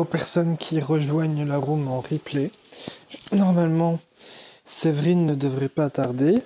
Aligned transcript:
aux 0.00 0.04
personnes 0.04 0.56
qui 0.56 0.80
rejoignent 0.80 1.46
la 1.46 1.58
room 1.58 1.88
en 1.88 2.00
replay. 2.00 2.50
Normalement, 3.32 3.98
Séverine 4.64 5.26
ne 5.26 5.34
devrait 5.34 5.68
pas 5.68 5.90
tarder. 5.90 6.38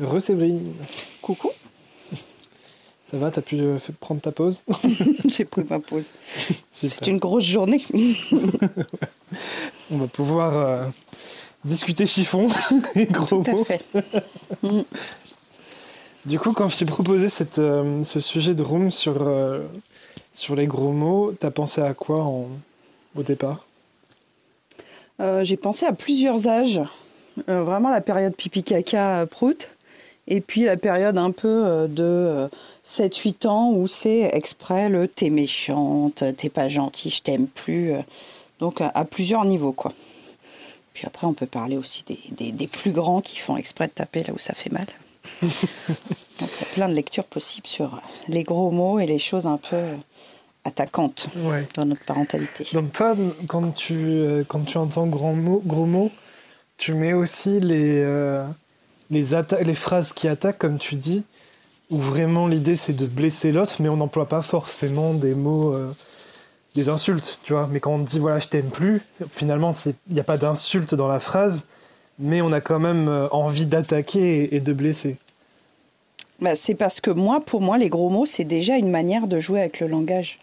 Re-Séverine. 0.00 0.74
Coucou. 1.22 1.50
Ça 3.04 3.16
va, 3.16 3.30
t'as 3.30 3.42
pu 3.42 3.58
euh, 3.58 3.78
prendre 3.98 4.20
ta 4.20 4.32
pause? 4.32 4.62
J'ai 5.28 5.44
pris 5.44 5.64
ma 5.68 5.80
pause. 5.80 6.06
C'est 6.70 7.06
une 7.06 7.18
grosse 7.18 7.44
journée. 7.44 7.84
On 9.90 9.98
va 9.98 10.06
pouvoir 10.06 10.58
euh, 10.58 10.84
discuter 11.64 12.06
chiffon 12.06 12.48
et 12.94 13.06
gros 13.06 13.42
Tout 13.42 13.50
à 13.50 13.64
fait. 13.64 13.84
Du 16.26 16.38
coup, 16.38 16.52
quand 16.52 16.68
je 16.68 16.78
t'ai 16.78 16.84
proposé 16.84 17.28
cette, 17.28 17.58
euh, 17.58 18.04
ce 18.04 18.20
sujet 18.20 18.54
de 18.54 18.62
room 18.62 18.90
sur, 18.90 19.26
sur 20.32 20.54
les 20.54 20.66
gros 20.66 20.92
mots, 20.92 21.32
t'as 21.38 21.50
pensé 21.50 21.80
à 21.80 21.94
quoi 21.94 22.24
au 22.24 23.22
départ? 23.22 23.66
J'ai 25.42 25.58
pensé 25.58 25.84
à 25.84 25.92
plusieurs 25.92 26.48
âges. 26.48 26.80
vraiment 27.46 27.90
la 27.90 28.00
période 28.00 28.34
pipi 28.34 28.62
caca 28.62 29.26
prout 29.26 29.68
et 30.28 30.40
puis 30.40 30.62
la 30.62 30.78
période 30.78 31.18
un 31.18 31.30
peu 31.30 31.86
de 31.88 32.48
7-8 32.90 33.46
ans 33.46 33.72
où 33.72 33.86
c'est 33.86 34.30
exprès 34.32 34.88
le 34.88 35.06
t'es 35.06 35.30
méchante, 35.30 36.24
t'es 36.36 36.48
pas 36.48 36.68
gentil, 36.68 37.10
je 37.10 37.22
t'aime 37.22 37.46
plus. 37.46 37.92
Euh, 37.92 38.00
donc 38.58 38.80
à, 38.80 39.04
plusieurs 39.04 39.44
niveaux 39.44 39.72
quoi. 39.72 39.92
Puis 40.92 41.06
après 41.06 41.26
on 41.26 41.32
peut 41.32 41.46
parler 41.46 41.76
aussi 41.76 42.04
des, 42.04 42.52
des, 42.52 42.66
plus 42.66 42.90
grands 42.90 43.20
qui 43.20 43.38
font 43.38 43.56
exprès 43.56 43.86
de 43.86 43.92
taper 43.92 44.22
là 44.24 44.32
où 44.34 44.38
ça 44.38 44.54
fait 44.54 44.70
mal. 44.70 44.86
donc 45.42 45.50
il 46.40 46.42
y 46.42 46.62
a 46.62 46.74
plein 46.74 46.88
de 46.88 46.94
lectures 46.94 47.24
possibles 47.24 47.66
sur 47.66 48.00
les 48.28 48.42
gros 48.42 48.70
mots 48.70 48.98
et 48.98 49.06
les 49.06 49.18
choses 49.18 49.46
un 49.46 49.56
peu 49.56 49.76
attaquantes 50.64 51.28
dans 51.74 51.84
notre 51.86 52.04
parentalité. 52.04 52.66
Donc 52.72 52.92
toi, 52.92 53.16
quand 53.46 53.70
tu, 53.72 53.94
euh, 53.96 54.44
quand 54.46 54.64
tu 54.64 54.76
entends 54.78 55.06
gros 55.06 55.32
mots, 55.32 55.62
gros 55.64 55.86
mots, 55.86 56.10
tu 56.76 56.94
mets 56.94 57.12
aussi 57.12 57.60
les, 57.60 58.00
euh, 58.00 58.46
les, 59.10 59.24
les 59.62 59.74
phrases 59.74 60.12
qui 60.12 60.28
attaquent, 60.28 60.58
comme 60.58 60.78
tu 60.78 60.96
dis, 60.96 61.24
où 61.90 61.98
vraiment 61.98 62.46
l'idée 62.46 62.76
c'est 62.76 62.92
de 62.92 63.06
blesser 63.06 63.52
l'autre, 63.52 63.76
mais 63.80 63.88
on 63.88 63.96
n'emploie 63.96 64.28
pas 64.28 64.42
forcément 64.42 65.12
des 65.12 65.34
mots, 65.34 65.74
euh, 65.74 65.92
des 66.74 66.88
insultes, 66.88 67.38
tu 67.42 67.52
vois. 67.52 67.68
Mais 67.70 67.80
quand 67.80 67.92
on 67.92 67.98
dit 67.98 68.18
voilà, 68.18 68.38
je 68.38 68.48
t'aime 68.48 68.70
plus, 68.70 69.02
finalement, 69.28 69.72
il 69.86 70.14
n'y 70.14 70.20
a 70.20 70.24
pas 70.24 70.38
d'insulte 70.38 70.94
dans 70.94 71.08
la 71.08 71.20
phrase, 71.20 71.66
mais 72.18 72.40
on 72.42 72.52
a 72.52 72.60
quand 72.60 72.78
même 72.78 73.08
euh, 73.08 73.28
envie 73.30 73.66
d'attaquer 73.66 74.54
et, 74.54 74.60
de 74.60 74.72
blesser. 74.72 75.16
Bah, 76.40 76.54
c'est 76.54 76.74
parce 76.74 77.00
que 77.00 77.10
moi, 77.10 77.40
pour 77.40 77.60
moi, 77.60 77.76
les 77.76 77.88
gros 77.88 78.08
mots, 78.08 78.26
c'est 78.26 78.44
déjà 78.44 78.76
une 78.76 78.90
manière 78.90 79.26
de 79.26 79.40
jouer 79.40 79.60
avec 79.60 79.80
le 79.80 79.88
langage. 79.88 80.38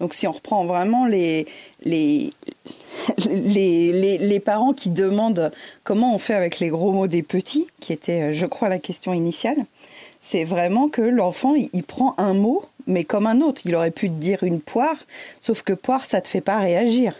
Donc 0.00 0.14
si 0.14 0.26
on 0.26 0.32
reprend 0.32 0.64
vraiment 0.64 1.06
les, 1.06 1.46
parents 4.44 4.72
qui 4.72 4.90
demandent 4.90 5.52
comment 5.84 6.14
on 6.14 6.18
fait 6.18 6.34
avec 6.34 6.58
les 6.58 6.68
gros 6.68 6.92
mots 6.92 7.06
des 7.06 7.22
petits, 7.22 7.66
qui 7.80 7.92
était, 7.92 8.22
euh, 8.22 8.32
je 8.32 8.46
crois, 8.46 8.70
la 8.70 8.78
question 8.78 9.12
initiale, 9.12 9.66
c'est 10.18 10.44
vraiment 10.44 10.88
que 10.88 11.02
l'enfant, 11.02 11.54
il, 11.54 11.82
prend 11.82 12.14
un 12.18 12.34
mot, 12.34 12.64
mais 12.86 13.04
comme 13.04 13.26
un 13.26 13.42
autre. 13.42 13.62
Il 13.64 13.76
aurait 13.76 13.90
pu 13.90 14.08
te 14.08 14.14
dire 14.14 14.42
une 14.42 14.60
poire, 14.60 14.96
sauf 15.40 15.62
que 15.62 15.74
poire, 15.74 16.06
ça 16.06 16.18
ne 16.18 16.22
te 16.22 16.28
fait 16.28 16.40
pas 16.40 16.58
réagir. 16.58 17.14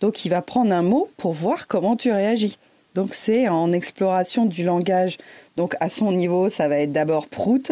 Donc 0.00 0.24
il 0.24 0.30
va 0.30 0.42
prendre 0.42 0.74
un 0.74 0.82
mot 0.82 1.08
pour 1.16 1.32
voir 1.32 1.66
comment 1.66 1.96
tu 1.96 2.10
réagis. 2.10 2.58
Donc 2.94 3.14
c'est 3.14 3.48
en 3.48 3.72
exploration 3.72 4.46
du 4.46 4.64
langage. 4.64 5.18
Donc 5.56 5.74
à 5.80 5.88
son 5.88 6.12
niveau, 6.12 6.48
ça 6.48 6.68
va 6.68 6.78
être 6.78 6.92
d'abord 6.92 7.28
prout, 7.28 7.70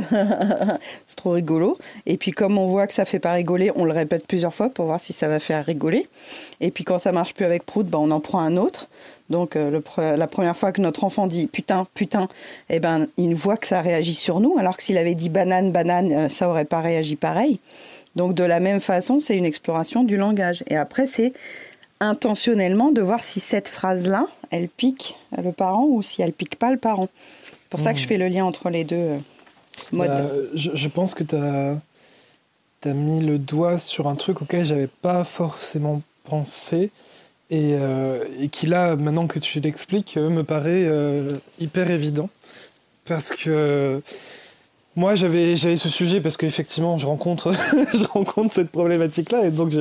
c'est 1.06 1.16
trop 1.16 1.30
rigolo. 1.30 1.78
Et 2.06 2.16
puis 2.16 2.32
comme 2.32 2.58
on 2.58 2.66
voit 2.66 2.86
que 2.86 2.94
ça 2.94 3.04
fait 3.04 3.18
pas 3.18 3.32
rigoler, 3.32 3.72
on 3.76 3.84
le 3.84 3.92
répète 3.92 4.26
plusieurs 4.26 4.54
fois 4.54 4.68
pour 4.68 4.86
voir 4.86 5.00
si 5.00 5.12
ça 5.12 5.28
va 5.28 5.40
faire 5.40 5.64
rigoler. 5.64 6.08
Et 6.60 6.70
puis 6.70 6.84
quand 6.84 6.98
ça 6.98 7.12
marche 7.12 7.34
plus 7.34 7.44
avec 7.44 7.64
prout, 7.64 7.86
ben, 7.86 7.98
on 7.98 8.10
en 8.10 8.20
prend 8.20 8.40
un 8.40 8.56
autre. 8.56 8.88
Donc 9.30 9.56
euh, 9.56 9.80
la 9.96 10.26
première 10.26 10.56
fois 10.56 10.72
que 10.72 10.80
notre 10.80 11.04
enfant 11.04 11.26
dit 11.26 11.46
putain, 11.46 11.86
putain, 11.94 12.28
eh 12.68 12.80
ben 12.80 13.06
il 13.16 13.34
voit 13.34 13.56
que 13.56 13.66
ça 13.66 13.80
réagit 13.80 14.14
sur 14.14 14.40
nous, 14.40 14.58
alors 14.58 14.76
que 14.76 14.82
s'il 14.82 14.98
avait 14.98 15.14
dit 15.14 15.28
banane, 15.28 15.72
banane, 15.72 16.12
euh, 16.12 16.28
ça 16.28 16.48
aurait 16.48 16.64
pas 16.64 16.80
réagi 16.80 17.16
pareil. 17.16 17.60
Donc 18.16 18.34
de 18.34 18.44
la 18.44 18.60
même 18.60 18.80
façon, 18.80 19.20
c'est 19.20 19.36
une 19.36 19.44
exploration 19.44 20.04
du 20.04 20.16
langage. 20.16 20.62
Et 20.68 20.76
après, 20.76 21.06
c'est 21.06 21.32
intentionnellement 22.02 22.90
de 22.90 23.00
voir 23.00 23.22
si 23.22 23.40
cette 23.40 23.68
phrase-là, 23.68 24.26
elle 24.50 24.68
pique 24.68 25.16
le 25.36 25.52
parent 25.52 25.84
ou 25.86 26.02
si 26.02 26.20
elle 26.20 26.32
pique 26.32 26.56
pas 26.56 26.70
le 26.70 26.78
parent. 26.78 27.08
C'est 27.52 27.70
pour 27.70 27.80
ça 27.80 27.94
que 27.94 28.00
je 28.00 28.04
hmm. 28.04 28.08
fais 28.08 28.18
le 28.18 28.28
lien 28.28 28.44
entre 28.44 28.68
les 28.70 28.84
deux 28.84 28.96
euh, 28.96 29.18
modes. 29.92 30.08
Bah, 30.08 30.28
je, 30.54 30.88
pense 30.88 31.14
que 31.14 31.22
tu 31.22 31.36
as, 31.36 31.76
as, 32.84 32.92
mis 32.92 33.20
le 33.20 33.38
doigt 33.38 33.78
sur 33.78 34.08
un 34.08 34.14
truc 34.14 34.42
auquel 34.42 34.64
j'avais 34.64 34.88
pas 34.88 35.24
forcément 35.24 36.02
pensé 36.24 36.90
et, 37.50 37.74
euh, 37.78 38.24
et 38.38 38.48
qui 38.48 38.66
là, 38.66 38.96
maintenant 38.96 39.26
que 39.26 39.38
tu 39.38 39.60
l'expliques, 39.60 40.16
euh, 40.16 40.28
me 40.28 40.42
paraît 40.42 40.86
hyper 41.60 41.90
évident. 41.90 42.28
Parce 43.04 43.30
que 43.30 44.02
moi, 44.94 45.14
j'avais 45.14 45.56
ce 45.56 45.88
sujet 45.88 46.20
parce 46.20 46.36
qu'effectivement, 46.36 46.98
je 46.98 47.06
rencontre, 47.06 47.52
je 47.94 48.04
rencontre 48.04 48.54
cette 48.54 48.70
problématique-là 48.70 49.46
et 49.46 49.50
donc 49.50 49.72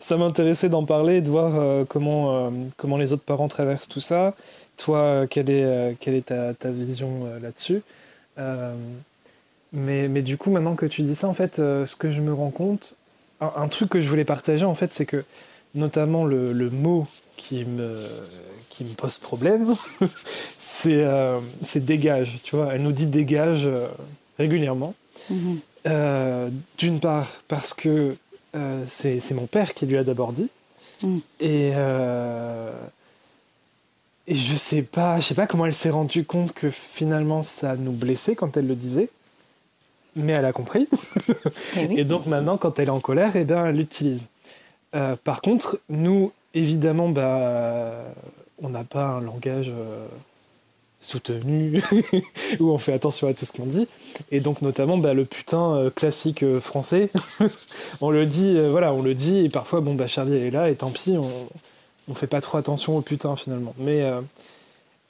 ça 0.00 0.16
m'intéressait 0.16 0.68
d'en 0.68 0.84
parler, 0.84 1.20
de 1.20 1.30
voir 1.30 1.52
euh, 1.54 1.84
comment, 1.88 2.36
euh, 2.36 2.50
comment 2.76 2.96
les 2.96 3.12
autres 3.12 3.22
parents 3.22 3.46
traversent 3.48 3.88
tout 3.88 4.00
ça. 4.00 4.34
Toi, 4.76 5.26
quelle 5.30 5.50
est, 5.50 5.64
euh, 5.64 5.92
quelle 5.98 6.14
est 6.14 6.26
ta, 6.26 6.52
ta 6.52 6.70
vision 6.70 7.26
là-dessus? 7.40 7.82
Mais, 9.72 10.08
mais 10.08 10.22
du 10.22 10.36
coup, 10.36 10.50
maintenant 10.50 10.74
que 10.74 10.86
tu 10.86 11.02
dis 11.02 11.14
ça, 11.14 11.28
en 11.28 11.34
fait, 11.34 11.56
ce 11.56 11.96
que 11.96 12.10
je 12.10 12.20
me 12.20 12.32
rends 12.32 12.50
compte, 12.50 12.94
un, 13.40 13.68
truc 13.68 13.90
que 13.90 14.00
je 14.00 14.08
voulais 14.08 14.24
partager, 14.24 14.64
en 14.64 14.74
fait, 14.74 14.94
c'est 14.94 15.06
que 15.06 15.24
notamment 15.74 16.24
le, 16.24 16.52
le, 16.52 16.70
mot 16.70 17.06
qui 17.36 17.64
me, 17.64 17.98
qui 18.70 18.84
me 18.84 18.94
pose 18.94 19.18
problème, 19.18 19.74
c'est 20.58 21.04
dégage. 21.76 22.38
Tu 22.42 22.56
vois, 22.56 22.74
elle 22.74 22.82
nous 22.82 22.92
dit 22.92 23.06
dégage 23.06 23.68
régulièrement. 24.38 24.94
Mhm. 25.30 25.60
Euh, 25.86 26.48
d'une 26.78 26.98
part 26.98 27.28
parce 27.46 27.72
que 27.72 28.16
euh, 28.56 28.84
c'est 28.88 29.34
mon 29.34 29.46
père 29.46 29.72
qui 29.74 29.86
lui 29.86 29.96
a 29.96 30.04
d'abord 30.04 30.32
dit. 30.32 30.50
Mhm. 31.02 31.20
Et, 31.40 31.72
euh, 31.74 32.72
et 34.26 34.34
je 34.34 34.54
sais 34.54 34.82
pas, 34.82 35.20
je 35.20 35.26
sais 35.26 35.34
pas 35.34 35.46
comment 35.46 35.66
elle 35.66 35.74
s'est 35.74 35.90
rendue 35.90 36.24
compte 36.24 36.52
que 36.52 36.70
finalement 36.70 37.42
ça 37.42 37.76
nous 37.76 37.92
blessait 37.92 38.34
quand 38.34 38.56
elle 38.56 38.66
le 38.66 38.74
disait. 38.74 39.10
Mais 40.16 40.32
elle 40.32 40.46
a 40.46 40.52
compris. 40.52 40.88
Et, 41.76 42.04
donc 42.04 42.24
maintenant, 42.24 42.56
quand 42.56 42.78
elle 42.78 42.88
est 42.88 42.90
en 42.90 43.00
colère, 43.00 43.36
et 43.36 43.42
eh 43.42 43.44
bien, 43.44 43.66
elle 43.66 43.76
l'utilise. 43.76 44.30
par 45.24 45.42
contre, 45.42 45.78
nous, 45.90 46.32
évidemment, 46.54 47.10
bah, 47.10 48.02
on 48.62 48.70
n'a 48.70 48.82
pas 48.82 49.04
un 49.04 49.20
langage 49.20 49.70
soutenu, 51.00 51.82
où 52.60 52.70
on 52.70 52.78
fait 52.78 52.92
attention 52.92 53.28
à 53.28 53.34
tout 53.34 53.44
ce 53.44 53.52
qu'on 53.52 53.66
dit. 53.66 53.86
Et 54.30 54.40
donc 54.40 54.62
notamment 54.62 54.98
bah, 54.98 55.14
le 55.14 55.24
putain 55.24 55.74
euh, 55.74 55.90
classique 55.90 56.42
euh, 56.42 56.60
français, 56.60 57.10
on 58.00 58.10
le 58.10 58.26
dit, 58.26 58.54
euh, 58.56 58.70
voilà, 58.70 58.92
on 58.92 59.02
le 59.02 59.14
dit, 59.14 59.44
et 59.44 59.48
parfois, 59.48 59.80
bon, 59.80 59.94
bah 59.94 60.06
Charlie 60.06 60.36
elle 60.36 60.42
est 60.42 60.50
là, 60.50 60.70
et 60.70 60.74
tant 60.74 60.90
pis, 60.90 61.16
on, 61.18 61.30
on 62.10 62.14
fait 62.14 62.26
pas 62.26 62.40
trop 62.40 62.58
attention 62.58 62.96
au 62.96 63.02
putain 63.02 63.36
finalement. 63.36 63.74
Mais, 63.78 64.04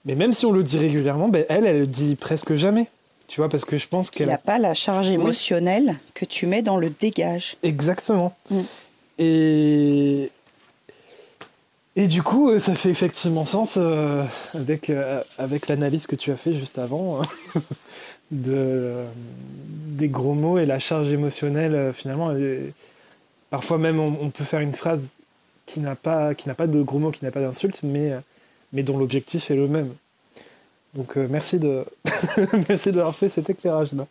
mais 0.04 0.14
même 0.14 0.32
si 0.32 0.46
on 0.46 0.52
le 0.52 0.62
dit 0.62 0.78
régulièrement, 0.78 1.28
bah, 1.28 1.40
elle, 1.48 1.66
elle 1.66 1.80
le 1.80 1.86
dit 1.86 2.16
presque 2.16 2.54
jamais. 2.56 2.86
Tu 3.28 3.40
vois, 3.40 3.48
parce 3.48 3.64
que 3.64 3.76
je 3.76 3.88
pense 3.88 4.10
qu'elle... 4.10 4.28
Il 4.28 4.30
n'y 4.30 4.34
a 4.34 4.38
pas 4.38 4.58
la 4.58 4.72
charge 4.72 5.08
émotionnelle 5.08 5.98
que 6.14 6.24
tu 6.24 6.46
mets 6.46 6.62
dans 6.62 6.76
le 6.76 6.90
dégage. 6.90 7.56
Exactement. 7.64 8.36
Mm. 8.50 8.60
Et, 9.18 10.30
et 11.98 12.08
du 12.08 12.22
coup, 12.22 12.50
euh, 12.50 12.58
ça 12.58 12.74
fait 12.74 12.90
effectivement 12.90 13.46
sens 13.46 13.78
euh, 13.78 14.22
avec, 14.52 14.90
euh, 14.90 15.22
avec 15.38 15.66
l'analyse 15.66 16.06
que 16.06 16.14
tu 16.14 16.30
as 16.30 16.36
fait 16.36 16.52
juste 16.52 16.78
avant 16.78 17.22
de, 18.30 19.02
des 19.96 20.08
gros 20.08 20.34
mots 20.34 20.58
et 20.58 20.66
la 20.66 20.78
charge 20.78 21.10
émotionnelle 21.10 21.92
finalement. 21.94 22.34
parfois 23.48 23.78
même, 23.78 23.98
on, 23.98 24.28
peut 24.28 24.44
faire 24.44 24.60
une 24.60 24.74
phrase 24.74 25.08
qui 25.64 25.80
n'a 25.80 25.94
pas, 25.94 26.34
qui 26.34 26.48
n'a 26.48 26.54
pas 26.54 26.66
de 26.66 26.82
gros 26.82 26.98
mots, 26.98 27.10
qui 27.10 27.24
n'a 27.24 27.30
pas 27.30 27.40
d'insulte, 27.40 27.80
mais, 27.82 28.12
mais 28.74 28.82
dont 28.82 28.98
l'objectif 28.98 29.50
est 29.50 29.56
le 29.56 29.66
même. 29.66 29.94
Donc 30.92 31.16
merci 31.16 31.58
de 31.58 31.84
merci 32.68 32.92
d'avoir 32.92 33.14
fait 33.14 33.30
cet 33.30 33.48
éclairage 33.48 33.92
là. 33.92 34.06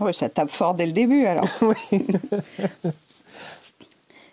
Ouais, 0.00 0.12
ça 0.12 0.28
tape 0.28 0.50
fort 0.50 0.74
dès 0.74 0.86
le 0.86 0.92
début 0.92 1.24
alors. 1.24 1.48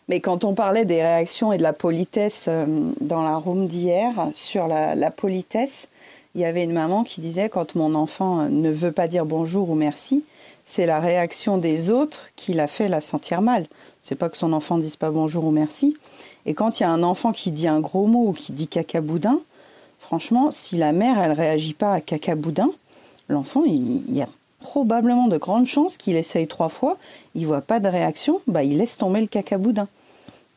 Mais 0.09 0.21
quand 0.21 0.43
on 0.43 0.55
parlait 0.55 0.85
des 0.85 1.03
réactions 1.03 1.53
et 1.53 1.59
de 1.59 1.63
la 1.63 1.71
politesse 1.71 2.47
euh, 2.49 2.65
dans 2.99 3.21
la 3.21 3.37
room 3.37 3.67
d'hier, 3.67 4.11
sur 4.33 4.67
la, 4.67 5.11
politesse, 5.11 5.87
il 6.33 6.41
y 6.41 6.45
avait 6.45 6.63
une 6.63 6.73
maman 6.73 7.03
qui 7.03 7.21
disait 7.21 7.47
quand 7.47 7.75
mon 7.75 7.93
enfant 7.93 8.39
euh, 8.39 8.49
ne 8.49 8.71
veut 8.71 8.91
pas 8.91 9.07
dire 9.07 9.27
bonjour 9.27 9.69
ou 9.69 9.75
merci, 9.75 10.25
c'est 10.63 10.87
la 10.87 10.99
réaction 10.99 11.59
des 11.59 11.91
autres 11.91 12.29
qui 12.35 12.55
l'a 12.55 12.67
fait 12.67 12.89
la 12.89 13.01
sentir 13.01 13.43
mal. 13.43 13.67
C'est 14.01 14.15
pas 14.15 14.29
que 14.29 14.37
son 14.37 14.51
enfant 14.51 14.79
dise 14.79 14.95
pas 14.95 15.11
bonjour 15.11 15.45
ou 15.45 15.51
merci. 15.51 15.95
Et 16.47 16.55
quand 16.55 16.79
il 16.79 16.83
y 16.83 16.85
a 16.87 16.89
un 16.89 17.03
enfant 17.03 17.31
qui 17.31 17.51
dit 17.51 17.67
un 17.67 17.79
gros 17.79 18.07
mot 18.07 18.29
ou 18.29 18.33
qui 18.33 18.51
dit 18.51 18.67
cacaboudin, 18.67 19.39
franchement, 19.99 20.49
si 20.49 20.77
la 20.77 20.91
mère 20.91 21.19
elle 21.19 21.33
réagit 21.33 21.75
pas 21.75 21.93
à 21.93 22.01
cacaboudin, 22.01 22.71
l'enfant 23.27 23.63
il, 23.63 24.11
y 24.11 24.23
a 24.23 24.27
probablement 24.59 25.27
de 25.27 25.37
grandes 25.37 25.67
chances 25.67 25.97
qu'il 25.97 26.15
essaye 26.15 26.47
trois 26.47 26.69
fois, 26.69 26.97
il 27.35 27.45
voit 27.45 27.61
pas 27.61 27.79
de 27.79 27.87
réaction, 27.87 28.41
bah 28.47 28.63
il 28.63 28.79
laisse 28.79 28.97
tomber 28.97 29.21
le 29.21 29.27
cacaboudin. 29.27 29.87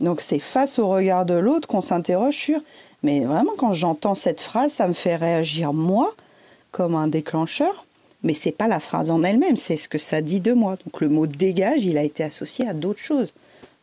Donc 0.02 0.20
c'est 0.20 0.40
face 0.40 0.78
au 0.78 0.88
regard 0.88 1.24
de 1.24 1.34
l'autre 1.34 1.68
qu'on 1.68 1.80
s'interroge 1.80 2.36
sur, 2.36 2.60
mais 3.02 3.24
vraiment 3.24 3.52
quand 3.56 3.72
j'entends 3.72 4.14
cette 4.14 4.40
phrase, 4.40 4.72
ça 4.72 4.88
me 4.88 4.92
fait 4.92 5.16
réagir 5.16 5.72
moi 5.72 6.14
comme 6.72 6.94
un 6.94 7.06
déclencheur, 7.06 7.86
mais 8.22 8.34
c'est 8.34 8.52
pas 8.52 8.68
la 8.68 8.80
phrase 8.80 9.10
en 9.10 9.22
elle-même, 9.22 9.56
c'est 9.56 9.76
ce 9.76 9.88
que 9.88 9.98
ça 9.98 10.20
dit 10.20 10.40
de 10.40 10.52
moi. 10.52 10.76
Donc 10.84 11.00
le 11.00 11.08
mot 11.08 11.26
dégage, 11.26 11.84
il 11.84 11.96
a 11.96 12.02
été 12.02 12.24
associé 12.24 12.66
à 12.66 12.74
d'autres 12.74 13.00
choses 13.00 13.32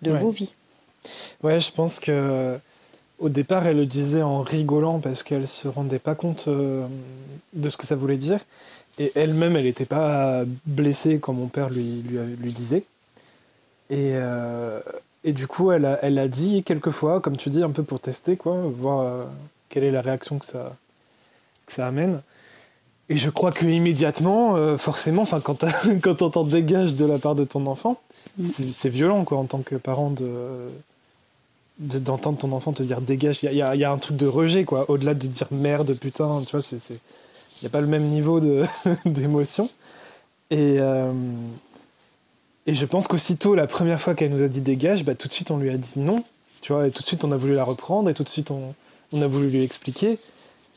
de 0.01 0.11
vos 0.11 0.29
vies. 0.29 0.53
Ouais, 1.41 1.59
je 1.59 1.71
pense 1.71 1.99
que 1.99 2.59
au 3.19 3.29
départ, 3.29 3.67
elle 3.67 3.77
le 3.77 3.85
disait 3.85 4.21
en 4.21 4.41
rigolant 4.41 4.99
parce 4.99 5.23
qu'elle 5.23 5.47
se 5.47 5.67
rendait 5.67 5.99
pas 5.99 6.15
compte 6.15 6.45
euh, 6.47 6.85
de 7.53 7.69
ce 7.69 7.75
que 7.75 7.85
ça 7.85 7.95
voulait 7.95 8.17
dire. 8.17 8.39
Et 8.97 9.11
elle-même, 9.15 9.55
elle 9.55 9.65
n'était 9.65 9.85
pas 9.85 10.43
blessée 10.65 11.19
quand 11.19 11.33
mon 11.33 11.47
père 11.47 11.69
lui, 11.69 12.01
lui, 12.07 12.17
lui 12.41 12.51
disait. 12.51 12.83
Et, 13.89 14.11
euh, 14.13 14.79
et, 15.23 15.33
du 15.33 15.47
coup, 15.47 15.71
elle 15.71 15.85
a, 15.85 15.99
elle 16.01 16.19
a 16.19 16.27
dit 16.27 16.63
quelques 16.63 16.91
fois, 16.91 17.19
comme 17.21 17.37
tu 17.37 17.49
dis, 17.49 17.63
un 17.63 17.71
peu 17.71 17.83
pour 17.83 17.99
tester, 17.99 18.37
quoi, 18.37 18.55
voir 18.55 18.99
euh, 19.01 19.25
quelle 19.69 19.83
est 19.83 19.91
la 19.91 20.01
réaction 20.01 20.39
que 20.39 20.45
ça, 20.45 20.75
que 21.65 21.73
ça 21.73 21.87
amène. 21.87 22.21
Et 23.09 23.17
je 23.17 23.29
crois 23.29 23.51
que 23.51 23.65
immédiatement, 23.65 24.77
forcément, 24.77 25.23
enfin, 25.23 25.39
quand 25.39 25.65
quand 26.03 26.21
entends 26.21 26.43
dégage 26.43 26.93
de 26.93 27.05
la 27.05 27.17
part 27.17 27.35
de 27.35 27.43
ton 27.43 27.65
enfant, 27.65 27.99
mm. 28.37 28.45
c'est 28.45 28.89
violent, 28.89 29.23
quoi, 29.23 29.39
en 29.39 29.45
tant 29.45 29.59
que 29.59 29.75
parent 29.75 30.11
de 30.11 30.69
d'entendre 31.79 32.37
ton 32.37 32.51
enfant 32.51 32.73
te 32.73 32.83
dire 32.83 33.01
dégage. 33.01 33.39
Il 33.43 33.51
y, 33.51 33.55
y, 33.55 33.61
a 33.61 33.91
un 33.91 33.97
truc 33.97 34.17
de 34.17 34.27
rejet, 34.27 34.65
quoi. 34.65 34.89
Au-delà 34.89 35.13
de 35.13 35.27
dire 35.27 35.47
merde, 35.51 35.93
putain, 35.95 36.41
tu 36.41 36.51
vois, 36.51 36.61
c'est. 36.61 36.77
Il 37.61 37.65
n'y 37.65 37.67
a 37.67 37.71
pas 37.71 37.81
le 37.81 37.87
même 37.87 38.03
niveau 38.03 38.39
d'émotion. 39.05 39.69
Et, 40.49 40.77
euh, 40.79 41.11
et 42.69 42.75
je 42.75 42.85
pense 42.85 43.07
qu'aussitôt, 43.07 43.55
la 43.55 43.65
première 43.65 43.99
fois 43.99 44.13
qu'elle 44.13 44.29
nous 44.29 44.43
a 44.43 44.47
dit 44.47 44.61
dégage, 44.61 45.03
bah, 45.03 45.15
tout 45.15 45.27
de 45.27 45.33
suite 45.33 45.49
on 45.49 45.57
lui 45.57 45.71
a 45.71 45.77
dit 45.77 45.93
non. 45.95 46.23
Tu 46.61 46.71
vois, 46.71 46.85
et 46.85 46.91
tout 46.91 47.01
de 47.01 47.07
suite 47.07 47.23
on 47.23 47.31
a 47.31 47.37
voulu 47.37 47.55
la 47.55 47.63
reprendre, 47.63 48.11
et 48.11 48.13
tout 48.13 48.23
de 48.23 48.29
suite 48.29 48.51
on, 48.51 48.75
a 49.19 49.25
voulu 49.25 49.47
lui 49.47 49.63
expliquer. 49.63 50.19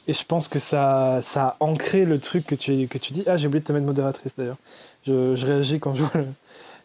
Et 0.08 0.14
je 0.14 0.24
pense 0.24 0.48
que 0.48 0.58
ça, 0.58 1.20
ça 1.22 1.48
a 1.48 1.56
ancré 1.60 2.06
le 2.06 2.18
truc 2.18 2.46
que 2.46 2.54
tu, 2.54 2.88
que 2.88 2.96
tu 2.96 3.12
dis. 3.12 3.24
Ah, 3.26 3.36
j'ai 3.36 3.46
oublié 3.46 3.60
de 3.60 3.66
te 3.66 3.74
mettre 3.74 3.84
modératrice 3.84 4.34
d'ailleurs. 4.34 4.56
Je, 5.06 5.44
réagis 5.44 5.80
quand 5.80 5.92
je 5.92 6.02
vois 6.02 6.22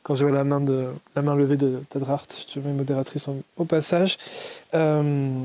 quand 0.03 0.15
je 0.15 0.25
vois 0.25 0.35
la 0.35 0.43
main, 0.43 0.59
de, 0.59 0.89
la 1.15 1.21
main 1.21 1.35
levée 1.35 1.55
de 1.55 1.81
Tadrart, 1.89 2.27
je 2.53 2.59
mets 2.59 2.73
modératrice 2.73 3.29
au 3.55 3.63
passage. 3.63 4.17
Euh, 4.73 5.39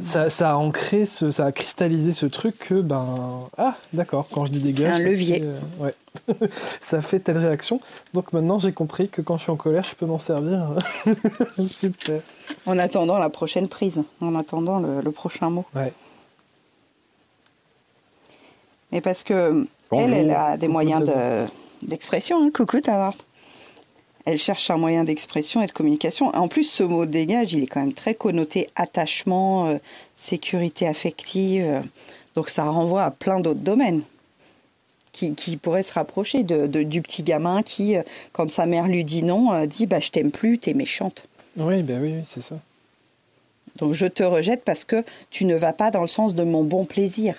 ça, 0.00 0.28
ça, 0.28 0.52
a 0.52 0.54
ancré, 0.56 1.06
ce, 1.06 1.30
ça 1.30 1.46
a 1.46 1.52
cristallisé 1.52 2.12
ce 2.12 2.26
truc 2.26 2.58
que, 2.58 2.74
ben, 2.74 3.48
ah, 3.56 3.76
d'accord, 3.92 4.28
quand 4.30 4.44
je 4.46 4.50
dis 4.50 4.58
dégage. 4.58 4.98
C'est 4.98 5.04
un 5.04 5.08
levier. 5.08 5.42
Euh, 5.42 5.60
ouais. 5.78 6.48
ça 6.80 7.00
fait 7.00 7.20
telle 7.20 7.38
réaction. 7.38 7.80
Donc 8.12 8.32
maintenant, 8.32 8.58
j'ai 8.58 8.72
compris 8.72 9.08
que 9.08 9.22
quand 9.22 9.36
je 9.36 9.42
suis 9.42 9.52
en 9.52 9.56
colère, 9.56 9.84
je 9.84 9.94
peux 9.94 10.06
m'en 10.06 10.18
servir. 10.18 10.70
Super. 11.68 12.20
En 12.66 12.78
attendant 12.78 13.18
la 13.18 13.28
prochaine 13.28 13.68
prise, 13.68 14.02
en 14.20 14.34
attendant 14.34 14.80
le, 14.80 15.10
prochain 15.12 15.50
mot. 15.50 15.64
Ouais. 15.74 15.92
Et 18.90 19.00
parce 19.00 19.22
que 19.22 19.66
elle, 19.92 20.12
elle 20.12 20.30
a 20.30 20.56
des 20.56 20.68
moyens 20.68 21.08
d'expression. 21.82 22.40
De, 22.40 22.46
hein. 22.46 22.50
Coucou, 22.52 22.80
Tadrart 22.80 23.16
elle 24.24 24.38
cherche 24.38 24.70
un 24.70 24.76
moyen 24.76 25.04
d'expression 25.04 25.62
et 25.62 25.66
de 25.66 25.72
communication. 25.72 26.34
En 26.34 26.48
plus, 26.48 26.64
ce 26.64 26.82
mot 26.82 27.04
dégage, 27.06 27.52
il 27.52 27.62
est 27.62 27.66
quand 27.66 27.80
même 27.80 27.92
très 27.92 28.14
connoté 28.14 28.70
attachement, 28.74 29.68
euh, 29.68 29.76
sécurité 30.14 30.86
affective. 30.86 31.64
Euh, 31.64 31.80
donc 32.34 32.48
ça 32.48 32.64
renvoie 32.64 33.04
à 33.04 33.10
plein 33.10 33.40
d'autres 33.40 33.60
domaines 33.60 34.02
qui, 35.12 35.34
qui, 35.34 35.56
pourraient 35.56 35.82
se 35.82 35.92
rapprocher 35.92 36.42
de, 36.42 36.82
du 36.82 37.02
petit 37.02 37.22
gamin 37.22 37.62
qui, 37.62 37.96
euh, 37.96 38.02
quand 38.32 38.50
sa 38.50 38.66
mère 38.66 38.88
lui 38.88 39.04
dit 39.04 39.22
non, 39.22 39.66
dit 39.66 39.86
bah, 39.86 40.00
Je 40.00 40.10
t'aime 40.10 40.30
plus, 40.30 40.58
t'es 40.58 40.74
méchante. 40.74 41.26
Oui, 41.56 41.82
ben 41.82 42.02
oui, 42.02 42.14
c'est 42.26 42.40
ça. 42.40 42.56
Donc 43.76 43.92
je 43.92 44.06
te 44.06 44.22
rejette 44.22 44.64
parce 44.64 44.84
que 44.84 45.04
tu 45.30 45.44
ne 45.44 45.54
vas 45.54 45.72
pas 45.72 45.90
dans 45.90 46.02
le 46.02 46.08
sens 46.08 46.34
de 46.34 46.44
mon 46.44 46.64
bon 46.64 46.84
plaisir. 46.84 47.36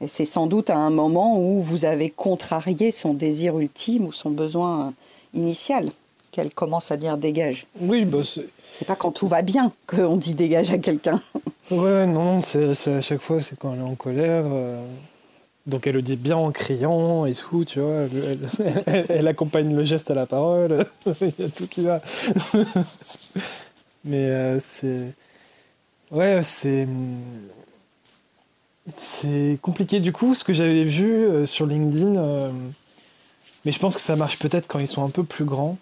Et 0.00 0.08
c'est 0.08 0.26
sans 0.26 0.46
doute 0.46 0.70
à 0.70 0.76
un 0.76 0.90
moment 0.90 1.40
où 1.40 1.60
vous 1.60 1.86
avez 1.86 2.10
contrarié 2.10 2.90
son 2.90 3.14
désir 3.14 3.58
ultime 3.58 4.06
ou 4.06 4.12
son 4.12 4.30
besoin 4.30 4.92
initiale 5.34 5.90
qu'elle 6.30 6.52
commence 6.52 6.90
à 6.90 6.96
dire 6.96 7.16
dégage. 7.16 7.66
Oui, 7.80 8.04
bah 8.04 8.18
c'est 8.70 8.84
pas 8.84 8.94
quand 8.94 9.10
tout 9.10 9.26
va 9.26 9.40
bien 9.40 9.72
qu'on 9.86 10.16
dit 10.16 10.34
dégage 10.34 10.70
à 10.70 10.78
quelqu'un. 10.78 11.20
Ouais, 11.70 12.06
non, 12.06 12.40
c'est 12.40 12.68
à 12.88 13.00
chaque 13.00 13.20
fois, 13.20 13.40
c'est 13.40 13.58
quand 13.58 13.72
elle 13.72 13.80
est 13.80 13.82
en 13.82 13.94
colère. 13.94 14.44
Euh, 14.46 14.78
donc 15.66 15.86
elle 15.86 15.94
le 15.94 16.02
dit 16.02 16.16
bien 16.16 16.36
en 16.36 16.52
criant 16.52 17.26
et 17.26 17.34
tout, 17.34 17.64
tu 17.64 17.80
vois. 17.80 18.06
Elle, 18.86 19.26
accompagne 19.28 19.74
le 19.74 19.84
geste 19.84 20.10
à 20.10 20.14
la 20.14 20.26
parole. 20.26 20.86
Il 21.06 21.32
y 21.38 21.44
a 21.44 21.48
tout 21.48 21.66
qui 21.66 21.82
va. 21.82 22.02
Mais 24.04 24.26
euh, 24.26 24.60
c'est. 24.60 25.12
Ouais, 26.10 26.40
c'est. 26.42 26.86
C'est 28.96 29.58
compliqué. 29.62 29.98
Du 29.98 30.12
coup, 30.12 30.34
ce 30.34 30.44
que 30.44 30.52
j'avais 30.52 30.84
vu 30.84 31.24
euh, 31.24 31.46
sur 31.46 31.66
LinkedIn 31.66 32.52
mais 33.66 33.72
je 33.72 33.80
pense 33.80 33.96
que 33.96 34.00
ça 34.00 34.14
marche 34.14 34.38
peut-être 34.38 34.68
quand 34.68 34.78
ils 34.78 34.86
sont 34.86 35.04
un 35.04 35.10
peu 35.10 35.24
plus 35.24 35.44
grands. 35.44 35.76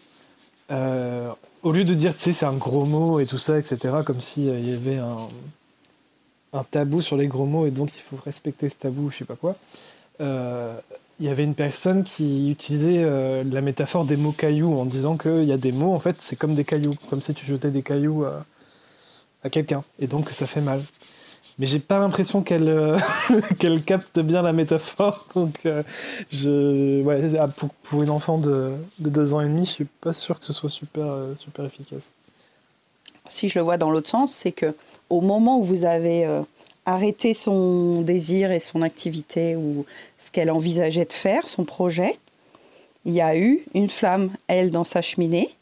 Euh, 0.70 1.28
au 1.62 1.70
lieu 1.70 1.84
de 1.84 1.92
dire, 1.92 2.14
tu 2.14 2.20
sais, 2.20 2.32
c'est 2.32 2.46
un 2.46 2.54
gros 2.54 2.86
mot 2.86 3.20
et 3.20 3.26
tout 3.26 3.36
ça, 3.36 3.58
etc., 3.58 3.96
comme 4.06 4.22
s'il 4.22 4.48
euh, 4.48 4.58
y 4.58 4.72
avait 4.72 4.96
un, 4.96 6.64
tabou 6.70 7.02
sur 7.02 7.18
les 7.18 7.26
gros 7.26 7.44
mots 7.44 7.66
et 7.66 7.70
donc 7.70 7.94
il 7.94 8.00
faut 8.00 8.16
respecter 8.24 8.70
ce 8.70 8.76
tabou, 8.76 9.10
je 9.10 9.18
sais 9.18 9.24
pas 9.26 9.36
quoi. 9.36 9.56
Euh, 10.22 10.74
il 11.20 11.26
y 11.26 11.28
avait 11.28 11.44
une 11.44 11.54
personne 11.54 12.04
qui 12.04 12.50
utilisait 12.50 13.04
la 13.44 13.60
métaphore 13.60 14.04
des 14.04 14.16
mots 14.16 14.32
cailloux 14.32 14.76
en 14.76 14.84
disant 14.84 15.16
qu'il 15.16 15.44
y 15.44 15.52
a 15.52 15.58
des 15.58 15.70
mots, 15.70 15.92
en 15.92 16.00
fait, 16.00 16.16
c'est 16.20 16.36
comme 16.36 16.54
des 16.54 16.64
cailloux, 16.64 16.94
comme 17.10 17.20
si 17.20 17.34
tu 17.34 17.44
jetais 17.44 17.70
des 17.70 17.82
cailloux 17.82 18.24
à, 18.24 18.44
à 19.42 19.50
quelqu'un, 19.50 19.84
et 20.00 20.06
donc 20.06 20.30
ça 20.30 20.46
fait 20.46 20.60
mal 20.60 20.80
mais 21.58 21.66
j'ai 21.66 21.78
pas 21.78 21.98
l'impression 21.98 22.42
qu'elle 22.42 22.68
euh, 22.68 22.98
qu'elle 23.58 23.82
capte 23.82 24.18
bien 24.20 24.42
la 24.42 24.52
métaphore. 24.52 25.26
Donc, 25.34 25.66
euh, 25.66 25.82
je, 26.32 27.02
ouais, 27.02 27.36
ah, 27.38 27.48
pour, 27.48 27.70
pour, 27.70 28.02
une 28.02 28.10
enfant 28.10 28.38
de, 28.38 28.72
de, 28.98 29.08
deux 29.08 29.34
ans 29.34 29.40
et 29.40 29.46
demi, 29.46 29.66
je 29.66 29.70
suis 29.70 29.84
pas 29.84 30.12
sûr 30.12 30.38
que 30.38 30.44
ce 30.44 30.52
soit 30.52 30.70
super, 30.70 31.04
euh, 31.04 31.34
super 31.36 31.64
efficace. 31.64 32.12
Si 33.28 33.48
je 33.48 33.58
le 33.58 33.64
vois 33.64 33.76
dans 33.76 33.90
l'autre 33.90 34.10
sens, 34.10 34.32
c'est 34.32 34.52
que 34.52 34.74
au 35.08 35.20
moment 35.20 35.58
où 35.58 35.62
vous 35.62 35.84
avez 35.84 36.28
arrêté 36.84 37.32
son 37.32 38.02
désir 38.02 38.52
et 38.52 38.60
son 38.60 38.82
activité 38.82 39.56
ou 39.56 39.86
ce 40.18 40.30
qu'elle 40.30 40.50
envisageait 40.50 41.06
de 41.06 41.12
faire, 41.12 41.48
son 41.48 41.64
projet, 41.64 42.18
il 43.06 43.12
y 43.14 43.22
a 43.22 43.36
eu 43.36 43.64
une 43.74 43.88
flamme, 43.88 44.30
elle, 44.48 44.70
dans 44.70 44.84
sa 44.84 45.00
cheminée, 45.00 45.54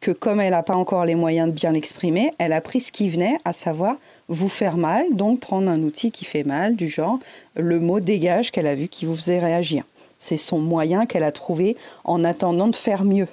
que 0.00 0.10
comme 0.10 0.40
elle 0.40 0.52
n'a 0.52 0.62
pas 0.62 0.76
encore 0.76 1.04
les 1.04 1.14
moyens 1.14 1.48
de 1.48 1.54
bien 1.54 1.72
l'exprimer, 1.72 2.32
elle 2.38 2.52
a 2.52 2.60
pris 2.60 2.80
ce 2.80 2.92
qui 2.92 3.10
venait, 3.10 3.36
à 3.44 3.52
savoir 3.52 3.96
vous 4.28 4.48
faire 4.48 4.76
mal, 4.76 5.06
donc 5.12 5.40
prendre 5.40 5.68
un 5.70 5.82
outil 5.82 6.10
qui 6.10 6.24
fait 6.24 6.44
mal, 6.44 6.76
du 6.76 6.88
genre 6.88 7.18
le 7.54 7.80
mot 7.80 8.00
dégage 8.00 8.50
qu'elle 8.50 8.66
a 8.66 8.74
vu 8.74 8.88
qui 8.88 9.06
vous 9.06 9.16
faisait 9.16 9.38
réagir. 9.38 9.84
C'est 10.18 10.36
son 10.36 10.58
moyen 10.58 11.06
qu'elle 11.06 11.22
a 11.22 11.32
trouvé 11.32 11.76
en 12.04 12.24
attendant 12.24 12.68
de 12.68 12.76
faire 12.76 13.04
mieux. 13.04 13.28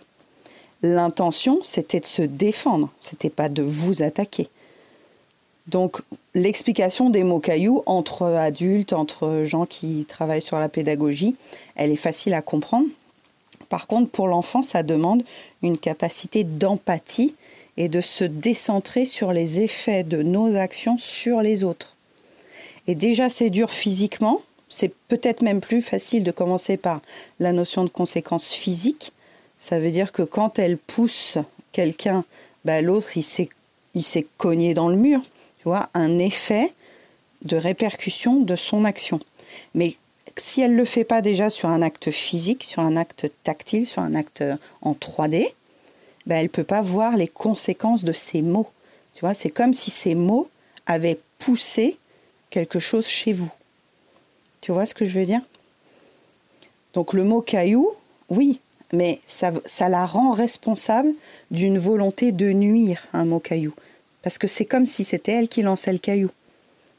L'intention, 0.82 1.60
c'était 1.64 2.02
de 2.02 2.06
se 2.06 2.22
défendre, 2.22 2.90
c'était 3.00 3.30
pas 3.30 3.50
de 3.50 3.64
vous 3.64 4.04
attaquer. 4.04 4.50
Donc 5.68 6.02
l'explication 6.36 7.10
des 7.10 7.24
mots 7.24 7.40
cailloux 7.40 7.84
entre 7.86 8.26
adultes, 8.26 8.92
entre 8.92 9.44
gens 9.46 9.66
qui 9.66 10.06
travaillent 10.08 10.42
sur 10.42 10.60
la 10.60 10.68
pédagogie, 10.68 11.36
elle 11.76 11.92
est 11.92 11.96
facile 11.96 12.34
à 12.34 12.42
comprendre. 12.42 12.88
Par 13.70 13.88
contre, 13.88 14.12
pour 14.12 14.28
l'enfant, 14.28 14.62
ça 14.62 14.84
demande 14.84 15.24
une 15.62 15.78
capacité 15.78 16.44
d'empathie 16.44 17.34
et 17.78 17.88
de 17.88 18.02
se 18.02 18.24
décentrer 18.24 19.06
sur 19.06 19.34
les 19.34 19.62
effets 19.62 20.04
de 20.04 20.22
nos 20.22 20.56
actions 20.56 20.98
sur 20.98 21.42
les 21.42 21.64
autres. 21.64 21.96
Et 22.88 22.96
déjà, 22.96 23.30
c'est 23.30 23.50
dur 23.50 23.72
physiquement. 23.72 24.42
C'est 24.70 24.94
peut-être 25.08 25.42
même 25.42 25.62
plus 25.62 25.82
facile 25.82 26.24
de 26.24 26.32
commencer 26.32 26.78
par 26.78 27.02
la 27.40 27.54
notion 27.54 27.84
de 27.84 27.90
conséquence 27.90 28.52
physique. 28.52 29.12
Ça 29.60 29.80
veut 29.80 29.92
dire 29.92 30.12
que 30.12 30.24
quand 30.24 30.60
elle 30.60 30.78
pousse 30.78 31.38
quelqu'un, 31.72 32.26
bah, 32.66 32.82
l'autre, 32.82 33.18
il 33.18 33.24
s'est, 33.24 33.50
il 33.94 34.04
s'est 34.04 34.28
cogné 34.38 34.74
dans 34.74 34.90
le 34.90 34.96
mur. 34.96 35.22
Tu 35.60 35.64
vois, 35.64 35.90
un 35.94 36.20
effet 36.20 36.74
de 37.44 37.56
répercussion 37.56 38.42
de 38.42 38.56
son 38.56 38.86
action. 38.86 39.20
Mais 39.74 39.96
si 40.38 40.62
elle 40.62 40.74
ne 40.74 40.78
le 40.78 40.86
fait 40.86 41.04
pas 41.04 41.22
déjà 41.22 41.50
sur 41.50 41.70
un 41.70 41.82
acte 41.82 42.12
physique, 42.12 42.64
sur 42.64 42.82
un 42.82 42.98
acte 42.98 43.30
tactile, 43.44 43.86
sur 43.86 44.02
un 44.02 44.16
acte 44.16 44.44
en 44.82 44.94
3D, 44.94 45.52
ben, 46.26 46.38
elle 46.38 46.44
ne 46.44 46.50
peut 46.50 46.64
pas 46.64 46.82
voir 46.82 47.18
les 47.18 47.28
conséquences 47.28 48.04
de 48.04 48.14
ces 48.14 48.42
mots. 48.42 48.70
Tu 49.14 49.22
vois, 49.22 49.34
c'est 49.34 49.50
comme 49.50 49.74
si 49.74 49.92
ces 49.92 50.16
mots 50.16 50.50
avaient 50.86 51.20
poussé 51.40 51.98
quelque 52.50 52.80
chose 52.80 53.08
chez 53.08 53.34
vous. 53.34 53.52
Tu 54.62 54.72
vois 54.72 54.86
ce 54.86 54.94
que 54.94 55.06
je 55.06 55.20
veux 55.20 55.26
dire? 55.26 55.42
Donc 56.94 57.14
le 57.14 57.24
mot 57.24 57.42
caillou, 57.42 57.92
oui, 58.30 58.60
mais 58.94 59.20
ça, 59.26 59.52
la 59.90 60.06
rend 60.06 60.32
responsable 60.32 61.12
d'une 61.52 61.78
volonté 61.78 62.32
de 62.32 62.52
nuire 62.52 63.04
un 63.12 63.26
mot 63.26 63.40
caillou. 63.40 63.74
Parce 64.22 64.38
que 64.38 64.48
c'est 64.48 64.66
comme 64.66 64.86
si 64.86 65.04
c'était 65.04 65.34
elle 65.34 65.50
qui 65.50 65.64
lançait 65.64 65.92
le 65.92 65.98
caillou. 65.98 66.30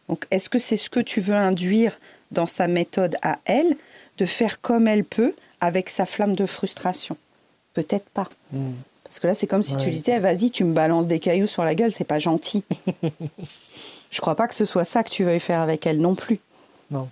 Donc 0.09 0.27
est-ce 0.31 0.51
que 0.51 0.59
c'est 0.59 0.77
ce 0.77 0.91
que 0.91 1.01
tu 1.01 1.21
veux 1.21 1.35
induire 1.35 1.99
dans 2.33 2.47
sa 2.47 2.67
méthode 2.67 3.17
à 3.23 3.39
elle, 3.45 3.77
de 4.19 4.27
faire 4.27 4.61
comme 4.61 4.89
elle 4.89 5.05
peut 5.05 5.35
avec 5.61 5.89
sa 5.89 6.05
flamme 6.05 6.35
de 6.35 6.47
frustration? 6.47 7.17
Peut-être 7.73 8.09
pas. 8.11 8.29
Hmm. 8.53 8.73
Parce 9.15 9.21
que 9.21 9.27
là, 9.29 9.35
c'est 9.35 9.47
comme 9.47 9.63
si 9.63 9.77
tu 9.77 9.91
disais, 9.91 10.19
vas-y, 10.19 10.51
tu 10.51 10.65
me 10.65 10.73
balances 10.73 11.07
des 11.07 11.21
cailloux 11.21 11.47
sur 11.47 11.63
la 11.63 11.77
gueule, 11.77 11.93
c'est 11.93 12.03
pas 12.03 12.19
gentil. 12.19 12.65
Je 14.11 14.21
crois 14.21 14.35
pas 14.35 14.49
que 14.49 14.57
ce 14.57 14.65
soit 14.65 14.85
ça 14.85 15.05
que 15.05 15.11
tu 15.11 15.23
veuilles 15.23 15.39
faire 15.39 15.61
avec 15.61 15.87
elle 15.87 16.01
non 16.01 16.17
plus. 16.17 16.41
Non. 16.91 17.09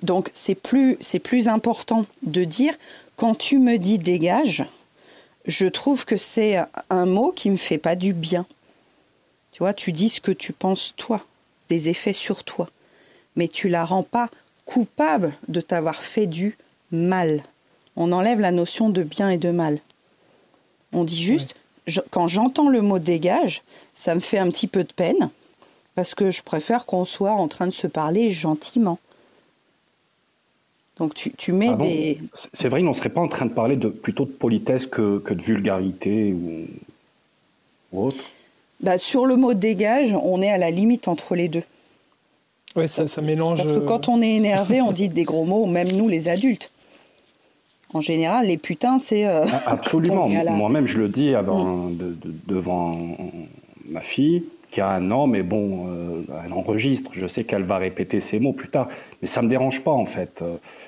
Donc 0.00 0.30
c'est 0.32 0.54
plus, 0.54 0.96
c'est 1.02 1.18
plus 1.18 1.48
important 1.48 2.06
de 2.22 2.44
dire, 2.44 2.72
quand 3.16 3.34
tu 3.34 3.58
me 3.58 3.76
dis 3.76 3.98
dégage, 3.98 4.64
je 5.44 5.66
trouve 5.66 6.06
que 6.06 6.16
c'est 6.16 6.60
un 6.88 7.04
mot 7.04 7.30
qui 7.30 7.50
me 7.50 7.58
fait 7.58 7.76
pas 7.76 7.94
du 7.94 8.14
bien. 8.14 8.46
Tu 9.52 9.58
vois, 9.58 9.74
tu 9.74 9.92
dis 9.92 10.08
ce 10.08 10.22
que 10.22 10.32
tu 10.32 10.54
penses 10.54 10.94
toi, 10.96 11.22
des 11.68 11.90
effets 11.90 12.14
sur 12.14 12.42
toi, 12.42 12.70
mais 13.36 13.48
tu 13.48 13.68
la 13.68 13.84
rends 13.84 14.02
pas 14.02 14.30
coupable 14.64 15.34
de 15.48 15.60
t'avoir 15.60 16.02
fait 16.02 16.26
du 16.26 16.56
mal. 16.90 17.42
On 17.96 18.12
enlève 18.12 18.40
la 18.40 18.50
notion 18.50 18.88
de 18.88 19.02
bien 19.02 19.28
et 19.28 19.36
de 19.36 19.50
mal. 19.50 19.78
On 20.92 21.04
dit 21.04 21.22
juste, 21.22 21.54
quand 22.10 22.28
j'entends 22.28 22.68
le 22.68 22.82
mot 22.82 22.98
dégage, 22.98 23.62
ça 23.94 24.14
me 24.14 24.20
fait 24.20 24.38
un 24.38 24.50
petit 24.50 24.66
peu 24.66 24.84
de 24.84 24.92
peine, 24.92 25.30
parce 25.94 26.14
que 26.14 26.30
je 26.30 26.42
préfère 26.42 26.86
qu'on 26.86 27.04
soit 27.04 27.32
en 27.32 27.48
train 27.48 27.66
de 27.66 27.72
se 27.72 27.86
parler 27.86 28.30
gentiment. 28.30 28.98
Donc 30.98 31.12
tu, 31.14 31.52
mets 31.52 31.74
des... 31.74 32.18
C'est 32.54 32.68
vrai, 32.68 32.80
on 32.82 32.88
ne 32.88 32.94
serait 32.94 33.10
pas 33.10 33.20
en 33.20 33.28
train 33.28 33.44
de 33.44 33.52
parler 33.52 33.76
de, 33.76 33.88
plutôt 33.88 34.24
de 34.24 34.30
politesse 34.30 34.86
que, 34.86 35.22
de 35.28 35.42
vulgarité 35.42 36.32
ou, 36.32 36.66
autre? 37.92 38.24
Bah, 38.80 38.96
Sur 38.96 39.26
le 39.26 39.36
mot 39.36 39.52
dégage, 39.52 40.14
on 40.22 40.40
est 40.40 40.50
à 40.50 40.56
la 40.56 40.70
limite 40.70 41.08
entre 41.08 41.34
les 41.34 41.48
deux. 41.48 41.62
Oui, 42.76 42.88
ça, 42.88 43.06
ça 43.06 43.20
mélange... 43.20 43.58
Parce 43.58 43.72
que 43.72 43.78
quand 43.78 44.08
on 44.08 44.22
est 44.22 44.36
énervé, 44.36 44.80
on 44.80 44.92
dit 44.92 45.10
des 45.10 45.24
gros 45.24 45.44
mots, 45.44 45.66
même 45.66 45.92
nous 45.92 46.08
les 46.08 46.28
adultes. 46.28 46.70
En 47.94 48.00
général, 48.00 48.46
les 48.46 48.56
putains, 48.56 48.98
c'est... 48.98 49.26
Euh, 49.26 49.46
ah, 49.50 49.62
absolument. 49.66 50.28
Moi-même, 50.28 50.86
je 50.86 50.98
le 50.98 51.08
dis 51.08 51.30
mm. 51.30 51.96
devant 52.46 52.98
ma 53.88 54.00
fille 54.00 54.44
qui 54.70 54.80
a 54.80 54.88
un 54.88 55.10
an, 55.10 55.26
mais 55.26 55.42
bon, 55.42 55.86
euh, 55.88 56.22
elle 56.44 56.52
enregistre. 56.52 57.10
Je 57.14 57.26
sais 57.26 57.44
qu'elle 57.44 57.62
va 57.62 57.78
répéter 57.78 58.20
ces 58.20 58.40
mots 58.40 58.52
plus 58.52 58.68
tard, 58.68 58.88
mais 59.22 59.28
ça 59.28 59.40
me 59.40 59.48
dérange 59.48 59.80
pas 59.82 59.92
en 59.92 60.06
fait. 60.06 60.42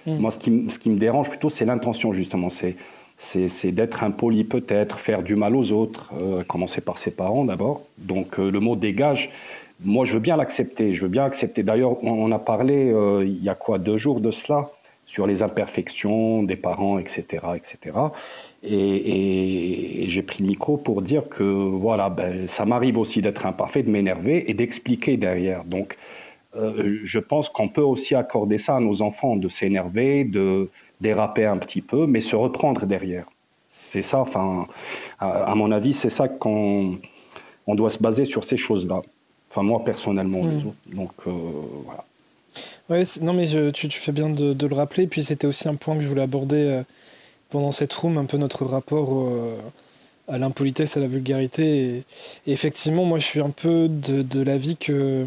Mm. 0.07 0.17
Moi, 0.19 0.31
ce 0.31 0.39
qui, 0.39 0.67
ce 0.69 0.79
qui, 0.79 0.91
me 0.91 0.99
dérange 0.99 1.29
plutôt, 1.29 1.51
c'est 1.51 1.65
l'intention 1.65 2.13
justement. 2.13 2.51
C'est 2.51 2.77
c'est 3.21 3.73
d'être 3.73 4.05
impoli 4.05 4.45
peut-être, 4.45 4.97
faire 4.97 5.25
du 5.25 5.35
mal 5.35 5.57
aux 5.57 5.73
autres, 5.73 6.13
euh, 6.21 6.45
commencer 6.45 6.81
par 6.81 6.99
ses 6.99 7.11
parents 7.11 7.45
d'abord. 7.45 7.83
Donc 7.99 8.39
le 8.39 8.61
mot 8.61 8.77
dégage, 8.77 9.31
moi 9.85 10.05
je 10.05 10.13
veux 10.13 10.21
bien 10.21 10.37
l'accepter, 10.37 10.93
je 10.93 11.03
veux 11.03 11.09
bien 11.09 11.25
accepter. 11.25 11.65
D'ailleurs, 11.65 12.05
on, 12.05 12.31
a 12.31 12.39
parlé 12.39 12.95
il 13.23 13.43
y 13.43 13.49
a 13.49 13.57
quoi 13.57 13.79
deux 13.79 13.97
jours 13.97 14.21
de 14.21 14.31
cela 14.31 14.71
sur 15.09 15.27
les 15.27 15.43
imperfections 15.43 16.43
des 16.43 16.55
parents, 16.55 16.99
etc., 16.99 17.25
etc. 17.57 17.99
Et, 18.63 20.05
j'ai 20.09 20.23
pris 20.23 20.43
le 20.43 20.49
micro 20.49 20.77
pour 20.77 21.03
dire 21.03 21.29
que 21.29 21.43
voilà, 21.43 22.11
ben, 22.11 22.47
ça 22.47 22.65
m'arrive 22.67 22.99
aussi 22.99 23.21
d'être 23.23 23.47
imparfait, 23.47 23.83
de 23.83 23.91
m'énerver 23.91 24.51
et 24.51 24.55
d'expliquer 24.55 25.17
derrière. 25.17 25.65
Donc, 25.65 25.97
euh, 26.57 26.99
je 27.03 27.19
pense 27.19 27.49
qu'on 27.49 27.69
peut 27.69 27.83
aussi 27.83 28.15
accorder 28.15 28.59
ça 28.59 28.77
à 28.77 28.81
nos 28.81 29.01
enfants, 29.01 29.37
de 29.37 29.49
s'énerver, 29.49 30.25
de 30.25 30.69
déraper 31.01 31.47
un 31.47 31.57
petit 31.57 31.81
peu, 31.81 32.07
mais 32.07 32.21
se 32.21 32.37
reprendre 32.37 32.85
derrière. 32.85 33.27
C'est 33.67 34.03
ça, 34.03 34.21
enfin, 34.21 34.67
à, 35.19 35.55
mon 35.55 35.73
avis, 35.73 35.95
c'est 35.95 36.11
ça 36.11 36.29
qu'on 36.29 36.99
on 37.67 37.75
doit 37.75 37.91
se 37.91 37.99
baser 37.99 38.27
sur 38.27 38.45
ces 38.45 38.59
choses-là. 38.59 39.01
Enfin, 39.51 39.63
moi, 39.63 39.83
personnellement, 39.85 40.43
mmh. 40.43 40.95
donc 40.95 41.13
euh, 41.27 41.31
voilà. 41.87 42.05
Ouais, 42.91 43.03
non, 43.21 43.33
mais 43.35 43.47
tu, 43.73 43.91
fais 43.91 44.13
bien 44.13 44.31
de, 44.31 44.67
le 44.67 44.75
rappeler. 44.75 45.07
Puis 45.07 45.23
c'était 45.23 45.47
aussi 45.47 45.69
un 45.69 45.75
point 45.75 45.97
que 45.97 46.03
je 46.03 46.09
voulais 46.09 46.23
aborder. 46.23 46.65
Euh, 46.65 46.83
pendant 47.51 47.71
cette 47.71 47.93
room 47.95 48.19
un 48.19 48.27
peu 48.27 48.37
notre 48.37 48.65
rapport 48.65 49.09
euh, 49.13 49.57
à 50.29 50.39
l'impolitesse, 50.39 50.97
à 50.97 51.01
la 51.01 51.07
vulgarité. 51.07 52.05
Et, 52.47 52.53
effectivement, 52.53 53.05
moi, 53.05 53.19
je 53.19 53.25
suis 53.25 53.41
un 53.41 53.51
peu 53.51 53.89
de, 53.89 54.23
de 54.23 54.43
l'avis 54.43 54.77
que 54.77 55.27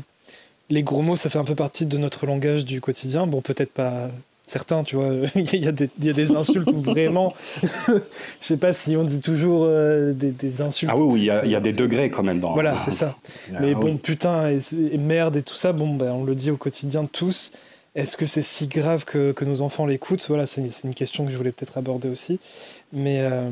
les 0.70 0.84
gros 0.84 1.02
mots, 1.02 1.16
ça 1.16 1.30
fait 1.30 1.40
un 1.40 1.44
peu 1.44 1.56
partie 1.56 1.86
de 1.86 1.98
notre 1.98 2.26
langage 2.26 2.66
du 2.66 2.80
quotidien. 2.82 3.28
Bon, 3.28 3.42
peut-être 3.42 3.74
pas 3.74 4.10
certains, 4.48 4.84
tu 4.84 4.96
vois. 4.96 5.10
il, 5.36 5.64
y 5.64 5.68
a 5.68 5.72
des, 5.72 5.90
il 6.00 6.06
y 6.06 6.10
a 6.10 6.14
des 6.14 6.32
insultes 6.32 6.70
où 6.72 6.82
vraiment, 6.82 7.34
je 7.88 8.00
sais 8.42 8.58
pas 8.58 8.74
si 8.74 8.96
on 8.96 9.04
dit 9.04 9.22
toujours 9.22 9.64
euh, 9.66 10.14
des, 10.14 10.62
insultes. 10.62 10.92
Ah 10.94 11.00
oui, 11.00 11.08
oui, 11.12 11.20
il 11.22 11.26
y, 11.26 11.32
a, 11.32 11.46
il 11.46 11.52
y, 11.52 11.56
a, 11.56 11.60
des 11.60 11.74
degrés 11.74 12.10
quand 12.10 12.24
même 12.24 12.40
dans. 12.40 12.54
Voilà, 12.54 12.80
c'est 12.80 12.92
ça. 12.92 13.16
Mais 13.60 13.74
bon, 13.74 13.98
putain 13.98 14.50
et, 14.50 14.98
merde 14.98 15.38
et 15.38 15.44
tout 15.44 15.56
ça, 15.56 15.72
bon, 15.74 15.94
ben, 15.96 16.12
on 16.12 16.24
le 16.24 16.36
dit 16.36 16.52
au 16.52 16.58
quotidien 16.58 17.06
tous. 17.06 17.52
Est-ce 17.94 18.16
que 18.16 18.26
c'est 18.26 18.42
si 18.42 18.68
grave 18.68 19.04
que, 19.04 19.34
que, 19.34 19.44
nos 19.44 19.62
enfants 19.62 19.86
l'écoutent? 19.86 20.26
Voilà, 20.30 20.46
c'est 20.46 20.64
une 20.84 20.94
question 20.94 21.26
que 21.26 21.32
je 21.32 21.38
voulais 21.38 21.52
peut-être 21.52 21.78
aborder 21.78 22.08
aussi. 22.08 22.40
Mais, 22.94 23.20
euh, 23.20 23.50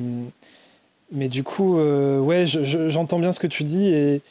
mais 1.11 1.27
du 1.27 1.43
coup, 1.43 1.77
euh, 1.77 2.19
ouais, 2.19 2.45
j'entends 2.45 3.19
bien 3.19 3.33
ce 3.33 3.39
que 3.39 3.47
tu 3.47 3.65
dis 3.65 3.87
et, 3.93 4.21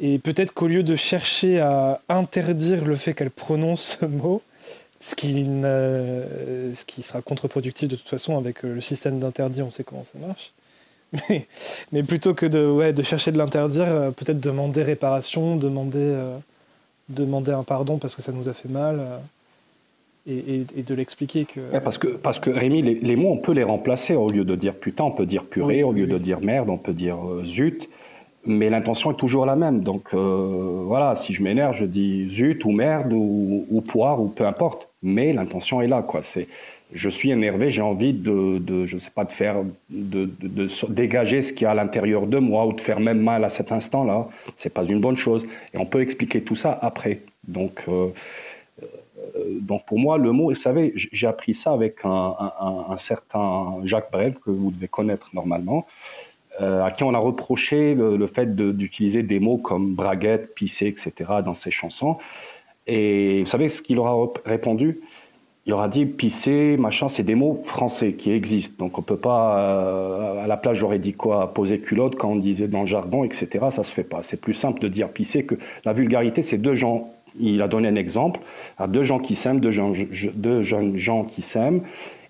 et 0.00 0.18
peut-être 0.18 0.54
qu'au 0.54 0.66
lieu 0.66 0.82
de 0.82 0.96
chercher 0.96 1.60
à 1.60 2.00
interdire 2.08 2.86
le 2.86 2.96
fait 2.96 3.12
qu'elle 3.12 3.30
prononce 3.30 3.98
ce 4.00 4.06
mot, 4.06 4.40
ce 5.00 5.14
qui, 5.14 5.32
ce 5.34 6.84
qui 6.84 7.02
sera 7.02 7.22
contre-productif 7.22 7.88
de 7.88 7.96
toute 7.96 8.08
façon 8.08 8.36
avec 8.36 8.64
euh, 8.64 8.74
le 8.74 8.80
système 8.80 9.18
d'interdit, 9.18 9.62
on 9.62 9.70
sait 9.70 9.84
comment 9.84 10.04
ça 10.04 10.18
marche. 10.18 10.52
Mais, 11.28 11.48
mais 11.90 12.04
plutôt 12.04 12.34
que 12.34 12.46
de, 12.46 12.64
ouais, 12.64 12.92
de 12.92 13.02
chercher 13.02 13.32
de 13.32 13.38
l'interdire, 13.38 14.12
peut-être 14.14 14.38
demander 14.38 14.84
réparation, 14.84 15.56
demander, 15.56 16.14
demander 17.08 17.50
un 17.50 17.64
pardon 17.64 17.98
parce 17.98 18.14
que 18.14 18.22
ça 18.22 18.30
nous 18.30 18.48
a 18.48 18.52
fait 18.52 18.68
mal 18.68 19.20
et, 20.26 20.82
de 20.82 20.94
l'expliquer 20.94 21.44
que. 21.44 21.60
parce 21.78 21.98
que 21.98 22.08
parce 22.08 22.38
que 22.38 22.50
Rémi, 22.50 22.82
les, 22.82 23.16
mots 23.16 23.30
on 23.30 23.38
peut 23.38 23.52
les 23.52 23.64
remplacer 23.64 24.14
au 24.14 24.28
lieu 24.28 24.44
de 24.44 24.54
dire 24.54 24.74
putain, 24.74 25.04
on 25.04 25.10
peut 25.10 25.26
dire 25.26 25.44
purée, 25.44 25.82
au 25.82 25.92
lieu 25.92 26.06
de 26.06 26.18
dire 26.18 26.40
merde, 26.40 26.68
on 26.68 26.76
peut 26.76 26.92
dire 26.92 27.16
euh, 27.16 27.44
zut. 27.44 27.88
Mais 28.46 28.70
l'intention 28.70 29.12
est 29.12 29.16
toujours 29.16 29.44
la 29.44 29.56
même. 29.56 29.80
Donc 29.82 30.14
euh, 30.14 30.82
voilà, 30.86 31.16
si 31.16 31.32
je 31.32 31.42
m'énerve, 31.42 31.76
je 31.76 31.84
dis 31.84 32.28
zut 32.30 32.64
ou 32.64 32.70
merde 32.70 33.12
ou, 33.12 33.84
poire 33.86 34.20
ou 34.20 34.28
peu 34.28 34.46
importe. 34.46 34.88
Mais 35.02 35.32
l'intention 35.32 35.80
est 35.80 35.88
là, 35.88 36.02
quoi. 36.02 36.22
C'est 36.22 36.46
je 36.92 37.08
suis 37.08 37.30
énervé, 37.30 37.70
j'ai 37.70 37.82
envie 37.82 38.12
de, 38.12 38.58
de, 38.58 38.86
je 38.86 38.98
sais 38.98 39.10
pas, 39.10 39.24
de 39.24 39.32
faire, 39.32 39.62
de, 39.90 40.28
dégager 40.88 41.42
ce 41.42 41.52
qu'il 41.52 41.62
y 41.62 41.66
a 41.66 41.70
à 41.70 41.74
l'intérieur 41.74 42.26
de 42.26 42.38
moi 42.38 42.66
ou 42.66 42.72
de 42.72 42.80
faire 42.80 43.00
même 43.00 43.20
mal 43.20 43.44
à 43.44 43.48
cet 43.48 43.70
instant-là. 43.72 44.28
C'est 44.56 44.74
pas 44.74 44.84
une 44.84 45.00
bonne 45.00 45.16
chose. 45.16 45.46
Et 45.72 45.78
on 45.78 45.86
peut 45.86 46.00
expliquer 46.00 46.42
tout 46.42 46.56
ça 46.56 46.78
après. 46.82 47.20
Donc 47.46 47.84
euh, 47.88 48.08
euh, 49.36 49.58
donc 49.60 49.86
pour 49.86 49.98
moi, 49.98 50.18
le 50.18 50.32
mot, 50.32 50.48
vous 50.48 50.54
savez, 50.54 50.92
j'ai 50.94 51.26
appris 51.26 51.54
ça 51.54 51.72
avec 51.72 52.00
un, 52.04 52.96
certain 52.98 53.76
Jacques 53.84 54.10
Brel, 54.10 54.34
que 54.34 54.50
vous 54.50 54.70
devez 54.70 54.88
connaître 54.88 55.30
normalement, 55.32 55.86
euh, 56.60 56.82
à 56.82 56.90
qui 56.90 57.04
on 57.04 57.14
a 57.14 57.18
reproché 57.18 57.94
le, 57.94 58.26
fait 58.26 58.54
d'utiliser 58.56 59.22
des 59.22 59.38
mots 59.38 59.58
comme 59.58 59.94
braguette, 59.94 60.54
pisser, 60.54 60.86
etc. 60.86 61.12
dans 61.44 61.54
ses 61.54 61.70
chansons. 61.70 62.18
Et 62.92 63.40
vous 63.40 63.46
savez 63.48 63.68
ce 63.68 63.80
qu'il 63.80 63.98
aura 64.00 64.16
répondu? 64.44 65.00
Il 65.64 65.72
aura 65.72 65.88
dit 65.88 66.06
pisser, 66.06 66.76
machin, 66.76 67.08
c'est 67.08 67.22
des 67.22 67.36
mots 67.36 67.62
français 67.64 68.14
qui 68.14 68.32
existent. 68.32 68.84
Donc 68.84 68.98
on 68.98 69.02
peut 69.02 69.16
pas, 69.16 69.58
euh, 69.58 70.44
à 70.44 70.48
la 70.48 70.56
place 70.56 70.76
j'aurais 70.76 70.98
dit 70.98 71.12
quoi, 71.12 71.54
poser 71.54 71.78
culotte 71.78 72.16
quand 72.16 72.30
on 72.30 72.36
disait 72.36 72.66
dans 72.66 72.80
le 72.80 72.86
jargon, 72.86 73.22
etc. 73.22 73.66
Ça 73.70 73.84
se 73.84 73.92
fait 73.92 74.02
pas. 74.02 74.22
C'est 74.24 74.40
plus 74.40 74.54
simple 74.54 74.80
de 74.80 74.88
dire 74.88 75.08
pisser 75.10 75.44
que 75.44 75.54
la 75.84 75.92
vulgarité, 75.92 76.42
c'est 76.42 76.58
deux 76.58 76.74
gens 76.74 77.12
il 77.38 77.62
a 77.62 77.68
donné 77.68 77.86
un 77.86 77.94
exemple 77.94 78.40
à 78.76 78.88
deux 78.88 79.04
gens 79.04 79.20
qui 79.20 79.36
s'aiment, 79.36 79.60
deux, 79.60 79.70
jeunes 79.70 80.96
gens 80.96 81.22
qui 81.22 81.42
s'aiment. 81.42 81.82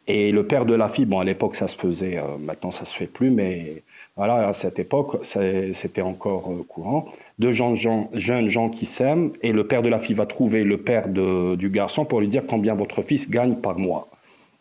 Et 0.07 0.31
le 0.31 0.45
père 0.45 0.67
de 0.67 0.75
la 0.75 0.89
fille, 0.89 1.07
bon, 1.07 1.21
à 1.21 1.25
l'époque, 1.25 1.57
ça 1.57 1.69
se 1.69 1.77
faisait, 1.77 2.19
euh, 2.19 2.37
maintenant, 2.39 2.71
ça 2.71 2.85
se 2.85 2.95
fait 2.95 3.07
plus, 3.07 3.31
mais 3.31 3.83
voilà, 4.17 4.49
à 4.49 4.53
cette 4.53 4.79
époque, 4.79 5.25
c'était 5.25 6.03
encore 6.03 6.51
euh, 6.51 6.65
courant. 6.69 7.07
Deux 7.41 7.53
jeunes 7.53 8.49
gens 8.49 8.69
qui 8.69 8.85
s'aiment, 8.85 9.33
et 9.41 9.53
le 9.53 9.67
père 9.67 9.81
de 9.81 9.89
la 9.89 9.99
fille 9.99 10.15
va 10.15 10.27
trouver 10.27 10.63
le 10.63 10.77
père 10.77 11.09
du 11.09 11.71
garçon 11.71 12.05
pour 12.05 12.21
lui 12.21 12.29
dire 12.29 12.43
combien 12.47 12.75
votre 12.75 13.01
fils 13.03 13.31
gagne 13.31 13.55
par 13.57 13.79
mois. 13.79 14.09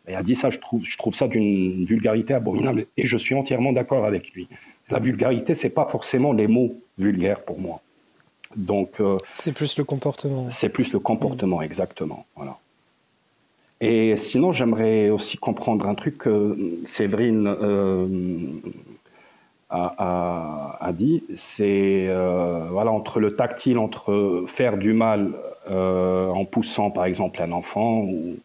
Et 0.07 0.13
il 0.13 0.15
a 0.15 0.23
dit 0.23 0.33
ça, 0.33 0.49
je 0.49 0.59
trouve, 0.59 0.85
je 0.85 0.97
trouve 0.97 1.13
ça 1.13 1.27
d'une 1.27 1.83
vulgarité 1.83 2.33
abominable, 2.33 2.85
et 2.95 3.05
je 3.05 3.17
suis 3.17 3.35
entièrement 3.35 3.73
d'accord 3.73 4.05
avec 4.05 4.31
lui. 4.31 4.47
La 4.89 4.99
vulgarité, 4.99 5.55
c'est 5.55 5.69
pas 5.69 5.87
forcément 5.87 6.31
les 6.31 6.47
mots 6.47 6.73
vulgaires 6.97 7.41
pour 7.43 7.59
moi. 7.59 7.81
Donc, 8.55 9.01
euh, 9.01 9.17
c'est 9.27 9.51
plus 9.51 9.77
le 9.77 9.83
comportement. 9.83 10.47
C'est 10.49 10.69
plus 10.69 10.93
le 10.93 10.99
comportement, 10.99 11.61
exactement. 11.61 12.25
Voilà. 12.37 12.57
Et 13.81 14.15
sinon, 14.15 14.53
j'aimerais 14.53 15.09
aussi 15.09 15.37
comprendre 15.37 15.85
un 15.85 15.95
truc 15.95 16.17
que 16.17 16.57
Séverine 16.85 17.45
euh, 17.45 18.07
a, 19.69 20.91
dit, 20.93 21.23
c'est 21.35 22.07
euh, 22.07 22.67
voilà 22.71 22.91
entre 22.91 23.19
le 23.19 23.35
tactile, 23.35 23.77
entre 23.77 24.45
faire 24.47 24.77
du 24.77 24.93
mal 24.93 25.33
en 25.69 26.45
poussant 26.45 26.89
par 26.89 27.05
exemple 27.05 27.41
un 27.41 27.51
enfant 27.51 27.99
ou, 28.01 28.37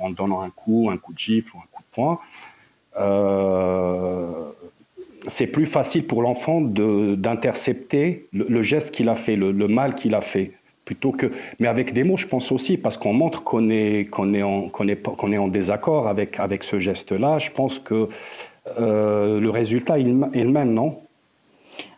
en 0.00 0.10
donnant 0.10 0.40
un 0.42 0.50
coup, 0.50 0.88
un 0.90 0.96
coup 0.96 1.12
de 1.12 1.18
gifle 1.18 1.54
ou 1.54 1.58
un 1.58 1.68
coup 1.70 1.82
de 1.82 1.94
poing 1.94 2.18
c'est 5.28 5.46
plus 5.46 5.66
facile 5.66 6.06
pour 6.06 6.22
l'enfant 6.22 6.60
d'intercepter 6.60 8.26
le, 8.32 8.62
geste 8.62 8.94
qu'il 8.94 9.08
a 9.08 9.14
fait, 9.14 9.36
le, 9.36 9.52
mal 9.68 9.94
qu'il 9.94 10.14
a 10.14 10.20
fait. 10.20 10.52
Plutôt 10.84 11.12
que, 11.12 11.30
mais 11.60 11.68
avec 11.68 11.92
des 11.92 12.02
mots, 12.02 12.16
je 12.16 12.26
pense 12.26 12.50
aussi, 12.50 12.76
parce 12.76 12.96
qu'on 12.96 13.12
montre 13.12 13.44
qu'on 13.44 13.70
est, 13.70 14.10
qu'on 14.10 14.34
est, 14.34 14.42
qu'on 14.72 14.88
est, 14.88 15.34
est 15.34 15.38
en 15.38 15.48
désaccord 15.48 16.08
avec, 16.08 16.40
avec 16.40 16.64
ce 16.64 16.80
geste-là. 16.80 17.38
Je 17.38 17.50
pense 17.50 17.78
que 17.78 18.08
le 18.66 19.48
résultat 19.48 19.98
est 19.98 20.04
le 20.04 20.50
même, 20.50 20.72
non? 20.72 20.98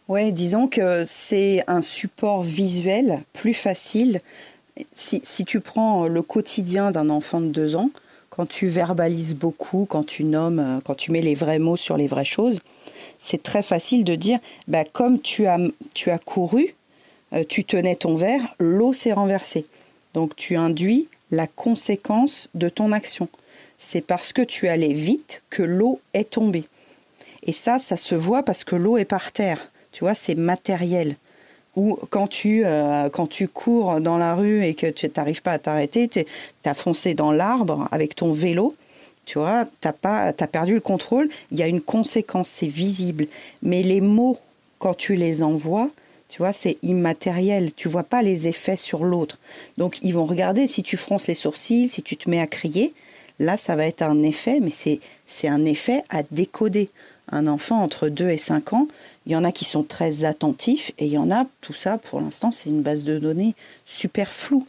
Oui, 0.08 0.32
disons 0.32 0.68
que 0.68 1.04
c'est 1.06 1.62
un 1.66 1.80
support 1.80 2.42
visuel 2.42 3.22
plus 3.32 3.54
facile. 3.54 4.20
Si, 4.92 5.20
si 5.24 5.44
tu 5.44 5.60
prends 5.60 6.06
le 6.06 6.20
quotidien 6.20 6.90
d'un 6.90 7.08
enfant 7.08 7.40
de 7.40 7.46
deux 7.46 7.74
ans, 7.74 7.90
quand 8.28 8.46
tu 8.46 8.66
verbalises 8.66 9.34
beaucoup, 9.34 9.86
quand 9.88 10.04
tu 10.04 10.24
nommes, 10.24 10.80
quand 10.84 10.94
tu 10.94 11.12
mets 11.12 11.20
les 11.20 11.34
vrais 11.34 11.58
mots 11.58 11.76
sur 11.76 11.96
les 11.96 12.06
vraies 12.06 12.24
choses, 12.24 12.60
c'est 13.18 13.42
très 13.42 13.62
facile 13.62 14.04
de 14.04 14.14
dire, 14.14 14.38
bah, 14.68 14.84
comme 14.84 15.20
tu 15.20 15.46
as, 15.46 15.58
tu 15.94 16.10
as 16.10 16.18
couru, 16.18 16.74
euh, 17.32 17.44
tu 17.48 17.64
tenais 17.64 17.96
ton 17.96 18.16
verre, 18.16 18.42
l'eau 18.58 18.92
s'est 18.92 19.12
renversée. 19.12 19.66
Donc 20.12 20.36
tu 20.36 20.56
induis 20.56 21.08
la 21.30 21.46
conséquence 21.46 22.48
de 22.54 22.68
ton 22.68 22.92
action. 22.92 23.28
C'est 23.84 24.00
parce 24.00 24.32
que 24.32 24.40
tu 24.40 24.66
allais 24.66 24.94
vite 24.94 25.42
que 25.50 25.62
l'eau 25.62 26.00
est 26.14 26.30
tombée. 26.30 26.64
Et 27.42 27.52
ça, 27.52 27.78
ça 27.78 27.98
se 27.98 28.14
voit 28.14 28.42
parce 28.42 28.64
que 28.64 28.76
l'eau 28.76 28.96
est 28.96 29.04
par 29.04 29.30
terre. 29.30 29.70
Tu 29.92 30.04
vois, 30.04 30.14
c'est 30.14 30.34
matériel. 30.36 31.16
Ou 31.76 31.98
quand 32.08 32.26
tu, 32.26 32.64
euh, 32.64 33.10
quand 33.10 33.26
tu 33.26 33.46
cours 33.46 34.00
dans 34.00 34.16
la 34.16 34.36
rue 34.36 34.64
et 34.64 34.74
que 34.74 34.86
tu 34.86 35.10
n'arrives 35.14 35.42
pas 35.42 35.52
à 35.52 35.58
t'arrêter, 35.58 36.08
tu 36.08 36.24
as 36.64 36.74
foncé 36.74 37.12
dans 37.12 37.30
l'arbre 37.30 37.86
avec 37.90 38.16
ton 38.16 38.32
vélo, 38.32 38.74
tu 39.26 39.38
vois, 39.38 39.66
tu 39.82 39.88
as, 39.88 40.28
as 40.28 40.46
perdu 40.46 40.72
le 40.72 40.80
contrôle, 40.80 41.28
il 41.50 41.58
y 41.58 41.62
a 41.62 41.68
une 41.68 41.82
conséquence, 41.82 42.48
c'est 42.48 42.66
visible. 42.66 43.26
Mais 43.62 43.82
les 43.82 44.00
mots, 44.00 44.38
quand 44.78 44.94
tu 44.94 45.14
les 45.14 45.42
envoies, 45.42 45.90
tu 46.30 46.38
vois, 46.38 46.54
c'est 46.54 46.78
immatériel. 46.82 47.74
Tu 47.74 47.88
vois 47.88 48.02
pas 48.02 48.22
les 48.22 48.48
effets 48.48 48.76
sur 48.76 49.04
l'autre. 49.04 49.38
Donc, 49.76 49.98
ils 50.00 50.14
vont 50.14 50.24
regarder 50.24 50.66
si 50.68 50.82
tu 50.82 50.96
fronces 50.96 51.28
les 51.28 51.34
sourcils, 51.34 51.90
si 51.90 52.02
tu 52.02 52.16
te 52.16 52.30
mets 52.30 52.40
à 52.40 52.46
crier. 52.46 52.94
Là, 53.38 53.56
ça 53.56 53.76
va 53.76 53.86
être 53.86 54.02
un 54.02 54.22
effet, 54.22 54.60
mais 54.60 54.70
c'est 54.70 55.48
un 55.48 55.64
effet 55.64 56.02
à 56.08 56.22
décoder. 56.30 56.90
Un 57.32 57.46
enfant 57.46 57.82
entre 57.82 58.08
2 58.08 58.30
et 58.30 58.36
5 58.36 58.74
ans, 58.74 58.86
il 59.26 59.32
y 59.32 59.36
en 59.36 59.44
a 59.44 59.52
qui 59.52 59.64
sont 59.64 59.82
très 59.82 60.24
attentifs 60.24 60.92
et 60.98 61.06
il 61.06 61.12
y 61.12 61.18
en 61.18 61.30
a, 61.30 61.46
tout 61.62 61.72
ça, 61.72 61.98
pour 61.98 62.20
l'instant, 62.20 62.52
c'est 62.52 62.68
une 62.68 62.82
base 62.82 63.04
de 63.04 63.18
données 63.18 63.54
super 63.86 64.32
floue. 64.32 64.66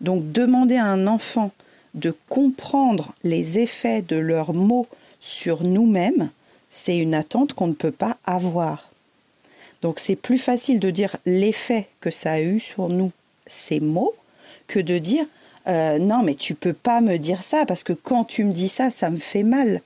Donc, 0.00 0.32
demander 0.32 0.76
à 0.76 0.86
un 0.86 1.06
enfant 1.06 1.52
de 1.94 2.14
comprendre 2.28 3.12
les 3.24 3.58
effets 3.58 4.02
de 4.02 4.16
leurs 4.16 4.54
mots 4.54 4.86
sur 5.20 5.64
nous-mêmes, 5.64 6.30
c'est 6.70 6.98
une 6.98 7.14
attente 7.14 7.52
qu'on 7.52 7.68
ne 7.68 7.72
peut 7.72 7.92
pas 7.92 8.16
avoir. 8.24 8.90
Donc 9.82 9.98
c'est 9.98 10.16
plus 10.16 10.38
facile 10.38 10.80
de 10.80 10.90
dire 10.90 11.16
l'effet 11.24 11.88
que 12.00 12.10
ça 12.10 12.32
a 12.32 12.40
eu 12.40 12.60
sur 12.60 12.88
nous, 12.88 13.12
ces 13.46 13.80
mots, 13.80 14.14
que 14.66 14.80
de 14.80 14.98
dire 14.98 15.24
euh, 15.68 15.98
non 15.98 16.22
mais 16.22 16.34
tu 16.34 16.54
peux 16.54 16.72
pas 16.72 17.00
me 17.00 17.18
dire 17.18 17.42
ça 17.42 17.66
parce 17.66 17.84
que 17.84 17.92
quand 17.92 18.24
tu 18.24 18.44
me 18.44 18.52
dis 18.52 18.68
ça, 18.68 18.90
ça 18.90 19.10
me 19.10 19.18
fait 19.18 19.42
mal. 19.42 19.82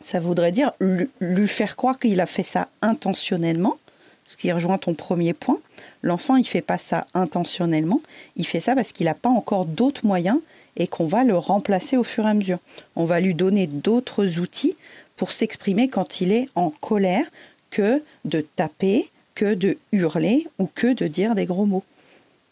Ça 0.00 0.20
voudrait 0.20 0.52
dire 0.52 0.72
lui 1.20 1.48
faire 1.48 1.76
croire 1.76 1.98
qu'il 1.98 2.20
a 2.20 2.26
fait 2.26 2.42
ça 2.42 2.68
intentionnellement, 2.82 3.78
ce 4.24 4.36
qui 4.36 4.52
rejoint 4.52 4.78
ton 4.78 4.94
premier 4.94 5.32
point. 5.32 5.58
L'enfant, 6.02 6.36
il 6.36 6.46
fait 6.46 6.60
pas 6.60 6.76
ça 6.76 7.06
intentionnellement, 7.14 8.02
il 8.36 8.46
fait 8.46 8.60
ça 8.60 8.74
parce 8.74 8.92
qu'il 8.92 9.06
n'a 9.06 9.14
pas 9.14 9.30
encore 9.30 9.64
d'autres 9.64 10.06
moyens 10.06 10.38
et 10.76 10.86
qu'on 10.86 11.06
va 11.06 11.24
le 11.24 11.36
remplacer 11.36 11.96
au 11.96 12.04
fur 12.04 12.26
et 12.26 12.30
à 12.30 12.34
mesure. 12.34 12.58
On 12.96 13.04
va 13.04 13.20
lui 13.20 13.34
donner 13.34 13.66
d'autres 13.66 14.38
outils 14.38 14.76
pour 15.16 15.32
s'exprimer 15.32 15.88
quand 15.88 16.20
il 16.20 16.32
est 16.32 16.48
en 16.54 16.70
colère 16.70 17.24
que 17.70 18.02
de 18.24 18.40
taper, 18.40 19.10
que 19.34 19.54
de 19.54 19.78
hurler 19.92 20.46
ou 20.58 20.66
que 20.66 20.92
de 20.92 21.06
dire 21.06 21.34
des 21.34 21.46
gros 21.46 21.66
mots. 21.66 21.84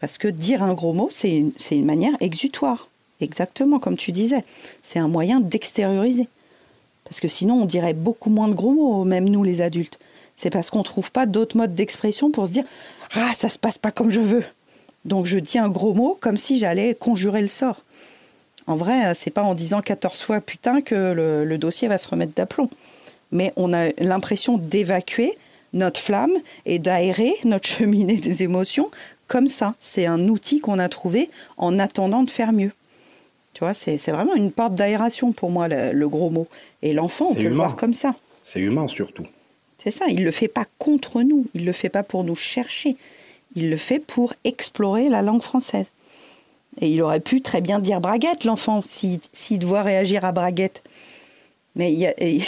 Parce 0.02 0.18
que 0.18 0.26
dire 0.26 0.64
un 0.64 0.74
gros 0.74 0.92
mot, 0.92 1.08
c'est 1.12 1.30
une, 1.30 1.52
une 1.70 1.84
manière 1.84 2.14
exutoire. 2.18 2.88
Exactement 3.20 3.78
comme 3.78 3.96
tu 3.96 4.10
disais. 4.10 4.44
C'est 4.82 4.98
un 4.98 5.06
moyen 5.06 5.38
d'extérioriser. 5.38 6.28
Parce 7.04 7.20
que 7.20 7.28
sinon, 7.28 7.62
on 7.62 7.66
dirait 7.66 7.94
beaucoup 7.94 8.28
moins 8.28 8.48
de 8.48 8.54
gros 8.54 8.72
mots, 8.72 9.04
même 9.04 9.28
nous 9.28 9.44
les 9.44 9.62
adultes. 9.62 10.00
C'est 10.34 10.50
parce 10.50 10.70
qu'on 10.70 10.80
ne 10.80 10.84
trouve 10.84 11.12
pas 11.12 11.24
d'autres 11.24 11.56
modes 11.56 11.76
d'expression 11.76 12.32
pour 12.32 12.48
se 12.48 12.52
dire 12.52 12.64
Ah, 13.14 13.30
ça 13.32 13.48
se 13.48 13.60
passe 13.60 13.78
pas 13.78 13.92
comme 13.92 14.10
je 14.10 14.20
veux. 14.20 14.44
Donc 15.04 15.26
je 15.26 15.38
dis 15.38 15.56
un 15.58 15.68
gros 15.68 15.94
mot 15.94 16.18
comme 16.20 16.36
si 16.36 16.58
j'allais 16.58 16.96
conjurer 16.96 17.40
le 17.40 17.46
sort. 17.46 17.84
En 18.66 18.74
vrai, 18.74 19.14
c'est 19.14 19.30
pas 19.30 19.44
en 19.44 19.54
disant 19.54 19.82
14 19.82 20.20
fois 20.20 20.40
putain 20.40 20.80
que 20.80 21.12
le, 21.12 21.58
dossier 21.58 21.86
va 21.86 21.98
se 21.98 22.08
remettre 22.08 22.32
d'aplomb. 22.34 22.68
Mais 23.30 23.52
on 23.54 23.72
a 23.72 23.90
l'impression 23.98 24.58
d'évacuer 24.58 25.38
notre 25.74 26.00
flamme 26.00 26.32
et 26.66 26.80
d'aérer 26.80 27.36
notre 27.44 27.68
cheminée 27.78 28.16
des 28.16 28.42
émotions 28.42 28.90
comme 29.32 29.48
ça. 29.48 29.74
C'est 29.80 30.04
un 30.04 30.28
outil 30.28 30.60
qu'on 30.60 30.78
a 30.78 30.90
trouvé 30.90 31.30
en 31.56 31.78
attendant 31.78 32.22
de 32.22 32.28
faire 32.28 32.52
mieux. 32.52 32.72
Tu 33.54 33.60
vois, 33.60 33.72
c'est 33.72 33.96
vraiment 34.10 34.34
une 34.34 34.52
porte 34.52 34.74
d'aération 34.74 35.32
pour 35.32 35.50
moi, 35.50 35.68
le, 35.68 36.06
gros 36.06 36.28
mot. 36.28 36.48
Et 36.82 36.92
l'enfant, 36.92 37.28
on 37.30 37.34
peut 37.34 37.44
le 37.44 37.54
voir 37.54 37.74
comme 37.74 37.94
ça. 37.94 38.14
C'est 38.44 38.60
humain 38.60 38.88
surtout. 38.88 39.24
C'est 39.78 39.90
ça, 39.90 40.04
il 40.08 40.20
ne 40.20 40.24
le 40.24 40.32
fait 40.32 40.48
pas 40.48 40.66
contre 40.78 41.22
nous, 41.22 41.46
il 41.54 41.62
ne 41.62 41.66
le 41.66 41.72
fait 41.72 41.88
pas 41.88 42.02
pour 42.02 42.24
nous 42.24 42.36
chercher, 42.36 42.96
il 43.56 43.70
le 43.70 43.78
fait 43.78 44.00
pour 44.00 44.34
explorer 44.44 45.08
la 45.08 45.22
langue 45.22 45.42
française. 45.42 45.90
Et 46.82 46.90
il 46.90 47.00
aurait 47.00 47.20
pu 47.20 47.40
très 47.40 47.62
bien 47.62 47.78
dire 47.78 48.02
braguette, 48.02 48.44
l'enfant, 48.44 48.82
s'il 48.84 49.18
si, 49.32 49.58
doit 49.58 49.82
réagir 49.82 50.26
à 50.26 50.32
braguette. 50.32 50.82
Mais 51.74 52.14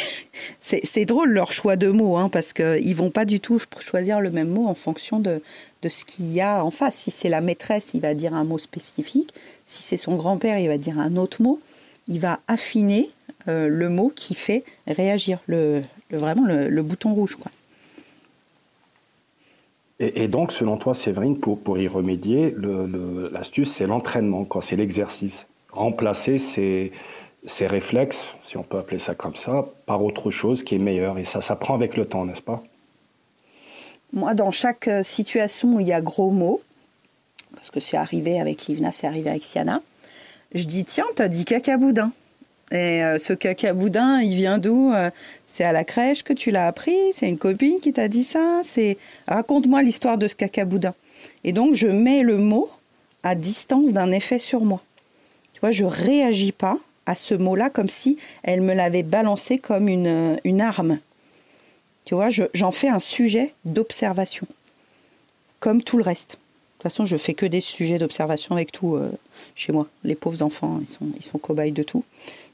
c'est 0.61 1.05
drôle 1.07 1.31
leur 1.31 1.51
choix 1.51 1.77
de 1.77 1.89
mots, 1.89 2.19
hein, 2.19 2.29
parce 2.29 2.53
qu'ils 2.53 2.95
vont 2.95 3.11
pas 3.11 3.25
du 3.25 3.41
tout 3.41 3.59
choisir 3.81 4.21
le 4.21 4.31
même 4.31 4.49
mot 4.49 4.67
en 4.67 4.75
fonction 4.75 5.19
de, 5.19 5.41
de 5.85 5.91
ce 5.91 6.07
qu'il 6.07 6.33
y 6.33 6.41
a 6.41 6.65
en 6.65 6.71
face. 6.71 6.97
Si 6.97 7.11
c'est 7.11 7.29
la 7.29 7.43
maîtresse, 7.43 7.93
il 7.93 8.01
va 8.01 8.15
dire 8.15 8.35
un 8.35 8.45
mot 8.45 8.59
spécifique. 8.59 9.35
Si 9.67 9.83
c'est 9.83 9.99
son 9.99 10.17
grand-père, 10.17 10.59
il 10.59 10.67
va 10.69 10.79
dire 10.79 10.99
un 10.99 11.17
autre 11.17 11.43
mot. 11.43 11.61
Il 12.09 12.21
va 12.21 12.41
affiner 12.49 13.11
euh, 13.49 13.69
le 13.69 13.91
mot 13.91 14.11
qui 14.15 14.35
fait 14.35 14.65
réagir, 14.87 15.39
le, 15.47 15.83
vraiment 16.11 16.47
le, 16.47 16.83
bouton 16.83 17.13
rouge. 17.13 17.37
Et, 20.01 20.27
donc, 20.27 20.53
selon 20.53 20.77
toi, 20.77 20.95
Séverine, 20.95 21.39
pour, 21.39 21.61
pour 21.61 21.79
y 21.79 21.87
remédier, 21.87 22.55
l'astuce, 23.31 23.71
c'est 23.71 23.87
l'entraînement, 23.87 24.47
c'est 24.61 24.77
l'exercice. 24.77 25.47
Remplacer 25.71 26.39
ces, 26.39 26.93
réflexes, 27.67 28.25
si 28.45 28.57
on 28.57 28.63
peut 28.63 28.79
appeler 28.79 28.99
ça 28.99 29.15
comme 29.15 29.37
ça, 29.37 29.67
par 29.87 30.03
autre 30.03 30.31
chose 30.31 30.63
qui 30.63 30.75
est 30.77 30.79
meilleur. 30.79 31.19
Et 31.19 31.25
ça 31.25 31.43
s'apprend 31.43 31.75
avec 31.75 31.97
le 31.97 32.07
temps, 32.07 32.25
n'est-ce 32.25 32.43
pas? 32.43 32.63
Moi, 34.15 34.35
dans 34.35 34.53
chaque 34.53 34.87
euh, 34.87 35.03
situation 35.03 35.75
où 35.75 35.81
il 35.81 35.89
y 35.89 35.93
a 35.93 36.01
gros 36.01 36.31
mots, 36.31 36.63
parce 37.57 37.71
que 37.73 37.81
c'est 37.81 37.97
arrivé 37.97 38.41
avec 38.41 38.67
Livna, 38.67 38.93
c'est 38.93 39.09
arrivé 39.09 39.29
avec 39.29 39.43
Siana, 39.43 39.83
je 40.55 40.65
dis 40.67 40.85
tiens, 40.85 41.07
t'as 41.17 41.27
dit 41.27 41.45
cacaboudin. 41.45 42.13
Et 42.71 43.03
euh, 43.03 43.19
ce 43.19 43.33
cacaboudin, 43.33 44.21
il 44.21 44.37
vient 44.37 44.59
d'où 44.59 44.93
euh, 44.93 45.11
C'est 45.47 45.65
à 45.65 45.73
la 45.73 45.83
crèche 45.83 46.23
que 46.23 46.33
tu 46.33 46.51
l'as 46.51 46.69
appris 46.69 46.97
C'est 47.13 47.29
une 47.29 47.39
copine 47.39 47.81
qui 47.81 47.93
t'a 47.93 48.09
dit 48.09 48.25
ça 48.25 48.61
C'est 48.63 48.97
raconte-moi 49.27 49.83
l'histoire 49.83 50.17
de 50.17 50.29
ce 50.29 50.37
cacaboudin. 50.37 50.95
Et 51.43 51.53
donc 51.53 51.75
je 51.75 51.89
mets 51.89 52.23
le 52.23 52.39
mot 52.39 52.71
à 53.25 53.35
distance 53.35 53.93
d'un 53.93 54.13
effet 54.13 54.39
sur 54.39 54.65
moi. 54.65 54.81
Tu 55.55 55.61
vois, 55.61 55.73
je 55.73 55.85
réagis 55.85 56.53
pas 56.53 56.79
à 57.07 57.17
ce 57.17 57.35
mot-là 57.35 57.69
comme 57.69 57.89
si 57.89 58.17
elle 58.45 58.61
me 58.61 58.75
l'avait 58.75 59.03
balancé 59.03 59.59
comme 59.59 59.89
une, 59.89 60.39
une 60.45 60.61
arme. 60.61 61.01
Tu 62.05 62.15
vois, 62.15 62.29
j'en 62.31 62.71
fais 62.71 62.89
un 62.89 62.99
sujet 62.99 63.55
d'observation, 63.65 64.47
comme 65.61 65.83
tout 65.83 65.97
le 65.97 66.05
reste. 66.05 66.31
De 66.31 66.37
toute 66.89 66.93
façon, 66.93 67.07
je 67.07 67.17
fais 67.17 67.33
que 67.33 67.47
des 67.47 67.63
sujets 67.63 67.97
d'observation 67.97 68.55
avec 68.55 68.71
tout 68.71 68.99
chez 69.55 69.73
moi. 69.73 69.87
Les 70.05 70.15
pauvres 70.15 70.43
enfants, 70.43 70.81
ils 70.83 70.87
sont, 70.87 71.07
ils 71.19 71.41
cobayes 71.41 71.73
de 71.73 71.83
tout. 71.83 72.05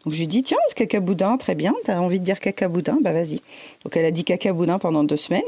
Donc 0.04 0.14
je 0.14 0.18
lui 0.18 0.28
dis, 0.28 0.42
tiens, 0.42 0.56
ce 0.68 0.74
cacaboudin, 0.74 1.36
très 1.36 1.54
bien, 1.54 1.74
tu 1.84 1.90
as 1.90 2.00
envie 2.00 2.20
de 2.20 2.24
dire 2.24 2.40
cacaboudin, 2.40 2.98
bah 3.02 3.12
vas-y. 3.12 3.42
Donc 3.84 3.96
elle 3.96 4.06
a 4.06 4.10
dit 4.10 4.24
cacaboudin 4.24 4.78
pendant 4.78 5.04
deux 5.04 5.18
semaines. 5.18 5.42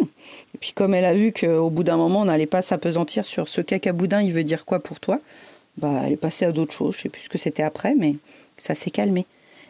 Et 0.55 0.59
puis 0.59 0.73
comme 0.73 0.93
elle 0.95 1.07
a 1.07 1.15
vu 1.15 1.33
qu'au 1.33 1.71
bout 1.71 1.85
d'un 1.85 1.97
moment, 1.97 2.21
on 2.21 2.25
n'allait 2.27 2.47
pas 2.47 2.61
s'apesantir 2.61 3.25
sur 3.25 3.49
ce 3.49 3.63
cacaboudin, 3.63 4.21
il 4.21 4.33
veut 4.33 4.45
dire 4.45 4.67
quoi 4.67 4.81
pour 4.81 5.01
toi, 5.01 5.21
bah 5.79 6.03
elle 6.05 6.13
est 6.13 6.17
passée 6.17 6.45
à 6.45 6.53
d'autres 6.53 6.75
choses. 6.75 6.97
Je 6.97 7.03
sais 7.03 7.09
plus 7.09 7.23
ce 7.23 7.29
que 7.31 7.39
c'était 7.39 7.63
après, 7.63 7.95
mais 7.95 8.17
ça 8.59 8.75
s'est 8.75 8.91
calmé. 8.91 9.25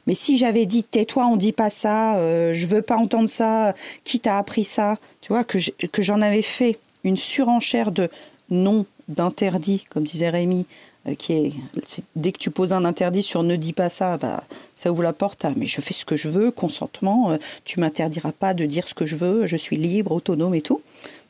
Mais 0.06 0.14
si 0.14 0.38
j'avais 0.38 0.66
dit 0.66 0.84
tais-toi, 0.84 1.26
on 1.26 1.36
dit 1.36 1.52
pas 1.52 1.70
ça, 1.70 2.16
euh, 2.16 2.52
je 2.54 2.66
veux 2.66 2.82
pas 2.82 2.96
entendre 2.96 3.28
ça, 3.28 3.74
qui 4.04 4.20
t'a 4.20 4.38
appris 4.38 4.64
ça, 4.64 4.98
tu 5.20 5.32
vois, 5.32 5.44
que 5.44 5.58
j'en 6.02 6.20
avais 6.22 6.42
fait 6.42 6.78
une 7.04 7.16
surenchère 7.16 7.92
de 7.92 8.08
non, 8.50 8.86
d'interdit, 9.08 9.84
comme 9.90 10.04
disait 10.04 10.30
Rémi, 10.30 10.66
euh, 11.08 11.14
qui 11.14 11.32
est, 11.32 11.52
dès 12.14 12.32
que 12.32 12.38
tu 12.38 12.50
poses 12.50 12.72
un 12.72 12.84
interdit 12.84 13.22
sur 13.22 13.42
ne 13.42 13.56
dis 13.56 13.72
pas 13.72 13.88
ça, 13.88 14.16
bah, 14.16 14.44
ça 14.76 14.92
ouvre 14.92 15.02
la 15.02 15.12
porte 15.12 15.44
à 15.44 15.50
mais 15.56 15.66
je 15.66 15.80
fais 15.80 15.94
ce 15.94 16.04
que 16.04 16.16
je 16.16 16.28
veux, 16.28 16.50
consentement, 16.50 17.32
euh, 17.32 17.36
tu 17.64 17.80
m'interdiras 17.80 18.32
pas 18.32 18.54
de 18.54 18.66
dire 18.66 18.88
ce 18.88 18.94
que 18.94 19.06
je 19.06 19.16
veux, 19.16 19.46
je 19.46 19.56
suis 19.56 19.76
libre, 19.76 20.12
autonome 20.12 20.54
et 20.54 20.62
tout. 20.62 20.80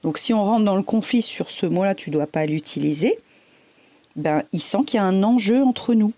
Donc 0.02 0.18
si 0.18 0.34
on 0.34 0.44
rentre 0.44 0.64
dans 0.64 0.76
le 0.76 0.82
conflit 0.82 1.22
sur 1.22 1.50
ce 1.50 1.66
mot-là, 1.66 1.94
tu 1.94 2.10
dois 2.10 2.26
pas 2.26 2.44
l'utiliser. 2.44 3.18
Ben, 4.16 4.42
il 4.52 4.60
sent 4.60 4.84
qu'il 4.86 4.98
y 4.98 5.00
a 5.00 5.04
un 5.04 5.22
enjeu 5.22 5.62
entre 5.62 5.94
nous. 5.94 6.12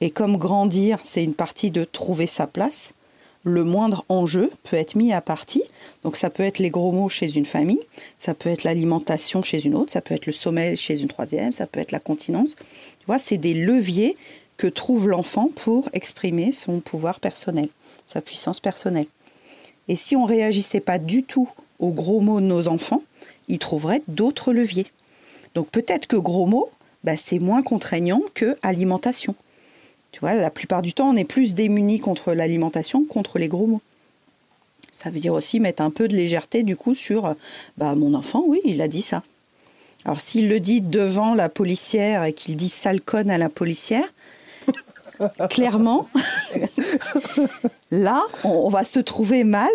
Et 0.00 0.10
comme 0.10 0.36
grandir, 0.36 0.98
c'est 1.02 1.24
une 1.24 1.34
partie 1.34 1.70
de 1.70 1.84
trouver 1.84 2.26
sa 2.26 2.46
place, 2.46 2.94
le 3.46 3.62
moindre 3.62 4.04
enjeu 4.08 4.50
peut 4.64 4.76
être 4.76 4.96
mis 4.96 5.12
à 5.12 5.20
partie. 5.20 5.62
Donc 6.02 6.16
ça 6.16 6.30
peut 6.30 6.42
être 6.42 6.58
les 6.58 6.68
gros 6.68 6.90
mots 6.90 7.08
chez 7.08 7.36
une 7.36 7.46
famille, 7.46 7.80
ça 8.18 8.34
peut 8.34 8.50
être 8.50 8.64
l'alimentation 8.64 9.42
chez 9.42 9.64
une 9.64 9.76
autre, 9.76 9.92
ça 9.92 10.00
peut 10.00 10.14
être 10.14 10.26
le 10.26 10.32
sommeil 10.32 10.76
chez 10.76 11.00
une 11.00 11.08
troisième, 11.08 11.52
ça 11.52 11.66
peut 11.66 11.78
être 11.78 11.92
la 11.92 12.00
continence. 12.00 12.56
Tu 12.56 13.06
vois, 13.06 13.18
c'est 13.18 13.38
des 13.38 13.54
leviers 13.54 14.16
que 14.56 14.66
trouve 14.66 15.08
l'enfant 15.08 15.48
pour 15.54 15.88
exprimer 15.92 16.50
son 16.50 16.80
pouvoir 16.80 17.20
personnel, 17.20 17.68
sa 18.08 18.20
puissance 18.20 18.58
personnelle. 18.58 19.06
Et 19.86 19.94
si 19.94 20.16
on 20.16 20.24
réagissait 20.24 20.80
pas 20.80 20.98
du 20.98 21.22
tout 21.22 21.48
aux 21.78 21.90
gros 21.90 22.20
mots 22.20 22.40
de 22.40 22.46
nos 22.46 22.66
enfants, 22.66 23.02
ils 23.46 23.60
trouveraient 23.60 24.02
d'autres 24.08 24.52
leviers. 24.52 24.86
Donc 25.54 25.70
peut-être 25.70 26.08
que 26.08 26.16
gros 26.16 26.46
mots, 26.46 26.70
bah, 27.04 27.16
c'est 27.16 27.38
moins 27.38 27.62
contraignant 27.62 28.22
que 28.34 28.56
alimentation. 28.62 29.36
Tu 30.16 30.20
vois, 30.20 30.32
la 30.32 30.48
plupart 30.48 30.80
du 30.80 30.94
temps, 30.94 31.10
on 31.10 31.16
est 31.16 31.24
plus 31.24 31.54
démunis 31.54 32.00
contre 32.00 32.32
l'alimentation 32.32 33.04
contre 33.04 33.38
les 33.38 33.48
gros 33.48 33.66
mots. 33.66 33.82
Ça 34.90 35.10
veut 35.10 35.20
dire 35.20 35.34
aussi 35.34 35.60
mettre 35.60 35.82
un 35.82 35.90
peu 35.90 36.08
de 36.08 36.16
légèreté 36.16 36.62
du 36.62 36.74
coup 36.74 36.94
sur 36.94 37.34
bah, 37.76 37.94
mon 37.94 38.14
enfant, 38.14 38.42
oui, 38.46 38.62
il 38.64 38.80
a 38.80 38.88
dit 38.88 39.02
ça. 39.02 39.22
Alors 40.06 40.22
s'il 40.22 40.48
le 40.48 40.58
dit 40.58 40.80
devant 40.80 41.34
la 41.34 41.50
policière 41.50 42.24
et 42.24 42.32
qu'il 42.32 42.56
dit 42.56 42.70
sale 42.70 43.02
conne 43.02 43.28
à 43.28 43.36
la 43.36 43.50
policière, 43.50 44.10
clairement, 45.50 46.08
là, 47.90 48.22
on 48.42 48.70
va 48.70 48.84
se 48.84 49.00
trouver 49.00 49.44
mal 49.44 49.68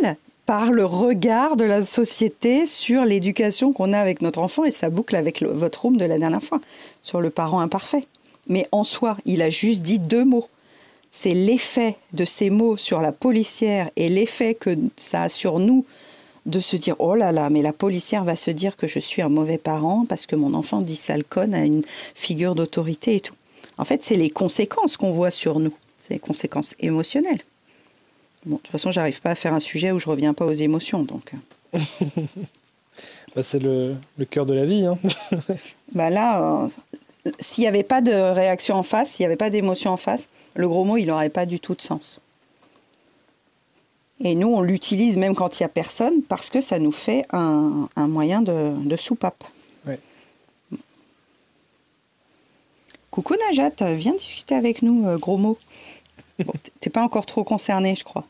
par 0.48 0.72
le 0.72 0.86
regard 0.86 1.56
de 1.56 1.66
la 1.66 1.84
société 1.84 2.66
sur 2.66 3.06
l'éducation 3.06 3.74
qu'on 3.74 3.94
a 3.94 4.00
avec 4.00 4.24
notre 4.24 4.40
enfant 4.40 4.66
et 4.66 4.72
ça 4.72 4.90
boucle 4.90 5.16
avec 5.16 5.44
votre 5.44 5.84
room 5.84 5.98
de 5.98 6.06
la 6.06 6.18
dernière 6.18 6.42
fois 6.42 6.62
sur 7.04 7.22
le 7.22 7.30
parent 7.30 7.60
imparfait. 7.60 8.08
Mais 8.48 8.68
en 8.72 8.84
soi, 8.84 9.18
il 9.26 9.42
a 9.42 9.50
juste 9.50 9.82
dit 9.82 10.00
deux 10.00 10.26
mots. 10.26 10.48
C'est 11.12 11.34
l'effet 11.34 11.98
de 12.14 12.26
ces 12.26 12.50
mots 12.50 12.78
sur 12.78 13.02
la 13.02 13.12
policière 13.12 13.90
et 13.96 14.10
l'effet 14.10 14.54
que 14.54 14.78
ça 14.96 15.24
a 15.24 15.30
sur 15.30 15.60
nous 15.60 15.86
de 16.46 16.60
se 16.60 16.76
dire 16.76 16.96
oh 17.00 17.16
là 17.16 17.32
là, 17.32 17.50
mais 17.50 17.62
la 17.62 17.74
policière 17.74 18.24
va 18.24 18.36
se 18.36 18.50
dire 18.50 18.76
que 18.78 18.88
je 18.88 19.00
suis 19.00 19.22
un 19.22 19.30
mauvais 19.30 19.58
parent 19.58 20.06
parce 20.08 20.26
que 20.26 20.36
mon 20.36 20.54
enfant 20.54 20.82
dit 20.82 20.96
sale 20.96 21.24
conne 21.24 21.54
à 21.54 21.64
une 21.64 21.84
figure 22.16 22.56
d'autorité 22.56 23.18
et 23.18 23.20
tout. 23.20 23.36
En 23.78 23.86
fait, 23.86 24.02
c'est 24.04 24.16
les 24.16 24.30
conséquences 24.30 24.98
qu'on 24.98 25.12
voit 25.12 25.32
sur 25.32 25.60
nous, 25.60 25.74
c'est 26.00 26.14
les 26.14 26.20
conséquences 26.20 26.76
émotionnelles. 26.80 27.42
Bon, 28.46 28.56
de 28.56 28.62
toute 28.62 28.72
façon, 28.72 28.90
j'arrive 28.90 29.22
pas 29.22 29.32
à 29.32 29.36
faire 29.36 29.54
un 29.54 29.60
sujet 29.60 29.92
où 29.92 30.00
je 30.00 30.10
reviens 30.10 30.34
pas 30.34 30.46
aux 30.46 30.52
émotions, 30.52 31.04
donc. 31.04 31.32
Bah, 33.34 33.44
c'est 33.44 33.60
le, 33.60 33.96
le, 34.18 34.26
cœur 34.26 34.46
de 34.46 34.54
la 34.54 34.66
vie. 34.66 34.86
Hein. 34.86 35.00
bah 35.94 36.10
là, 36.10 36.64
euh, 36.66 36.70
s'il 37.40 37.64
n'y 37.64 37.68
avait 37.68 37.84
pas 37.84 38.02
de 38.02 38.12
réaction 38.12 38.76
en 38.76 38.84
face, 38.84 39.12
s'il 39.12 39.24
n'y 39.24 39.28
avait 39.28 39.36
pas 39.36 39.50
d'émotion 39.50 39.92
en 39.92 39.98
face, 39.98 40.30
le 40.56 40.68
gros 40.68 40.84
mot, 40.84 40.98
il 40.98 41.06
n'aurait 41.06 41.30
pas 41.30 41.46
du 41.46 41.60
tout 41.60 41.76
de 41.76 41.82
sens. 41.82 42.20
Et 44.24 44.36
nous, 44.36 44.48
on 44.48 44.62
l'utilise 44.62 45.18
même 45.18 45.36
quand 45.36 45.60
il 45.60 45.64
n'y 45.64 45.66
a 45.66 45.70
personne 45.70 46.22
parce 46.22 46.50
que 46.50 46.62
ça 46.62 46.78
nous 46.78 46.92
fait 46.92 47.26
un, 47.32 47.90
un 47.96 48.08
moyen 48.08 48.42
de, 48.42 48.74
de 48.78 48.96
soupape. 48.96 49.44
Ouais. 49.88 50.00
Coucou 53.10 53.36
Najat, 53.48 53.94
viens 53.94 54.14
discuter 54.14 54.56
avec 54.56 54.84
nous, 54.84 55.08
euh, 55.08 55.18
gros 55.18 55.38
mot. 55.38 55.58
Bon, 56.40 56.54
T'es 56.80 56.90
pas 56.90 57.04
encore 57.04 57.26
trop 57.26 57.44
concerné, 57.44 57.96
je 57.96 58.04
crois. 58.04 58.26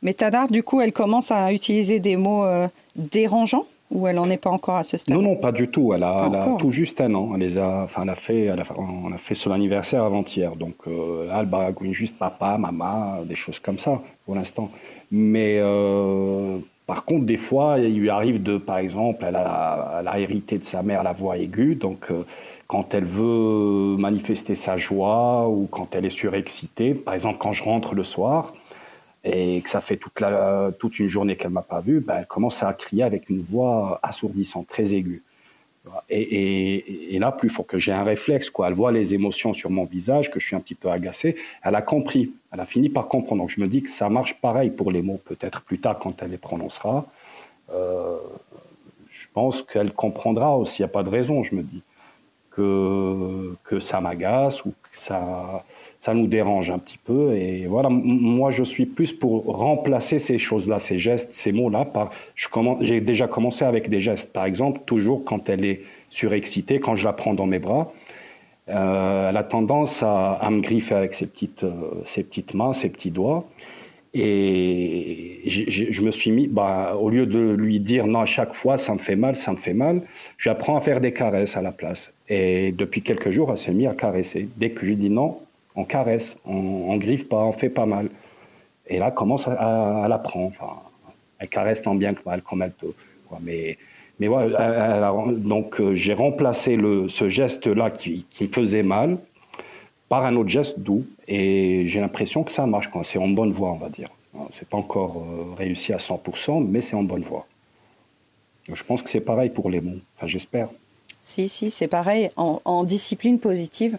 Mais 0.00 0.14
Tadar, 0.14 0.48
du 0.48 0.62
coup, 0.62 0.80
elle 0.80 0.92
commence 0.92 1.30
à 1.30 1.52
utiliser 1.52 2.00
des 2.00 2.16
mots 2.16 2.44
euh, 2.44 2.68
dérangeants 2.96 3.66
ou 3.92 4.06
elle 4.08 4.16
n'en 4.16 4.28
est 4.30 4.38
pas 4.38 4.50
encore 4.50 4.76
à 4.76 4.84
ce 4.84 4.96
stade? 4.96 5.14
Non, 5.14 5.22
non, 5.22 5.36
pas 5.36 5.52
du 5.52 5.68
tout. 5.68 5.92
Elle 5.92 6.02
a, 6.02 6.56
tout 6.58 6.70
juste 6.70 7.00
un 7.00 7.14
an. 7.14 7.32
Elle 7.34 7.40
les 7.40 7.58
a, 7.58 7.82
enfin, 7.84 8.02
elle 8.02 8.10
a 8.10 8.14
fait, 8.14 8.44
elle 8.44 8.60
a, 8.60 8.64
on 8.76 9.12
a 9.12 9.18
fait 9.18 9.34
son 9.34 9.50
anniversaire 9.52 10.02
avant-hier. 10.02 10.56
Donc, 10.56 10.74
euh, 10.86 11.30
elle 11.38 11.46
baragouine 11.46 11.92
juste 11.92 12.16
papa, 12.18 12.56
maman, 12.58 13.22
des 13.24 13.34
choses 13.34 13.58
comme 13.58 13.78
ça 13.78 14.00
pour 14.24 14.34
l'instant. 14.34 14.70
Mais 15.10 15.58
euh, 15.60 16.58
par 16.86 17.04
contre, 17.04 17.26
des 17.26 17.36
fois, 17.36 17.78
il 17.78 17.98
lui 17.98 18.08
arrive 18.08 18.42
de, 18.42 18.56
par 18.56 18.78
exemple, 18.78 19.24
elle 19.26 19.36
a, 19.36 19.98
elle 20.00 20.08
a 20.08 20.18
hérité 20.18 20.58
de 20.58 20.64
sa 20.64 20.82
mère 20.82 21.02
la 21.02 21.12
voix 21.12 21.36
aiguë. 21.36 21.74
Donc, 21.74 22.06
euh, 22.10 22.24
quand 22.66 22.94
elle 22.94 23.04
veut 23.04 23.96
manifester 23.98 24.54
sa 24.54 24.78
joie 24.78 25.46
ou 25.48 25.68
quand 25.70 25.94
elle 25.94 26.06
est 26.06 26.10
surexcitée, 26.10 26.94
par 26.94 27.12
exemple, 27.12 27.36
quand 27.38 27.52
je 27.52 27.62
rentre 27.62 27.94
le 27.94 28.04
soir, 28.04 28.54
et 29.24 29.60
que 29.62 29.68
ça 29.70 29.80
fait 29.80 29.96
toute, 29.96 30.98
une 30.98 31.08
journée 31.08 31.36
qu'elle 31.36 31.50
m'a 31.50 31.62
pas 31.62 31.80
vu, 31.80 32.00
ben, 32.00 32.16
elle 32.18 32.26
commence 32.26 32.62
à 32.62 32.72
crier 32.74 33.04
avec 33.04 33.30
une 33.30 33.42
voix 33.42 34.00
assourdissante, 34.02 34.66
très 34.66 34.94
aiguë. 34.94 35.22
Et, 36.08 37.18
là, 37.18 37.32
plus 37.32 37.48
faut 37.48 37.64
que 37.64 37.78
j'ai 37.78 37.92
un 37.92 38.04
réflexe. 38.04 38.50
Elle 38.64 38.74
voit 38.74 38.92
les 38.92 39.14
émotions 39.14 39.52
sur 39.52 39.70
mon 39.70 39.84
visage, 39.84 40.30
que 40.30 40.38
je 40.38 40.46
suis 40.46 40.56
un 40.56 40.60
petit 40.60 40.74
peu 40.74 40.90
agacé. 40.90 41.36
Elle 41.62 41.74
a 41.74 41.82
compris. 41.82 42.32
Elle 42.52 42.60
a 42.60 42.66
fini 42.66 42.88
par 42.88 43.08
comprendre. 43.08 43.42
Donc 43.42 43.50
je 43.50 43.60
me 43.60 43.66
dis 43.66 43.82
que 43.82 43.90
ça 43.90 44.08
marche 44.08 44.34
pareil 44.40 44.70
pour 44.70 44.92
les 44.92 45.02
mots, 45.02 45.20
peut-être 45.24 45.62
plus 45.62 45.78
tard 45.78 45.98
quand 45.98 46.22
elle 46.22 46.30
les 46.30 46.38
prononcera. 46.38 47.06
Euh, 47.72 48.18
je 49.10 49.26
pense 49.32 49.62
qu'elle 49.62 49.92
comprendra 49.92 50.56
aussi. 50.56 50.82
Il 50.82 50.84
n'y 50.84 50.90
a 50.90 50.92
pas 50.92 51.02
de 51.02 51.08
raison, 51.08 51.42
je 51.42 51.54
me 51.54 51.62
dis, 51.62 51.82
que, 52.50 53.54
que 53.64 53.80
ça 53.80 54.00
m'agace 54.00 54.64
ou 54.64 54.70
que 54.70 54.88
ça, 54.96 55.64
ça 56.02 56.14
nous 56.14 56.26
dérange 56.26 56.68
un 56.68 56.80
petit 56.80 56.98
peu. 56.98 57.32
Et 57.36 57.66
voilà, 57.66 57.88
moi, 57.88 58.50
je 58.50 58.64
suis 58.64 58.86
plus 58.86 59.12
pour 59.12 59.44
remplacer 59.44 60.18
ces 60.18 60.36
choses-là, 60.36 60.80
ces 60.80 60.98
gestes, 60.98 61.32
ces 61.32 61.52
mots-là. 61.52 61.84
Par, 61.84 62.10
j'ai 62.80 63.00
déjà 63.00 63.28
commencé 63.28 63.64
avec 63.64 63.88
des 63.88 64.00
gestes. 64.00 64.32
Par 64.32 64.44
exemple, 64.44 64.80
toujours 64.84 65.22
quand 65.22 65.48
elle 65.48 65.64
est 65.64 65.82
surexcitée, 66.10 66.80
quand 66.80 66.96
je 66.96 67.04
la 67.04 67.12
prends 67.12 67.34
dans 67.34 67.46
mes 67.46 67.60
bras, 67.60 67.92
euh, 68.68 69.30
elle 69.30 69.36
a 69.36 69.44
tendance 69.44 70.02
à, 70.02 70.48
me 70.50 70.60
griffer 70.60 70.96
avec 70.96 71.14
ses 71.14 71.26
petites, 71.26 71.62
euh, 71.62 71.70
ses 72.04 72.24
petites 72.24 72.54
mains, 72.54 72.72
ses 72.72 72.88
petits 72.88 73.12
doigts. 73.12 73.44
Et 74.12 75.38
je 75.46 76.02
me 76.02 76.10
suis 76.10 76.32
mis, 76.32 76.48
bah, 76.48 76.96
au 77.00 77.10
lieu 77.10 77.26
de 77.26 77.38
lui 77.38 77.78
dire 77.78 78.08
non 78.08 78.22
à 78.22 78.26
chaque 78.26 78.54
fois, 78.54 78.76
ça 78.76 78.92
me 78.92 78.98
fait 78.98 79.16
mal, 79.16 79.36
ça 79.36 79.52
me 79.52 79.56
fait 79.56 79.72
mal, 79.72 80.02
je 80.36 80.50
apprends 80.50 80.76
à 80.76 80.80
faire 80.80 81.00
des 81.00 81.12
caresses 81.12 81.56
à 81.56 81.62
la 81.62 81.70
place. 81.70 82.12
Et 82.28 82.72
depuis 82.72 83.02
quelques 83.02 83.30
jours, 83.30 83.52
elle 83.52 83.58
s'est 83.58 83.72
mise 83.72 83.86
à 83.86 83.94
caresser. 83.94 84.48
Dès 84.56 84.70
que 84.70 84.80
je 84.80 84.86
lui 84.86 84.96
dis 84.96 85.08
non, 85.08 85.38
on 85.74 85.84
caresse, 85.84 86.36
on, 86.44 86.96
griffe 86.96 87.28
pas, 87.28 87.38
on 87.38 87.52
fait 87.52 87.70
pas 87.70 87.86
mal. 87.86 88.08
Et 88.86 88.98
là, 88.98 89.10
commence 89.10 89.48
à, 89.48 90.04
à, 90.04 90.08
l'apprendre. 90.08 90.52
Enfin, 90.58 90.80
elle 91.38 91.48
caresse 91.48 91.82
tant 91.82 91.94
bien 91.94 92.14
que 92.14 92.20
mal, 92.26 92.42
comme 92.42 92.62
elle 92.62 92.72
peut. 92.72 92.94
Mais, 93.40 93.78
mais 94.20 94.28
voilà, 94.28 95.12
donc 95.30 95.80
euh, 95.80 95.94
j'ai 95.94 96.12
remplacé 96.12 96.76
le, 96.76 97.08
ce 97.08 97.28
geste-là 97.28 97.90
qui, 97.90 98.26
qui 98.28 98.46
faisait 98.46 98.82
mal 98.82 99.18
par 100.08 100.24
un 100.26 100.36
autre 100.36 100.50
geste 100.50 100.80
doux. 100.80 101.06
Et 101.26 101.88
j'ai 101.88 102.00
l'impression 102.00 102.42
que 102.42 102.52
ça 102.52 102.66
marche. 102.66 102.90
C'est 103.04 103.18
en 103.18 103.28
bonne 103.28 103.52
voie, 103.52 103.70
on 103.70 103.78
va 103.78 103.88
dire. 103.88 104.10
C'est 104.58 104.68
pas 104.68 104.76
encore 104.76 105.16
euh, 105.18 105.54
réussi 105.56 105.92
à 105.92 105.98
100%, 105.98 106.66
mais 106.66 106.80
c'est 106.80 106.94
en 106.94 107.02
bonne 107.02 107.22
voie. 107.22 107.46
Je 108.70 108.82
pense 108.82 109.02
que 109.02 109.10
c'est 109.10 109.20
pareil 109.20 109.50
pour 109.50 109.70
les 109.70 109.80
mots. 109.80 109.98
Enfin, 110.16 110.26
j'espère. 110.26 110.68
Si, 111.22 111.48
si, 111.48 111.70
c'est 111.70 111.88
pareil. 111.88 112.30
En, 112.36 112.60
en, 112.64 112.84
discipline 112.84 113.38
positive, 113.38 113.98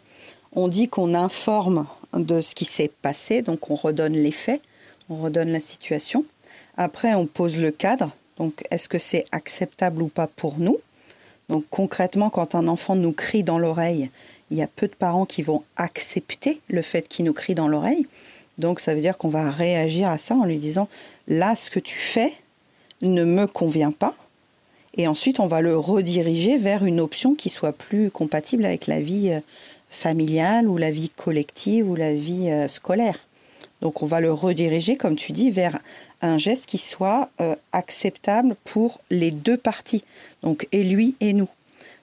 on 0.56 0.68
dit 0.68 0.88
qu'on 0.88 1.14
informe 1.14 1.86
de 2.14 2.42
ce 2.42 2.56
qui 2.56 2.66
s'est 2.66 2.92
passé, 3.02 3.42
donc 3.42 3.70
on 3.72 3.76
redonne 3.76 4.14
les 4.14 4.32
faits, 4.32 4.62
on 5.10 5.18
redonne 5.18 5.52
la 5.52 5.60
situation. 5.60 6.26
Après, 6.78 7.14
on 7.14 7.26
pose 7.26 7.60
le 7.60 7.72
cadre. 7.72 8.12
Donc, 8.38 8.64
est-ce 8.72 8.90
que 8.90 9.00
c'est 9.00 9.26
acceptable 9.32 10.02
ou 10.02 10.08
pas 10.08 10.28
pour 10.28 10.58
nous? 10.58 10.80
Donc, 11.50 11.66
concrètement, 11.70 12.30
quand 12.30 12.56
un 12.56 12.68
enfant 12.68 12.96
nous 12.96 13.12
crie 13.12 13.44
dans 13.44 13.60
l'oreille, 13.60 14.10
il 14.50 14.58
y 14.58 14.64
a 14.64 14.68
peu 14.68 14.88
de 14.88 14.96
parents 14.96 15.26
qui 15.26 15.42
vont 15.42 15.64
accepter 15.76 16.62
le 16.68 16.82
fait 16.82 17.08
qu'il 17.08 17.26
nous 17.26 17.34
crie 17.34 17.56
dans 17.56 17.68
l'oreille. 17.68 18.08
Donc, 18.58 18.80
ça 18.80 18.96
veut 18.96 19.02
dire 19.02 19.18
qu'on 19.18 19.30
va 19.30 19.50
réagir 19.50 20.10
à 20.10 20.18
ça 20.18 20.36
en 20.36 20.46
lui 20.46 20.58
disant 20.58 20.88
là, 21.28 21.56
ce 21.56 21.70
que 21.70 21.80
tu 21.80 21.98
fais 21.98 22.34
ne 23.02 23.24
me 23.24 23.46
convient 23.46 23.92
pas. 23.92 24.16
Et 24.96 25.08
ensuite, 25.08 25.40
on 25.40 25.48
va 25.48 25.62
le 25.62 25.78
rediriger 25.78 26.58
vers 26.58 26.86
une 26.86 27.00
option 27.00 27.34
qui 27.34 27.50
soit 27.50 27.74
plus 27.74 28.12
compatible 28.12 28.64
avec 28.64 28.86
la 28.88 29.00
vie 29.00 29.32
euh, 29.32 29.40
familiale 29.94 30.68
ou 30.68 30.78
la 30.78 30.92
vie 30.92 31.10
collective 31.10 31.90
ou 31.90 31.96
la 31.96 32.14
vie 32.14 32.50
euh, 32.50 32.68
scolaire. 32.68 33.20
Donc 33.82 34.02
on 34.02 34.06
va 34.06 34.20
le 34.20 34.32
rediriger, 34.32 34.96
comme 34.96 35.16
tu 35.16 35.34
dis, 35.34 35.52
vers 35.52 35.80
un 36.22 36.38
geste 36.38 36.66
qui 36.66 36.78
soit 36.78 37.30
euh, 37.42 37.56
acceptable 37.74 38.56
pour 38.64 39.02
les 39.10 39.32
deux 39.32 39.58
parties, 39.58 40.06
donc 40.42 40.68
et 40.72 40.84
lui 40.84 41.16
et 41.20 41.34
nous. 41.34 41.50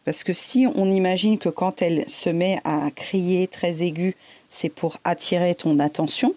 Parce 0.04 0.24
que 0.24 0.32
si 0.32 0.66
on 0.74 0.90
imagine 0.90 1.38
que 1.38 1.48
quand 1.48 1.82
elle 1.82 2.08
se 2.08 2.30
met 2.30 2.58
à 2.64 2.90
crier 2.94 3.48
très 3.48 3.82
aigu, 3.82 4.14
c'est 4.48 4.68
pour 4.68 4.98
attirer 5.04 5.54
ton 5.54 5.78
attention, 5.78 6.34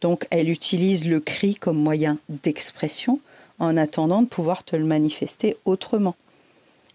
donc 0.00 0.26
elle 0.30 0.48
utilise 0.48 1.08
le 1.08 1.20
cri 1.20 1.54
comme 1.54 1.78
moyen 1.78 2.18
d'expression 2.28 3.20
en 3.58 3.76
attendant 3.76 4.22
de 4.22 4.28
pouvoir 4.28 4.62
te 4.62 4.76
le 4.76 4.84
manifester 4.84 5.56
autrement. 5.64 6.14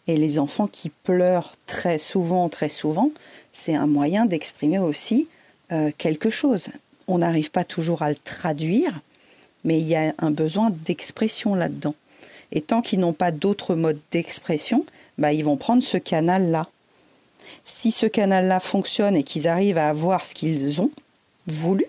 Et 0.08 0.18
les 0.18 0.40
enfants 0.40 0.68
qui 0.68 0.90
pleurent 0.90 1.54
très 1.66 2.00
souvent, 2.00 2.50
très 2.50 2.70
souvent, 2.70 3.12
c'est 3.52 3.76
un 3.76 3.88
moyen 3.88 4.26
d'exprimer 4.26 4.80
aussi 4.80 5.28
euh, 5.72 5.92
quelque 5.98 6.30
chose. 6.30 6.70
On 7.08 7.20
n'arrive 7.20 7.52
pas 7.52 7.64
toujours 7.64 8.02
à 8.02 8.10
le 8.10 8.16
traduire, 8.16 9.02
mais 9.64 9.78
il 9.78 9.88
y 9.88 9.96
a 9.96 10.14
un 10.18 10.32
besoin 10.32 10.72
d'expression 10.86 11.56
là-dedans. 11.56 11.96
Et 12.52 12.62
tant 12.62 12.82
qu'ils 12.82 13.00
n'ont 13.00 13.14
pas 13.14 13.32
d'autres 13.32 13.76
modes 13.76 14.00
d'expression, 14.12 14.86
bah, 15.18 15.34
ils 15.34 15.44
vont 15.44 15.58
prendre 15.58 15.84
ce 15.84 15.98
canal-là. 15.98 16.68
Si 17.64 17.92
ce 17.92 18.06
canal-là 18.06 18.60
fonctionne 18.60 19.16
et 19.16 19.24
qu'ils 19.24 19.48
arrivent 19.48 19.78
à 19.78 19.90
avoir 19.90 20.26
ce 20.26 20.34
qu'ils 20.34 20.82
ont 20.82 20.92
voulu, 21.48 21.86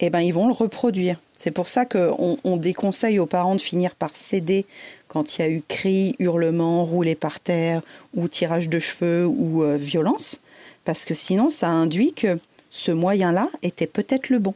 eh 0.00 0.10
ben, 0.10 0.20
ils 0.20 0.32
vont 0.32 0.46
le 0.46 0.52
reproduire. 0.52 1.20
C'est 1.38 1.50
pour 1.50 1.68
ça 1.68 1.86
qu'on 1.86 2.36
on 2.44 2.56
déconseille 2.56 3.18
aux 3.18 3.26
parents 3.26 3.54
de 3.54 3.60
finir 3.60 3.94
par 3.94 4.16
céder 4.16 4.66
quand 5.08 5.38
il 5.38 5.40
y 5.40 5.44
a 5.44 5.48
eu 5.48 5.62
cris, 5.66 6.14
hurlements, 6.18 6.84
roulés 6.84 7.14
par 7.14 7.40
terre, 7.40 7.82
ou 8.14 8.28
tirage 8.28 8.68
de 8.68 8.78
cheveux, 8.78 9.26
ou 9.26 9.64
euh, 9.64 9.76
violence, 9.76 10.40
parce 10.84 11.04
que 11.04 11.14
sinon 11.14 11.50
ça 11.50 11.68
induit 11.68 12.12
que 12.12 12.38
ce 12.70 12.90
moyen-là 12.92 13.48
était 13.62 13.86
peut-être 13.86 14.28
le 14.30 14.38
bon. 14.38 14.54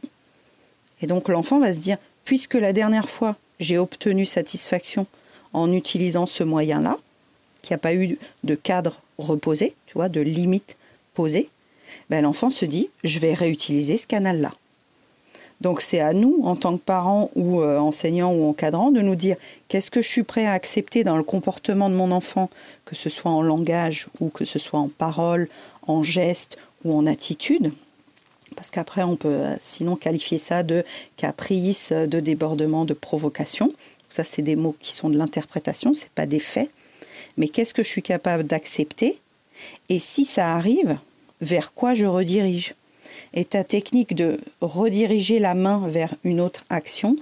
Et 1.01 1.07
donc 1.07 1.29
l'enfant 1.29 1.59
va 1.59 1.73
se 1.73 1.79
dire, 1.79 1.97
puisque 2.23 2.55
la 2.55 2.73
dernière 2.73 3.09
fois 3.09 3.35
j'ai 3.59 3.77
obtenu 3.77 4.25
satisfaction 4.25 5.07
en 5.53 5.71
utilisant 5.71 6.25
ce 6.25 6.43
moyen-là, 6.43 6.97
qui 7.61 7.73
n'a 7.73 7.77
pas 7.77 7.95
eu 7.95 8.17
de 8.43 8.55
cadre 8.55 9.01
reposé, 9.17 9.73
tu 9.87 9.93
vois, 9.93 10.09
de 10.09 10.21
limite 10.21 10.75
posée, 11.13 11.49
ben, 12.09 12.21
l'enfant 12.21 12.49
se 12.49 12.65
dit, 12.65 12.89
je 13.03 13.19
vais 13.19 13.33
réutiliser 13.33 13.97
ce 13.97 14.05
canal-là. 14.05 14.51
Donc 15.61 15.81
c'est 15.81 15.99
à 15.99 16.13
nous, 16.13 16.41
en 16.43 16.55
tant 16.55 16.77
que 16.77 16.83
parents 16.83 17.31
ou 17.35 17.61
euh, 17.61 17.79
enseignants 17.79 18.33
ou 18.33 18.47
encadrants, 18.47 18.91
de 18.91 19.01
nous 19.01 19.15
dire 19.15 19.37
qu'est-ce 19.67 19.89
que 19.89 20.01
je 20.01 20.07
suis 20.07 20.23
prêt 20.23 20.45
à 20.45 20.51
accepter 20.51 21.03
dans 21.03 21.17
le 21.17 21.23
comportement 21.23 21.89
de 21.89 21.95
mon 21.95 22.11
enfant, 22.11 22.49
que 22.83 22.95
ce 22.95 23.09
soit 23.09 23.31
en 23.31 23.41
langage 23.41 24.07
ou 24.19 24.29
que 24.29 24.45
ce 24.45 24.59
soit 24.59 24.79
en 24.79 24.89
parole, 24.89 25.47
en 25.87 26.03
geste 26.03 26.57
ou 26.83 26.93
en 26.93 27.07
attitude. 27.07 27.71
Parce 28.55 28.71
qu'après, 28.71 29.03
on 29.03 29.15
peut 29.15 29.29
euh, 29.29 29.55
sinon 29.61 29.95
qualifier 29.95 30.37
ça 30.37 30.63
de 30.63 30.83
caprice, 31.17 31.91
de 31.91 32.19
débordement, 32.19 32.85
de 32.85 32.93
provocation. 32.93 33.73
Ça, 34.09 34.23
c'est 34.23 34.41
des 34.41 34.55
mots 34.55 34.75
qui 34.79 34.93
sont 34.93 35.09
de 35.09 35.17
l'interprétation, 35.17 35.93
ce 35.93 36.05
pas 36.13 36.25
des 36.25 36.39
faits. 36.39 36.69
Mais 37.37 37.47
qu'est-ce 37.47 37.73
que 37.73 37.83
je 37.83 37.89
suis 37.89 38.03
capable 38.03 38.43
d'accepter? 38.43 39.19
Et 39.89 39.99
si 39.99 40.25
ça 40.25 40.53
arrive, 40.53 40.97
vers 41.41 41.73
quoi 41.73 41.93
je 41.93 42.05
redirige? 42.05 42.75
Et 43.35 43.45
ta 43.45 43.63
technique 43.63 44.15
de 44.15 44.37
rediriger 44.61 45.39
la 45.39 45.53
main 45.53 45.87
vers 45.87 46.15
une 46.23 46.41
autre 46.41 46.65
action, 46.69 47.17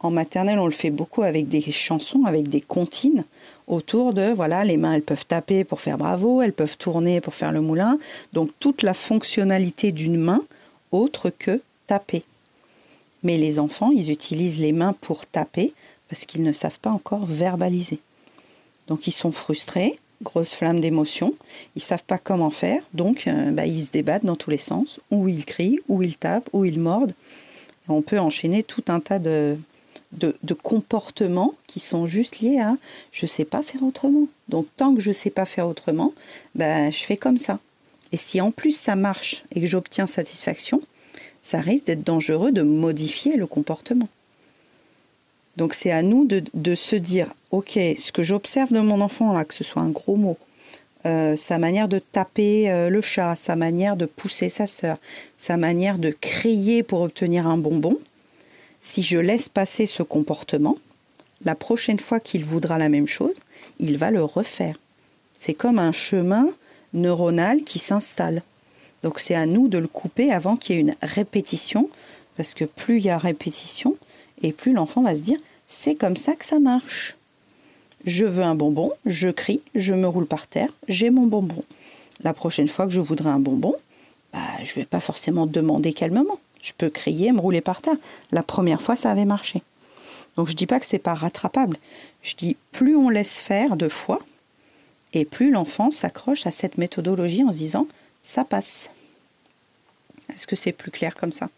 en 0.00 0.10
maternelle, 0.10 0.58
on 0.58 0.66
le 0.66 0.72
fait 0.72 0.90
beaucoup 0.90 1.22
avec 1.22 1.48
des 1.48 1.62
chansons, 1.72 2.24
avec 2.26 2.48
des 2.48 2.60
comptines 2.60 3.24
autour 3.66 4.12
de, 4.12 4.32
voilà, 4.32 4.62
les 4.64 4.76
mains, 4.76 4.92
elles 4.92 5.02
peuvent 5.02 5.26
taper 5.26 5.64
pour 5.64 5.80
faire 5.80 5.98
bravo, 5.98 6.42
elles 6.42 6.52
peuvent 6.52 6.76
tourner 6.76 7.20
pour 7.20 7.34
faire 7.34 7.50
le 7.50 7.60
moulin. 7.60 7.98
Donc 8.32 8.50
toute 8.60 8.82
la 8.82 8.94
fonctionnalité 8.94 9.92
d'une 9.92 10.18
main 10.18 10.42
autre 10.92 11.30
que 11.30 11.60
taper. 11.86 12.22
Mais 13.22 13.38
les 13.38 13.58
enfants, 13.58 13.90
ils 13.90 14.10
utilisent 14.10 14.60
les 14.60 14.72
mains 14.72 14.94
pour 15.00 15.26
taper 15.26 15.72
parce 16.08 16.26
qu'ils 16.26 16.42
ne 16.42 16.52
savent 16.52 16.78
pas 16.78 16.90
encore 16.90 17.24
verbaliser. 17.24 17.98
Donc 18.86 19.06
ils 19.06 19.12
sont 19.12 19.32
frustrés, 19.32 19.98
grosse 20.22 20.52
flamme 20.52 20.80
d'émotion. 20.80 21.34
Ils 21.74 21.82
savent 21.82 22.04
pas 22.04 22.18
comment 22.18 22.50
faire, 22.50 22.82
donc 22.94 23.26
euh, 23.26 23.50
bah, 23.50 23.66
ils 23.66 23.84
se 23.84 23.90
débattent 23.90 24.24
dans 24.24 24.36
tous 24.36 24.50
les 24.50 24.58
sens, 24.58 25.00
ou 25.10 25.28
ils 25.28 25.44
crient, 25.44 25.80
ou 25.88 26.02
ils 26.02 26.16
tapent, 26.16 26.48
ou 26.52 26.64
ils 26.64 26.80
mordent. 26.80 27.14
on 27.88 28.02
peut 28.02 28.18
enchaîner 28.18 28.62
tout 28.62 28.84
un 28.88 29.00
tas 29.00 29.18
de, 29.18 29.56
comportements 30.62 31.54
qui 31.66 31.80
sont 31.80 32.06
juste 32.06 32.40
liés 32.40 32.58
à 32.58 32.76
je 33.12 33.26
sais 33.26 33.44
pas 33.44 33.62
faire 33.62 33.82
autrement. 33.82 34.26
Donc 34.48 34.66
tant 34.76 34.94
que 34.94 35.00
je 35.00 35.12
sais 35.12 35.30
pas 35.30 35.44
faire 35.44 35.68
autrement, 35.68 36.12
bah, 36.54 36.90
je 36.90 37.04
fais 37.04 37.16
comme 37.16 37.38
ça. 37.38 37.58
Et 38.12 38.16
si 38.16 38.40
en 38.40 38.50
plus 38.50 38.76
ça 38.76 38.96
marche 38.96 39.44
et 39.54 39.60
que 39.60 39.66
j'obtiens 39.66 40.06
satisfaction, 40.06 40.80
ça 41.42 41.60
risque 41.60 41.86
d'être 41.86 42.04
dangereux 42.04 42.52
de 42.52 42.62
modifier 42.62 43.36
le 43.36 43.46
comportement. 43.46 44.08
Donc 45.56 45.72
c'est 45.72 45.90
à 45.90 46.02
nous 46.02 46.26
de, 46.26 46.74
se 46.74 46.96
dire, 46.96 47.32
ok, 47.50 47.72
ce 47.96 48.12
que 48.12 48.22
j'observe 48.22 48.72
de 48.72 48.80
mon 48.80 49.00
enfant, 49.00 49.32
là, 49.32 49.44
que 49.44 49.54
ce 49.54 49.64
soit 49.64 49.82
un 49.82 49.90
gros 49.90 50.16
mot, 50.16 50.36
euh, 51.06 51.36
sa 51.36 51.58
manière 51.58 51.88
de 51.88 51.98
taper 51.98 52.70
euh, 52.70 52.90
le 52.90 53.00
chat, 53.00 53.36
sa 53.36 53.56
manière 53.56 53.96
de 53.96 54.06
pousser 54.06 54.48
sa 54.48 54.66
sœur, 54.66 54.98
sa 55.36 55.56
manière 55.56 55.98
de 55.98 56.10
crier 56.10 56.82
pour 56.82 57.00
obtenir 57.00 57.46
un 57.46 57.56
bonbon, 57.56 57.98
si 58.80 59.02
je 59.02 59.18
laisse 59.18 59.48
passer 59.48 59.86
ce 59.86 60.02
comportement, 60.02 60.76
la 61.44 61.54
prochaine 61.54 61.98
fois 61.98 62.20
qu'il 62.20 62.44
voudra 62.44 62.76
la 62.76 62.88
même 62.88 63.06
chose, 63.06 63.34
il 63.78 63.98
va 63.98 64.10
le 64.10 64.22
refaire. 64.22 64.78
C'est 65.38 65.54
comme 65.54 65.78
un 65.78 65.92
chemin 65.92 66.48
neuronal 66.92 67.62
qui 67.62 67.78
s'installe. 67.78 68.42
Donc 69.02 69.20
c'est 69.20 69.34
à 69.34 69.46
nous 69.46 69.68
de 69.68 69.78
le 69.78 69.88
couper 69.88 70.32
avant 70.32 70.56
qu'il 70.56 70.76
y 70.76 70.78
ait 70.78 70.82
une 70.82 70.96
répétition, 71.02 71.88
parce 72.36 72.54
que 72.54 72.64
plus 72.64 72.98
il 72.98 73.04
y 73.04 73.10
a 73.10 73.18
répétition, 73.18 73.96
et 74.42 74.52
plus 74.52 74.72
l'enfant 74.72 75.02
va 75.02 75.14
se 75.14 75.22
dire, 75.22 75.38
c'est 75.66 75.94
comme 75.94 76.16
ça 76.16 76.34
que 76.34 76.44
ça 76.44 76.58
marche. 76.58 77.16
Je 78.04 78.24
veux 78.24 78.44
un 78.44 78.54
bonbon, 78.54 78.92
je 79.04 79.28
crie, 79.28 79.60
je 79.74 79.94
me 79.94 80.06
roule 80.06 80.26
par 80.26 80.46
terre, 80.46 80.72
j'ai 80.88 81.10
mon 81.10 81.26
bonbon. 81.26 81.64
La 82.22 82.32
prochaine 82.32 82.68
fois 82.68 82.86
que 82.86 82.92
je 82.92 83.00
voudrais 83.00 83.30
un 83.30 83.40
bonbon, 83.40 83.74
bah, 84.32 84.40
je 84.62 84.70
ne 84.70 84.74
vais 84.76 84.84
pas 84.84 85.00
forcément 85.00 85.46
demander 85.46 85.92
calmement. 85.92 86.38
Je 86.62 86.72
peux 86.76 86.90
crier, 86.90 87.32
me 87.32 87.40
rouler 87.40 87.60
par 87.60 87.82
terre. 87.82 87.96
La 88.32 88.42
première 88.42 88.82
fois, 88.82 88.96
ça 88.96 89.10
avait 89.10 89.24
marché. 89.24 89.62
Donc 90.36 90.48
je 90.48 90.52
ne 90.52 90.56
dis 90.56 90.66
pas 90.66 90.80
que 90.80 90.86
c'est 90.86 90.98
pas 90.98 91.14
rattrapable. 91.14 91.78
Je 92.22 92.34
dis 92.34 92.56
plus 92.72 92.96
on 92.96 93.08
laisse 93.08 93.38
faire 93.38 93.76
deux 93.76 93.88
fois, 93.88 94.20
et 95.12 95.24
plus 95.24 95.50
l'enfant 95.50 95.90
s'accroche 95.90 96.46
à 96.46 96.50
cette 96.50 96.78
méthodologie 96.78 97.42
en 97.44 97.52
se 97.52 97.56
disant 97.56 97.86
ça 98.22 98.44
passe. 98.44 98.90
Est-ce 100.32 100.46
que 100.46 100.56
c'est 100.56 100.72
plus 100.72 100.90
clair 100.90 101.14
comme 101.14 101.32
ça? 101.32 101.48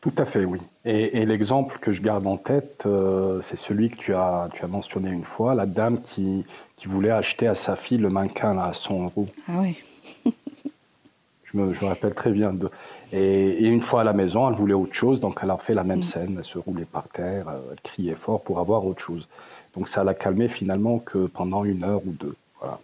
Tout 0.00 0.12
à 0.16 0.24
fait, 0.24 0.44
oui. 0.44 0.60
Et, 0.84 1.26
l'exemple 1.26 1.78
que 1.78 1.92
je 1.92 2.00
garde 2.00 2.26
en 2.26 2.36
tête, 2.36 2.84
euh, 2.86 3.40
c'est 3.42 3.56
celui 3.56 3.90
que 3.90 3.96
tu 3.96 4.14
as, 4.14 4.48
tu 4.54 4.64
as 4.64 4.68
mentionné 4.68 5.10
une 5.10 5.24
fois, 5.24 5.54
la 5.54 5.66
dame 5.66 6.00
qui, 6.00 6.44
qui 6.76 6.86
voulait 6.86 7.10
acheter 7.10 7.48
à 7.48 7.56
sa 7.56 7.74
fille 7.74 7.98
le 7.98 8.08
mannequin 8.08 8.56
à 8.58 8.72
100 8.72 9.04
euros. 9.04 9.26
Ah 9.48 9.58
oui. 9.58 9.76
je, 10.24 11.58
me, 11.58 11.74
je, 11.74 11.84
me, 11.84 11.88
rappelle 11.88 12.14
très 12.14 12.30
bien. 12.30 12.52
De, 12.52 12.70
et, 13.12 13.58
une 13.66 13.82
fois 13.82 14.02
à 14.02 14.04
la 14.04 14.12
maison, 14.12 14.48
elle 14.48 14.54
voulait 14.54 14.74
autre 14.74 14.94
chose, 14.94 15.18
donc 15.18 15.40
elle 15.42 15.50
a 15.50 15.56
fait 15.56 15.74
la 15.74 15.84
même 15.84 15.98
mm. 15.98 16.04
scène. 16.04 16.34
Elle 16.38 16.44
se 16.44 16.58
roulait 16.58 16.84
par 16.84 17.08
terre, 17.08 17.48
euh, 17.48 17.60
elle 17.72 17.80
criait 17.80 18.14
fort 18.14 18.40
pour 18.42 18.60
avoir 18.60 18.86
autre 18.86 19.02
chose. 19.02 19.28
Donc 19.74 19.88
ça 19.88 20.04
l'a 20.04 20.14
calmé 20.14 20.46
finalement 20.46 21.00
que 21.00 21.26
pendant 21.26 21.64
une 21.64 21.82
heure 21.82 22.02
ou 22.06 22.12
deux. 22.12 22.36
Voilà. 22.60 22.78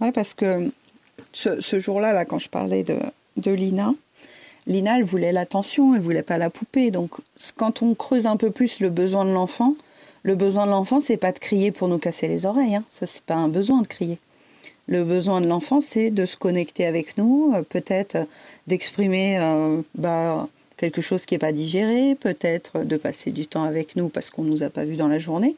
Oui, 0.00 0.12
parce 0.12 0.32
que 0.32 0.70
ce, 1.32 1.60
ce 1.60 1.80
jour-là, 1.80 2.12
là, 2.12 2.24
quand 2.24 2.38
je 2.38 2.48
parlais 2.48 2.84
de, 2.84 2.98
de 3.36 3.50
Lina, 3.50 3.92
Lina, 4.66 4.98
elle 4.98 5.04
voulait 5.04 5.32
l'attention, 5.32 5.94
elle 5.94 6.00
voulait 6.00 6.22
pas 6.22 6.38
la 6.38 6.50
poupée. 6.50 6.90
Donc, 6.90 7.12
quand 7.56 7.82
on 7.82 7.94
creuse 7.94 8.26
un 8.26 8.36
peu 8.36 8.50
plus 8.50 8.80
le 8.80 8.90
besoin 8.90 9.24
de 9.24 9.30
l'enfant, 9.30 9.74
le 10.22 10.34
besoin 10.34 10.66
de 10.66 10.70
l'enfant, 10.70 11.00
c'est 11.00 11.16
pas 11.16 11.32
de 11.32 11.38
crier 11.38 11.70
pour 11.70 11.88
nous 11.88 11.98
casser 11.98 12.28
les 12.28 12.44
oreilles. 12.44 12.76
Hein. 12.76 12.84
Ça, 12.88 13.06
c'est 13.06 13.22
pas 13.22 13.36
un 13.36 13.48
besoin 13.48 13.82
de 13.82 13.86
crier. 13.86 14.18
Le 14.86 15.04
besoin 15.04 15.40
de 15.40 15.46
l'enfant, 15.46 15.80
c'est 15.80 16.10
de 16.10 16.26
se 16.26 16.36
connecter 16.36 16.84
avec 16.84 17.16
nous, 17.16 17.52
euh, 17.54 17.62
peut-être 17.62 18.26
d'exprimer 18.66 19.38
euh, 19.38 19.80
bah, 19.94 20.48
quelque 20.76 21.00
chose 21.00 21.26
qui 21.26 21.34
n'est 21.34 21.38
pas 21.38 21.52
digéré, 21.52 22.16
peut-être 22.16 22.84
de 22.84 22.96
passer 22.96 23.30
du 23.30 23.46
temps 23.46 23.64
avec 23.64 23.96
nous 23.96 24.08
parce 24.08 24.30
qu'on 24.30 24.42
ne 24.42 24.50
nous 24.50 24.62
a 24.62 24.70
pas 24.70 24.84
vus 24.84 24.96
dans 24.96 25.08
la 25.08 25.18
journée. 25.18 25.56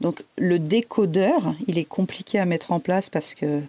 Donc 0.00 0.22
le 0.36 0.58
décodeur, 0.58 1.54
il 1.66 1.78
est 1.78 1.84
compliqué 1.84 2.38
à 2.38 2.46
mettre 2.46 2.72
en 2.72 2.80
place 2.80 3.08
parce 3.08 3.34
que 3.34 3.60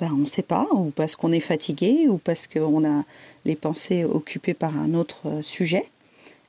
ben, 0.00 0.10
on 0.12 0.18
ne 0.18 0.26
sait 0.26 0.42
pas, 0.42 0.66
ou 0.72 0.90
parce 0.90 1.14
qu'on 1.14 1.30
est 1.30 1.40
fatigué, 1.40 2.06
ou 2.08 2.16
parce 2.16 2.46
qu'on 2.46 2.84
a 2.86 3.04
les 3.44 3.54
pensées 3.54 4.04
occupées 4.04 4.54
par 4.54 4.78
un 4.78 4.94
autre 4.94 5.20
euh, 5.26 5.42
sujet. 5.42 5.90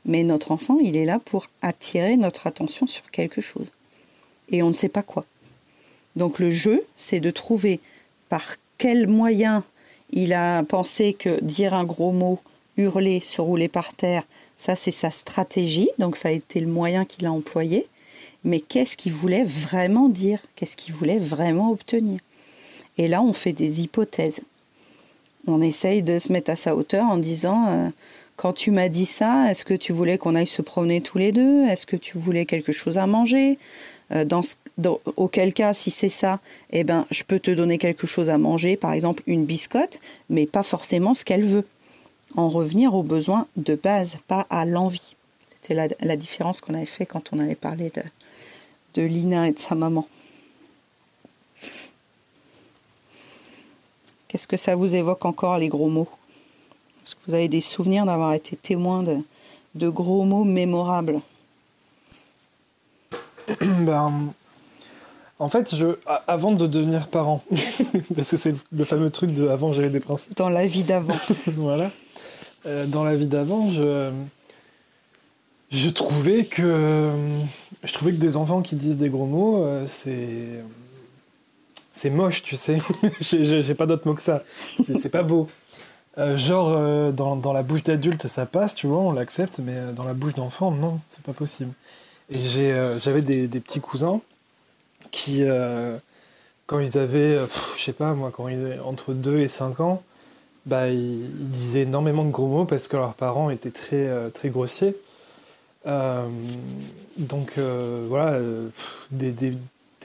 Mais 0.06 0.24
notre 0.24 0.52
enfant, 0.52 0.80
il 0.80 0.96
est 0.96 1.06
là 1.06 1.20
pour 1.20 1.48
attirer 1.62 2.16
notre 2.16 2.48
attention 2.48 2.88
sur 2.88 3.12
quelque 3.12 3.42
chose. 3.42 3.68
Et 4.50 4.64
on 4.64 4.70
ne 4.70 4.74
sait 4.74 4.90
pas 4.90 5.04
quoi. 5.04 5.26
Donc 6.16 6.40
le 6.40 6.50
jeu, 6.50 6.84
c'est 6.96 7.20
de 7.20 7.30
trouver 7.30 7.82
par 8.30 8.56
quel 8.78 9.08
moyen 9.08 9.64
il 10.12 10.34
a 10.34 10.64
pensé 10.64 11.14
que 11.14 11.42
dire 11.44 11.74
un 11.74 11.84
gros 11.84 12.12
mot, 12.14 12.40
hurler, 12.78 13.20
se 13.20 13.42
rouler 13.42 13.68
par 13.68 13.94
terre, 13.94 14.24
ça 14.58 14.76
c'est 14.78 14.92
sa 14.92 15.12
stratégie, 15.12 15.90
donc 16.00 16.16
ça 16.16 16.30
a 16.30 16.32
été 16.32 16.62
le 16.62 16.68
moyen 16.68 17.06
qu'il 17.06 17.26
a 17.26 17.32
employé. 17.32 17.88
Mais 18.44 18.60
qu'est-ce 18.60 18.98
qu'il 18.98 19.14
voulait 19.14 19.44
vraiment 19.44 20.10
dire? 20.10 20.40
Qu'est-ce 20.56 20.76
qu'il 20.76 20.94
voulait 20.94 21.20
vraiment 21.20 21.70
obtenir? 21.72 22.20
Et 22.98 23.08
là, 23.08 23.22
on 23.22 23.34
fait 23.34 23.54
des 23.54 23.82
hypothèses 23.82 24.42
on 25.48 25.62
essaye 25.62 26.04
de 26.04 26.20
se 26.20 26.32
mettre 26.32 26.52
à 26.52 26.56
sa 26.56 26.76
hauteur 26.76 27.06
en 27.06 27.18
disant 27.18 27.68
euh, 27.68 27.90
quand 28.36 28.54
tu 28.54 28.72
m'as 28.72 28.90
dit 28.90 29.06
ça, 29.06 29.50
est-ce 29.52 29.66
que 29.66 29.74
tu 29.74 29.94
voulais 29.94 30.18
qu'on 30.18 30.36
aille 30.36 30.48
se 30.48 30.62
promener 30.62 31.02
tous 31.02 31.18
les 31.18 31.32
deux? 31.32 31.64
Est-ce 31.66 31.86
que 31.86 31.96
tu 31.96 32.18
voulais 32.18 32.46
quelque 32.46 32.72
chose 32.72 32.98
à 32.98 33.08
manger? 33.08 33.58
Euh, 34.12 34.26
dans, 34.26 34.42
auquel 35.16 35.54
cas, 35.54 35.74
si 35.74 35.92
c'est 35.92 36.10
ça, 36.10 36.40
eh 36.72 36.84
ben, 36.84 37.06
je 37.12 37.24
peux 37.24 37.40
te 37.40 37.52
donner 37.52 37.78
quelque 37.78 38.08
chose 38.08 38.30
à 38.30 38.38
manger, 38.38 38.78
par 38.78 38.94
exemple 38.94 39.24
une 39.28 39.46
biscotte, 39.46 40.00
mais 40.30 40.46
pas 40.46 40.64
forcément 40.64 41.14
ce 41.14 41.26
qu'elle 41.26 41.46
veut. 41.46 41.66
En 42.36 42.50
revenir 42.50 42.96
aux 42.96 43.04
besoins 43.04 43.48
de 43.58 43.76
base, 43.76 44.18
pas 44.28 44.48
à 44.50 44.66
l'envie. 44.66 45.16
C'était 45.62 45.90
la, 46.02 46.16
différence 46.16 46.62
qu'on 46.62 46.74
avait 46.74 46.86
fait 46.86 47.06
quand 47.06 47.34
on 47.34 47.40
avait 47.40 47.56
parlé 47.56 47.92
de, 47.94 48.02
de 48.96 49.06
Lina 49.06 49.50
et 49.50 49.52
de 49.52 49.60
sa 49.60 49.76
maman. 49.76 50.08
Qu'est-ce 54.32 54.48
que 54.48 54.56
ça 54.56 54.78
vous 54.78 54.96
évoque 54.96 55.26
encore, 55.26 55.58
les 55.58 55.68
gros 55.68 55.90
mots? 55.90 56.08
Est-ce 57.04 57.16
que 57.16 57.20
vous 57.28 57.34
avez 57.34 57.50
des 57.50 57.60
souvenirs 57.60 58.06
d'avoir 58.06 58.32
été 58.32 58.56
témoin 58.56 59.04
de, 59.04 59.90
gros 59.90 60.24
mots 60.24 60.46
mémorables? 60.46 61.20
Ben, 63.60 64.14
En 65.38 65.50
fait, 65.50 65.76
je, 65.76 65.98
avant 66.30 66.54
de 66.54 66.66
devenir 66.66 67.10
parent, 67.10 67.44
parce 68.16 68.30
que 68.30 68.38
c'est 68.38 68.56
le 68.72 68.86
fameux 68.86 69.10
truc 69.10 69.34
de 69.34 69.50
avant 69.50 69.74
j'avais 69.74 69.90
des 69.90 70.00
principes. 70.00 70.38
Dans 70.38 70.48
la 70.48 70.66
vie 70.66 70.84
d'avant. 70.84 71.18
voilà. 71.58 71.92
Euh, 72.66 72.86
dans 72.86 73.04
la 73.04 73.18
vie 73.18 73.28
d'avant, 73.28 73.70
je, 73.70 74.12
je 75.72 75.90
trouvais 75.90 76.46
que 76.46 77.12
je 77.84 77.92
trouvais 77.92 78.14
que 78.14 78.22
des 78.22 78.38
enfants 78.38 78.62
qui 78.62 78.78
disent 78.78 78.96
des 78.96 79.10
gros 79.10 79.26
mots, 79.26 79.66
euh, 79.66 79.86
c'est 79.88 80.64
c'est 82.02 82.10
moche, 82.10 82.42
tu 82.42 82.56
sais. 82.56 82.80
j'ai 83.22 83.76
pas 83.76 83.86
d'autre 83.86 84.08
mot 84.08 84.16
que 84.16 84.24
ça. 84.24 84.44
C'est 84.84 85.10
pas 85.10 85.22
beau. 85.22 85.48
Euh, 86.18 86.36
genre, 86.36 86.74
euh, 86.76 87.12
dans, 87.12 87.54
la 87.54 87.62
bouche 87.62 87.84
d'adulte, 87.84 88.28
ça 88.28 88.48
passe, 88.48 88.74
tu 88.74 88.88
vois, 88.88 88.98
on 88.98 89.12
l'accepte, 89.12 89.60
mais 89.60 89.76
euh, 89.76 89.92
dans 89.92 90.04
la 90.04 90.14
bouche 90.14 90.34
d'enfant, 90.34 90.72
non, 90.72 91.00
c'est 91.10 91.24
pas 91.24 91.34
possible. 91.34 91.74
Et 92.32 92.40
j'avais 92.40 93.22
des, 93.22 93.48
petits 93.60 93.82
cousins 93.82 94.20
qui, 95.12 95.44
quand 96.66 96.80
ils 96.80 96.98
avaient, 96.98 97.38
je 97.78 97.84
sais 97.84 97.94
pas 97.94 98.14
moi, 98.14 98.32
quand 98.34 98.48
ils 98.48 98.80
entre 98.86 99.14
2 99.14 99.40
et 99.40 99.48
5 99.50 99.82
ans, 99.82 100.02
bah, 100.66 100.88
ils, 100.88 101.50
disaient 101.50 101.82
énormément 101.82 102.24
de 102.24 102.32
gros 102.32 102.48
mots 102.48 102.66
parce 102.66 102.88
que 102.88 102.96
leurs 102.96 103.16
parents 103.16 103.50
étaient 103.50 103.72
très, 103.72 104.10
très 104.32 104.50
grossiers. 104.50 104.96
donc 105.86 107.58
voilà, 107.58 108.40
des, 109.12 109.32
des, 109.32 109.54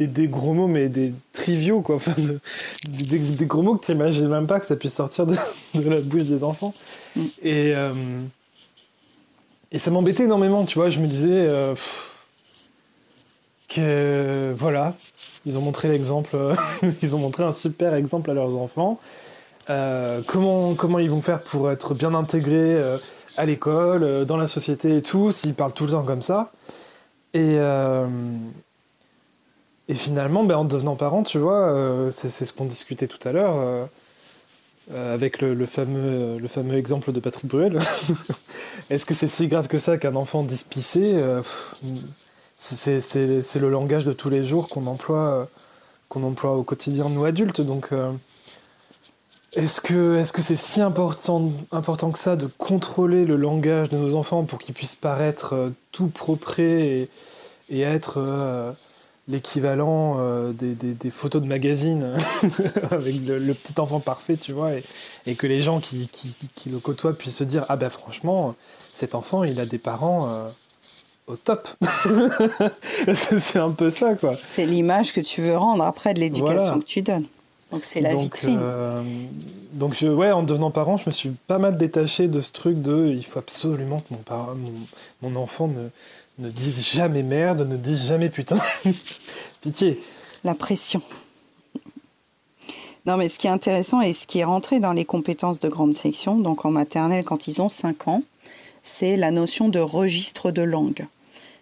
des, 0.04 0.28
gros 0.28 0.52
mots, 0.52 0.66
mais 0.66 0.88
des 0.88 1.12
triviaux, 1.32 1.80
quoi. 1.80 1.96
Enfin, 1.96 2.14
des, 2.88 3.46
gros 3.46 3.62
mots 3.62 3.76
que 3.76 3.86
tu 3.86 3.92
n'imagines 3.92 4.28
même 4.28 4.46
pas 4.46 4.60
que 4.60 4.66
ça 4.66 4.76
puisse 4.76 4.94
sortir 4.94 5.26
de, 5.26 5.36
la 5.74 6.00
bouche 6.00 6.24
des 6.24 6.44
enfants. 6.44 6.74
Mm. 7.14 7.20
Et, 7.42 7.74
euh, 7.74 7.92
et 9.72 9.78
ça 9.78 9.90
m'embêtait 9.90 10.24
énormément, 10.24 10.64
tu 10.64 10.78
vois. 10.78 10.90
Je 10.90 11.00
me 11.00 11.06
disais 11.06 11.30
euh, 11.30 11.74
que, 13.68 14.52
voilà, 14.56 14.94
ils 15.46 15.56
ont 15.56 15.62
montré 15.62 15.88
l'exemple, 15.88 16.36
ils 17.02 17.16
ont 17.16 17.20
montré 17.20 17.42
un 17.42 17.52
super 17.52 17.94
exemple 17.94 18.30
à 18.30 18.34
leurs 18.34 18.56
enfants. 18.56 19.00
Euh, 19.68 20.20
comment, 20.26 20.74
comment 20.74 20.98
ils 20.98 21.10
vont 21.10 21.22
faire 21.22 21.40
pour 21.40 21.70
être 21.70 21.94
bien 21.94 22.14
intégrés 22.14 22.76
à 23.38 23.46
l'école, 23.46 24.26
dans 24.26 24.36
la 24.36 24.46
société 24.46 24.98
et 24.98 25.02
tout, 25.02 25.32
s'ils 25.32 25.54
parlent 25.54 25.72
tout 25.72 25.86
le 25.86 25.92
temps 25.92 26.04
comme 26.04 26.22
ça. 26.22 26.52
Et, 27.32 27.58
et 29.88 29.94
finalement, 29.94 30.44
ben, 30.44 30.56
en 30.56 30.64
devenant 30.64 30.96
parent, 30.96 31.22
tu 31.22 31.38
vois, 31.38 31.68
euh, 31.70 32.10
c'est 32.10 32.28
ce 32.28 32.52
qu'on 32.52 32.64
discutait 32.64 33.06
tout 33.06 33.26
à 33.26 33.32
l'heure 33.32 33.54
euh, 33.56 33.84
euh, 34.92 35.14
avec 35.14 35.40
le, 35.40 35.66
fameux, 35.66 36.38
le 36.38 36.48
fameux 36.48 36.76
exemple 36.76 37.12
de 37.12 37.20
Patrick 37.20 37.46
Bruel. 37.46 37.78
Est-ce 38.90 39.06
que 39.06 39.14
c'est 39.14 39.28
si 39.28 39.46
grave 39.46 39.68
que 39.68 39.78
ça 39.78 39.96
qu'un 39.96 40.16
enfant 40.16 40.42
dise 40.42 40.64
pisser 40.64 41.14
C'est 42.58 43.60
le 43.60 43.70
langage 43.70 44.04
de 44.04 44.12
tous 44.12 44.28
les 44.28 44.42
jours 44.42 44.68
qu'on 44.68 44.86
emploie, 44.86 45.48
qu'on 46.08 46.24
emploie 46.24 46.56
au 46.56 46.64
quotidien, 46.64 47.08
nous 47.08 47.24
adultes. 47.24 47.60
Donc, 47.60 47.90
est-ce 49.54 49.80
que 49.80 50.22
c'est 50.24 50.40
-ce 50.40 50.42
c'est 50.42 50.56
si 50.56 50.80
important, 50.80 52.10
que 52.10 52.18
ça 52.18 52.34
de 52.34 52.48
contrôler 52.58 53.24
le 53.24 53.36
langage 53.36 53.88
de 53.88 53.98
nos 53.98 54.16
enfants 54.16 54.44
pour 54.44 54.58
qu'ils 54.58 54.74
puissent 54.74 54.96
paraître 54.96 55.72
tout 55.92 56.08
propres 56.08 56.58
et 56.60 57.08
être 57.70 58.74
l'équivalent 59.28 60.16
euh, 60.18 60.52
des, 60.52 61.10
photos 61.10 61.42
de 61.42 61.46
magazine 61.46 62.14
avec 62.90 63.16
le, 63.26 63.52
petit 63.54 63.78
enfant 63.80 64.00
parfait, 64.00 64.36
tu 64.36 64.52
vois, 64.52 64.72
et, 65.26 65.34
que 65.34 65.46
les 65.46 65.60
gens 65.60 65.80
qui, 65.80 66.08
le 66.70 66.78
côtoient 66.78 67.12
puissent 67.12 67.36
se 67.36 67.44
dire 67.44 67.64
ah 67.68 67.76
ben 67.76 67.90
franchement, 67.90 68.54
cet 68.94 69.14
enfant 69.14 69.44
il 69.44 69.58
a 69.58 69.66
des 69.66 69.78
parents 69.78 70.28
euh, 70.28 70.48
au 71.26 71.36
top. 71.36 71.68
Parce 73.06 73.26
que 73.26 73.38
c'est 73.38 73.58
un 73.58 73.70
peu 73.70 73.90
ça, 73.90 74.14
quoi. 74.14 74.34
C'est 74.34 74.66
l'image 74.66 75.12
que 75.12 75.20
tu 75.20 75.42
veux 75.42 75.56
rendre 75.56 75.82
après 75.84 76.14
de 76.14 76.20
l'éducation 76.20 76.78
que 76.78 76.84
tu 76.84 77.02
donnes. 77.02 77.26
Donc 77.72 77.84
c'est 77.84 78.00
la 78.00 78.14
vitrine. 78.14 78.60
Euh, 78.62 79.02
donc 79.72 79.92
je, 79.92 80.06
ouais, 80.06 80.30
en 80.30 80.44
devenant 80.44 80.70
parent, 80.70 80.96
je 80.98 81.06
me 81.06 81.10
suis 81.10 81.30
pas 81.48 81.58
mal 81.58 81.76
détaché 81.76 82.28
de 82.28 82.40
ce 82.40 82.52
truc 82.52 82.80
de 82.80 83.08
il 83.08 83.24
faut 83.24 83.40
absolument 83.40 83.98
que 83.98 84.14
mon, 84.14 84.54
mon, 84.54 84.72
mon 85.28 85.40
enfant 85.40 85.66
ne 85.66 85.88
ne 86.38 86.50
disent 86.50 86.84
jamais 86.84 87.22
merde, 87.22 87.66
ne 87.66 87.76
disent 87.76 88.06
jamais 88.06 88.28
putain. 88.28 88.58
Pitié. 89.60 90.00
La 90.44 90.54
pression. 90.54 91.02
Non, 93.06 93.16
mais 93.16 93.28
ce 93.28 93.38
qui 93.38 93.46
est 93.46 93.50
intéressant 93.50 94.00
et 94.00 94.12
ce 94.12 94.26
qui 94.26 94.40
est 94.40 94.44
rentré 94.44 94.80
dans 94.80 94.92
les 94.92 95.04
compétences 95.04 95.60
de 95.60 95.68
grande 95.68 95.94
section, 95.94 96.36
donc 96.36 96.64
en 96.64 96.70
maternelle 96.70 97.24
quand 97.24 97.46
ils 97.46 97.62
ont 97.62 97.68
5 97.68 98.08
ans, 98.08 98.22
c'est 98.82 99.16
la 99.16 99.30
notion 99.30 99.68
de 99.68 99.78
registre 99.78 100.50
de 100.50 100.62
langue. 100.62 101.06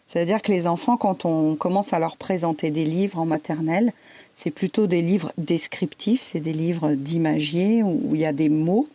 C'est-à-dire 0.07 0.43
que 0.43 0.53
les 0.53 0.67
enfants, 0.67 0.97
quand 0.97 1.25
on 1.25 1.55
commence 1.55 1.93
à 1.93 1.99
leur 1.99 2.17
présenter 2.17 2.71
des 2.71 2.85
livres 2.85 3.19
en 3.19 3.27
maternelle, 3.27 3.93
c'est 4.35 4.51
plutôt 4.51 4.87
des 4.87 5.03
livres 5.03 5.33
descriptifs, 5.39 6.23
c'est 6.23 6.41
des 6.41 6.53
livres 6.53 6.95
d'imagier 6.95 7.83
où 7.83 8.11
il 8.15 8.21
y 8.21 8.27
a 8.27 8.33
des 8.33 8.49
mots. 8.49 8.89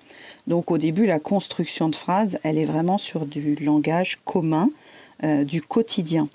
Donc 0.47 0.71
au 0.71 0.77
début, 0.77 1.05
la 1.05 1.19
construction 1.19 1.89
de 1.89 1.95
phrases, 1.95 2.39
elle 2.43 2.57
est 2.57 2.65
vraiment 2.65 2.97
sur 2.97 3.25
du 3.25 3.55
langage 3.55 4.19
commun 4.25 4.69
euh, 5.23 5.43
du 5.43 5.61
quotidien. 5.61 6.29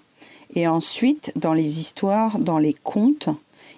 Et 0.55 0.69
ensuite, 0.69 1.33
dans 1.37 1.53
les 1.53 1.81
histoires, 1.81 2.39
dans 2.39 2.59
les 2.59 2.75
contes, 2.75 3.29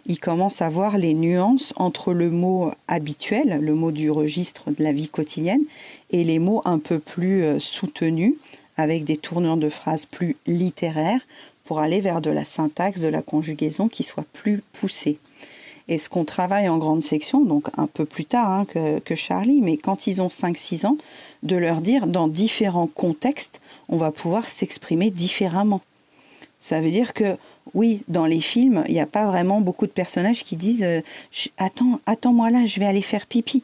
il 0.07 0.21
commence 0.21 0.63
à 0.63 0.69
voir 0.69 0.99
les 0.99 1.15
nuances 1.15 1.73
entre 1.77 2.13
le 2.13 2.31
mot 2.31 2.71
habituel, 2.87 3.59
le 3.61 3.75
mot 3.75 3.91
du 3.91 4.11
registre 4.11 4.71
de 4.71 4.83
la 4.83 4.93
vie 4.93 5.09
quotidienne, 5.09 5.63
et 6.11 6.23
les 6.23 6.39
mots 6.39 6.63
un 6.65 6.79
peu 6.79 6.99
plus 6.99 7.43
euh, 7.43 7.59
soutenus, 7.59 8.35
avec 8.77 9.05
des 9.05 9.17
tournures 9.17 9.57
de 9.57 9.69
phrases 9.69 10.07
plus 10.07 10.37
littéraires, 10.47 11.21
pour 11.65 11.81
aller 11.81 12.01
vers 12.01 12.21
de 12.21 12.31
la 12.31 12.45
syntaxe, 12.45 13.01
de 13.01 13.09
la 13.09 13.23
conjugaison 13.23 13.89
qui 13.89 14.03
soit 14.05 14.27
plus 14.33 14.63
poussée. 14.73 15.19
Et 15.89 15.99
ce 15.99 16.09
qu'on 16.09 16.25
travaille 16.25 16.69
en 16.69 16.79
grande 16.79 17.03
section, 17.03 17.45
donc 17.45 17.69
un 17.77 17.87
peu 17.87 18.05
plus 18.05 18.25
tard 18.25 18.51
hein, 18.51 18.65
que, 18.65 18.99
que, 18.99 19.15
Charlie, 19.15 19.61
mais 19.61 19.77
quand 19.77 20.07
ils 20.07 20.21
ont 20.21 20.29
5-6 20.29 20.87
ans, 20.87 20.97
de 21.43 21.57
leur 21.57 21.81
dire 21.81 22.07
dans 22.07 22.29
différents 22.29 22.87
contextes, 22.87 23.61
on 23.89 23.97
va 23.97 24.11
pouvoir 24.11 24.49
s'exprimer 24.49 25.11
différemment. 25.11 25.81
Ça 26.59 26.81
veut 26.81 26.91
dire 26.91 27.13
que 27.15 27.37
oui, 27.75 28.03
dans 28.09 28.27
les 28.27 28.41
films, 28.41 28.85
il 28.89 28.95
n'y 28.95 29.01
a 29.01 29.07
pas 29.07 29.27
vraiment 29.27 29.61
beaucoup 29.61 29.87
de 29.87 29.93
personnages 29.93 30.45
qui 30.45 30.57
disent 30.57 30.83
euh, 30.83 31.01
Attends, 31.59 32.01
attends-moi 32.07 32.51
là, 32.51 32.65
je 32.65 32.81
vais 32.81 32.87
aller 32.87 33.03
faire 33.03 33.27
pipi. 33.27 33.63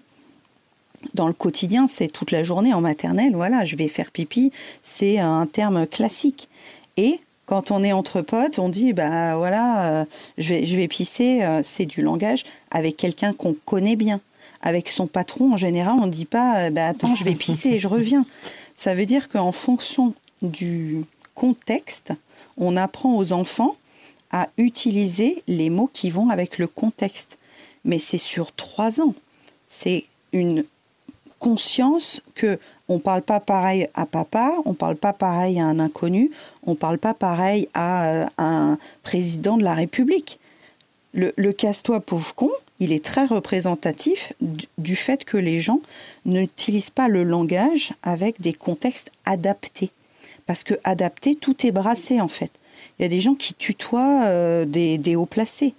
Dans 1.15 1.27
le 1.27 1.33
quotidien, 1.33 1.87
c'est 1.87 2.09
toute 2.09 2.31
la 2.31 2.45
journée 2.45 2.73
en 2.75 2.81
maternelle, 2.81 3.35
voilà, 3.35 3.65
je 3.65 3.75
vais 3.75 3.89
faire 3.89 4.13
pipi, 4.13 4.53
c'est 4.83 5.19
un 5.19 5.47
terme 5.47 5.87
classique. 5.87 6.49
Et 6.97 7.21
quand 7.47 7.71
on 7.71 7.83
est 7.83 7.93
entre 7.93 8.23
potes, 8.23 8.59
on 8.59 8.69
dit 8.69 8.93
bah 8.93 9.37
voilà, 9.37 9.87
euh, 9.87 10.05
je, 10.39 10.55
vais, 10.55 10.65
je 10.65 10.77
vais 10.77 10.89
pisser, 10.89 11.43
euh, 11.43 11.61
c'est 11.63 11.87
du 11.87 12.03
langage 12.03 12.45
avec 12.71 12.97
quelqu'un 12.97 13.33
qu'on 13.33 13.55
connaît 13.65 13.97
bien. 13.97 14.21
Avec 14.62 14.88
son 14.88 15.07
patron, 15.07 15.53
en 15.53 15.57
général, 15.57 15.96
on 16.01 16.07
ne 16.07 16.12
dit 16.12 16.25
pas 16.25 16.70
bah 16.70 16.87
attends, 16.87 17.14
je 17.14 17.25
vais 17.25 17.35
pisser 17.35 17.70
et 17.70 17.79
je 17.79 17.88
reviens. 17.88 18.25
Ça 18.75 18.94
veut 18.94 19.07
dire 19.07 19.29
qu'en 19.29 19.53
fonction 19.53 20.14
du 20.40 21.05
contexte, 21.35 22.12
on 22.57 22.77
apprend 22.77 23.16
aux 23.16 23.33
enfants 23.33 23.77
à 24.31 24.48
utiliser 24.57 25.42
les 25.46 25.70
mots 25.70 25.90
qui 25.92 26.11
vont 26.11 26.31
avec 26.31 26.59
le 26.59 26.66
contexte. 26.66 27.38
Mais 27.85 27.98
c'est 27.98 28.18
sur 28.18 28.53
trois 28.53 29.01
ans. 29.01 29.14
C'est 29.68 30.05
une 30.33 30.64
conscience 31.38 32.22
que 32.35 32.59
on 32.88 32.98
parle 32.98 33.22
pas 33.22 33.40
pareil 33.40 33.88
à 33.94 34.07
papa, 34.07 34.53
on 34.64 34.75
parle 34.75 34.96
pas 34.96 35.12
pareil 35.12 35.59
à 35.59 35.64
un 35.64 35.79
inconnu, 35.79 36.31
on 36.66 36.75
parle 36.75 36.98
pas 36.98 37.14
pareil 37.14 37.68
à 37.75 38.07
euh, 38.07 38.27
un 38.38 38.79
président 39.03 39.57
de 39.57 39.64
la 39.64 39.75
République. 39.75 40.38
Le, 41.14 41.33
le 41.37 41.53
casse-toi 41.53 42.01
pauvre 42.01 42.35
con, 42.35 42.51
il 42.83 42.92
est 42.92 43.05
très 43.05 43.27
représentatif 43.27 44.33
du 44.77 44.97
fait 44.97 45.25
que 45.25 45.37
les 45.37 45.61
gens 45.61 45.81
n'utilisent 46.25 46.90
pas 46.90 47.07
le 47.07 47.23
langage 47.23 47.92
avec 48.03 48.40
des 48.40 48.53
contextes 48.53 49.12
adaptés. 49.25 49.90
Parce 50.47 50.64
que 50.64 50.75
adapté, 50.83 51.37
tout 51.37 51.64
est 51.64 51.71
brassé 51.71 52.21
en 52.21 52.27
fait. 52.27 52.51
Il 52.99 53.03
y 53.03 53.05
a 53.05 53.09
des 53.09 53.21
gens 53.21 53.37
qui 53.37 53.55
tutoient 53.55 54.25
euh, 54.25 54.64
des, 54.64 54.99
des 54.99 55.14
hauts 55.14 55.27
placés. 55.27 55.75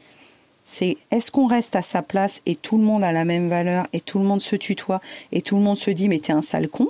C'est 0.64 0.96
est-ce 1.12 1.30
qu'on 1.30 1.46
reste 1.46 1.76
à 1.76 1.82
sa 1.82 2.02
place 2.02 2.42
et 2.46 2.56
tout 2.56 2.78
le 2.78 2.84
monde 2.86 3.04
a 3.04 3.12
la 3.12 3.26
même 3.26 3.50
valeur 3.50 3.86
et 3.92 4.00
tout 4.00 4.18
le 4.18 4.24
monde 4.24 4.42
se 4.42 4.56
tutoie 4.56 5.02
et 5.34 5.42
tout 5.42 5.58
le 5.58 5.62
monde 5.62 5.76
se 5.76 5.92
dit 5.92 6.08
mais 6.08 6.20
t'es 6.20 6.32
un 6.32 6.42
sale 6.42 6.70
con? 6.70 6.88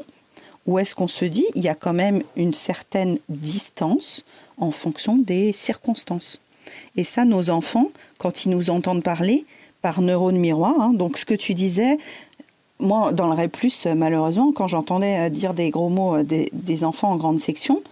Ou 0.68 0.78
est-ce 0.78 0.94
qu'on 0.94 1.08
se 1.08 1.26
dit 1.26 1.48
il 1.56 1.64
y 1.64 1.70
a 1.70 1.76
quand 1.76 1.94
même 1.94 2.22
une 2.36 2.54
certaine 2.54 3.18
distance 3.30 4.26
en 4.60 4.70
fonction 4.70 5.18
des 5.18 5.54
circonstances? 5.54 6.40
Et 6.96 7.04
ça, 7.04 7.26
nos 7.26 7.50
enfants, 7.50 7.90
quand 8.20 8.46
ils 8.46 8.50
nous 8.50 8.70
entendent 8.70 9.04
parler, 9.04 9.46
par 9.84 10.02
neurones 10.02 10.38
miroir. 10.38 10.80
Hein. 10.80 10.94
Donc 10.94 11.20
ce 11.20 11.26
que 11.26 11.36
tu 11.36 11.54
disais, 11.54 12.00
moi, 12.80 13.12
dans 13.12 13.32
le 13.32 13.48
plus 13.48 13.86
malheureusement, 13.86 14.52
quand 14.52 14.66
j'entendais 14.66 15.28
euh, 15.28 15.30
dire 15.30 15.54
des 15.54 15.70
gros 15.70 15.90
mots 15.90 16.16
euh, 16.16 16.24
des, 16.24 16.84
enfants 16.84 17.12
en 17.12 17.18
grande 17.18 17.40
section, 17.40 17.84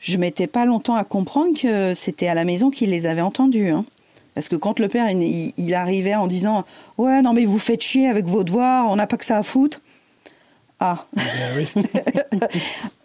je 0.00 0.16
mettais 0.16 0.48
pas 0.48 0.64
longtemps 0.64 0.96
à 0.96 1.04
comprendre 1.04 1.56
que 1.56 1.94
c'était 1.94 2.26
à 2.26 2.34
la 2.34 2.44
maison 2.44 2.70
qu'ils 2.70 2.90
les 2.90 3.06
avaient 3.06 3.20
entendus. 3.20 3.68
Hein. 3.68 3.84
Parce 4.34 4.48
que 4.48 4.56
quand 4.56 4.80
le 4.80 4.88
père, 4.88 5.10
il, 5.10 5.74
arrivait 5.74 6.14
en 6.14 6.26
disant 6.26 6.64
Ouais, 6.96 7.20
non, 7.20 7.34
mais 7.34 7.44
vous 7.44 7.58
faites 7.58 7.82
chier 7.82 8.08
avec 8.08 8.24
vos 8.24 8.42
devoirs, 8.42 8.90
on 8.90 8.96
n'a 8.96 9.06
pas 9.06 9.18
que 9.18 9.24
ça 9.24 9.36
à 9.36 9.42
foutre. 9.42 9.80
Ah. 10.82 11.04
Eh 11.14 11.80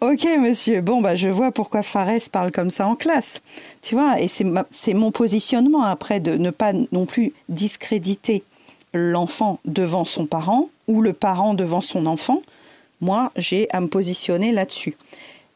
ok, 0.00 0.26
monsieur. 0.40 0.80
Bon, 0.80 1.02
bah, 1.02 1.14
je 1.14 1.28
vois 1.28 1.52
pourquoi 1.52 1.82
Fares 1.82 2.30
parle 2.32 2.50
comme 2.50 2.70
ça 2.70 2.86
en 2.86 2.96
classe. 2.96 3.42
Tu 3.82 3.94
vois, 3.94 4.18
et 4.20 4.28
c'est 4.28 4.94
mon 4.94 5.10
positionnement 5.10 5.82
après 5.82 6.18
de 6.18 6.36
ne 6.36 6.50
pas 6.50 6.72
non 6.90 7.04
plus 7.04 7.34
discréditer 7.50 8.42
l'enfant 8.94 9.60
devant 9.66 10.06
son 10.06 10.24
parent 10.24 10.70
ou 10.88 11.02
le 11.02 11.12
parent 11.12 11.52
devant 11.52 11.82
son 11.82 12.06
enfant. 12.06 12.40
Moi, 13.02 13.30
j'ai 13.36 13.68
à 13.72 13.82
me 13.82 13.88
positionner 13.88 14.52
là-dessus. 14.52 14.96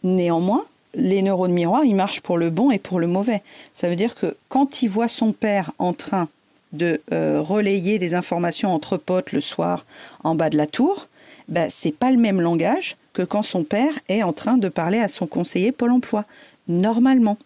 Néanmoins, 0.02 0.64
les 0.94 1.22
neurones 1.22 1.52
miroirs, 1.52 1.84
ils 1.84 1.94
marchent 1.94 2.20
pour 2.20 2.36
le 2.36 2.50
bon 2.50 2.70
et 2.70 2.78
pour 2.78 3.00
le 3.00 3.06
mauvais. 3.06 3.42
Ça 3.72 3.88
veut 3.88 3.96
dire 3.96 4.14
que 4.14 4.36
quand 4.50 4.82
il 4.82 4.88
voit 4.88 5.08
son 5.08 5.32
père 5.32 5.72
en 5.78 5.94
train 5.94 6.28
de 6.72 7.00
euh, 7.12 7.40
relayer 7.40 7.98
des 7.98 8.14
informations 8.14 8.74
entre 8.74 8.98
potes 8.98 9.32
le 9.32 9.40
soir 9.40 9.86
en 10.22 10.34
bas 10.34 10.50
de 10.50 10.56
la 10.58 10.66
tour, 10.66 11.08
ben, 11.48 11.68
c'est 11.70 11.96
pas 11.96 12.10
le 12.10 12.18
même 12.18 12.40
langage 12.40 12.96
que 13.12 13.22
quand 13.22 13.42
son 13.42 13.64
père 13.64 13.92
est 14.08 14.22
en 14.22 14.32
train 14.32 14.56
de 14.56 14.68
parler 14.68 14.98
à 14.98 15.08
son 15.08 15.26
conseiller 15.26 15.72
Pôle 15.72 15.92
emploi, 15.92 16.24
normalement. 16.68 17.38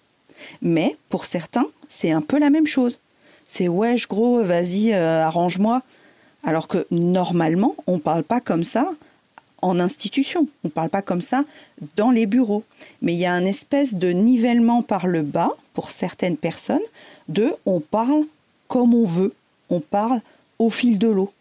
Mais 0.62 0.96
pour 1.08 1.26
certains, 1.26 1.66
c'est 1.86 2.10
un 2.10 2.20
peu 2.20 2.38
la 2.38 2.50
même 2.50 2.66
chose. 2.66 2.98
C'est 3.44 3.68
wesh 3.68 4.08
gros, 4.08 4.42
vas-y, 4.42 4.92
euh, 4.92 5.24
arrange-moi. 5.24 5.82
Alors 6.42 6.68
que 6.68 6.86
normalement, 6.90 7.74
on 7.86 7.94
ne 7.94 8.00
parle 8.00 8.24
pas 8.24 8.40
comme 8.40 8.64
ça 8.64 8.90
en 9.62 9.80
institution, 9.80 10.46
on 10.62 10.68
ne 10.68 10.70
parle 10.70 10.90
pas 10.90 11.00
comme 11.00 11.22
ça 11.22 11.44
dans 11.96 12.10
les 12.10 12.26
bureaux. 12.26 12.64
Mais 13.00 13.14
il 13.14 13.18
y 13.18 13.24
a 13.24 13.32
un 13.32 13.44
espèce 13.44 13.94
de 13.94 14.10
nivellement 14.10 14.82
par 14.82 15.06
le 15.06 15.22
bas 15.22 15.52
pour 15.72 15.90
certaines 15.90 16.36
personnes 16.36 16.82
de 17.28 17.54
on 17.64 17.80
parle 17.80 18.24
comme 18.68 18.94
on 18.94 19.04
veut, 19.04 19.32
on 19.70 19.80
parle 19.80 20.20
au 20.58 20.68
fil 20.68 20.98
de 20.98 21.08
l'eau. 21.08 21.32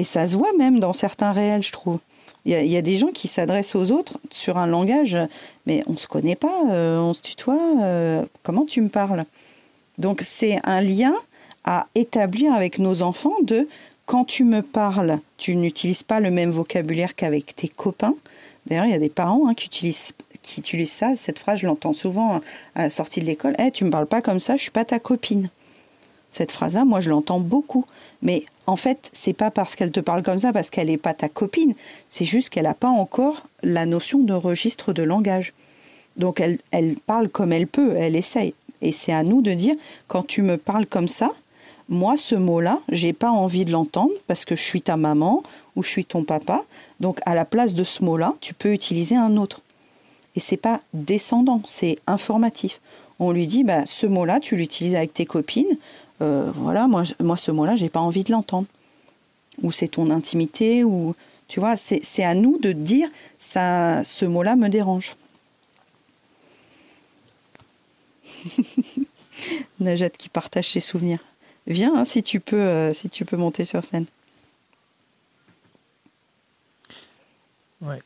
Et 0.00 0.04
ça 0.04 0.26
se 0.26 0.34
voit 0.34 0.54
même 0.56 0.80
dans 0.80 0.94
certains 0.94 1.30
réels, 1.30 1.62
je 1.62 1.72
trouve. 1.72 1.98
Il 2.46 2.54
y, 2.54 2.76
a 2.78 2.80
des 2.80 2.96
gens 2.96 3.08
qui 3.08 3.28
s'adressent 3.28 3.74
aux 3.74 3.90
autres 3.90 4.18
sur 4.30 4.56
un 4.56 4.66
langage, 4.66 5.14
mais 5.66 5.82
on 5.86 5.92
ne 5.92 5.98
se 5.98 6.06
connaît 6.06 6.36
pas, 6.36 6.62
euh, 6.70 6.98
on 6.98 7.12
se 7.12 7.20
tutoie, 7.20 7.60
euh, 7.82 8.24
comment 8.42 8.64
tu 8.64 8.80
me 8.80 8.88
parles? 8.88 9.26
Donc 9.98 10.22
c'est 10.22 10.58
un 10.64 10.80
lien 10.80 11.12
à 11.64 11.86
établir 11.94 12.54
avec 12.54 12.78
nos 12.78 13.02
enfants 13.02 13.34
de 13.42 13.68
quand 14.06 14.24
tu 14.24 14.44
me 14.44 14.62
parles, 14.62 15.18
tu 15.36 15.54
n'utilises 15.54 16.02
pas 16.02 16.18
le 16.18 16.30
même 16.30 16.50
vocabulaire 16.50 17.14
qu'avec 17.14 17.54
tes 17.54 17.68
copains. 17.68 18.14
D'ailleurs, 18.66 18.86
il 18.86 18.92
y 18.92 18.94
a 18.94 18.98
des 18.98 19.10
parents 19.10 19.48
hein, 19.48 19.52
qui, 19.52 19.66
utilisent, 19.66 20.12
qui 20.40 20.86
ça. 20.86 21.14
Cette 21.16 21.38
phrase, 21.38 21.58
je 21.58 21.66
l'entends 21.66 21.92
souvent 21.92 22.40
à 22.74 22.84
la 22.84 22.90
sortie 22.90 23.20
de 23.20 23.26
l'école. 23.26 23.54
Hey, 23.58 23.68
eh, 23.68 23.70
tu 23.70 23.84
me 23.84 23.90
parles 23.90 24.06
pas 24.06 24.22
comme 24.22 24.40
ça, 24.40 24.56
je 24.56 24.62
suis 24.62 24.70
pas 24.70 24.86
ta 24.86 24.98
copine. 24.98 25.50
Cette 26.30 26.52
phrase-là, 26.52 26.86
moi, 26.86 27.00
je 27.00 27.10
l'entends 27.10 27.40
beaucoup. 27.40 27.84
Mais 28.22 28.44
en 28.66 28.76
fait, 28.76 29.10
c'est 29.12 29.32
pas 29.32 29.50
parce 29.50 29.76
qu'elle 29.76 29.92
te 29.92 30.00
parle 30.00 30.22
comme 30.22 30.38
ça, 30.38 30.52
parce 30.52 30.70
qu'elle 30.70 30.88
n'est 30.88 30.96
pas 30.96 31.14
ta 31.14 31.28
copine. 31.28 31.74
C'est 32.08 32.24
juste 32.24 32.50
qu'elle 32.50 32.64
n'a 32.64 32.74
pas 32.74 32.88
encore 32.88 33.46
la 33.62 33.86
notion 33.86 34.20
de 34.20 34.32
registre 34.32 34.92
de 34.92 35.02
langage. 35.02 35.52
Donc 36.16 36.40
elle, 36.40 36.58
elle 36.70 36.96
parle 36.96 37.28
comme 37.28 37.52
elle 37.52 37.66
peut, 37.66 37.94
elle 37.96 38.16
essaye. 38.16 38.54
Et 38.82 38.92
c'est 38.92 39.12
à 39.12 39.22
nous 39.22 39.42
de 39.42 39.52
dire, 39.52 39.74
quand 40.08 40.26
tu 40.26 40.42
me 40.42 40.56
parles 40.56 40.86
comme 40.86 41.08
ça, 41.08 41.32
moi, 41.88 42.16
ce 42.16 42.36
mot-là, 42.36 42.78
j'ai 42.88 43.12
pas 43.12 43.30
envie 43.30 43.64
de 43.64 43.72
l'entendre 43.72 44.12
parce 44.28 44.44
que 44.44 44.54
je 44.54 44.62
suis 44.62 44.80
ta 44.80 44.96
maman 44.96 45.42
ou 45.74 45.82
je 45.82 45.88
suis 45.88 46.04
ton 46.04 46.22
papa. 46.22 46.62
Donc, 47.00 47.18
à 47.26 47.34
la 47.34 47.44
place 47.44 47.74
de 47.74 47.82
ce 47.82 48.04
mot-là, 48.04 48.36
tu 48.40 48.54
peux 48.54 48.72
utiliser 48.72 49.16
un 49.16 49.36
autre. 49.36 49.60
Et 50.36 50.40
c'est 50.40 50.56
pas 50.56 50.80
descendant, 50.94 51.62
c'est 51.64 51.98
informatif. 52.06 52.80
On 53.18 53.32
lui 53.32 53.48
dit, 53.48 53.64
bah, 53.64 53.84
ce 53.86 54.06
mot-là, 54.06 54.38
tu 54.38 54.54
l'utilises 54.54 54.94
avec 54.94 55.12
tes 55.12 55.26
copines. 55.26 55.76
Euh, 56.22 56.50
voilà, 56.54 56.86
moi, 56.88 57.04
moi 57.20 57.36
ce 57.36 57.50
mot-là, 57.50 57.76
j'ai 57.76 57.88
pas 57.88 58.00
envie 58.00 58.24
de 58.24 58.32
l'entendre. 58.32 58.66
Ou 59.62 59.72
c'est 59.72 59.88
ton 59.88 60.10
intimité, 60.10 60.84
ou 60.84 61.14
tu 61.48 61.60
vois, 61.60 61.76
c'est 61.76 62.24
à 62.24 62.34
nous 62.34 62.58
de 62.58 62.72
dire 62.72 63.08
ça, 63.36 64.04
ce 64.04 64.24
mot-là 64.24 64.56
me 64.56 64.68
dérange. 64.68 65.16
Najat 69.80 70.10
qui 70.10 70.28
partage 70.28 70.70
ses 70.70 70.80
souvenirs. 70.80 71.18
Viens 71.66 71.94
hein, 71.94 72.04
si 72.04 72.22
tu 72.22 72.40
peux, 72.40 72.60
euh, 72.60 72.94
si 72.94 73.08
tu 73.08 73.24
peux 73.24 73.36
monter 73.36 73.64
sur 73.64 73.84
scène. 73.84 74.06
Ouais. 77.80 78.00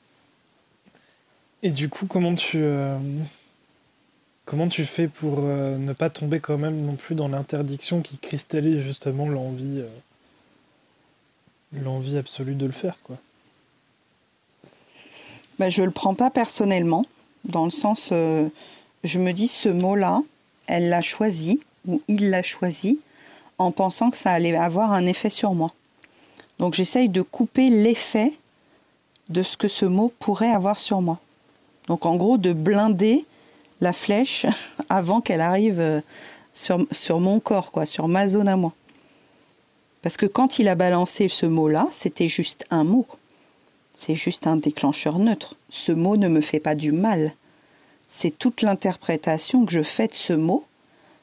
Et 1.63 1.71
du 1.71 1.89
coup, 1.89 2.07
comment 2.07 2.35
tu 2.35 2.59
euh, 2.63 2.99
Comment 4.45 4.69
tu 4.69 4.85
fais 4.85 5.09
pour 5.09 5.39
euh, 5.41 5.79
ne 5.79 5.93
pas 5.95 6.11
tomber 6.11 6.39
quand 6.39 6.59
même 6.59 6.85
non 6.85 6.97
plus 6.97 7.15
dans 7.15 7.29
l'interdiction 7.29 8.03
qui 8.03 8.19
cristallise 8.19 8.81
justement 8.81 9.27
l'envie 9.27 9.83
euh, 11.75 12.19
absolue 12.19 12.55
de 12.55 12.67
le 12.67 12.73
faire 12.73 12.99
quoi? 13.03 13.17
Bah, 15.59 15.71
Je 15.71 15.81
ne 15.81 15.87
le 15.87 15.93
prends 15.93 16.15
pas 16.15 16.31
personnellement, 16.31 17.07
dans 17.45 17.65
le 17.65 17.71
sens, 17.71 18.11
euh, 18.13 18.49
je 19.03 19.19
me 19.19 19.33
dis 19.33 19.49
ce 19.49 19.69
mot-là, 19.69 20.23
elle 20.67 20.91
l'a 20.91 21.01
choisi, 21.01 21.61
ou 21.87 22.03
il 22.09 22.29
l'a 22.31 22.43
choisi, 22.43 23.01
en 23.59 23.71
pensant 23.71 24.11
que 24.11 24.19
ça 24.19 24.31
allait 24.31 24.55
avoir 24.57 24.93
un 24.93 25.07
effet 25.07 25.31
sur 25.31 25.55
moi. 25.55 25.73
Donc 26.59 26.75
j'essaye 26.75 27.09
de 27.09 27.23
couper 27.23 27.71
l'effet 27.71 28.35
de 29.31 29.43
ce 29.43 29.57
que 29.57 29.69
ce 29.69 29.87
mot 29.87 30.13
pourrait 30.19 30.51
avoir 30.51 30.79
sur 30.79 31.01
moi. 31.01 31.19
Donc 31.89 32.05
en 32.05 32.17
gros, 32.17 32.37
de 32.37 32.53
blinder 32.53 33.25
la 33.81 33.93
flèche 33.93 34.47
avant 34.89 35.21
qu'elle 35.21 35.41
arrive 35.41 35.81
euh, 35.81 36.01
sur, 36.53 36.87
sur 36.91 37.21
mon 37.21 37.41
corps, 37.41 37.73
quoi, 37.73 37.87
sur 37.87 38.09
ma 38.09 38.27
zone 38.27 38.49
à 38.49 38.57
moi. 38.57 38.73
Parce 40.03 40.17
que 40.17 40.27
quand 40.27 40.59
il 40.59 40.69
a 40.69 40.75
balancé 40.75 41.29
ce 41.29 41.47
mot-là, 41.47 41.89
c'était 41.91 42.29
juste 42.29 42.67
un 42.71 42.85
mot. 42.85 43.07
C'est 43.95 44.15
juste 44.15 44.47
un 44.47 44.57
déclencheur 44.57 45.19
neutre. 45.19 45.55
Ce 45.71 45.93
mot 45.93 46.17
ne 46.17 46.29
me 46.29 46.41
fait 46.41 46.61
pas 46.61 46.75
du 46.75 46.93
mal. 46.93 47.33
C'est 48.07 48.37
toute 48.37 48.63
l'interprétation 48.63 49.65
que 49.65 49.73
je 49.73 49.83
fais 49.83 50.09
de 50.09 50.15
ce 50.15 50.33
mot, 50.33 50.65